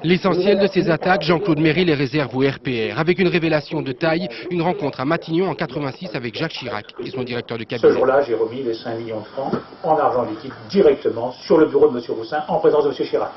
L'essentiel 0.03 0.59
de 0.59 0.67
ces 0.67 0.89
attaques, 0.89 1.21
Jean-Claude 1.21 1.59
Méry 1.59 1.85
les 1.85 1.93
réserve 1.93 2.35
au 2.35 2.41
RPR, 2.41 2.97
avec 2.97 3.19
une 3.19 3.27
révélation 3.27 3.81
de 3.81 3.91
taille, 3.91 4.27
une 4.49 4.61
rencontre 4.61 4.99
à 4.99 5.05
Matignon 5.05 5.47
en 5.47 5.53
86 5.53 6.09
avec 6.15 6.35
Jacques 6.35 6.53
Chirac 6.53 6.85
et 7.03 7.11
son 7.11 7.23
directeur 7.23 7.57
de 7.57 7.63
cabinet. 7.63 7.89
Ce 7.89 7.95
jour-là, 7.95 8.21
j'ai 8.21 8.35
remis 8.35 8.63
les 8.63 8.73
5 8.73 8.97
millions 8.99 9.21
de 9.21 9.25
francs 9.25 9.53
en 9.83 9.97
argent 9.97 10.23
liquide 10.23 10.53
directement 10.69 11.31
sur 11.31 11.57
le 11.57 11.67
bureau 11.67 11.89
de 11.89 11.97
M. 11.97 12.03
Roussin 12.09 12.43
en 12.47 12.59
présence 12.59 12.83
de 12.83 12.89
M. 12.89 12.95
Chirac. 12.95 13.31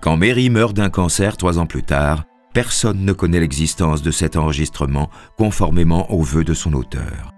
Quand 0.00 0.16
Méry 0.16 0.50
meurt 0.50 0.74
d'un 0.74 0.90
cancer 0.90 1.36
trois 1.36 1.58
ans 1.58 1.66
plus 1.66 1.84
tard, 1.84 2.24
personne 2.52 3.04
ne 3.04 3.12
connaît 3.12 3.40
l'existence 3.40 4.02
de 4.02 4.10
cet 4.10 4.36
enregistrement 4.36 5.10
conformément 5.36 6.10
aux 6.10 6.22
vœux 6.22 6.44
de 6.44 6.54
son 6.54 6.72
auteur. 6.74 7.32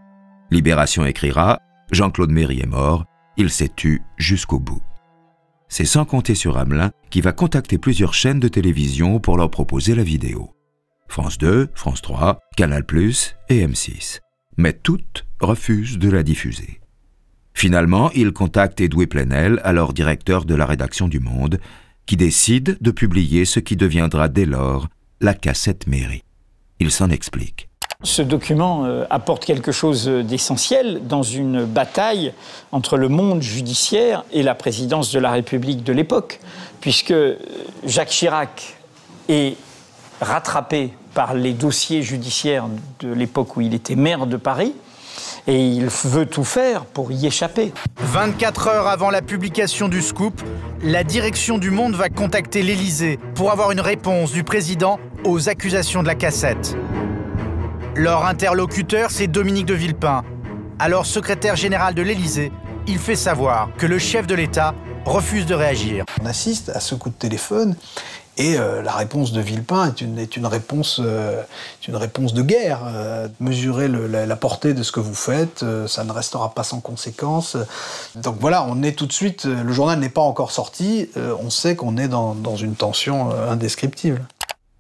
Libération 0.51 1.05
écrira 1.05 1.61
Jean-Claude 1.91 2.31
Méry 2.31 2.61
est 2.61 2.67
mort, 2.67 3.05
il 3.37 3.51
s'est 3.51 3.71
tu 3.75 4.03
jusqu'au 4.17 4.59
bout. 4.59 4.83
C'est 5.69 5.85
sans 5.85 6.05
compter 6.05 6.35
sur 6.35 6.57
Hamelin 6.57 6.91
qui 7.11 7.21
va 7.21 7.33
contacter 7.33 7.79
plusieurs 7.79 8.15
chaînes 8.15 8.41
de 8.41 8.49
télévision 8.49 9.19
pour 9.19 9.37
leur 9.37 9.51
proposer 9.51 9.95
la 9.95 10.05
vidéo. 10.05 10.51
France 11.09 11.39
2, 11.39 11.69
France 11.75 12.03
3, 12.03 12.39
Canal⁇ 12.57 12.83
et 13.49 13.67
M6. 13.67 14.21
Mais 14.57 14.73
toutes 14.73 15.27
refusent 15.41 15.99
de 15.99 16.11
la 16.11 16.23
diffuser. 16.23 16.81
Finalement, 17.55 18.11
il 18.13 18.33
contacte 18.33 18.81
Edoué 18.81 19.07
Plenel, 19.07 19.61
alors 19.65 19.93
directeur 19.93 20.45
de 20.45 20.55
la 20.55 20.67
rédaction 20.67 21.09
du 21.09 21.21
Monde, 21.21 21.61
qui 22.07 22.17
décide 22.17 22.79
de 22.81 22.91
publier 22.91 23.45
ce 23.45 23.61
qui 23.61 23.77
deviendra 23.77 24.29
dès 24.29 24.47
lors 24.47 24.89
la 25.21 25.35
cassette 25.35 25.87
mairie. 25.87 26.23
Il 26.81 26.91
s'en 26.91 27.11
explique. 27.11 27.69
Ce 28.03 28.21
document 28.21 28.85
euh, 28.85 29.05
apporte 29.09 29.45
quelque 29.45 29.73
chose 29.73 30.07
d'essentiel 30.07 31.07
dans 31.07 31.23
une 31.23 31.65
bataille 31.65 32.35
entre 32.71 32.99
le 32.99 33.09
monde 33.09 33.41
judiciaire 33.41 34.25
et 34.33 34.43
la 34.43 34.55
présidence 34.55 35.11
de 35.11 35.19
la 35.19 35.31
République 35.31 35.85
de 35.85 35.93
l'époque, 35.93 36.41
puisque 36.81 37.13
euh, 37.13 37.39
Jacques 37.87 38.11
Chirac 38.11 38.77
est 39.29 39.57
rattrapé 40.21 40.93
par 41.15 41.35
les 41.35 41.53
dossiers 41.53 42.03
judiciaires 42.03 42.67
de 43.01 43.13
l'époque 43.13 43.57
où 43.57 43.61
il 43.63 43.73
était 43.73 43.97
maire 43.97 44.27
de 44.27 44.37
Paris, 44.37 44.75
et 45.47 45.67
il 45.67 45.87
veut 45.87 46.27
tout 46.27 46.45
faire 46.45 46.85
pour 46.85 47.13
y 47.13 47.27
échapper. 47.27 47.73
24 48.01 48.69
heures 48.69 48.87
avant 48.87 49.11
la 49.11 49.23
publication 49.23 49.89
du 49.89 50.03
scoop, 50.03 50.43
la 50.83 51.05
direction 51.05 51.59
du 51.59 51.71
Monde 51.71 51.95
va 51.95 52.09
contacter 52.09 52.63
l'Élysée 52.63 53.19
pour 53.35 53.51
avoir 53.51 53.71
une 53.71 53.81
réponse 53.81 54.33
du 54.33 54.45
président 54.45 54.99
aux 55.25 55.49
accusations 55.49 56.03
de 56.03 56.09
la 56.09 56.15
cassette. 56.15 56.77
Leur 57.95 58.27
interlocuteur, 58.27 59.11
c'est 59.11 59.27
Dominique 59.27 59.67
de 59.67 59.75
Villepin. 59.75 60.25
Alors 60.79 61.07
secrétaire 61.07 61.57
général 61.57 61.95
de 61.95 62.03
l'Élysée, 62.03 62.51
il 62.87 62.99
fait 62.99 63.17
savoir 63.17 63.69
que 63.79 63.87
le 63.87 63.99
chef 63.99 64.27
de 64.27 64.35
l'État 64.35 64.75
refuse 65.05 65.47
de 65.47 65.55
réagir. 65.55 66.05
On 66.23 66.27
assiste 66.27 66.71
à 66.71 66.81
ce 66.81 66.95
coup 66.95 67.11
de 67.11 67.15
téléphone 67.15 67.77
et 68.37 68.59
euh, 68.59 68.83
la 68.83 68.93
réponse 68.93 69.33
de 69.33 69.41
Villepin 69.41 69.89
est 69.89 70.01
une, 70.01 70.19
est 70.19 70.37
une, 70.37 70.47
réponse, 70.47 71.01
euh, 71.03 71.43
une 71.87 71.97
réponse 71.97 72.35
de 72.35 72.43
guerre. 72.43 72.81
Euh, 72.87 73.29
mesurez 73.39 73.89
la, 73.89 74.37
portée 74.37 74.75
de 74.75 74.83
ce 74.83 74.91
que 74.91 75.01
vous 75.01 75.15
faites, 75.15 75.65
ça 75.87 76.05
ne 76.05 76.11
restera 76.11 76.55
pas 76.55 76.65
sans 76.65 76.81
conséquence. 76.81 77.57
Donc 78.17 78.37
voilà, 78.41 78.65
on 78.69 78.83
est 78.83 78.93
tout 78.93 79.07
de 79.07 79.13
suite, 79.13 79.45
le 79.45 79.73
journal 79.73 79.99
n'est 80.01 80.09
pas 80.09 80.21
encore 80.21 80.51
sorti, 80.51 81.09
on 81.17 81.51
sait 81.51 81.77
qu'on 81.77 81.97
est 81.97 82.09
dans, 82.09 82.35
dans 82.35 82.57
une 82.57 82.75
tension 82.75 83.31
indescriptible. 83.31 84.21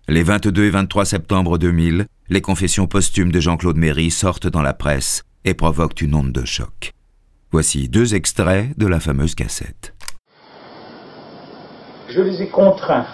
Les 0.08 0.22
22 0.22 0.64
et 0.64 0.70
23 0.70 1.04
septembre 1.04 1.56
2000, 1.56 2.06
les 2.28 2.40
confessions 2.40 2.86
posthumes 2.86 3.32
de 3.32 3.40
Jean-Claude 3.40 3.76
Méry 3.76 4.10
sortent 4.10 4.48
dans 4.48 4.62
la 4.62 4.74
presse 4.74 5.22
et 5.44 5.54
provoquent 5.54 6.00
une 6.00 6.14
onde 6.14 6.32
de 6.32 6.44
choc. 6.44 6.92
Voici 7.52 7.88
deux 7.88 8.14
extraits 8.14 8.76
de 8.76 8.86
la 8.86 8.98
fameuse 8.98 9.34
cassette. 9.34 9.94
Je 12.08 12.20
les 12.20 12.42
ai 12.42 12.48
contraints 12.48 13.06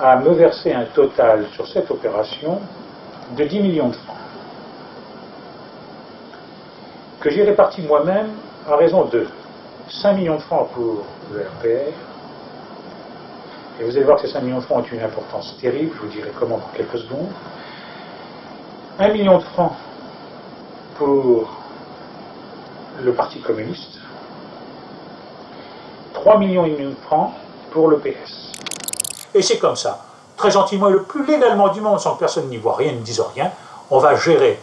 à 0.00 0.16
me 0.16 0.32
verser 0.32 0.72
un 0.72 0.84
total 0.86 1.46
sur 1.54 1.66
cette 1.66 1.90
opération 1.90 2.60
de 3.36 3.44
10 3.44 3.60
millions 3.60 3.88
de 3.88 3.94
francs, 3.94 4.16
que 7.20 7.30
j'ai 7.30 7.44
réparti 7.44 7.82
moi-même 7.82 8.30
à 8.68 8.76
raison 8.76 9.04
de 9.06 9.26
5 9.88 10.12
millions 10.14 10.36
de 10.36 10.42
francs 10.42 10.68
pour 10.72 11.04
le 11.32 11.40
RPR, 11.40 11.92
et 13.78 13.84
vous 13.84 13.96
allez 13.96 14.04
voir 14.04 14.16
que 14.16 14.26
ces 14.26 14.32
5 14.32 14.42
millions 14.42 14.58
de 14.58 14.64
francs 14.64 14.84
ont 14.84 14.94
une 14.94 15.02
importance 15.02 15.56
terrible, 15.60 15.92
je 15.96 16.02
vous 16.02 16.12
dirai 16.12 16.30
comment 16.38 16.58
dans 16.58 16.70
quelques 16.74 16.98
secondes. 16.98 17.30
1 18.98 19.12
million 19.12 19.38
de 19.38 19.42
francs 19.42 19.72
pour 20.96 21.50
le 23.02 23.12
Parti 23.12 23.40
communiste, 23.40 23.98
3 26.14 26.38
millions 26.38 26.64
et 26.64 26.70
demi 26.70 26.90
de 26.90 26.96
francs 27.02 27.32
pour 27.70 27.88
le 27.88 27.98
PS. 27.98 28.52
Et 29.36 29.42
c'est 29.42 29.58
comme 29.58 29.76
ça, 29.76 30.00
très 30.38 30.50
gentiment 30.50 30.88
et 30.88 30.92
le 30.92 31.02
plus 31.02 31.26
légalement 31.26 31.68
du 31.68 31.82
monde, 31.82 32.00
sans 32.00 32.14
que 32.14 32.20
personne 32.20 32.48
n'y 32.48 32.56
voit 32.56 32.74
rien, 32.74 32.92
ne 32.92 33.00
dise 33.00 33.22
rien, 33.34 33.50
on 33.90 33.98
va 33.98 34.16
gérer 34.16 34.58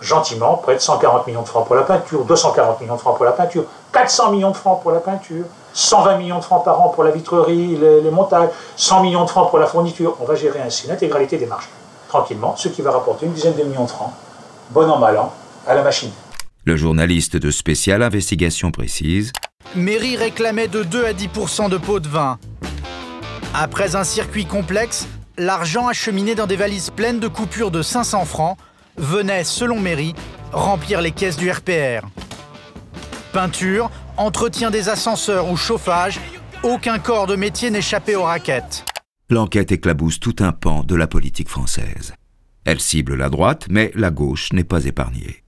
gentiment 0.00 0.54
près 0.54 0.76
de 0.76 0.80
140 0.80 1.26
millions 1.26 1.42
de 1.42 1.48
francs 1.48 1.66
pour 1.66 1.74
la 1.74 1.82
peinture, 1.82 2.24
240 2.24 2.80
millions 2.80 2.94
de 2.94 3.00
francs 3.00 3.16
pour 3.16 3.24
la 3.24 3.32
peinture, 3.32 3.64
400 3.92 4.30
millions 4.30 4.52
de 4.52 4.56
francs 4.56 4.80
pour 4.80 4.92
la 4.92 5.00
peinture, 5.00 5.44
120 5.74 6.18
millions 6.18 6.38
de 6.38 6.44
francs 6.44 6.64
par 6.64 6.80
an 6.80 6.90
pour 6.90 7.02
la 7.02 7.10
vitrerie, 7.10 7.76
les, 7.76 8.10
montages, 8.12 8.50
100 8.76 9.02
millions 9.02 9.24
de 9.24 9.30
francs 9.30 9.50
pour 9.50 9.58
la 9.58 9.66
fourniture. 9.66 10.16
On 10.20 10.24
va 10.24 10.36
gérer 10.36 10.60
ainsi 10.60 10.86
l'intégralité 10.86 11.36
des 11.36 11.46
marges. 11.46 11.68
Tranquillement, 12.08 12.54
ce 12.56 12.68
qui 12.68 12.80
va 12.80 12.92
rapporter 12.92 13.26
une 13.26 13.32
dizaine 13.32 13.56
de 13.56 13.64
millions 13.64 13.84
de 13.84 13.90
francs, 13.90 14.12
bon 14.70 14.88
an, 14.88 14.98
mal 14.98 15.18
an, 15.18 15.32
à 15.66 15.74
la 15.74 15.82
machine. 15.82 16.10
Le 16.64 16.76
journaliste 16.76 17.36
de 17.36 17.50
spéciale 17.50 18.02
investigation 18.02 18.70
précise 18.70 19.32
Mairie 19.74 20.16
réclamait 20.16 20.68
de 20.68 20.84
2 20.84 21.06
à 21.06 21.12
10% 21.12 21.70
de 21.70 21.78
pots 21.78 21.98
de 21.98 22.08
vin. 22.08 22.38
Après 23.54 23.96
un 23.96 24.04
circuit 24.04 24.46
complexe, 24.46 25.06
l'argent 25.36 25.86
acheminé 25.86 26.34
dans 26.34 26.46
des 26.46 26.56
valises 26.56 26.88
pleines 26.88 27.20
de 27.20 27.28
coupures 27.28 27.70
de 27.70 27.82
500 27.82 28.24
francs 28.24 28.56
venait, 28.96 29.44
selon 29.44 29.78
Mairie, 29.78 30.14
remplir 30.52 31.02
les 31.02 31.10
caisses 31.10 31.36
du 31.36 31.50
RPR. 31.50 32.06
Peinture, 33.34 33.90
entretien 34.16 34.70
des 34.70 34.88
ascenseurs 34.88 35.50
ou 35.50 35.56
chauffage, 35.56 36.18
aucun 36.62 36.98
corps 36.98 37.26
de 37.26 37.36
métier 37.36 37.70
n'échappait 37.70 38.14
aux 38.14 38.24
raquettes. 38.24 38.86
L'enquête 39.28 39.72
éclabousse 39.72 40.18
tout 40.18 40.36
un 40.40 40.52
pan 40.52 40.82
de 40.82 40.94
la 40.94 41.06
politique 41.06 41.48
française. 41.48 42.14
Elle 42.64 42.80
cible 42.80 43.16
la 43.16 43.28
droite, 43.28 43.66
mais 43.68 43.90
la 43.94 44.10
gauche 44.10 44.52
n'est 44.54 44.64
pas 44.64 44.84
épargnée. 44.86 45.41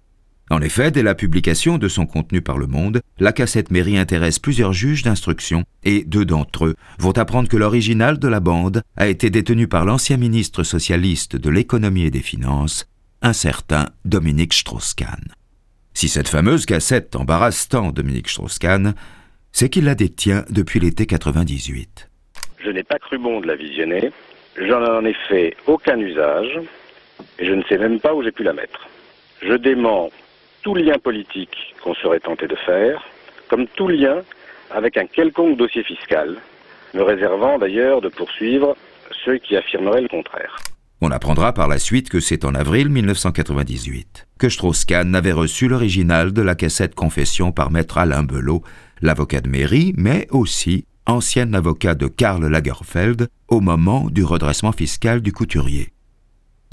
En 0.51 0.61
effet, 0.61 0.91
dès 0.91 1.03
la 1.03 1.15
publication 1.15 1.79
de 1.79 1.89
son 1.89 2.05
contenu 2.05 2.43
par 2.43 2.59
Le 2.59 2.67
Monde, 2.67 3.01
la 3.19 3.33
cassette 3.33 3.71
mairie 3.71 3.97
intéresse 3.97 4.39
plusieurs 4.39 4.75
juges 4.75 5.03
d'instruction 5.03 5.65
et 5.85 6.05
deux 6.05 6.27
d'entre 6.27 6.67
eux 6.67 6.75
vont 6.99 7.13
apprendre 7.13 7.49
que 7.49 7.57
l'original 7.57 8.19
de 8.19 8.29
la 8.29 8.41
bande 8.41 8.83
a 8.97 9.07
été 9.07 9.31
détenu 9.31 9.69
par 9.69 9.87
l'ancien 9.87 10.19
ministre 10.19 10.63
socialiste 10.63 11.37
de 11.37 11.49
l'économie 11.49 12.05
et 12.05 12.11
des 12.11 12.21
finances, 12.21 12.87
un 13.23 13.33
certain 13.33 13.87
Dominique 14.05 14.53
Strauss-Kahn. 14.53 15.33
Si 15.95 16.09
cette 16.09 16.29
fameuse 16.29 16.67
cassette 16.67 17.17
embarrasse 17.17 17.69
tant 17.69 17.91
Dominique 17.91 18.29
Strauss-Kahn, 18.29 18.95
c'est 19.51 19.71
qu'il 19.71 19.85
la 19.85 19.95
détient 19.95 20.45
depuis 20.51 20.79
l'été 20.79 21.07
98. 21.07 22.11
Je 22.63 22.71
n'ai 22.71 22.83
pas 22.83 22.99
cru 22.99 23.17
bon 23.19 23.41
de 23.41 23.47
la 23.47 23.57
visionner. 23.57 24.11
J'en 24.57 25.05
ai 25.05 25.15
fait 25.29 25.57
aucun 25.67 25.99
usage 25.99 26.61
et 27.39 27.47
je 27.47 27.53
ne 27.53 27.63
sais 27.63 27.79
même 27.79 27.99
pas 27.99 28.15
où 28.15 28.23
j'ai 28.23 28.33
pu 28.33 28.43
la 28.43 28.53
mettre. 28.53 28.89
Je 29.43 29.55
dément 29.55 30.11
tout 30.65 30.75
lien 30.75 30.99
politique 30.99 31.75
qu'on 31.83 31.95
serait 31.95 32.21
tenté 32.21 32.49
de 32.49 32.57
faire, 32.57 33.05
comme 33.49 33.67
tout 33.77 33.87
lien 33.87 34.23
avec 34.71 34.97
un 34.97 35.07
quelconque 35.07 35.59
dossier 35.59 35.85
fiscal, 35.85 36.39
me 36.95 37.03
réservant 37.03 37.59
d'ailleurs 37.59 38.01
de 38.01 38.09
poursuivre 38.09 38.75
ceux 39.25 39.39
qui 39.39 39.57
affirmeraient 39.57 40.01
le 40.01 40.09
contraire. 40.09 40.57
On 41.03 41.11
apprendra 41.11 41.53
par 41.53 41.69
la 41.69 41.79
suite 41.79 42.09
que 42.09 42.19
c'est 42.19 42.47
en 42.47 42.55
avril 42.55 42.89
1998 42.89 44.27
que 44.39 44.49
Strauss-Kahn 44.49 45.15
avait 45.15 45.33
reçu 45.33 45.69
l'original 45.69 46.33
de 46.33 46.43
la 46.43 46.55
cassette 46.55 46.95
confession 46.95 47.53
par 47.53 47.71
maître 47.71 47.99
Alain 47.99 48.23
Belot, 48.23 48.63
l'avocat 49.03 49.43
de 49.43 49.51
mairie, 49.51 49.93
mais 49.99 50.27
aussi 50.31 50.87
ancien 51.07 51.53
avocat 51.53 51.95
de 51.95 52.07
Karl 52.07 52.47
Lagerfeld 52.47 53.29
au 53.49 53.61
moment 53.61 54.09
du 54.09 54.25
redressement 54.25 54.73
fiscal 54.73 55.21
du 55.21 55.33
couturier. 55.33 55.94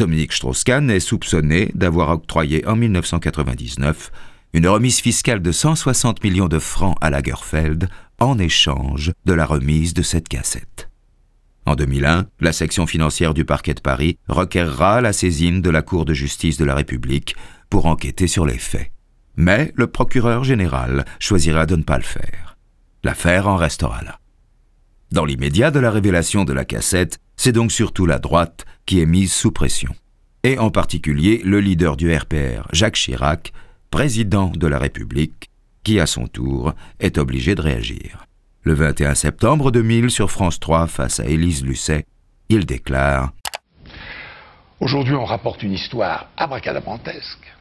Dominique 0.02 0.34
Strauss-Kahn 0.34 0.90
est 0.90 1.00
soupçonné 1.00 1.70
d'avoir 1.76 2.10
octroyé 2.10 2.68
en 2.68 2.76
1999 2.76 4.12
une 4.54 4.68
remise 4.68 5.00
fiscale 5.00 5.44
de 5.44 5.52
160 5.52 6.24
millions 6.24 6.48
de 6.48 6.58
francs 6.58 6.98
à 7.02 7.12
Lagerfeld 7.12 7.88
en 8.18 8.40
échange 8.40 9.12
de 9.26 9.34
la 9.34 9.46
remise 9.46 9.94
de 9.94 10.02
cette 10.02 10.28
cassette. 10.28 10.90
En 11.68 11.76
2001, 11.76 12.26
la 12.40 12.52
section 12.52 12.88
financière 12.88 13.36
du 13.36 13.46
parquet 13.46 13.76
de 13.76 13.80
Paris 13.80 14.18
requerra 14.28 15.02
la 15.02 15.14
saisine 15.14 15.62
de 15.62 15.70
la 15.70 15.84
Cour 15.84 16.06
de 16.06 16.16
justice 16.16 16.58
de 16.58 16.66
la 16.66 16.74
République 16.74 17.36
pour 17.70 17.86
enquêter 17.86 18.26
sur 18.26 18.48
les 18.48 18.58
faits. 18.58 18.92
Mais 19.36 19.72
le 19.76 19.86
procureur 19.86 20.44
général 20.44 21.06
choisira 21.20 21.68
de 21.68 21.76
ne 21.76 21.84
pas 21.84 21.98
le 21.98 22.04
faire. 22.04 22.58
L'affaire 23.04 23.48
en 23.48 23.56
restera 23.56 24.02
là. 24.02 24.21
Dans 25.12 25.26
l'immédiat 25.26 25.72
de 25.72 25.80
la 25.80 25.92
révélation 25.92 26.46
de 26.46 26.54
la 26.54 26.64
cassette, 26.64 27.20
c'est 27.36 27.52
donc 27.52 27.74
surtout 27.74 28.06
la 28.06 28.18
droite 28.18 28.66
qui 28.86 29.02
est 29.02 29.06
mise 29.06 29.34
sous 29.34 29.52
pression. 29.52 29.94
Et 30.44 30.58
en 30.58 30.72
particulier 30.72 31.42
le 31.44 31.60
leader 31.60 31.98
du 31.98 32.16
RPR, 32.16 32.70
Jacques 32.72 32.96
Chirac, 32.96 33.52
président 33.90 34.48
de 34.56 34.68
la 34.68 34.80
République, 34.80 35.50
qui 35.84 36.00
à 36.00 36.06
son 36.06 36.28
tour 36.28 36.74
est 37.02 37.18
obligé 37.18 37.56
de 37.56 37.62
réagir. 37.62 38.26
Le 38.64 38.74
21 38.74 39.16
septembre 39.16 39.70
2000, 39.70 40.12
sur 40.12 40.32
France 40.32 40.62
3, 40.62 40.88
face 40.88 41.20
à 41.20 41.26
Élise 41.26 41.66
Lucet, 41.66 42.06
il 42.48 42.66
déclare 42.66 43.34
Aujourd'hui, 44.80 45.14
on 45.14 45.26
rapporte 45.26 45.62
une 45.62 45.74
histoire 45.74 46.30
abracadabrantesque. 46.38 47.54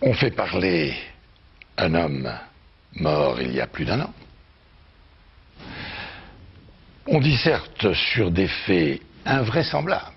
On 0.00 0.14
fait 0.14 0.30
parler 0.30 0.94
un 1.76 1.94
homme 1.94 2.32
mort 2.94 3.38
il 3.42 3.52
y 3.52 3.60
a 3.60 3.66
plus 3.66 3.84
d'un 3.84 4.00
an. 4.00 4.14
On 7.10 7.20
disserte 7.20 7.94
sur 7.94 8.30
des 8.30 8.48
faits 8.66 9.00
invraisemblables 9.24 10.12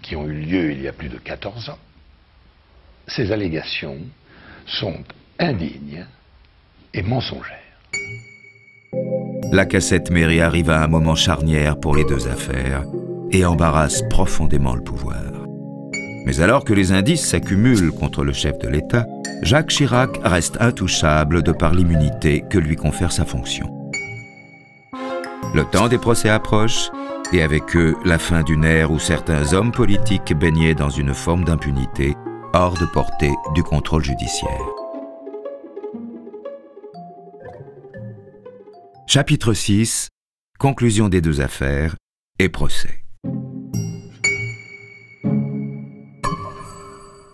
qui 0.00 0.16
ont 0.16 0.26
eu 0.26 0.32
lieu 0.32 0.72
il 0.72 0.80
y 0.80 0.88
a 0.88 0.92
plus 0.92 1.10
de 1.10 1.18
14 1.18 1.68
ans. 1.68 1.78
Ces 3.06 3.32
allégations 3.32 3.98
sont 4.66 5.04
indignes 5.38 6.06
et 6.94 7.02
mensongères. 7.02 7.58
La 9.52 9.66
cassette 9.66 10.10
mairie 10.10 10.40
arrive 10.40 10.70
à 10.70 10.82
un 10.82 10.86
moment 10.86 11.14
charnière 11.14 11.78
pour 11.78 11.94
les 11.94 12.04
deux 12.04 12.28
affaires 12.28 12.84
et 13.30 13.44
embarrasse 13.44 14.02
profondément 14.08 14.74
le 14.74 14.82
pouvoir. 14.82 15.22
Mais 16.24 16.40
alors 16.40 16.64
que 16.64 16.72
les 16.72 16.92
indices 16.92 17.26
s'accumulent 17.26 17.92
contre 17.92 18.24
le 18.24 18.32
chef 18.32 18.58
de 18.58 18.68
l'État, 18.68 19.06
Jacques 19.42 19.68
Chirac 19.68 20.18
reste 20.24 20.56
intouchable 20.60 21.42
de 21.42 21.52
par 21.52 21.74
l'immunité 21.74 22.42
que 22.48 22.58
lui 22.58 22.76
confère 22.76 23.12
sa 23.12 23.26
fonction. 23.26 23.77
Le 25.54 25.64
temps 25.64 25.88
des 25.88 25.98
procès 25.98 26.28
approche, 26.28 26.90
et 27.32 27.42
avec 27.42 27.74
eux 27.74 27.96
la 28.04 28.18
fin 28.18 28.42
d'une 28.42 28.64
ère 28.64 28.90
où 28.90 28.98
certains 28.98 29.54
hommes 29.54 29.72
politiques 29.72 30.34
baignaient 30.34 30.74
dans 30.74 30.90
une 30.90 31.14
forme 31.14 31.44
d'impunité 31.44 32.14
hors 32.52 32.78
de 32.78 32.84
portée 32.84 33.32
du 33.54 33.62
contrôle 33.62 34.04
judiciaire. 34.04 34.50
Chapitre 39.06 39.54
6 39.54 40.08
Conclusion 40.58 41.08
des 41.08 41.20
deux 41.20 41.40
affaires 41.40 41.96
et 42.38 42.48
procès. 42.48 43.04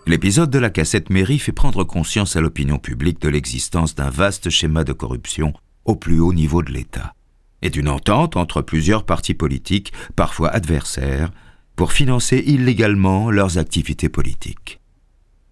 L'épisode 0.07 0.51
de 0.51 0.59
la 0.59 0.69
cassette 0.69 1.09
mairie 1.09 1.39
fait 1.39 1.51
prendre 1.51 1.83
conscience 1.83 2.35
à 2.35 2.41
l'opinion 2.41 2.77
publique 2.77 3.19
de 3.19 3.29
l'existence 3.29 3.95
d'un 3.95 4.09
vaste 4.09 4.49
schéma 4.49 4.83
de 4.83 4.93
corruption 4.93 5.53
au 5.83 5.95
plus 5.95 6.19
haut 6.19 6.33
niveau 6.33 6.61
de 6.61 6.71
l'État 6.71 7.13
et 7.61 7.69
d'une 7.69 7.89
entente 7.89 8.37
entre 8.37 8.61
plusieurs 8.61 9.05
partis 9.05 9.33
politiques, 9.33 9.93
parfois 10.15 10.49
adversaires, 10.49 11.31
pour 11.75 11.91
financer 11.91 12.43
illégalement 12.45 13.31
leurs 13.31 13.57
activités 13.57 14.09
politiques. 14.09 14.79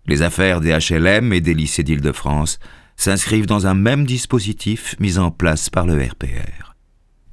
Les 0.05 0.21
affaires 0.21 0.61
des 0.61 0.77
HLM 0.77 1.34
et 1.34 1.41
des 1.41 1.53
lycées 1.53 1.84
d'Île-de-France 1.84 2.59
s'inscrivent 2.95 3.45
dans 3.45 3.67
un 3.67 3.73
même 3.73 4.05
dispositif 4.05 4.95
mis 4.99 5.17
en 5.17 5.31
place 5.31 5.69
par 5.69 5.85
le 5.85 6.01
RPR. 6.01 6.75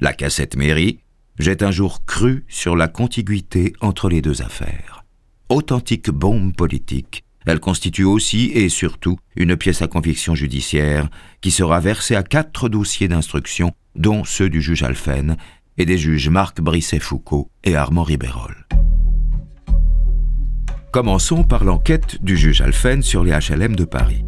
La 0.01 0.13
cassette 0.13 0.57
mairie 0.57 1.01
jette 1.39 1.63
un 1.63 1.71
jour 1.71 2.05
cru 2.05 2.45
sur 2.49 2.77
la 2.77 2.89
contiguïté 2.89 3.73
entre 3.81 4.09
les 4.09 4.23
deux 4.23 4.43
affaires. 4.43 5.05
Authentique 5.49 6.11
bombe 6.11 6.55
politique, 6.55 7.25
elle 7.47 7.61
constitue 7.61 8.05
aussi 8.05 8.51
et 8.55 8.69
surtout 8.69 9.19
une 9.37 9.57
pièce 9.57 9.83
à 9.83 9.89
conviction 9.89 10.35
judiciaire 10.35 11.09
qui 11.41 11.51
sera 11.51 11.81
versée 11.81 12.17
à 12.17 12.23
quatre 12.23 12.69
dossiers 12.69 13.09
d'instruction, 13.09 13.73
dont 13.97 14.25
ceux 14.25 14.49
du 14.49 14.61
juge 14.61 14.83
Alphen 14.83 15.37
et 15.79 15.87
des 15.87 15.99
juges 15.99 16.29
Marc 16.29 16.61
Brisset-Foucault 16.61 17.51
et 17.65 17.77
Armand 17.77 18.03
Ribérol. 18.03 18.67
Commençons 20.93 21.45
par 21.45 21.65
l'enquête 21.65 22.23
du 22.23 22.37
juge 22.37 22.61
Alphen 22.61 23.03
sur 23.03 23.25
les 23.25 23.33
HLM 23.33 23.77
de 23.77 23.85
Paris. 23.85 24.25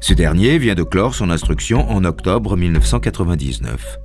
Ce 0.00 0.12
dernier 0.12 0.58
vient 0.58 0.74
de 0.74 0.82
clore 0.82 1.14
son 1.14 1.30
instruction 1.30 1.88
en 1.88 2.04
octobre 2.04 2.56
1999. 2.56 3.98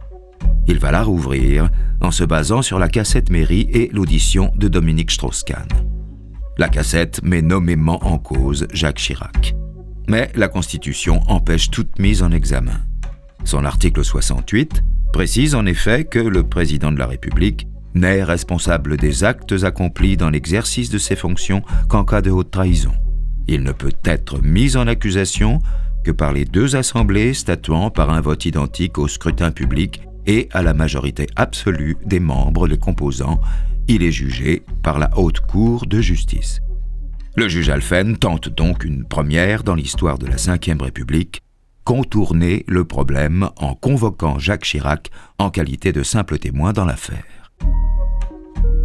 Il 0.67 0.79
va 0.79 0.91
la 0.91 1.01
rouvrir 1.01 1.69
en 2.01 2.11
se 2.11 2.23
basant 2.23 2.61
sur 2.61 2.77
la 2.77 2.87
cassette 2.87 3.31
mairie 3.31 3.67
et 3.71 3.89
l'audition 3.91 4.51
de 4.55 4.67
Dominique 4.67 5.11
Strauss-Kahn. 5.11 5.96
La 6.59 6.69
cassette 6.69 7.21
met 7.23 7.43
nommément 7.43 8.03
en 8.03 8.17
cause 8.17 8.67
Jacques 8.73 8.97
Chirac. 8.97 9.55
Mais 10.07 10.31
la 10.33 10.47
Constitution 10.47 11.21
empêche 11.27 11.69
toute 11.69 11.99
mise 11.99 12.23
en 12.23 12.31
examen. 12.31 12.81
Son 13.43 13.63
article 13.63 14.03
68 14.03 14.81
précise 15.13 15.53
en 15.53 15.67
effet 15.67 16.05
que 16.05 16.17
le 16.17 16.41
président 16.41 16.91
de 16.91 16.97
la 16.97 17.05
République 17.05 17.67
n'est 17.93 18.23
responsable 18.23 18.97
des 18.97 19.23
actes 19.23 19.53
accomplis 19.63 20.17
dans 20.17 20.31
l'exercice 20.31 20.89
de 20.89 20.97
ses 20.97 21.15
fonctions 21.15 21.61
qu'en 21.89 22.03
cas 22.03 22.21
de 22.21 22.31
haute 22.31 22.49
trahison. 22.49 22.93
Il 23.47 23.61
ne 23.61 23.71
peut 23.71 23.93
être 24.03 24.41
mis 24.41 24.77
en 24.77 24.87
accusation 24.87 25.61
que 26.03 26.11
par 26.11 26.33
les 26.33 26.45
deux 26.45 26.75
assemblées 26.75 27.35
statuant 27.35 27.91
par 27.91 28.09
un 28.09 28.21
vote 28.21 28.45
identique 28.45 28.97
au 28.97 29.07
scrutin 29.07 29.51
public 29.51 30.01
et 30.25 30.49
à 30.53 30.63
la 30.63 30.73
majorité 30.73 31.27
absolue 31.35 31.97
des 32.03 32.19
membres 32.19 32.67
les 32.67 32.79
composant, 32.79 33.39
il 33.87 34.03
est 34.03 34.11
jugé 34.11 34.63
par 34.83 34.99
la 34.99 35.09
Haute 35.17 35.41
Cour 35.41 35.85
de 35.85 36.01
justice. 36.01 36.59
Le 37.35 37.47
juge 37.47 37.69
Alphen 37.69 38.17
tente 38.17 38.49
donc 38.49 38.83
une 38.83 39.05
première 39.05 39.63
dans 39.63 39.75
l'histoire 39.75 40.17
de 40.17 40.25
la 40.25 40.35
Ve 40.35 40.81
République, 40.81 41.41
contourner 41.83 42.65
le 42.67 42.83
problème 42.83 43.49
en 43.57 43.75
convoquant 43.75 44.39
Jacques 44.39 44.63
Chirac 44.63 45.09
en 45.39 45.49
qualité 45.49 45.93
de 45.93 46.03
simple 46.03 46.39
témoin 46.39 46.73
dans 46.73 46.85
l'affaire. 46.85 47.51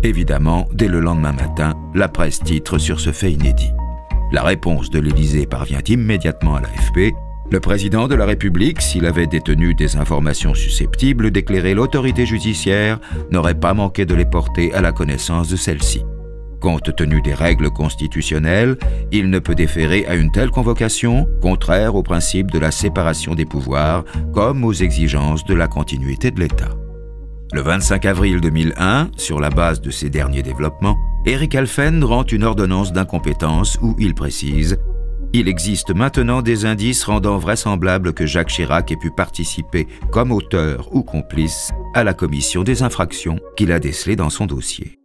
Évidemment, 0.02 0.68
dès 0.72 0.88
le 0.88 1.00
lendemain 1.00 1.32
matin, 1.32 1.74
la 1.94 2.08
presse 2.08 2.40
titre 2.40 2.78
sur 2.78 3.00
ce 3.00 3.12
fait 3.12 3.32
inédit. 3.32 3.70
La 4.32 4.42
réponse 4.42 4.90
de 4.90 4.98
l'Élysée 4.98 5.46
parvient 5.46 5.82
immédiatement 5.86 6.56
à 6.56 6.60
l'AFP. 6.60 7.14
Le 7.52 7.60
président 7.60 8.08
de 8.08 8.14
la 8.14 8.24
République, 8.24 8.80
s'il 8.80 9.04
avait 9.04 9.26
détenu 9.26 9.74
des 9.74 9.96
informations 9.96 10.54
susceptibles 10.54 11.30
d'éclairer 11.30 11.74
l'autorité 11.74 12.24
judiciaire, 12.24 12.98
n'aurait 13.30 13.60
pas 13.60 13.74
manqué 13.74 14.06
de 14.06 14.14
les 14.14 14.24
porter 14.24 14.72
à 14.72 14.80
la 14.80 14.90
connaissance 14.90 15.50
de 15.50 15.56
celle-ci. 15.56 16.02
Compte 16.62 16.96
tenu 16.96 17.20
des 17.20 17.34
règles 17.34 17.68
constitutionnelles, 17.68 18.78
il 19.10 19.28
ne 19.28 19.38
peut 19.38 19.54
déférer 19.54 20.06
à 20.06 20.14
une 20.14 20.32
telle 20.32 20.48
convocation, 20.48 21.28
contraire 21.42 21.94
au 21.94 22.02
principe 22.02 22.50
de 22.50 22.58
la 22.58 22.70
séparation 22.70 23.34
des 23.34 23.44
pouvoirs, 23.44 24.04
comme 24.32 24.64
aux 24.64 24.72
exigences 24.72 25.44
de 25.44 25.52
la 25.52 25.68
continuité 25.68 26.30
de 26.30 26.40
l'État. 26.40 26.70
Le 27.52 27.60
25 27.60 28.06
avril 28.06 28.40
2001, 28.40 29.10
sur 29.18 29.40
la 29.40 29.50
base 29.50 29.82
de 29.82 29.90
ces 29.90 30.08
derniers 30.08 30.42
développements, 30.42 30.96
Eric 31.26 31.54
Alphen 31.54 32.02
rend 32.02 32.24
une 32.24 32.44
ordonnance 32.44 32.94
d'incompétence 32.94 33.78
où 33.82 33.94
il 33.98 34.14
précise 34.14 34.78
Il 35.34 35.48
existe 35.48 35.94
maintenant 35.94 36.42
des 36.42 36.66
indices 36.66 37.04
rendant 37.04 37.38
vraisemblable 37.38 38.12
que 38.12 38.26
Jacques 38.26 38.50
Chirac 38.50 38.92
ait 38.92 38.96
pu 38.96 39.10
participer 39.10 39.88
comme 40.10 40.30
auteur 40.30 40.94
ou 40.94 41.02
complice 41.02 41.70
à 41.94 42.04
la 42.04 42.12
commission 42.12 42.64
des 42.64 42.82
infractions 42.82 43.40
qu'il 43.56 43.72
a 43.72 43.78
décelées 43.78 44.16
dans 44.16 44.28
son 44.28 44.44
dossier. 44.44 44.98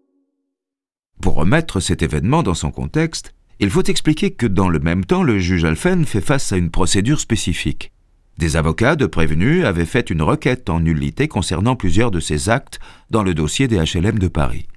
Pour 1.22 1.36
remettre 1.36 1.80
cet 1.80 2.04
événement 2.04 2.44
dans 2.44 2.54
son 2.54 2.72
contexte, 2.72 3.34
il 3.62 3.70
faut 3.70 3.84
expliquer 3.84 4.32
que 4.32 4.46
dans 4.46 4.68
le 4.68 4.80
même 4.80 5.06
temps, 5.06 5.24
le 5.24 5.40
juge 5.40 5.64
Alphen 5.64 6.06
fait 6.06 6.22
face 6.22 6.52
à 6.52 6.58
une 6.58 6.72
procédure 6.72 7.22
spécifique. 7.22 7.94
Des 8.38 8.58
avocats 8.58 8.98
de 8.98 9.06
prévenus 9.06 9.64
avaient 9.64 9.86
fait 9.86 10.10
une 10.10 10.22
requête 10.22 10.70
en 10.70 10.82
nullité 10.82 11.30
concernant 11.30 11.78
plusieurs 11.78 12.12
de 12.12 12.20
ces 12.20 12.50
actes 12.50 12.80
dans 13.10 13.24
le 13.24 13.34
dossier 13.34 13.70
des 13.70 13.78
HLM 13.78 14.20
de 14.20 14.28
Paris. 14.28 14.68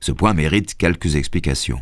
Ce 0.00 0.10
point 0.10 0.34
mérite 0.34 0.74
quelques 0.74 1.14
explications. 1.14 1.80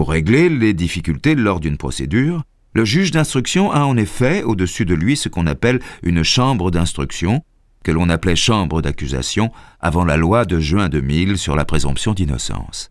Pour 0.00 0.08
régler 0.08 0.48
les 0.48 0.72
difficultés 0.72 1.34
lors 1.34 1.60
d'une 1.60 1.76
procédure, 1.76 2.42
le 2.72 2.86
juge 2.86 3.10
d'instruction 3.10 3.70
a 3.70 3.80
en 3.80 3.98
effet 3.98 4.42
au-dessus 4.42 4.86
de 4.86 4.94
lui 4.94 5.14
ce 5.14 5.28
qu'on 5.28 5.46
appelle 5.46 5.78
une 6.02 6.22
chambre 6.22 6.70
d'instruction, 6.70 7.44
que 7.84 7.92
l'on 7.92 8.08
appelait 8.08 8.34
chambre 8.34 8.80
d'accusation 8.80 9.52
avant 9.78 10.06
la 10.06 10.16
loi 10.16 10.46
de 10.46 10.58
juin 10.58 10.88
2000 10.88 11.36
sur 11.36 11.54
la 11.54 11.66
présomption 11.66 12.14
d'innocence. 12.14 12.90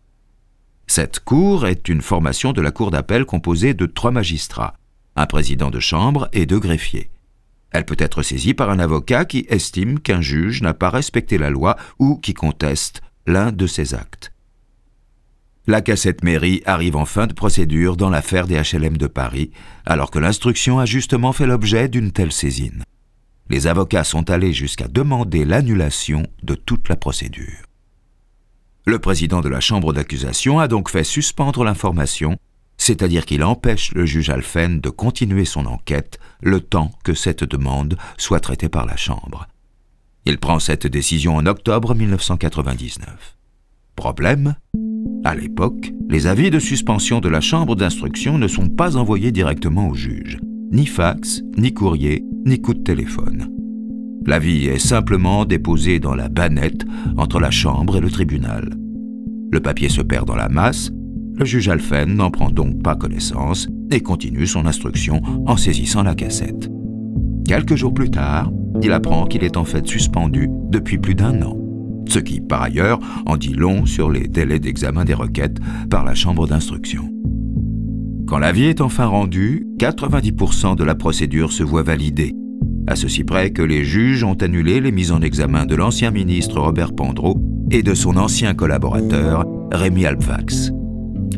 Cette 0.86 1.18
cour 1.18 1.66
est 1.66 1.88
une 1.88 2.00
formation 2.00 2.52
de 2.52 2.60
la 2.60 2.70
cour 2.70 2.92
d'appel 2.92 3.24
composée 3.24 3.74
de 3.74 3.86
trois 3.86 4.12
magistrats, 4.12 4.74
un 5.16 5.26
président 5.26 5.70
de 5.70 5.80
chambre 5.80 6.28
et 6.32 6.46
deux 6.46 6.60
greffiers. 6.60 7.10
Elle 7.72 7.86
peut 7.86 7.96
être 7.98 8.22
saisie 8.22 8.54
par 8.54 8.70
un 8.70 8.78
avocat 8.78 9.24
qui 9.24 9.46
estime 9.48 9.98
qu'un 9.98 10.20
juge 10.20 10.62
n'a 10.62 10.74
pas 10.74 10.90
respecté 10.90 11.38
la 11.38 11.50
loi 11.50 11.74
ou 11.98 12.18
qui 12.18 12.34
conteste 12.34 13.02
l'un 13.26 13.50
de 13.50 13.66
ses 13.66 13.94
actes. 13.94 14.30
La 15.70 15.82
cassette 15.82 16.24
mairie 16.24 16.62
arrive 16.66 16.96
en 16.96 17.04
fin 17.04 17.28
de 17.28 17.32
procédure 17.32 17.96
dans 17.96 18.10
l'affaire 18.10 18.48
des 18.48 18.60
HLM 18.60 18.96
de 18.96 19.06
Paris, 19.06 19.52
alors 19.86 20.10
que 20.10 20.18
l'instruction 20.18 20.80
a 20.80 20.84
justement 20.84 21.32
fait 21.32 21.46
l'objet 21.46 21.88
d'une 21.88 22.10
telle 22.10 22.32
saisine. 22.32 22.82
Les 23.50 23.68
avocats 23.68 24.02
sont 24.02 24.30
allés 24.30 24.52
jusqu'à 24.52 24.88
demander 24.88 25.44
l'annulation 25.44 26.26
de 26.42 26.56
toute 26.56 26.88
la 26.88 26.96
procédure. 26.96 27.62
Le 28.84 28.98
président 28.98 29.42
de 29.42 29.48
la 29.48 29.60
chambre 29.60 29.92
d'accusation 29.92 30.58
a 30.58 30.66
donc 30.66 30.90
fait 30.90 31.04
suspendre 31.04 31.62
l'information, 31.62 32.36
c'est-à-dire 32.76 33.24
qu'il 33.24 33.44
empêche 33.44 33.92
le 33.94 34.06
juge 34.06 34.28
Alphen 34.28 34.80
de 34.80 34.90
continuer 34.90 35.44
son 35.44 35.66
enquête 35.66 36.18
le 36.40 36.60
temps 36.60 36.90
que 37.04 37.14
cette 37.14 37.44
demande 37.44 37.96
soit 38.16 38.40
traitée 38.40 38.68
par 38.68 38.86
la 38.86 38.96
chambre. 38.96 39.46
Il 40.24 40.38
prend 40.38 40.58
cette 40.58 40.88
décision 40.88 41.36
en 41.36 41.46
octobre 41.46 41.94
1999. 41.94 43.36
Problème? 43.94 44.56
À 45.22 45.34
l'époque, 45.34 45.92
les 46.08 46.26
avis 46.26 46.50
de 46.50 46.58
suspension 46.58 47.20
de 47.20 47.28
la 47.28 47.42
chambre 47.42 47.76
d'instruction 47.76 48.38
ne 48.38 48.48
sont 48.48 48.68
pas 48.68 48.96
envoyés 48.96 49.32
directement 49.32 49.88
au 49.88 49.94
juge. 49.94 50.38
Ni 50.72 50.86
fax, 50.86 51.42
ni 51.58 51.74
courrier, 51.74 52.24
ni 52.46 52.58
coup 52.58 52.72
de 52.72 52.82
téléphone. 52.82 53.48
L'avis 54.24 54.66
est 54.66 54.78
simplement 54.78 55.44
déposé 55.44 55.98
dans 55.98 56.14
la 56.14 56.28
bannette 56.28 56.86
entre 57.18 57.38
la 57.38 57.50
chambre 57.50 57.96
et 57.96 58.00
le 58.00 58.10
tribunal. 58.10 58.70
Le 59.52 59.60
papier 59.60 59.88
se 59.88 60.00
perd 60.00 60.26
dans 60.26 60.36
la 60.36 60.48
masse, 60.48 60.90
le 61.34 61.44
juge 61.44 61.68
Alphen 61.68 62.14
n'en 62.14 62.30
prend 62.30 62.50
donc 62.50 62.82
pas 62.82 62.96
connaissance 62.96 63.68
et 63.90 64.00
continue 64.00 64.46
son 64.46 64.66
instruction 64.66 65.20
en 65.46 65.56
saisissant 65.56 66.02
la 66.02 66.14
cassette. 66.14 66.70
Quelques 67.46 67.76
jours 67.76 67.92
plus 67.92 68.10
tard, 68.10 68.50
il 68.82 68.92
apprend 68.92 69.26
qu'il 69.26 69.44
est 69.44 69.56
en 69.56 69.64
fait 69.64 69.86
suspendu 69.86 70.48
depuis 70.70 70.98
plus 70.98 71.14
d'un 71.14 71.42
an, 71.42 71.56
ce 72.08 72.18
qui, 72.18 72.40
par 72.40 72.62
ailleurs, 72.62 72.98
en 73.26 73.36
dit 73.36 73.54
long 73.54 73.86
sur 73.86 74.10
les 74.10 74.28
délais 74.28 74.58
d'examen 74.58 75.04
des 75.04 75.14
requêtes 75.14 75.58
par 75.90 76.04
la 76.04 76.14
chambre 76.14 76.46
d'instruction. 76.46 77.10
Quand 78.26 78.38
l'avis 78.38 78.66
est 78.66 78.80
enfin 78.80 79.06
rendu, 79.06 79.66
90% 79.78 80.76
de 80.76 80.84
la 80.84 80.94
procédure 80.94 81.52
se 81.52 81.62
voit 81.62 81.82
validée, 81.82 82.34
à 82.86 82.96
ceci 82.96 83.24
près 83.24 83.50
que 83.50 83.62
les 83.62 83.84
juges 83.84 84.24
ont 84.24 84.34
annulé 84.34 84.80
les 84.80 84.92
mises 84.92 85.12
en 85.12 85.20
examen 85.20 85.66
de 85.66 85.74
l'ancien 85.74 86.10
ministre 86.10 86.60
Robert 86.60 86.94
Pandreau 86.94 87.40
et 87.70 87.82
de 87.82 87.94
son 87.94 88.16
ancien 88.16 88.54
collaborateur 88.54 89.44
Rémi 89.72 90.06
Alpvax. 90.06 90.72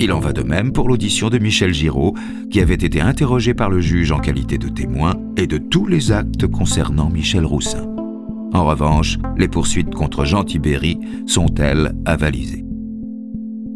Il 0.00 0.12
en 0.12 0.20
va 0.20 0.32
de 0.32 0.42
même 0.42 0.72
pour 0.72 0.88
l'audition 0.88 1.28
de 1.30 1.38
Michel 1.38 1.72
Giraud, 1.72 2.14
qui 2.50 2.60
avait 2.60 2.74
été 2.74 3.00
interrogé 3.00 3.54
par 3.54 3.70
le 3.70 3.80
juge 3.80 4.10
en 4.10 4.18
qualité 4.18 4.58
de 4.58 4.68
témoin, 4.68 5.14
et 5.36 5.46
de 5.46 5.58
tous 5.58 5.86
les 5.86 6.10
actes 6.10 6.46
concernant 6.46 7.08
Michel 7.08 7.44
Roussin. 7.44 7.91
En 8.52 8.64
revanche, 8.64 9.18
les 9.36 9.48
poursuites 9.48 9.94
contre 9.94 10.24
Jean 10.24 10.44
Tibéry 10.44 10.98
sont, 11.26 11.54
elles, 11.58 11.94
avalisées. 12.04 12.64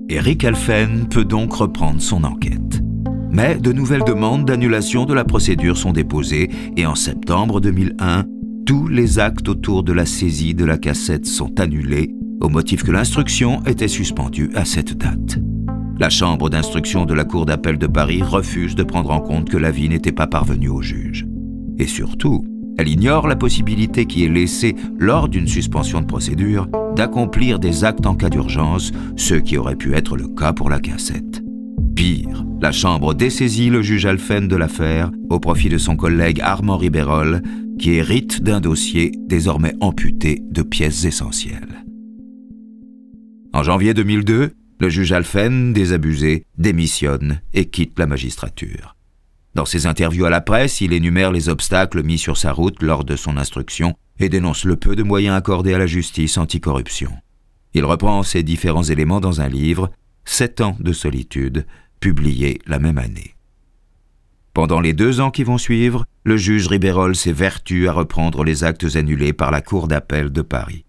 Éric 0.09 0.45
Alphen 0.45 1.09
peut 1.09 1.25
donc 1.25 1.53
reprendre 1.55 2.01
son 2.01 2.25
enquête. 2.25 2.83
Mais 3.31 3.57
de 3.57 3.73
nouvelles 3.73 4.05
demandes 4.05 4.45
d'annulation 4.45 5.05
de 5.05 5.15
la 5.15 5.25
procédure 5.25 5.77
sont 5.77 5.93
déposées 5.93 6.51
et 6.77 6.87
en 6.87 6.95
septembre 6.95 7.61
2001, 7.61 8.25
tous 8.67 8.89
les 8.89 9.19
actes 9.19 9.49
autour 9.49 9.83
de 9.83 9.93
la 9.93 10.07
saisie 10.07 10.55
de 10.55 10.65
la 10.65 10.79
cassette 10.79 11.27
sont 11.27 11.59
annulés 11.61 12.15
au 12.41 12.49
motif 12.49 12.83
que 12.83 12.93
l'instruction 12.93 13.63
était 13.65 13.89
suspendue 13.89 14.51
à 14.55 14.65
cette 14.65 14.97
date. 14.97 15.39
La 15.99 16.11
chambre 16.11 16.51
d'instruction 16.51 17.07
de 17.07 17.15
la 17.15 17.25
Cour 17.25 17.47
d'appel 17.47 17.79
de 17.79 17.87
Paris 17.87 18.23
refuse 18.23 18.75
de 18.75 18.83
prendre 18.83 19.11
en 19.11 19.21
compte 19.21 19.49
que 19.49 19.57
l'avis 19.57 19.89
n'était 19.89 20.13
pas 20.13 20.27
parvenu 20.27 20.69
au 20.69 20.83
juge. 20.83 21.27
Et 21.79 21.87
surtout, 21.87 22.45
elle 22.79 22.89
ignore 22.89 23.27
la 23.27 23.37
possibilité 23.37 24.07
qui 24.07 24.25
est 24.25 24.29
laissée 24.29 24.75
lors 24.99 25.29
d'une 25.29 25.49
suspension 25.49 26.01
de 26.01 26.07
procédure 26.07 26.69
d'accomplir 26.95 27.59
des 27.59 27.85
actes 27.85 28.07
en 28.07 28.15
cas 28.15 28.31
d'urgence, 28.31 28.93
ce 29.17 29.35
qui 29.35 29.59
aurait 29.59 29.77
pu 29.77 29.95
être 29.95 30.17
le 30.17 30.29
cas 30.29 30.53
pour 30.53 30.71
la 30.71 30.81
cassette. 30.81 31.43
Pire, 31.95 32.45
la 32.61 32.73
Chambre 32.73 33.15
dessaisit 33.15 33.71
le 33.71 33.83
juge 33.83 34.07
Alphen 34.07 34.49
de 34.49 34.57
l'affaire 34.57 35.11
au 35.31 35.39
profit 35.39 35.69
de 35.69 35.79
son 35.79 35.97
collègue 35.97 36.41
Armand 36.41 36.79
Ribérol, 36.79 37.43
qui 37.79 37.93
hérite 37.93 38.43
d'un 38.43 38.61
dossier 38.61 39.13
désormais 39.27 39.75
amputé 39.81 40.43
de 40.51 40.63
pièces 40.63 41.05
essentielles. 41.05 41.85
En 43.53 43.63
janvier 43.63 43.95
2002, 43.95 44.51
le 44.79 44.89
juge 44.89 45.13
Alphen, 45.13 45.73
désabusé, 45.73 46.45
démissionne 46.59 47.41
et 47.55 47.67
quitte 47.67 47.99
la 47.99 48.07
magistrature. 48.07 48.96
Dans 49.57 49.65
ses 49.65 49.87
interviews 49.87 50.27
à 50.27 50.31
la 50.31 50.43
presse, 50.43 50.83
il 50.83 50.93
énumère 50.93 51.33
les 51.33 51.49
obstacles 51.49 52.03
mis 52.03 52.19
sur 52.19 52.37
sa 52.37 52.53
route 52.53 52.83
lors 52.83 53.05
de 53.05 53.17
son 53.17 53.39
instruction 53.39 53.95
et 54.19 54.29
dénonce 54.29 54.65
le 54.65 54.77
peu 54.77 54.95
de 54.95 55.03
moyens 55.03 55.35
accordés 55.35 55.73
à 55.73 55.79
la 55.79 55.87
justice 55.87 56.37
anticorruption. 56.37 57.11
Il 57.73 57.87
reprend 57.87 58.23
ces 58.23 58.43
différents 58.43 58.83
éléments 58.83 59.19
dans 59.19 59.41
un 59.41 59.49
livre, 59.49 59.91
Sept 60.27 60.61
ans 60.61 60.77
de 60.79 60.93
solitude, 60.93 61.65
publié 62.01 62.61
la 62.67 62.79
même 62.79 62.99
année. 62.99 63.35
Pendant 64.53 64.81
les 64.81 64.93
deux 64.93 65.21
ans 65.21 65.31
qui 65.31 65.43
vont 65.43 65.57
suivre, 65.57 66.05
le 66.25 66.37
juge 66.37 66.67
Ribérol 66.67 67.17
s'évertue 67.17 67.89
à 67.89 67.93
reprendre 67.93 68.45
les 68.45 68.63
actes 68.63 68.95
annulés 68.95 69.33
par 69.33 69.51
la 69.51 69.63
Cour 69.63 69.89
d'appel 69.89 70.33
de 70.33 70.43
Paris. 70.43 70.85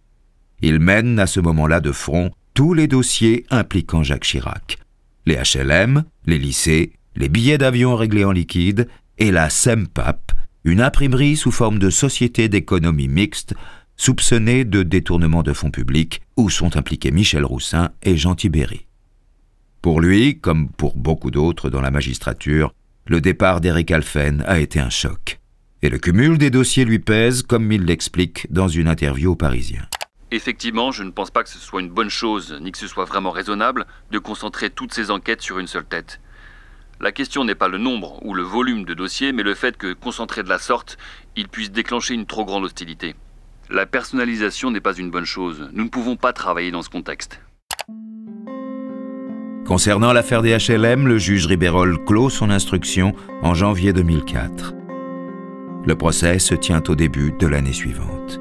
Il 0.62 0.80
mène 0.80 1.20
à 1.20 1.28
ce 1.28 1.40
moment-là 1.40 1.80
de 1.80 1.94
front 1.94 2.32
tous 2.54 2.74
les 2.74 2.88
dossiers 2.88 3.46
impliquant 3.50 4.04
Jacques 4.04 4.26
Chirac. 4.26 4.78
Les 5.26 5.38
HLM, 5.38 6.04
les 6.26 6.38
lycées, 6.38 6.92
les 7.18 7.30
billets 7.30 7.58
d'avion 7.58 7.96
réglés 7.96 8.26
en 8.26 8.32
liquide 8.32 8.88
et 9.18 9.32
la 9.32 9.50
SEMPAP, 9.50 10.32
une 10.64 10.82
imprimerie 10.82 11.36
sous 11.36 11.52
forme 11.52 11.80
de 11.80 11.90
société 11.90 12.48
d'économie 12.48 13.08
mixte 13.08 13.56
soupçonnée 13.96 14.64
de 14.64 14.84
détournement 14.84 15.42
de 15.42 15.54
fonds 15.54 15.72
publics 15.72 16.22
où 16.36 16.52
sont 16.52 16.78
impliqués 16.78 17.10
Michel 17.10 17.44
Roussin 17.44 17.90
et 18.04 18.16
Jean 18.16 18.36
Tibéry. 18.36 18.86
Pour 19.82 20.00
lui, 20.00 20.40
comme 20.40 20.70
pour 20.70 20.96
beaucoup 20.96 21.32
d'autres 21.32 21.72
dans 21.72 21.82
la 21.82 21.90
magistrature, 21.90 22.72
le 23.08 23.20
départ 23.20 23.62
d'Éric 23.62 23.90
Alphen 23.92 24.44
a 24.46 24.60
été 24.60 24.80
un 24.80 24.92
choc. 24.92 25.40
Et 25.82 25.90
le 25.90 25.98
cumul 25.98 26.38
des 26.38 26.52
dossiers 26.52 26.86
lui 26.86 27.00
pèse, 27.00 27.42
comme 27.42 27.72
il 27.72 27.86
l'explique 27.86 28.52
dans 28.52 28.68
une 28.68 28.88
interview 28.88 29.32
au 29.32 29.36
Parisien. 29.36 29.88
Effectivement, 30.30 30.92
je 30.92 31.04
ne 31.04 31.12
pense 31.12 31.32
pas 31.32 31.44
que 31.44 31.50
ce 31.50 31.58
soit 31.58 31.82
une 31.82 31.90
bonne 31.90 32.10
chose, 32.10 32.60
ni 32.62 32.72
que 32.72 32.78
ce 32.78 32.88
soit 32.88 33.06
vraiment 33.06 33.32
raisonnable, 33.32 33.88
de 34.12 34.20
concentrer 34.20 34.70
toutes 34.70 34.94
ces 34.94 35.10
enquêtes 35.10 35.42
sur 35.42 35.58
une 35.58 35.68
seule 35.68 35.86
tête. 35.86 36.20
La 37.00 37.12
question 37.12 37.44
n'est 37.44 37.54
pas 37.54 37.68
le 37.68 37.78
nombre 37.78 38.20
ou 38.26 38.34
le 38.34 38.42
volume 38.42 38.84
de 38.84 38.96
dossiers, 38.96 39.32
mais 39.32 39.44
le 39.44 39.54
fait 39.54 39.78
que, 39.78 39.94
concentré 39.94 40.42
de 40.42 40.50
la 40.50 40.58
sorte, 40.58 40.98
il 41.36 41.48
puisse 41.48 41.72
déclencher 41.72 42.16
une 42.16 42.26
trop 42.26 42.44
grande 42.44 42.64
hostilité. 42.64 43.16
La 43.70 43.86
personnalisation 43.86 44.72
n'est 44.72 44.82
pas 44.82 44.96
une 44.96 45.12
bonne 45.12 45.26
chose. 45.26 45.70
Nous 45.74 45.84
ne 45.84 45.90
pouvons 45.90 46.16
pas 46.16 46.34
travailler 46.34 46.72
dans 46.72 46.82
ce 46.82 46.90
contexte. 46.90 47.40
Concernant 49.68 50.12
l'affaire 50.12 50.42
des 50.42 50.58
HLM, 50.58 51.08
le 51.08 51.20
juge 51.20 51.46
Ribérol 51.46 52.04
clôt 52.06 52.32
son 52.32 52.50
instruction 52.50 53.14
en 53.44 53.54
janvier 53.54 53.94
2004. 53.94 54.74
Le 55.86 55.96
procès 55.96 56.40
se 56.40 56.56
tient 56.56 56.82
au 56.88 56.96
début 56.96 57.32
de 57.38 57.46
l'année 57.46 57.74
suivante. 57.74 58.40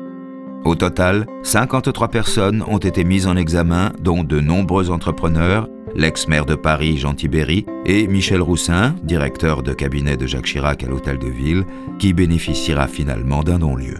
Au 0.65 0.77
total, 0.77 1.27
53 1.43 2.09
personnes 2.09 2.63
ont 2.67 2.79
été 2.79 3.05
mises 3.05 3.27
en 3.27 3.37
examen, 3.37 3.93
dont 4.01 4.25
de 4.25 4.41
nombreux 4.41 4.91
entrepreneurs, 4.91 5.69
l'ex-maire 5.97 6.47
de 6.47 6.55
Paris 6.55 6.99
Jean 6.99 7.15
Tibéry 7.15 7.67
et 7.87 8.07
Michel 8.07 8.43
Roussin, 8.43 8.95
directeur 9.03 9.63
de 9.63 9.73
cabinet 9.73 10.17
de 10.17 10.27
Jacques 10.27 10.47
Chirac 10.47 10.85
à 10.85 10.87
l'Hôtel 10.87 11.19
de 11.19 11.29
Ville, 11.29 11.65
qui 11.99 12.13
bénéficiera 12.13 12.87
finalement 12.87 13.43
d'un 13.43 13.59
non-lieu. 13.59 13.97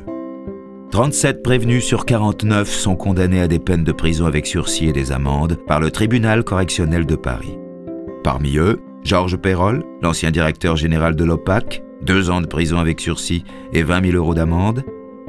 37 0.93 1.43
prévenus 1.43 1.85
sur 1.85 2.05
49 2.05 2.69
sont 2.69 2.97
condamnés 2.97 3.41
à 3.41 3.49
des 3.49 3.59
peines 3.59 3.85
de 3.85 3.93
prison 3.93 4.27
avec 4.27 4.47
sursis 4.47 4.87
et 4.87 4.93
des 4.93 5.11
amendes 5.11 5.59
par 5.67 5.81
le 5.81 5.91
tribunal 5.91 6.45
correctionnel 6.45 7.07
de 7.07 7.17
Paris. 7.17 7.59
Parmi 8.23 8.57
eux, 8.57 8.81
Georges 9.03 9.37
Perrol, 9.37 9.85
l'ancien 10.03 10.31
directeur 10.31 10.77
général 10.77 11.17
de 11.17 11.25
l'OPAC, 11.25 11.83
deux 12.03 12.31
ans 12.31 12.41
de 12.41 12.47
prison 12.47 12.79
avec 12.79 13.01
sursis 13.01 13.45
et 13.73 13.83
20 13.83 14.11
000 14.11 14.17
euros 14.17 14.35
d'amende. 14.35 14.85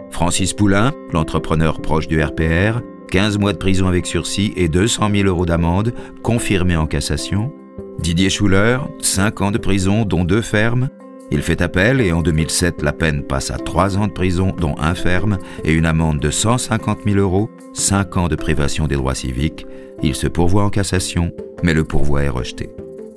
Francis 0.10 0.54
Poulain, 0.54 0.94
l'entrepreneur 1.12 1.82
proche 1.82 2.08
du 2.08 2.22
RPR, 2.22 2.82
15 3.10 3.38
mois 3.38 3.54
de 3.54 3.58
prison 3.58 3.88
avec 3.88 4.06
sursis 4.06 4.54
et 4.56 4.68
200 4.68 5.10
000 5.14 5.28
euros 5.28 5.46
d'amende, 5.46 5.94
confirmés 6.24 6.76
en 6.76 6.88
cassation. 6.88 7.52
Didier 8.00 8.30
Schuller, 8.30 8.80
5 9.00 9.42
ans 9.42 9.52
de 9.52 9.58
prison, 9.58 10.06
dont 10.06 10.24
deux 10.24 10.42
fermes. 10.42 10.90
Il 11.32 11.42
fait 11.42 11.62
appel 11.62 12.00
et 12.00 12.12
en 12.12 12.22
2007, 12.22 12.82
la 12.82 12.94
peine 12.94 13.24
passe 13.24 13.52
à 13.52 13.58
3 13.58 13.98
ans 13.98 14.08
de 14.08 14.14
prison, 14.14 14.54
dont 14.58 14.76
un 14.80 14.96
ferme, 14.96 15.38
et 15.64 15.74
une 15.74 15.86
amende 15.86 16.20
de 16.20 16.32
150 16.32 17.00
000 17.06 17.18
euros, 17.18 17.50
5 17.74 18.18
ans 18.18 18.28
de 18.28 18.36
privation 18.36 18.88
des 18.88 18.96
droits 18.96 19.16
civiques. 19.16 19.66
Il 20.04 20.16
se 20.16 20.28
pourvoit 20.28 20.64
en 20.64 20.70
cassation, 20.70 21.32
mais 21.64 21.74
le 21.74 21.84
pourvoi 21.84 22.24
est 22.24 22.30
rejeté. 22.30 22.70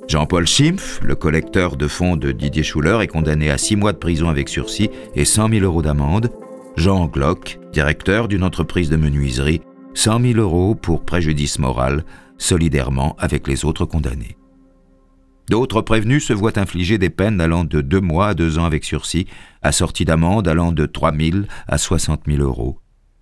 Jean-Paul 0.07 0.45
Schimpf, 0.45 0.99
le 1.03 1.15
collecteur 1.15 1.77
de 1.77 1.87
fonds 1.87 2.17
de 2.17 2.31
Didier 2.33 2.63
Schuller, 2.63 2.97
est 3.01 3.07
condamné 3.07 3.49
à 3.49 3.57
six 3.57 3.77
mois 3.77 3.93
de 3.93 3.97
prison 3.97 4.27
avec 4.27 4.49
sursis 4.49 4.89
et 5.15 5.23
100 5.23 5.49
000 5.49 5.63
euros 5.63 5.81
d'amende. 5.81 6.31
Jean 6.75 7.05
Glock, 7.05 7.59
directeur 7.71 8.27
d'une 8.27 8.43
entreprise 8.43 8.89
de 8.89 8.97
menuiserie, 8.97 9.61
100 9.93 10.21
000 10.21 10.39
euros 10.39 10.75
pour 10.75 11.05
préjudice 11.05 11.59
moral, 11.59 12.03
solidairement 12.37 13.15
avec 13.19 13.47
les 13.47 13.65
autres 13.65 13.85
condamnés. 13.85 14.37
D'autres 15.49 15.81
prévenus 15.81 16.25
se 16.25 16.33
voient 16.33 16.57
infliger 16.57 16.97
des 16.97 17.09
peines 17.09 17.41
allant 17.41 17.65
de 17.65 17.81
deux 17.81 17.99
mois 17.99 18.29
à 18.29 18.33
deux 18.33 18.57
ans 18.57 18.65
avec 18.65 18.85
sursis, 18.85 19.27
assorties 19.61 20.05
d'amendes 20.05 20.47
allant 20.47 20.71
de 20.71 20.85
3 20.85 21.13
000 21.13 21.37
à 21.67 21.77
60 21.77 22.21
000 22.27 22.41
euros. 22.41 22.79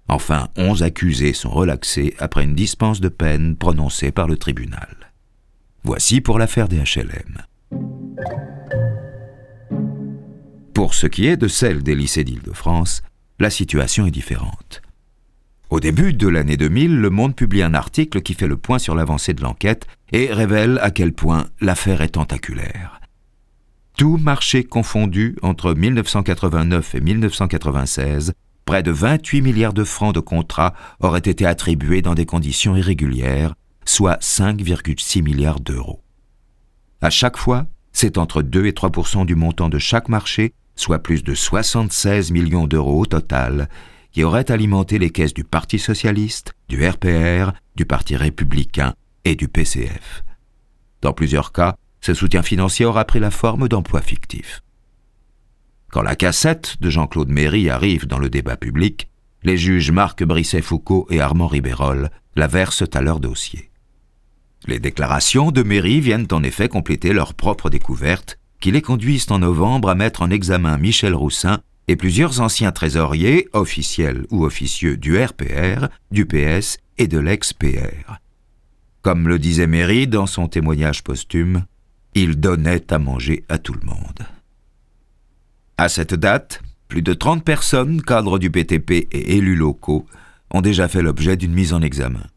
Enfin, 0.07 0.47
onze 0.57 0.83
accusés 0.83 1.33
sont 1.33 1.49
relaxés 1.49 2.15
après 2.19 2.43
une 2.43 2.55
dispense 2.55 2.99
de 2.99 3.09
peine 3.09 3.55
prononcée 3.55 4.11
par 4.11 4.27
le 4.27 4.37
tribunal. 4.37 4.95
Voici 5.83 6.21
pour 6.21 6.39
l'affaire 6.39 6.67
des 6.67 6.77
HLM. 6.77 7.43
Pour 10.73 10.93
ce 10.93 11.07
qui 11.07 11.27
est 11.27 11.37
de 11.37 11.47
celle 11.47 11.83
des 11.83 11.95
lycées 11.95 12.23
d'Île-de-France, 12.23 13.01
la 13.39 13.49
situation 13.49 14.05
est 14.05 14.11
différente. 14.11 14.81
Au 15.69 15.79
début 15.79 16.13
de 16.13 16.27
l'année 16.27 16.57
2000, 16.57 16.99
Le 16.99 17.09
Monde 17.11 17.35
publie 17.35 17.61
un 17.61 17.75
article 17.75 18.21
qui 18.23 18.33
fait 18.33 18.47
le 18.47 18.57
point 18.57 18.79
sur 18.79 18.95
l'avancée 18.95 19.35
de 19.35 19.43
l'enquête 19.43 19.85
et 20.11 20.33
révèle 20.33 20.79
à 20.81 20.89
quel 20.89 21.13
point 21.13 21.45
l'affaire 21.61 22.01
est 22.01 22.09
tentaculaire. 22.09 22.99
Tout 23.95 24.17
marché 24.17 24.63
confondu 24.63 25.35
entre 25.43 25.75
1989 25.75 26.95
et 26.95 27.01
1996, 27.01 28.33
près 28.65 28.81
de 28.81 28.89
28 28.89 29.41
milliards 29.43 29.73
de 29.73 29.83
francs 29.83 30.15
de 30.15 30.19
contrats 30.19 30.73
auraient 31.01 31.19
été 31.19 31.45
attribués 31.45 32.01
dans 32.01 32.15
des 32.15 32.25
conditions 32.25 32.75
irrégulières, 32.75 33.53
soit 33.85 34.19
5,6 34.23 35.21
milliards 35.21 35.59
d'euros. 35.59 36.01
À 37.01 37.11
chaque 37.11 37.37
fois, 37.37 37.67
c'est 37.91 38.17
entre 38.17 38.41
2 38.41 38.65
et 38.65 38.71
3% 38.71 39.23
du 39.23 39.35
montant 39.35 39.69
de 39.69 39.77
chaque 39.77 40.09
marché, 40.09 40.53
soit 40.75 40.99
plus 40.99 41.23
de 41.23 41.35
76 41.35 42.31
millions 42.31 42.65
d'euros 42.65 43.01
au 43.01 43.05
total, 43.05 43.69
qui 44.11 44.23
aurait 44.23 44.52
alimenté 44.52 44.99
les 44.99 45.11
caisses 45.11 45.34
du 45.34 45.44
Parti 45.44 45.80
socialiste, 45.80 46.53
du 46.68 46.88
RPR, 46.88 47.52
du 47.76 47.86
Parti 47.86 48.15
républicain 48.15 48.94
et 49.26 49.36
du 49.36 49.48
PCF. 49.48 50.23
Dans 51.02 51.14
plusieurs 51.14 51.52
cas, 51.52 51.76
ce 52.02 52.14
soutien 52.14 52.41
financier 52.41 52.86
aura 52.86 53.06
pris 53.06 53.19
la 53.19 53.31
forme 53.31 53.68
d'emplois 53.68 54.02
fictifs. 54.02 54.61
Quand 55.91 56.02
la 56.02 56.15
cassette 56.15 56.77
de 56.81 56.90
Jean-Claude 56.90 57.30
Méry 57.30 57.69
arrive 57.69 58.07
dans 58.07 58.19
le 58.19 58.30
débat 58.30 58.57
public, 58.57 59.10
les 59.44 59.57
juges 59.57 59.91
Marc 59.91 60.23
Brisset-Foucault 60.23 61.07
et 61.10 61.22
Armand 61.22 61.48
Ribérol 61.48 62.10
la 62.36 62.48
versent 62.48 62.84
à 62.94 63.02
leur 63.02 63.19
dossier. 63.19 63.69
Les 64.65 64.80
déclarations 64.80 65.52
de 65.52 65.64
Méry 65.64 65.99
viennent 66.02 66.27
en 66.31 66.44
effet 66.44 66.68
compléter 66.68 67.14
leur 67.14 67.34
propre 67.34 67.69
découverte, 67.69 68.38
qui 68.60 68.72
les 68.72 68.81
conduisent 68.81 69.31
en 69.31 69.40
novembre 69.40 69.90
à 69.90 69.95
mettre 69.95 70.22
en 70.22 70.30
examen 70.30 70.77
Michel 70.77 71.15
Roussin 71.15 71.61
et 71.89 71.95
plusieurs 71.95 72.39
anciens 72.39 72.71
trésoriers, 72.71 73.47
officiels 73.51 74.27
ou 74.29 74.45
officieux 74.45 74.95
du 74.95 75.17
RPR, 75.17 75.87
du 76.11 76.27
PS 76.27 76.77
et 76.99 77.07
de 77.07 77.17
l'ex-PR. 77.17 78.19
Comme 79.01 79.27
le 79.27 79.39
disait 79.39 79.65
Méry 79.65 80.05
dans 80.05 80.27
son 80.27 80.47
témoignage 80.47 81.03
posthume, 81.03 81.65
il 82.13 82.39
donnait 82.39 82.93
à 82.93 82.99
manger 82.99 83.43
à 83.49 83.57
tout 83.57 83.73
le 83.73 83.83
monde. 83.87 84.27
À 85.79 85.89
cette 85.89 86.13
date, 86.13 86.61
plus 86.89 87.01
de 87.01 87.15
30 87.15 87.43
personnes, 87.43 88.03
cadres 88.03 88.37
du 88.37 88.51
BTP 88.51 89.07
et 89.11 89.37
élus 89.37 89.55
locaux, 89.55 90.05
ont 90.51 90.61
déjà 90.61 90.87
fait 90.87 91.01
l'objet 91.01 91.37
d'une 91.37 91.53
mise 91.53 91.73
en 91.73 91.81
examen. 91.81 92.27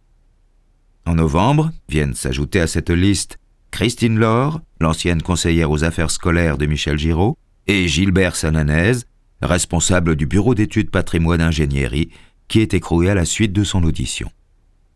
En 1.04 1.16
novembre, 1.16 1.72
viennent 1.90 2.14
s'ajouter 2.14 2.60
à 2.62 2.66
cette 2.66 2.88
liste 2.88 3.38
Christine 3.70 4.18
Laure, 4.18 4.62
l'ancienne 4.80 5.20
conseillère 5.20 5.70
aux 5.70 5.84
affaires 5.84 6.10
scolaires 6.10 6.56
de 6.56 6.64
Michel 6.64 6.96
Giraud, 6.96 7.36
et 7.66 7.86
Gilbert 7.86 8.34
Sananès, 8.34 9.04
responsable 9.42 10.16
du 10.16 10.26
bureau 10.26 10.54
d'études 10.54 10.90
patrimoine 10.90 11.40
ingénierie, 11.40 12.10
qui 12.48 12.60
est 12.60 12.74
écroué 12.74 13.10
à 13.10 13.14
la 13.14 13.24
suite 13.24 13.52
de 13.52 13.64
son 13.64 13.82
audition. 13.84 14.30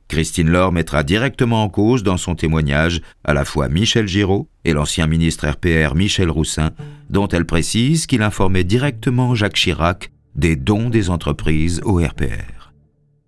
Christine 0.08 0.50
Laure 0.50 0.72
mettra 0.72 1.02
directement 1.02 1.64
en 1.64 1.68
cause 1.68 2.02
dans 2.02 2.16
son 2.16 2.36
témoignage 2.36 3.00
à 3.24 3.34
la 3.34 3.44
fois 3.44 3.68
Michel 3.68 4.06
Giraud 4.06 4.48
et 4.64 4.72
l'ancien 4.72 5.06
ministre 5.06 5.48
RPR 5.48 5.94
Michel 5.94 6.30
Roussin, 6.30 6.70
dont 7.10 7.26
elle 7.28 7.44
précise 7.44 8.06
qu'il 8.06 8.22
informait 8.22 8.64
directement 8.64 9.34
Jacques 9.34 9.56
Chirac 9.56 10.12
des 10.36 10.54
dons 10.54 10.90
des 10.90 11.10
entreprises 11.10 11.80
au 11.84 11.96
RPR. 11.96 12.72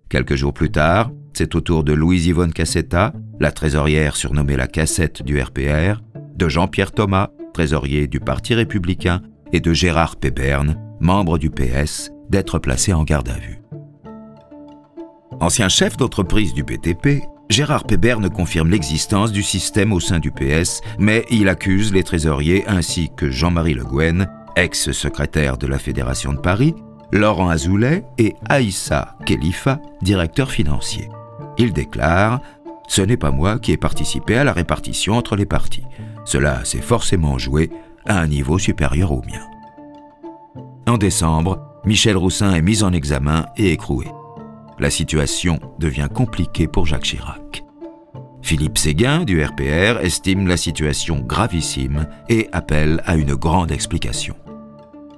Quelques 0.09 0.35
jours 0.35 0.53
plus 0.53 0.71
tard, 0.71 1.11
c'est 1.33 1.55
au 1.55 1.61
tour 1.61 1.83
de 1.83 1.93
Louise-Yvonne 1.93 2.53
Cassetta, 2.53 3.13
la 3.39 3.51
trésorière 3.51 4.15
surnommée 4.15 4.55
la 4.55 4.67
cassette 4.67 5.23
du 5.23 5.41
RPR, 5.41 6.01
de 6.35 6.47
Jean-Pierre 6.47 6.91
Thomas, 6.91 7.29
trésorier 7.53 8.07
du 8.07 8.19
Parti 8.19 8.53
républicain, 8.53 9.21
et 9.51 9.59
de 9.59 9.73
Gérard 9.73 10.15
Péberne, 10.15 10.77
membre 10.99 11.37
du 11.37 11.49
PS, 11.49 12.11
d'être 12.29 12.59
placé 12.59 12.93
en 12.93 13.03
garde 13.03 13.29
à 13.29 13.37
vue. 13.37 13.61
Ancien 15.39 15.69
chef 15.69 15.95
d'entreprise 15.95 16.53
du 16.53 16.63
BTP, 16.63 17.23
Gérard 17.49 17.85
Péberne 17.85 18.29
confirme 18.29 18.69
l'existence 18.69 19.31
du 19.31 19.41
système 19.41 19.93
au 19.93 19.99
sein 19.99 20.19
du 20.19 20.31
PS, 20.31 20.81
mais 20.99 21.25
il 21.31 21.49
accuse 21.49 21.93
les 21.93 22.03
trésoriers 22.03 22.63
ainsi 22.67 23.09
que 23.15 23.31
Jean-Marie 23.31 23.73
Le 23.73 23.83
Guen, 23.83 24.29
ex-secrétaire 24.55 25.57
de 25.57 25.65
la 25.65 25.79
Fédération 25.79 26.33
de 26.33 26.39
Paris, 26.39 26.75
Laurent 27.11 27.49
Azoulay 27.49 28.03
et 28.17 28.35
Aïssa 28.47 29.15
Khalifa, 29.25 29.79
directeur 30.01 30.51
financier. 30.51 31.09
Il 31.57 31.73
déclare 31.73 32.39
Ce 32.87 33.01
n'est 33.01 33.17
pas 33.17 33.31
moi 33.31 33.57
qui 33.59 33.71
ai 33.71 33.77
participé 33.77 34.37
à 34.37 34.43
la 34.43 34.53
répartition 34.53 35.15
entre 35.15 35.35
les 35.35 35.45
partis. 35.45 35.85
Cela 36.25 36.63
s'est 36.65 36.81
forcément 36.81 37.37
joué 37.39 37.71
à 38.05 38.19
un 38.19 38.27
niveau 38.27 38.59
supérieur 38.59 39.11
au 39.11 39.23
mien. 39.23 39.41
En 40.89 40.97
décembre, 40.97 41.59
Michel 41.85 42.17
Roussin 42.17 42.51
est 42.55 42.63
mis 42.63 42.81
en 42.81 42.93
examen 42.93 43.45
et 43.57 43.71
écroué. 43.71 44.07
La 44.79 44.89
situation 44.89 45.59
devient 45.77 46.07
compliquée 46.11 46.67
pour 46.67 46.87
Jacques 46.87 47.03
Chirac. 47.03 47.63
Philippe 48.41 48.79
Séguin 48.79 49.23
du 49.23 49.43
RPR 49.43 49.99
estime 50.01 50.47
la 50.47 50.57
situation 50.57 51.19
gravissime 51.19 52.07
et 52.27 52.49
appelle 52.53 53.03
à 53.05 53.17
une 53.17 53.35
grande 53.35 53.71
explication. 53.71 54.35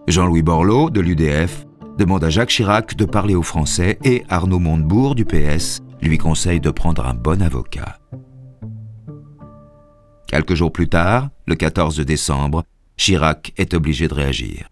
Jean-Louis 0.09 0.41
Borloo 0.41 0.89
de 0.89 0.99
l'UDF 0.99 1.65
demande 1.97 2.25
à 2.25 2.29
Jacques 2.29 2.49
Chirac 2.49 2.97
de 2.97 3.05
parler 3.05 3.35
aux 3.35 3.41
Français 3.41 3.97
et 4.03 4.25
Arnaud 4.27 4.59
Montebourg 4.59 5.15
du 5.15 5.23
PS 5.23 5.79
lui 6.01 6.17
conseille 6.17 6.59
de 6.59 6.71
prendre 6.71 7.05
un 7.05 7.13
bon 7.13 7.41
avocat. 7.41 7.97
Quelques 10.27 10.55
jours 10.55 10.73
plus 10.73 10.89
tard, 10.89 11.29
le 11.47 11.55
14 11.55 12.01
décembre, 12.01 12.63
Chirac 12.97 13.53
est 13.55 13.73
obligé 13.73 14.09
de 14.09 14.13
réagir. 14.13 14.67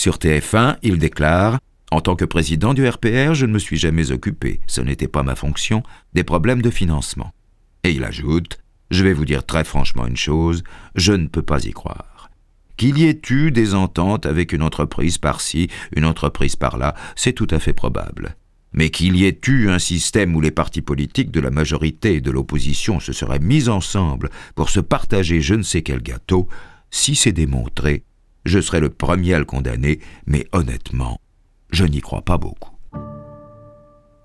Sur 0.00 0.16
TF1, 0.16 0.78
il 0.82 0.96
déclare 0.96 1.58
En 1.90 2.00
tant 2.00 2.16
que 2.16 2.24
président 2.24 2.72
du 2.72 2.88
RPR, 2.88 3.34
je 3.34 3.44
ne 3.44 3.52
me 3.52 3.58
suis 3.58 3.76
jamais 3.76 4.12
occupé, 4.12 4.60
ce 4.66 4.80
n'était 4.80 5.08
pas 5.08 5.22
ma 5.22 5.36
fonction, 5.36 5.82
des 6.14 6.24
problèmes 6.24 6.62
de 6.62 6.70
financement. 6.70 7.34
Et 7.84 7.90
il 7.90 8.02
ajoute 8.02 8.60
Je 8.90 9.04
vais 9.04 9.12
vous 9.12 9.26
dire 9.26 9.44
très 9.44 9.62
franchement 9.62 10.06
une 10.06 10.16
chose, 10.16 10.64
je 10.94 11.12
ne 11.12 11.26
peux 11.26 11.42
pas 11.42 11.66
y 11.66 11.72
croire. 11.72 12.30
Qu'il 12.78 12.96
y 12.96 13.04
ait 13.04 13.20
eu 13.28 13.50
des 13.50 13.74
ententes 13.74 14.24
avec 14.24 14.54
une 14.54 14.62
entreprise 14.62 15.18
par-ci, 15.18 15.68
une 15.94 16.06
entreprise 16.06 16.56
par-là, 16.56 16.94
c'est 17.14 17.34
tout 17.34 17.48
à 17.50 17.58
fait 17.58 17.74
probable. 17.74 18.36
Mais 18.72 18.88
qu'il 18.88 19.16
y 19.16 19.26
ait 19.26 19.40
eu 19.48 19.68
un 19.68 19.78
système 19.78 20.34
où 20.34 20.40
les 20.40 20.50
partis 20.50 20.80
politiques 20.80 21.30
de 21.30 21.40
la 21.40 21.50
majorité 21.50 22.14
et 22.14 22.20
de 22.22 22.30
l'opposition 22.30 23.00
se 23.00 23.12
seraient 23.12 23.38
mis 23.38 23.68
ensemble 23.68 24.30
pour 24.54 24.70
se 24.70 24.80
partager 24.80 25.42
je 25.42 25.56
ne 25.56 25.62
sais 25.62 25.82
quel 25.82 26.00
gâteau, 26.00 26.48
si 26.90 27.14
c'est 27.14 27.32
démontré, 27.32 28.02
je 28.44 28.60
serai 28.60 28.80
le 28.80 28.90
premier 28.90 29.34
à 29.34 29.38
le 29.38 29.44
condamner, 29.44 30.00
mais 30.26 30.46
honnêtement, 30.52 31.20
je 31.70 31.84
n'y 31.84 32.00
crois 32.00 32.22
pas 32.22 32.38
beaucoup. 32.38 32.70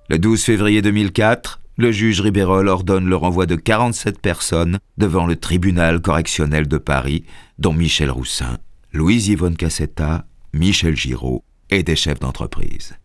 Le 0.09 0.19
12 0.19 0.43
février 0.43 0.81
2004, 0.81 1.61
le 1.77 1.91
juge 1.91 2.21
Ribérol 2.21 2.67
ordonne 2.67 3.07
le 3.07 3.15
renvoi 3.15 3.45
de 3.45 3.55
47 3.55 4.19
personnes 4.19 4.79
devant 4.97 5.25
le 5.25 5.35
tribunal 5.35 6.01
correctionnel 6.01 6.67
de 6.67 6.77
Paris, 6.77 7.25
dont 7.59 7.73
Michel 7.73 8.11
Roussin, 8.11 8.59
Louise-Yvonne 8.93 9.57
Cassetta, 9.57 10.25
Michel 10.53 10.95
Giraud 10.95 11.43
et 11.69 11.83
des 11.83 11.95
chefs 11.95 12.19
d'entreprise. 12.19 12.95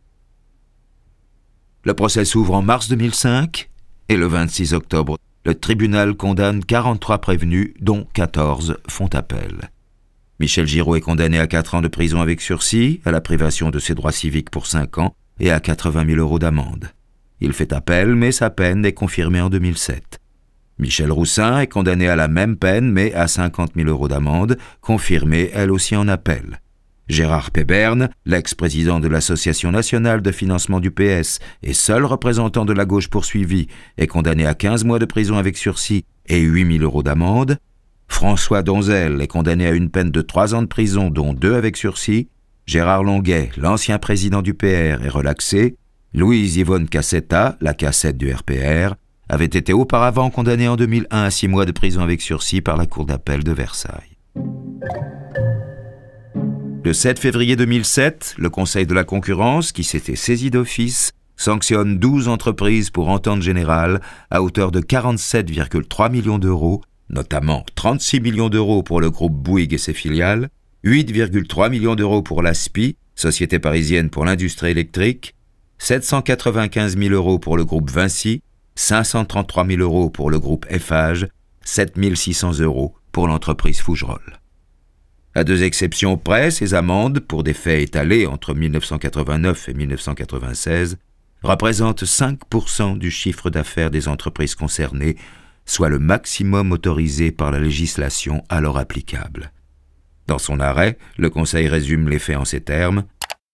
Le 1.84 1.94
procès 1.94 2.24
s'ouvre 2.24 2.54
en 2.54 2.62
mars 2.62 2.88
2005 2.88 3.70
et 4.08 4.16
le 4.16 4.26
26 4.26 4.74
octobre, 4.74 5.18
le 5.44 5.54
tribunal 5.54 6.14
condamne 6.14 6.62
43 6.62 7.18
prévenus, 7.18 7.72
dont 7.80 8.06
14 8.12 8.76
font 8.88 9.08
appel. 9.14 9.70
Michel 10.40 10.66
Giraud 10.66 10.96
est 10.96 11.02
condamné 11.02 11.38
à 11.38 11.46
4 11.46 11.74
ans 11.74 11.82
de 11.82 11.88
prison 11.88 12.22
avec 12.22 12.40
sursis, 12.40 13.02
à 13.04 13.10
la 13.10 13.20
privation 13.20 13.68
de 13.68 13.78
ses 13.78 13.94
droits 13.94 14.10
civiques 14.10 14.48
pour 14.48 14.66
5 14.66 14.96
ans 14.96 15.14
et 15.38 15.50
à 15.50 15.60
80 15.60 16.06
000 16.06 16.18
euros 16.18 16.38
d'amende. 16.38 16.88
Il 17.42 17.52
fait 17.52 17.74
appel, 17.74 18.14
mais 18.14 18.32
sa 18.32 18.48
peine 18.48 18.86
est 18.86 18.94
confirmée 18.94 19.42
en 19.42 19.50
2007. 19.50 20.18
Michel 20.78 21.12
Roussin 21.12 21.60
est 21.60 21.66
condamné 21.66 22.08
à 22.08 22.16
la 22.16 22.26
même 22.26 22.56
peine, 22.56 22.90
mais 22.90 23.12
à 23.12 23.28
50 23.28 23.72
000 23.76 23.90
euros 23.90 24.08
d'amende, 24.08 24.56
confirmée 24.80 25.50
elle 25.52 25.70
aussi 25.70 25.94
en 25.94 26.08
appel. 26.08 26.62
Gérard 27.06 27.50
Péberne, 27.50 28.08
l'ex-président 28.24 28.98
de 28.98 29.08
l'Association 29.08 29.70
nationale 29.72 30.22
de 30.22 30.32
financement 30.32 30.80
du 30.80 30.90
PS 30.90 31.38
et 31.62 31.74
seul 31.74 32.06
représentant 32.06 32.64
de 32.64 32.72
la 32.72 32.86
gauche 32.86 33.10
poursuivi, 33.10 33.66
est 33.98 34.06
condamné 34.06 34.46
à 34.46 34.54
15 34.54 34.84
mois 34.84 34.98
de 34.98 35.04
prison 35.04 35.36
avec 35.36 35.58
sursis 35.58 36.06
et 36.24 36.40
8 36.40 36.78
000 36.78 36.84
euros 36.84 37.02
d'amende. 37.02 37.58
François 38.10 38.62
Donzel 38.62 39.22
est 39.22 39.28
condamné 39.28 39.66
à 39.66 39.72
une 39.72 39.88
peine 39.88 40.10
de 40.10 40.20
trois 40.20 40.54
ans 40.54 40.60
de 40.60 40.66
prison, 40.66 41.08
dont 41.08 41.32
deux 41.32 41.54
avec 41.54 41.78
sursis. 41.78 42.28
Gérard 42.66 43.02
Longuet, 43.02 43.50
l'ancien 43.56 43.98
président 43.98 44.42
du 44.42 44.52
PR, 44.52 45.02
est 45.02 45.08
relaxé. 45.08 45.76
Louise 46.12 46.56
Yvonne 46.56 46.88
Cassetta, 46.88 47.56
la 47.62 47.72
cassette 47.72 48.18
du 48.18 48.30
RPR, 48.30 48.94
avait 49.30 49.46
été 49.46 49.72
auparavant 49.72 50.28
condamnée 50.28 50.68
en 50.68 50.76
2001 50.76 51.22
à 51.22 51.30
six 51.30 51.48
mois 51.48 51.64
de 51.64 51.72
prison 51.72 52.02
avec 52.02 52.20
sursis 52.20 52.60
par 52.60 52.76
la 52.76 52.86
Cour 52.86 53.06
d'appel 53.06 53.42
de 53.42 53.52
Versailles. 53.52 54.18
Le 56.84 56.92
7 56.92 57.18
février 57.18 57.56
2007, 57.56 58.34
le 58.38 58.50
Conseil 58.50 58.86
de 58.86 58.94
la 58.94 59.04
concurrence, 59.04 59.72
qui 59.72 59.84
s'était 59.84 60.16
saisi 60.16 60.50
d'office, 60.50 61.12
sanctionne 61.36 61.98
12 61.98 62.28
entreprises 62.28 62.90
pour 62.90 63.08
entente 63.08 63.40
générale 63.40 64.00
à 64.30 64.42
hauteur 64.42 64.72
de 64.72 64.80
47,3 64.80 66.10
millions 66.10 66.38
d'euros, 66.38 66.82
notamment 67.10 67.64
36 67.74 68.20
millions 68.20 68.48
d'euros 68.48 68.82
pour 68.82 69.00
le 69.00 69.10
groupe 69.10 69.34
Bouygues 69.34 69.74
et 69.74 69.78
ses 69.78 69.92
filiales, 69.92 70.48
8,3 70.84 71.70
millions 71.70 71.94
d'euros 71.94 72.22
pour 72.22 72.42
l'ASPI, 72.42 72.96
Société 73.14 73.58
parisienne 73.58 74.08
pour 74.08 74.24
l'industrie 74.24 74.70
électrique, 74.70 75.34
795 75.78 76.96
000 76.96 77.14
euros 77.14 77.38
pour 77.38 77.56
le 77.56 77.64
groupe 77.64 77.90
Vinci, 77.90 78.42
533 78.76 79.66
000 79.66 79.80
euros 79.80 80.08
pour 80.08 80.30
le 80.30 80.38
groupe 80.38 80.66
Eiffage, 80.70 81.28
7 81.64 81.94
600 82.14 82.60
euros 82.60 82.94
pour 83.12 83.28
l'entreprise 83.28 83.80
Fougerolles. 83.80 84.40
À 85.34 85.44
deux 85.44 85.62
exceptions 85.62 86.16
près, 86.16 86.50
ces 86.50 86.74
amendes, 86.74 87.20
pour 87.20 87.44
des 87.44 87.52
faits 87.52 87.82
étalés 87.82 88.26
entre 88.26 88.54
1989 88.54 89.68
et 89.68 89.74
1996, 89.74 90.98
représentent 91.42 92.04
5% 92.04 92.98
du 92.98 93.10
chiffre 93.10 93.48
d'affaires 93.48 93.90
des 93.90 94.08
entreprises 94.08 94.54
concernées, 94.54 95.16
soit 95.66 95.88
le 95.88 95.98
maximum 95.98 96.72
autorisé 96.72 97.32
par 97.32 97.50
la 97.50 97.58
législation 97.58 98.42
alors 98.48 98.78
applicable. 98.78 99.52
Dans 100.26 100.38
son 100.38 100.60
arrêt, 100.60 100.96
le 101.16 101.30
Conseil 101.30 101.68
résume 101.68 102.08
les 102.08 102.18
faits 102.18 102.36
en 102.36 102.44
ces 102.44 102.60
termes. 102.60 103.04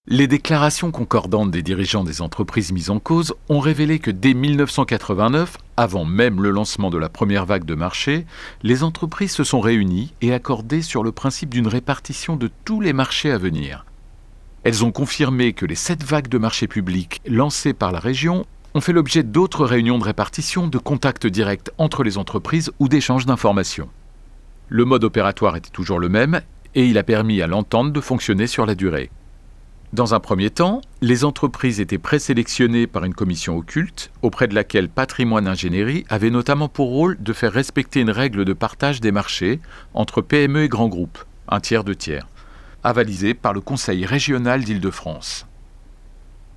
Les 0.08 0.28
déclarations 0.28 0.92
concordantes 0.92 1.50
des 1.50 1.62
dirigeants 1.62 2.04
des 2.04 2.22
entreprises 2.22 2.70
mises 2.70 2.90
en 2.90 3.00
cause 3.00 3.34
ont 3.48 3.58
révélé 3.58 3.98
que 3.98 4.10
dès 4.10 4.34
1989, 4.34 5.56
avant 5.76 6.04
même 6.04 6.42
le 6.42 6.50
lancement 6.50 6.90
de 6.90 6.98
la 6.98 7.08
première 7.08 7.44
vague 7.44 7.64
de 7.64 7.74
marché, 7.74 8.24
les 8.62 8.84
entreprises 8.84 9.32
se 9.32 9.42
sont 9.42 9.60
réunies 9.60 10.12
et 10.20 10.32
accordées 10.32 10.82
sur 10.82 11.02
le 11.02 11.12
principe 11.12 11.50
d'une 11.50 11.66
répartition 11.66 12.36
de 12.36 12.50
tous 12.64 12.80
les 12.80 12.92
marchés 12.92 13.32
à 13.32 13.38
venir. 13.38 13.84
Elles 14.62 14.84
ont 14.84 14.92
confirmé 14.92 15.52
que 15.54 15.64
les 15.64 15.74
sept 15.74 16.04
vagues 16.04 16.28
de 16.28 16.38
marché 16.38 16.68
publics 16.68 17.20
lancées 17.26 17.72
par 17.72 17.90
la 17.90 17.98
région 18.00 18.46
ont 18.76 18.80
fait 18.82 18.92
l'objet 18.92 19.22
d'autres 19.22 19.64
réunions 19.64 19.98
de 19.98 20.04
répartition, 20.04 20.68
de 20.68 20.76
contacts 20.76 21.26
directs 21.26 21.70
entre 21.78 22.02
les 22.02 22.18
entreprises 22.18 22.70
ou 22.78 22.88
d'échanges 22.88 23.24
d'informations. 23.24 23.88
Le 24.68 24.84
mode 24.84 25.02
opératoire 25.02 25.56
était 25.56 25.70
toujours 25.70 25.98
le 25.98 26.10
même 26.10 26.42
et 26.74 26.84
il 26.84 26.98
a 26.98 27.02
permis 27.02 27.40
à 27.40 27.46
l'entente 27.46 27.94
de 27.94 28.00
fonctionner 28.02 28.46
sur 28.46 28.66
la 28.66 28.74
durée. 28.74 29.10
Dans 29.94 30.12
un 30.12 30.20
premier 30.20 30.50
temps, 30.50 30.82
les 31.00 31.24
entreprises 31.24 31.80
étaient 31.80 31.96
présélectionnées 31.96 32.86
par 32.86 33.04
une 33.04 33.14
commission 33.14 33.56
occulte, 33.56 34.10
auprès 34.20 34.46
de 34.46 34.54
laquelle 34.54 34.90
Patrimoine 34.90 35.48
Ingénierie 35.48 36.04
avait 36.10 36.28
notamment 36.28 36.68
pour 36.68 36.88
rôle 36.90 37.16
de 37.18 37.32
faire 37.32 37.52
respecter 37.52 38.00
une 38.00 38.10
règle 38.10 38.44
de 38.44 38.52
partage 38.52 39.00
des 39.00 39.12
marchés 39.12 39.58
entre 39.94 40.20
PME 40.20 40.64
et 40.64 40.68
grands 40.68 40.88
groupes, 40.88 41.24
un 41.48 41.60
tiers 41.60 41.84
de 41.84 41.94
tiers, 41.94 42.28
avalisée 42.84 43.32
par 43.32 43.54
le 43.54 43.62
Conseil 43.62 44.04
régional 44.04 44.64
d'Île-de-France. 44.64 45.45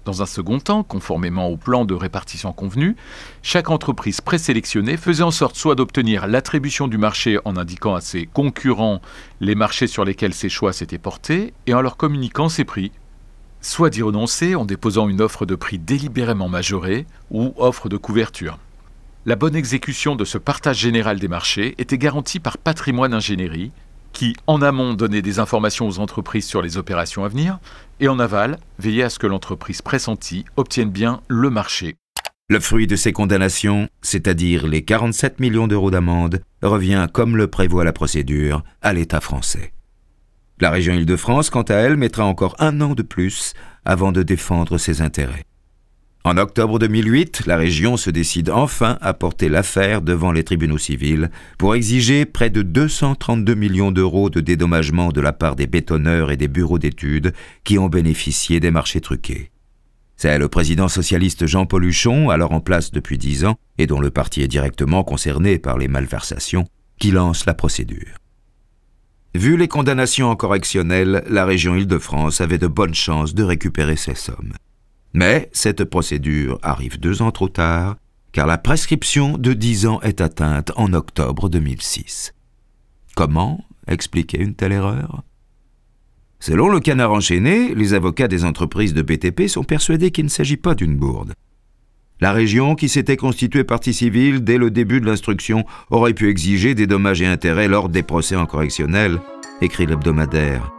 Dans 0.10 0.23
un 0.23 0.26
second 0.26 0.57
temps, 0.57 0.81
conformément 0.81 1.49
au 1.49 1.56
plan 1.56 1.86
de 1.86 1.94
répartition 1.94 2.52
convenu, 2.52 2.95
chaque 3.44 3.69
entreprise 3.69 4.22
présélectionnée 4.22 4.98
faisait 4.98 5.22
en 5.22 5.30
sorte 5.30 5.56
soit 5.56 5.76
d'obtenir 5.76 6.26
l'attribution 6.26 6.88
du 6.88 6.98
marché 6.98 7.38
en 7.45 7.56
indiquant 7.56 7.94
à 7.94 8.02
ses 8.02 8.26
concurrents 8.26 9.03
les 9.40 9.53
marchés 9.53 9.86
sur 9.86 10.06
lesquels 10.06 10.34
ses 10.34 10.49
choix 10.49 10.73
s'étaient 10.73 10.98
portés 10.98 11.53
et 11.68 11.76
en 11.76 11.81
leur 11.81 11.95
communiquant 11.95 12.49
ses 12.49 12.65
prix 12.65 12.91
soit 13.61 13.91
d'y 13.91 14.02
renoncer 14.02 14.56
en 14.56 14.65
déposant 14.65 15.10
une 15.10 15.22
offre 15.22 15.45
de 15.45 15.53
prix 15.53 15.77
délibérément 15.77 16.49
majorée 16.49 17.06
ou 17.30 17.53
offre 17.57 17.88
de 17.88 17.98
couverture. 17.98 18.57
La 19.27 19.36
bonne 19.36 19.56
exécution 19.56 20.15
de 20.15 20.26
ce 20.26 20.40
partage 20.40 20.80
général 20.80 21.19
des 21.19 21.27
marchés 21.27 21.76
était 21.77 21.99
garantie 21.99 22.40
par 22.40 22.57
Patrimoine 22.57 23.14
Ingénierie, 23.14 23.72
qui, 24.14 24.36
en 24.48 24.61
amont, 24.61 24.94
donnait 24.94 25.22
des 25.22 25.40
informations 25.40 25.88
aux 25.88 25.99
entreprises 25.99 26.45
sur 26.45 26.61
les 26.61 26.77
opérations 26.77 27.23
à 27.23 27.27
venir, 27.27 27.60
et 27.99 28.07
en 28.07 28.19
aval, 28.19 28.57
veillait 28.77 29.03
à 29.03 29.10
ce 29.10 29.19
que 29.19 29.27
l'entreprise 29.27 29.81
pressentie 29.81 30.45
obtienne 30.57 30.90
bien 30.90 31.22
le 31.27 31.49
marché. 31.49 31.95
Le 32.49 32.60
fruit 32.60 32.88
de 32.88 32.95
ces 32.95 33.11
condamnations, 33.11 33.90
c'est-à-dire 34.02 34.68
les 34.68 34.84
47 34.84 35.40
millions 35.40 35.68
d'euros 35.68 35.91
d'amende, 35.91 36.41
revient, 36.64 37.07
comme 37.14 37.38
le 37.38 37.48
prévoit 37.48 37.84
la 37.84 37.94
procédure, 37.94 38.64
à 38.81 38.94
l'État 38.94 39.22
français. 39.22 39.72
La 40.60 40.72
région 40.72 40.94
Île-de-France, 40.94 41.52
quant 41.52 41.61
à 41.61 41.76
elle, 41.76 41.95
mettra 41.95 42.26
encore 42.26 42.56
un 42.60 42.81
an 42.81 42.95
de 42.95 43.03
plus 43.03 43.53
avant 43.86 44.11
de 44.11 44.23
défendre 44.23 44.77
ses 44.77 45.02
intérêts. 45.02 45.45
En 46.26 46.36
octobre 46.38 46.80
2008, 46.80 47.44
la 47.46 47.56
région 47.56 47.96
se 47.96 48.10
décide 48.10 48.50
enfin 48.50 48.98
à 49.00 49.14
porter 49.14 49.48
l'affaire 49.48 50.02
devant 50.02 50.34
les 50.34 50.44
tribunaux 50.44 50.78
civils 50.78 51.32
pour 51.58 51.76
exiger 51.76 52.26
près 52.26 52.50
de 52.50 52.62
232 52.62 53.56
millions 53.56 53.91
d'euros 53.91 54.30
de 54.30 54.41
dédommagement 54.41 55.10
de 55.10 55.22
la 55.22 55.32
part 55.32 55.56
des 55.56 55.66
bétonneurs 55.66 56.30
et 56.30 56.38
des 56.38 56.50
bureaux 56.50 56.78
d'études 56.78 57.34
qui 57.64 57.78
ont 57.78 57.88
bénéficié 57.88 58.60
des 58.60 58.70
marchés 58.70 59.00
truqués. 59.00 59.52
C'est 60.18 60.38
le 60.38 60.50
président 60.50 60.90
socialiste 60.90 61.48
Jean 61.48 61.66
Paul 61.66 61.86
Huchon, 61.86 62.30
alors 62.30 62.52
en 62.52 62.60
place 62.60 62.91
depuis 62.91 63.18
dix 63.18 63.46
ans, 63.46 63.56
et 63.78 63.88
dont 63.88 64.02
le 64.02 64.10
parti 64.10 64.41
est 64.41 64.50
directement 64.50 65.06
concerné 65.06 65.58
par 65.58 65.78
les 65.78 65.88
malversations, 65.88 66.66
qui 67.00 67.12
lance 67.12 67.46
la 67.46 67.54
procédure. 67.54 68.18
Vu 69.34 69.56
les 69.56 69.70
condamnations 69.70 70.30
en 70.30 70.36
correctionnel, 70.36 71.24
la 71.30 71.46
région 71.46 71.78
Île-de-France 71.78 72.41
avait 72.41 72.58
de 72.58 72.68
bonnes 72.68 72.94
chances 72.94 73.34
de 73.34 73.44
récupérer 73.44 73.96
ces 73.96 74.16
sommes. 74.16 74.52
Mais 75.14 75.49
cette 75.53 75.84
procédure 75.84 76.60
arrive 76.61 76.99
deux 76.99 77.22
ans 77.22 77.31
trop 77.31 77.49
tard, 77.49 77.98
car 78.31 78.45
la 78.45 78.57
prescription 78.57 79.38
de 79.38 79.53
dix 79.53 79.88
ans 79.88 79.99
est 80.02 80.22
atteinte 80.22 80.72
en 80.76 80.94
octobre 80.94 81.49
2006. 81.49 82.34
Comment 83.15 83.64
expliquer 83.88 84.40
une 84.40 84.53
telle 84.53 84.72
erreur? 84.72 85.23
Selon 86.40 86.69
le 86.69 86.80
canard 86.80 87.11
enchaîné, 87.11 87.73
les 87.76 87.94
avocats 87.94 88.27
des 88.27 88.45
entreprises 88.45 88.94
de 88.94 89.02
BTP 89.02 89.48
sont 89.48 89.64
persuadés 89.64 90.11
qu'il 90.11 90.26
ne 90.26 90.30
s'agit 90.30 90.57
pas 90.57 90.76
d'une 90.76 90.95
bourde. 90.95 91.34
La 92.22 92.31
région, 92.31 92.76
qui 92.76 92.90
s'était 92.90 93.18
constituée 93.18 93.64
partie 93.64 93.94
civile 93.94 94.44
dès 94.44 94.57
le 94.57 94.72
début 94.72 95.02
de 95.02 95.06
l'instruction, 95.06 95.65
aurait 95.90 96.14
pu 96.14 96.30
exiger 96.30 96.76
des 96.76 96.88
dommages 96.88 97.22
et 97.22 97.26
intérêts 97.26 97.68
lors 97.68 97.90
des 97.90 98.03
procès 98.03 98.36
en 98.36 98.45
correctionnel, 98.45 99.19
écrit 99.61 99.86
l'hebdomadaire. 99.86 100.72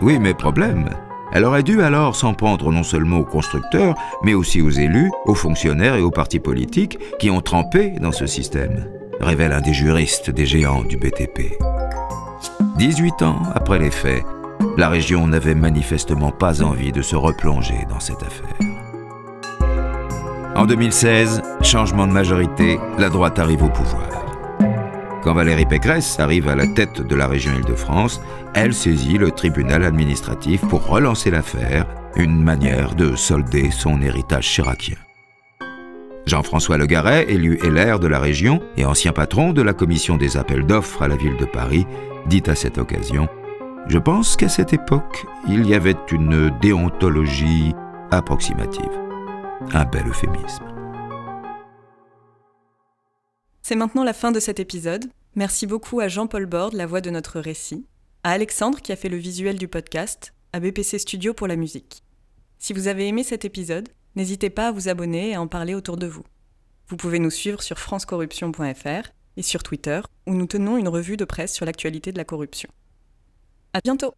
Oui, 0.00 0.18
mais 0.18 0.34
problème. 0.34 0.90
Elle 1.32 1.44
aurait 1.44 1.62
dû 1.62 1.82
alors 1.82 2.16
s'en 2.16 2.34
prendre 2.34 2.72
non 2.72 2.82
seulement 2.82 3.18
aux 3.18 3.24
constructeurs, 3.24 3.94
mais 4.22 4.34
aussi 4.34 4.62
aux 4.62 4.70
élus, 4.70 5.10
aux 5.26 5.34
fonctionnaires 5.34 5.96
et 5.96 6.02
aux 6.02 6.10
partis 6.10 6.40
politiques 6.40 6.98
qui 7.18 7.30
ont 7.30 7.40
trempé 7.40 7.90
dans 8.00 8.12
ce 8.12 8.26
système, 8.26 8.86
révèle 9.20 9.52
un 9.52 9.60
des 9.60 9.74
juristes 9.74 10.30
des 10.30 10.46
géants 10.46 10.84
du 10.84 10.96
BTP. 10.96 11.52
18 12.76 13.22
ans 13.22 13.42
après 13.54 13.78
les 13.78 13.90
faits, 13.90 14.22
la 14.76 14.88
région 14.88 15.26
n'avait 15.26 15.54
manifestement 15.54 16.30
pas 16.30 16.62
envie 16.62 16.92
de 16.92 17.02
se 17.02 17.16
replonger 17.16 17.86
dans 17.90 18.00
cette 18.00 18.22
affaire. 18.22 18.56
En 20.54 20.66
2016, 20.66 21.42
changement 21.62 22.06
de 22.06 22.12
majorité, 22.12 22.78
la 22.98 23.10
droite 23.10 23.38
arrive 23.38 23.62
au 23.62 23.68
pouvoir. 23.68 24.17
Quand 25.28 25.34
Valérie 25.34 25.66
Pécresse 25.66 26.18
arrive 26.20 26.48
à 26.48 26.56
la 26.56 26.66
tête 26.66 27.02
de 27.02 27.14
la 27.14 27.26
région 27.26 27.52
Île-de-France, 27.52 28.22
elle 28.54 28.72
saisit 28.72 29.18
le 29.18 29.30
tribunal 29.30 29.84
administratif 29.84 30.62
pour 30.62 30.86
relancer 30.86 31.30
l'affaire, 31.30 31.86
une 32.16 32.42
manière 32.42 32.94
de 32.94 33.14
solder 33.14 33.70
son 33.70 34.00
héritage 34.00 34.46
chiracien. 34.46 34.96
Jean-François 36.24 36.78
Legaret, 36.78 37.26
élu 37.28 37.58
LR 37.62 37.98
de 37.98 38.06
la 38.06 38.20
région 38.20 38.62
et 38.78 38.86
ancien 38.86 39.12
patron 39.12 39.52
de 39.52 39.60
la 39.60 39.74
commission 39.74 40.16
des 40.16 40.38
appels 40.38 40.64
d'offres 40.64 41.02
à 41.02 41.08
la 41.08 41.16
ville 41.16 41.36
de 41.36 41.44
Paris, 41.44 41.86
dit 42.24 42.44
à 42.46 42.54
cette 42.54 42.78
occasion 42.78 43.28
Je 43.86 43.98
pense 43.98 44.34
qu'à 44.34 44.48
cette 44.48 44.72
époque, 44.72 45.26
il 45.46 45.68
y 45.68 45.74
avait 45.74 45.94
une 46.10 46.50
déontologie 46.62 47.74
approximative. 48.10 48.98
Un 49.74 49.84
bel 49.84 50.08
euphémisme. 50.08 50.64
C'est 53.60 53.76
maintenant 53.76 54.04
la 54.04 54.14
fin 54.14 54.32
de 54.32 54.40
cet 54.40 54.58
épisode. 54.58 55.04
Merci 55.34 55.66
beaucoup 55.66 56.00
à 56.00 56.08
Jean-Paul 56.08 56.46
Borde, 56.46 56.74
la 56.74 56.86
voix 56.86 57.00
de 57.00 57.10
notre 57.10 57.40
récit, 57.40 57.86
à 58.24 58.32
Alexandre 58.32 58.80
qui 58.80 58.92
a 58.92 58.96
fait 58.96 59.08
le 59.08 59.16
visuel 59.16 59.58
du 59.58 59.68
podcast, 59.68 60.34
à 60.52 60.60
BPC 60.60 60.98
Studio 60.98 61.34
pour 61.34 61.46
la 61.46 61.56
musique. 61.56 62.02
Si 62.58 62.72
vous 62.72 62.88
avez 62.88 63.06
aimé 63.06 63.22
cet 63.22 63.44
épisode, 63.44 63.88
n'hésitez 64.16 64.50
pas 64.50 64.68
à 64.68 64.72
vous 64.72 64.88
abonner 64.88 65.30
et 65.30 65.34
à 65.34 65.40
en 65.40 65.46
parler 65.46 65.74
autour 65.74 65.96
de 65.96 66.06
vous. 66.06 66.24
Vous 66.88 66.96
pouvez 66.96 67.18
nous 67.18 67.30
suivre 67.30 67.62
sur 67.62 67.78
francecorruption.fr 67.78 69.10
et 69.36 69.42
sur 69.42 69.62
Twitter, 69.62 70.00
où 70.26 70.34
nous 70.34 70.46
tenons 70.46 70.76
une 70.76 70.88
revue 70.88 71.16
de 71.16 71.24
presse 71.24 71.54
sur 71.54 71.66
l'actualité 71.66 72.10
de 72.10 72.18
la 72.18 72.24
corruption. 72.24 72.70
À 73.72 73.80
bientôt! 73.80 74.14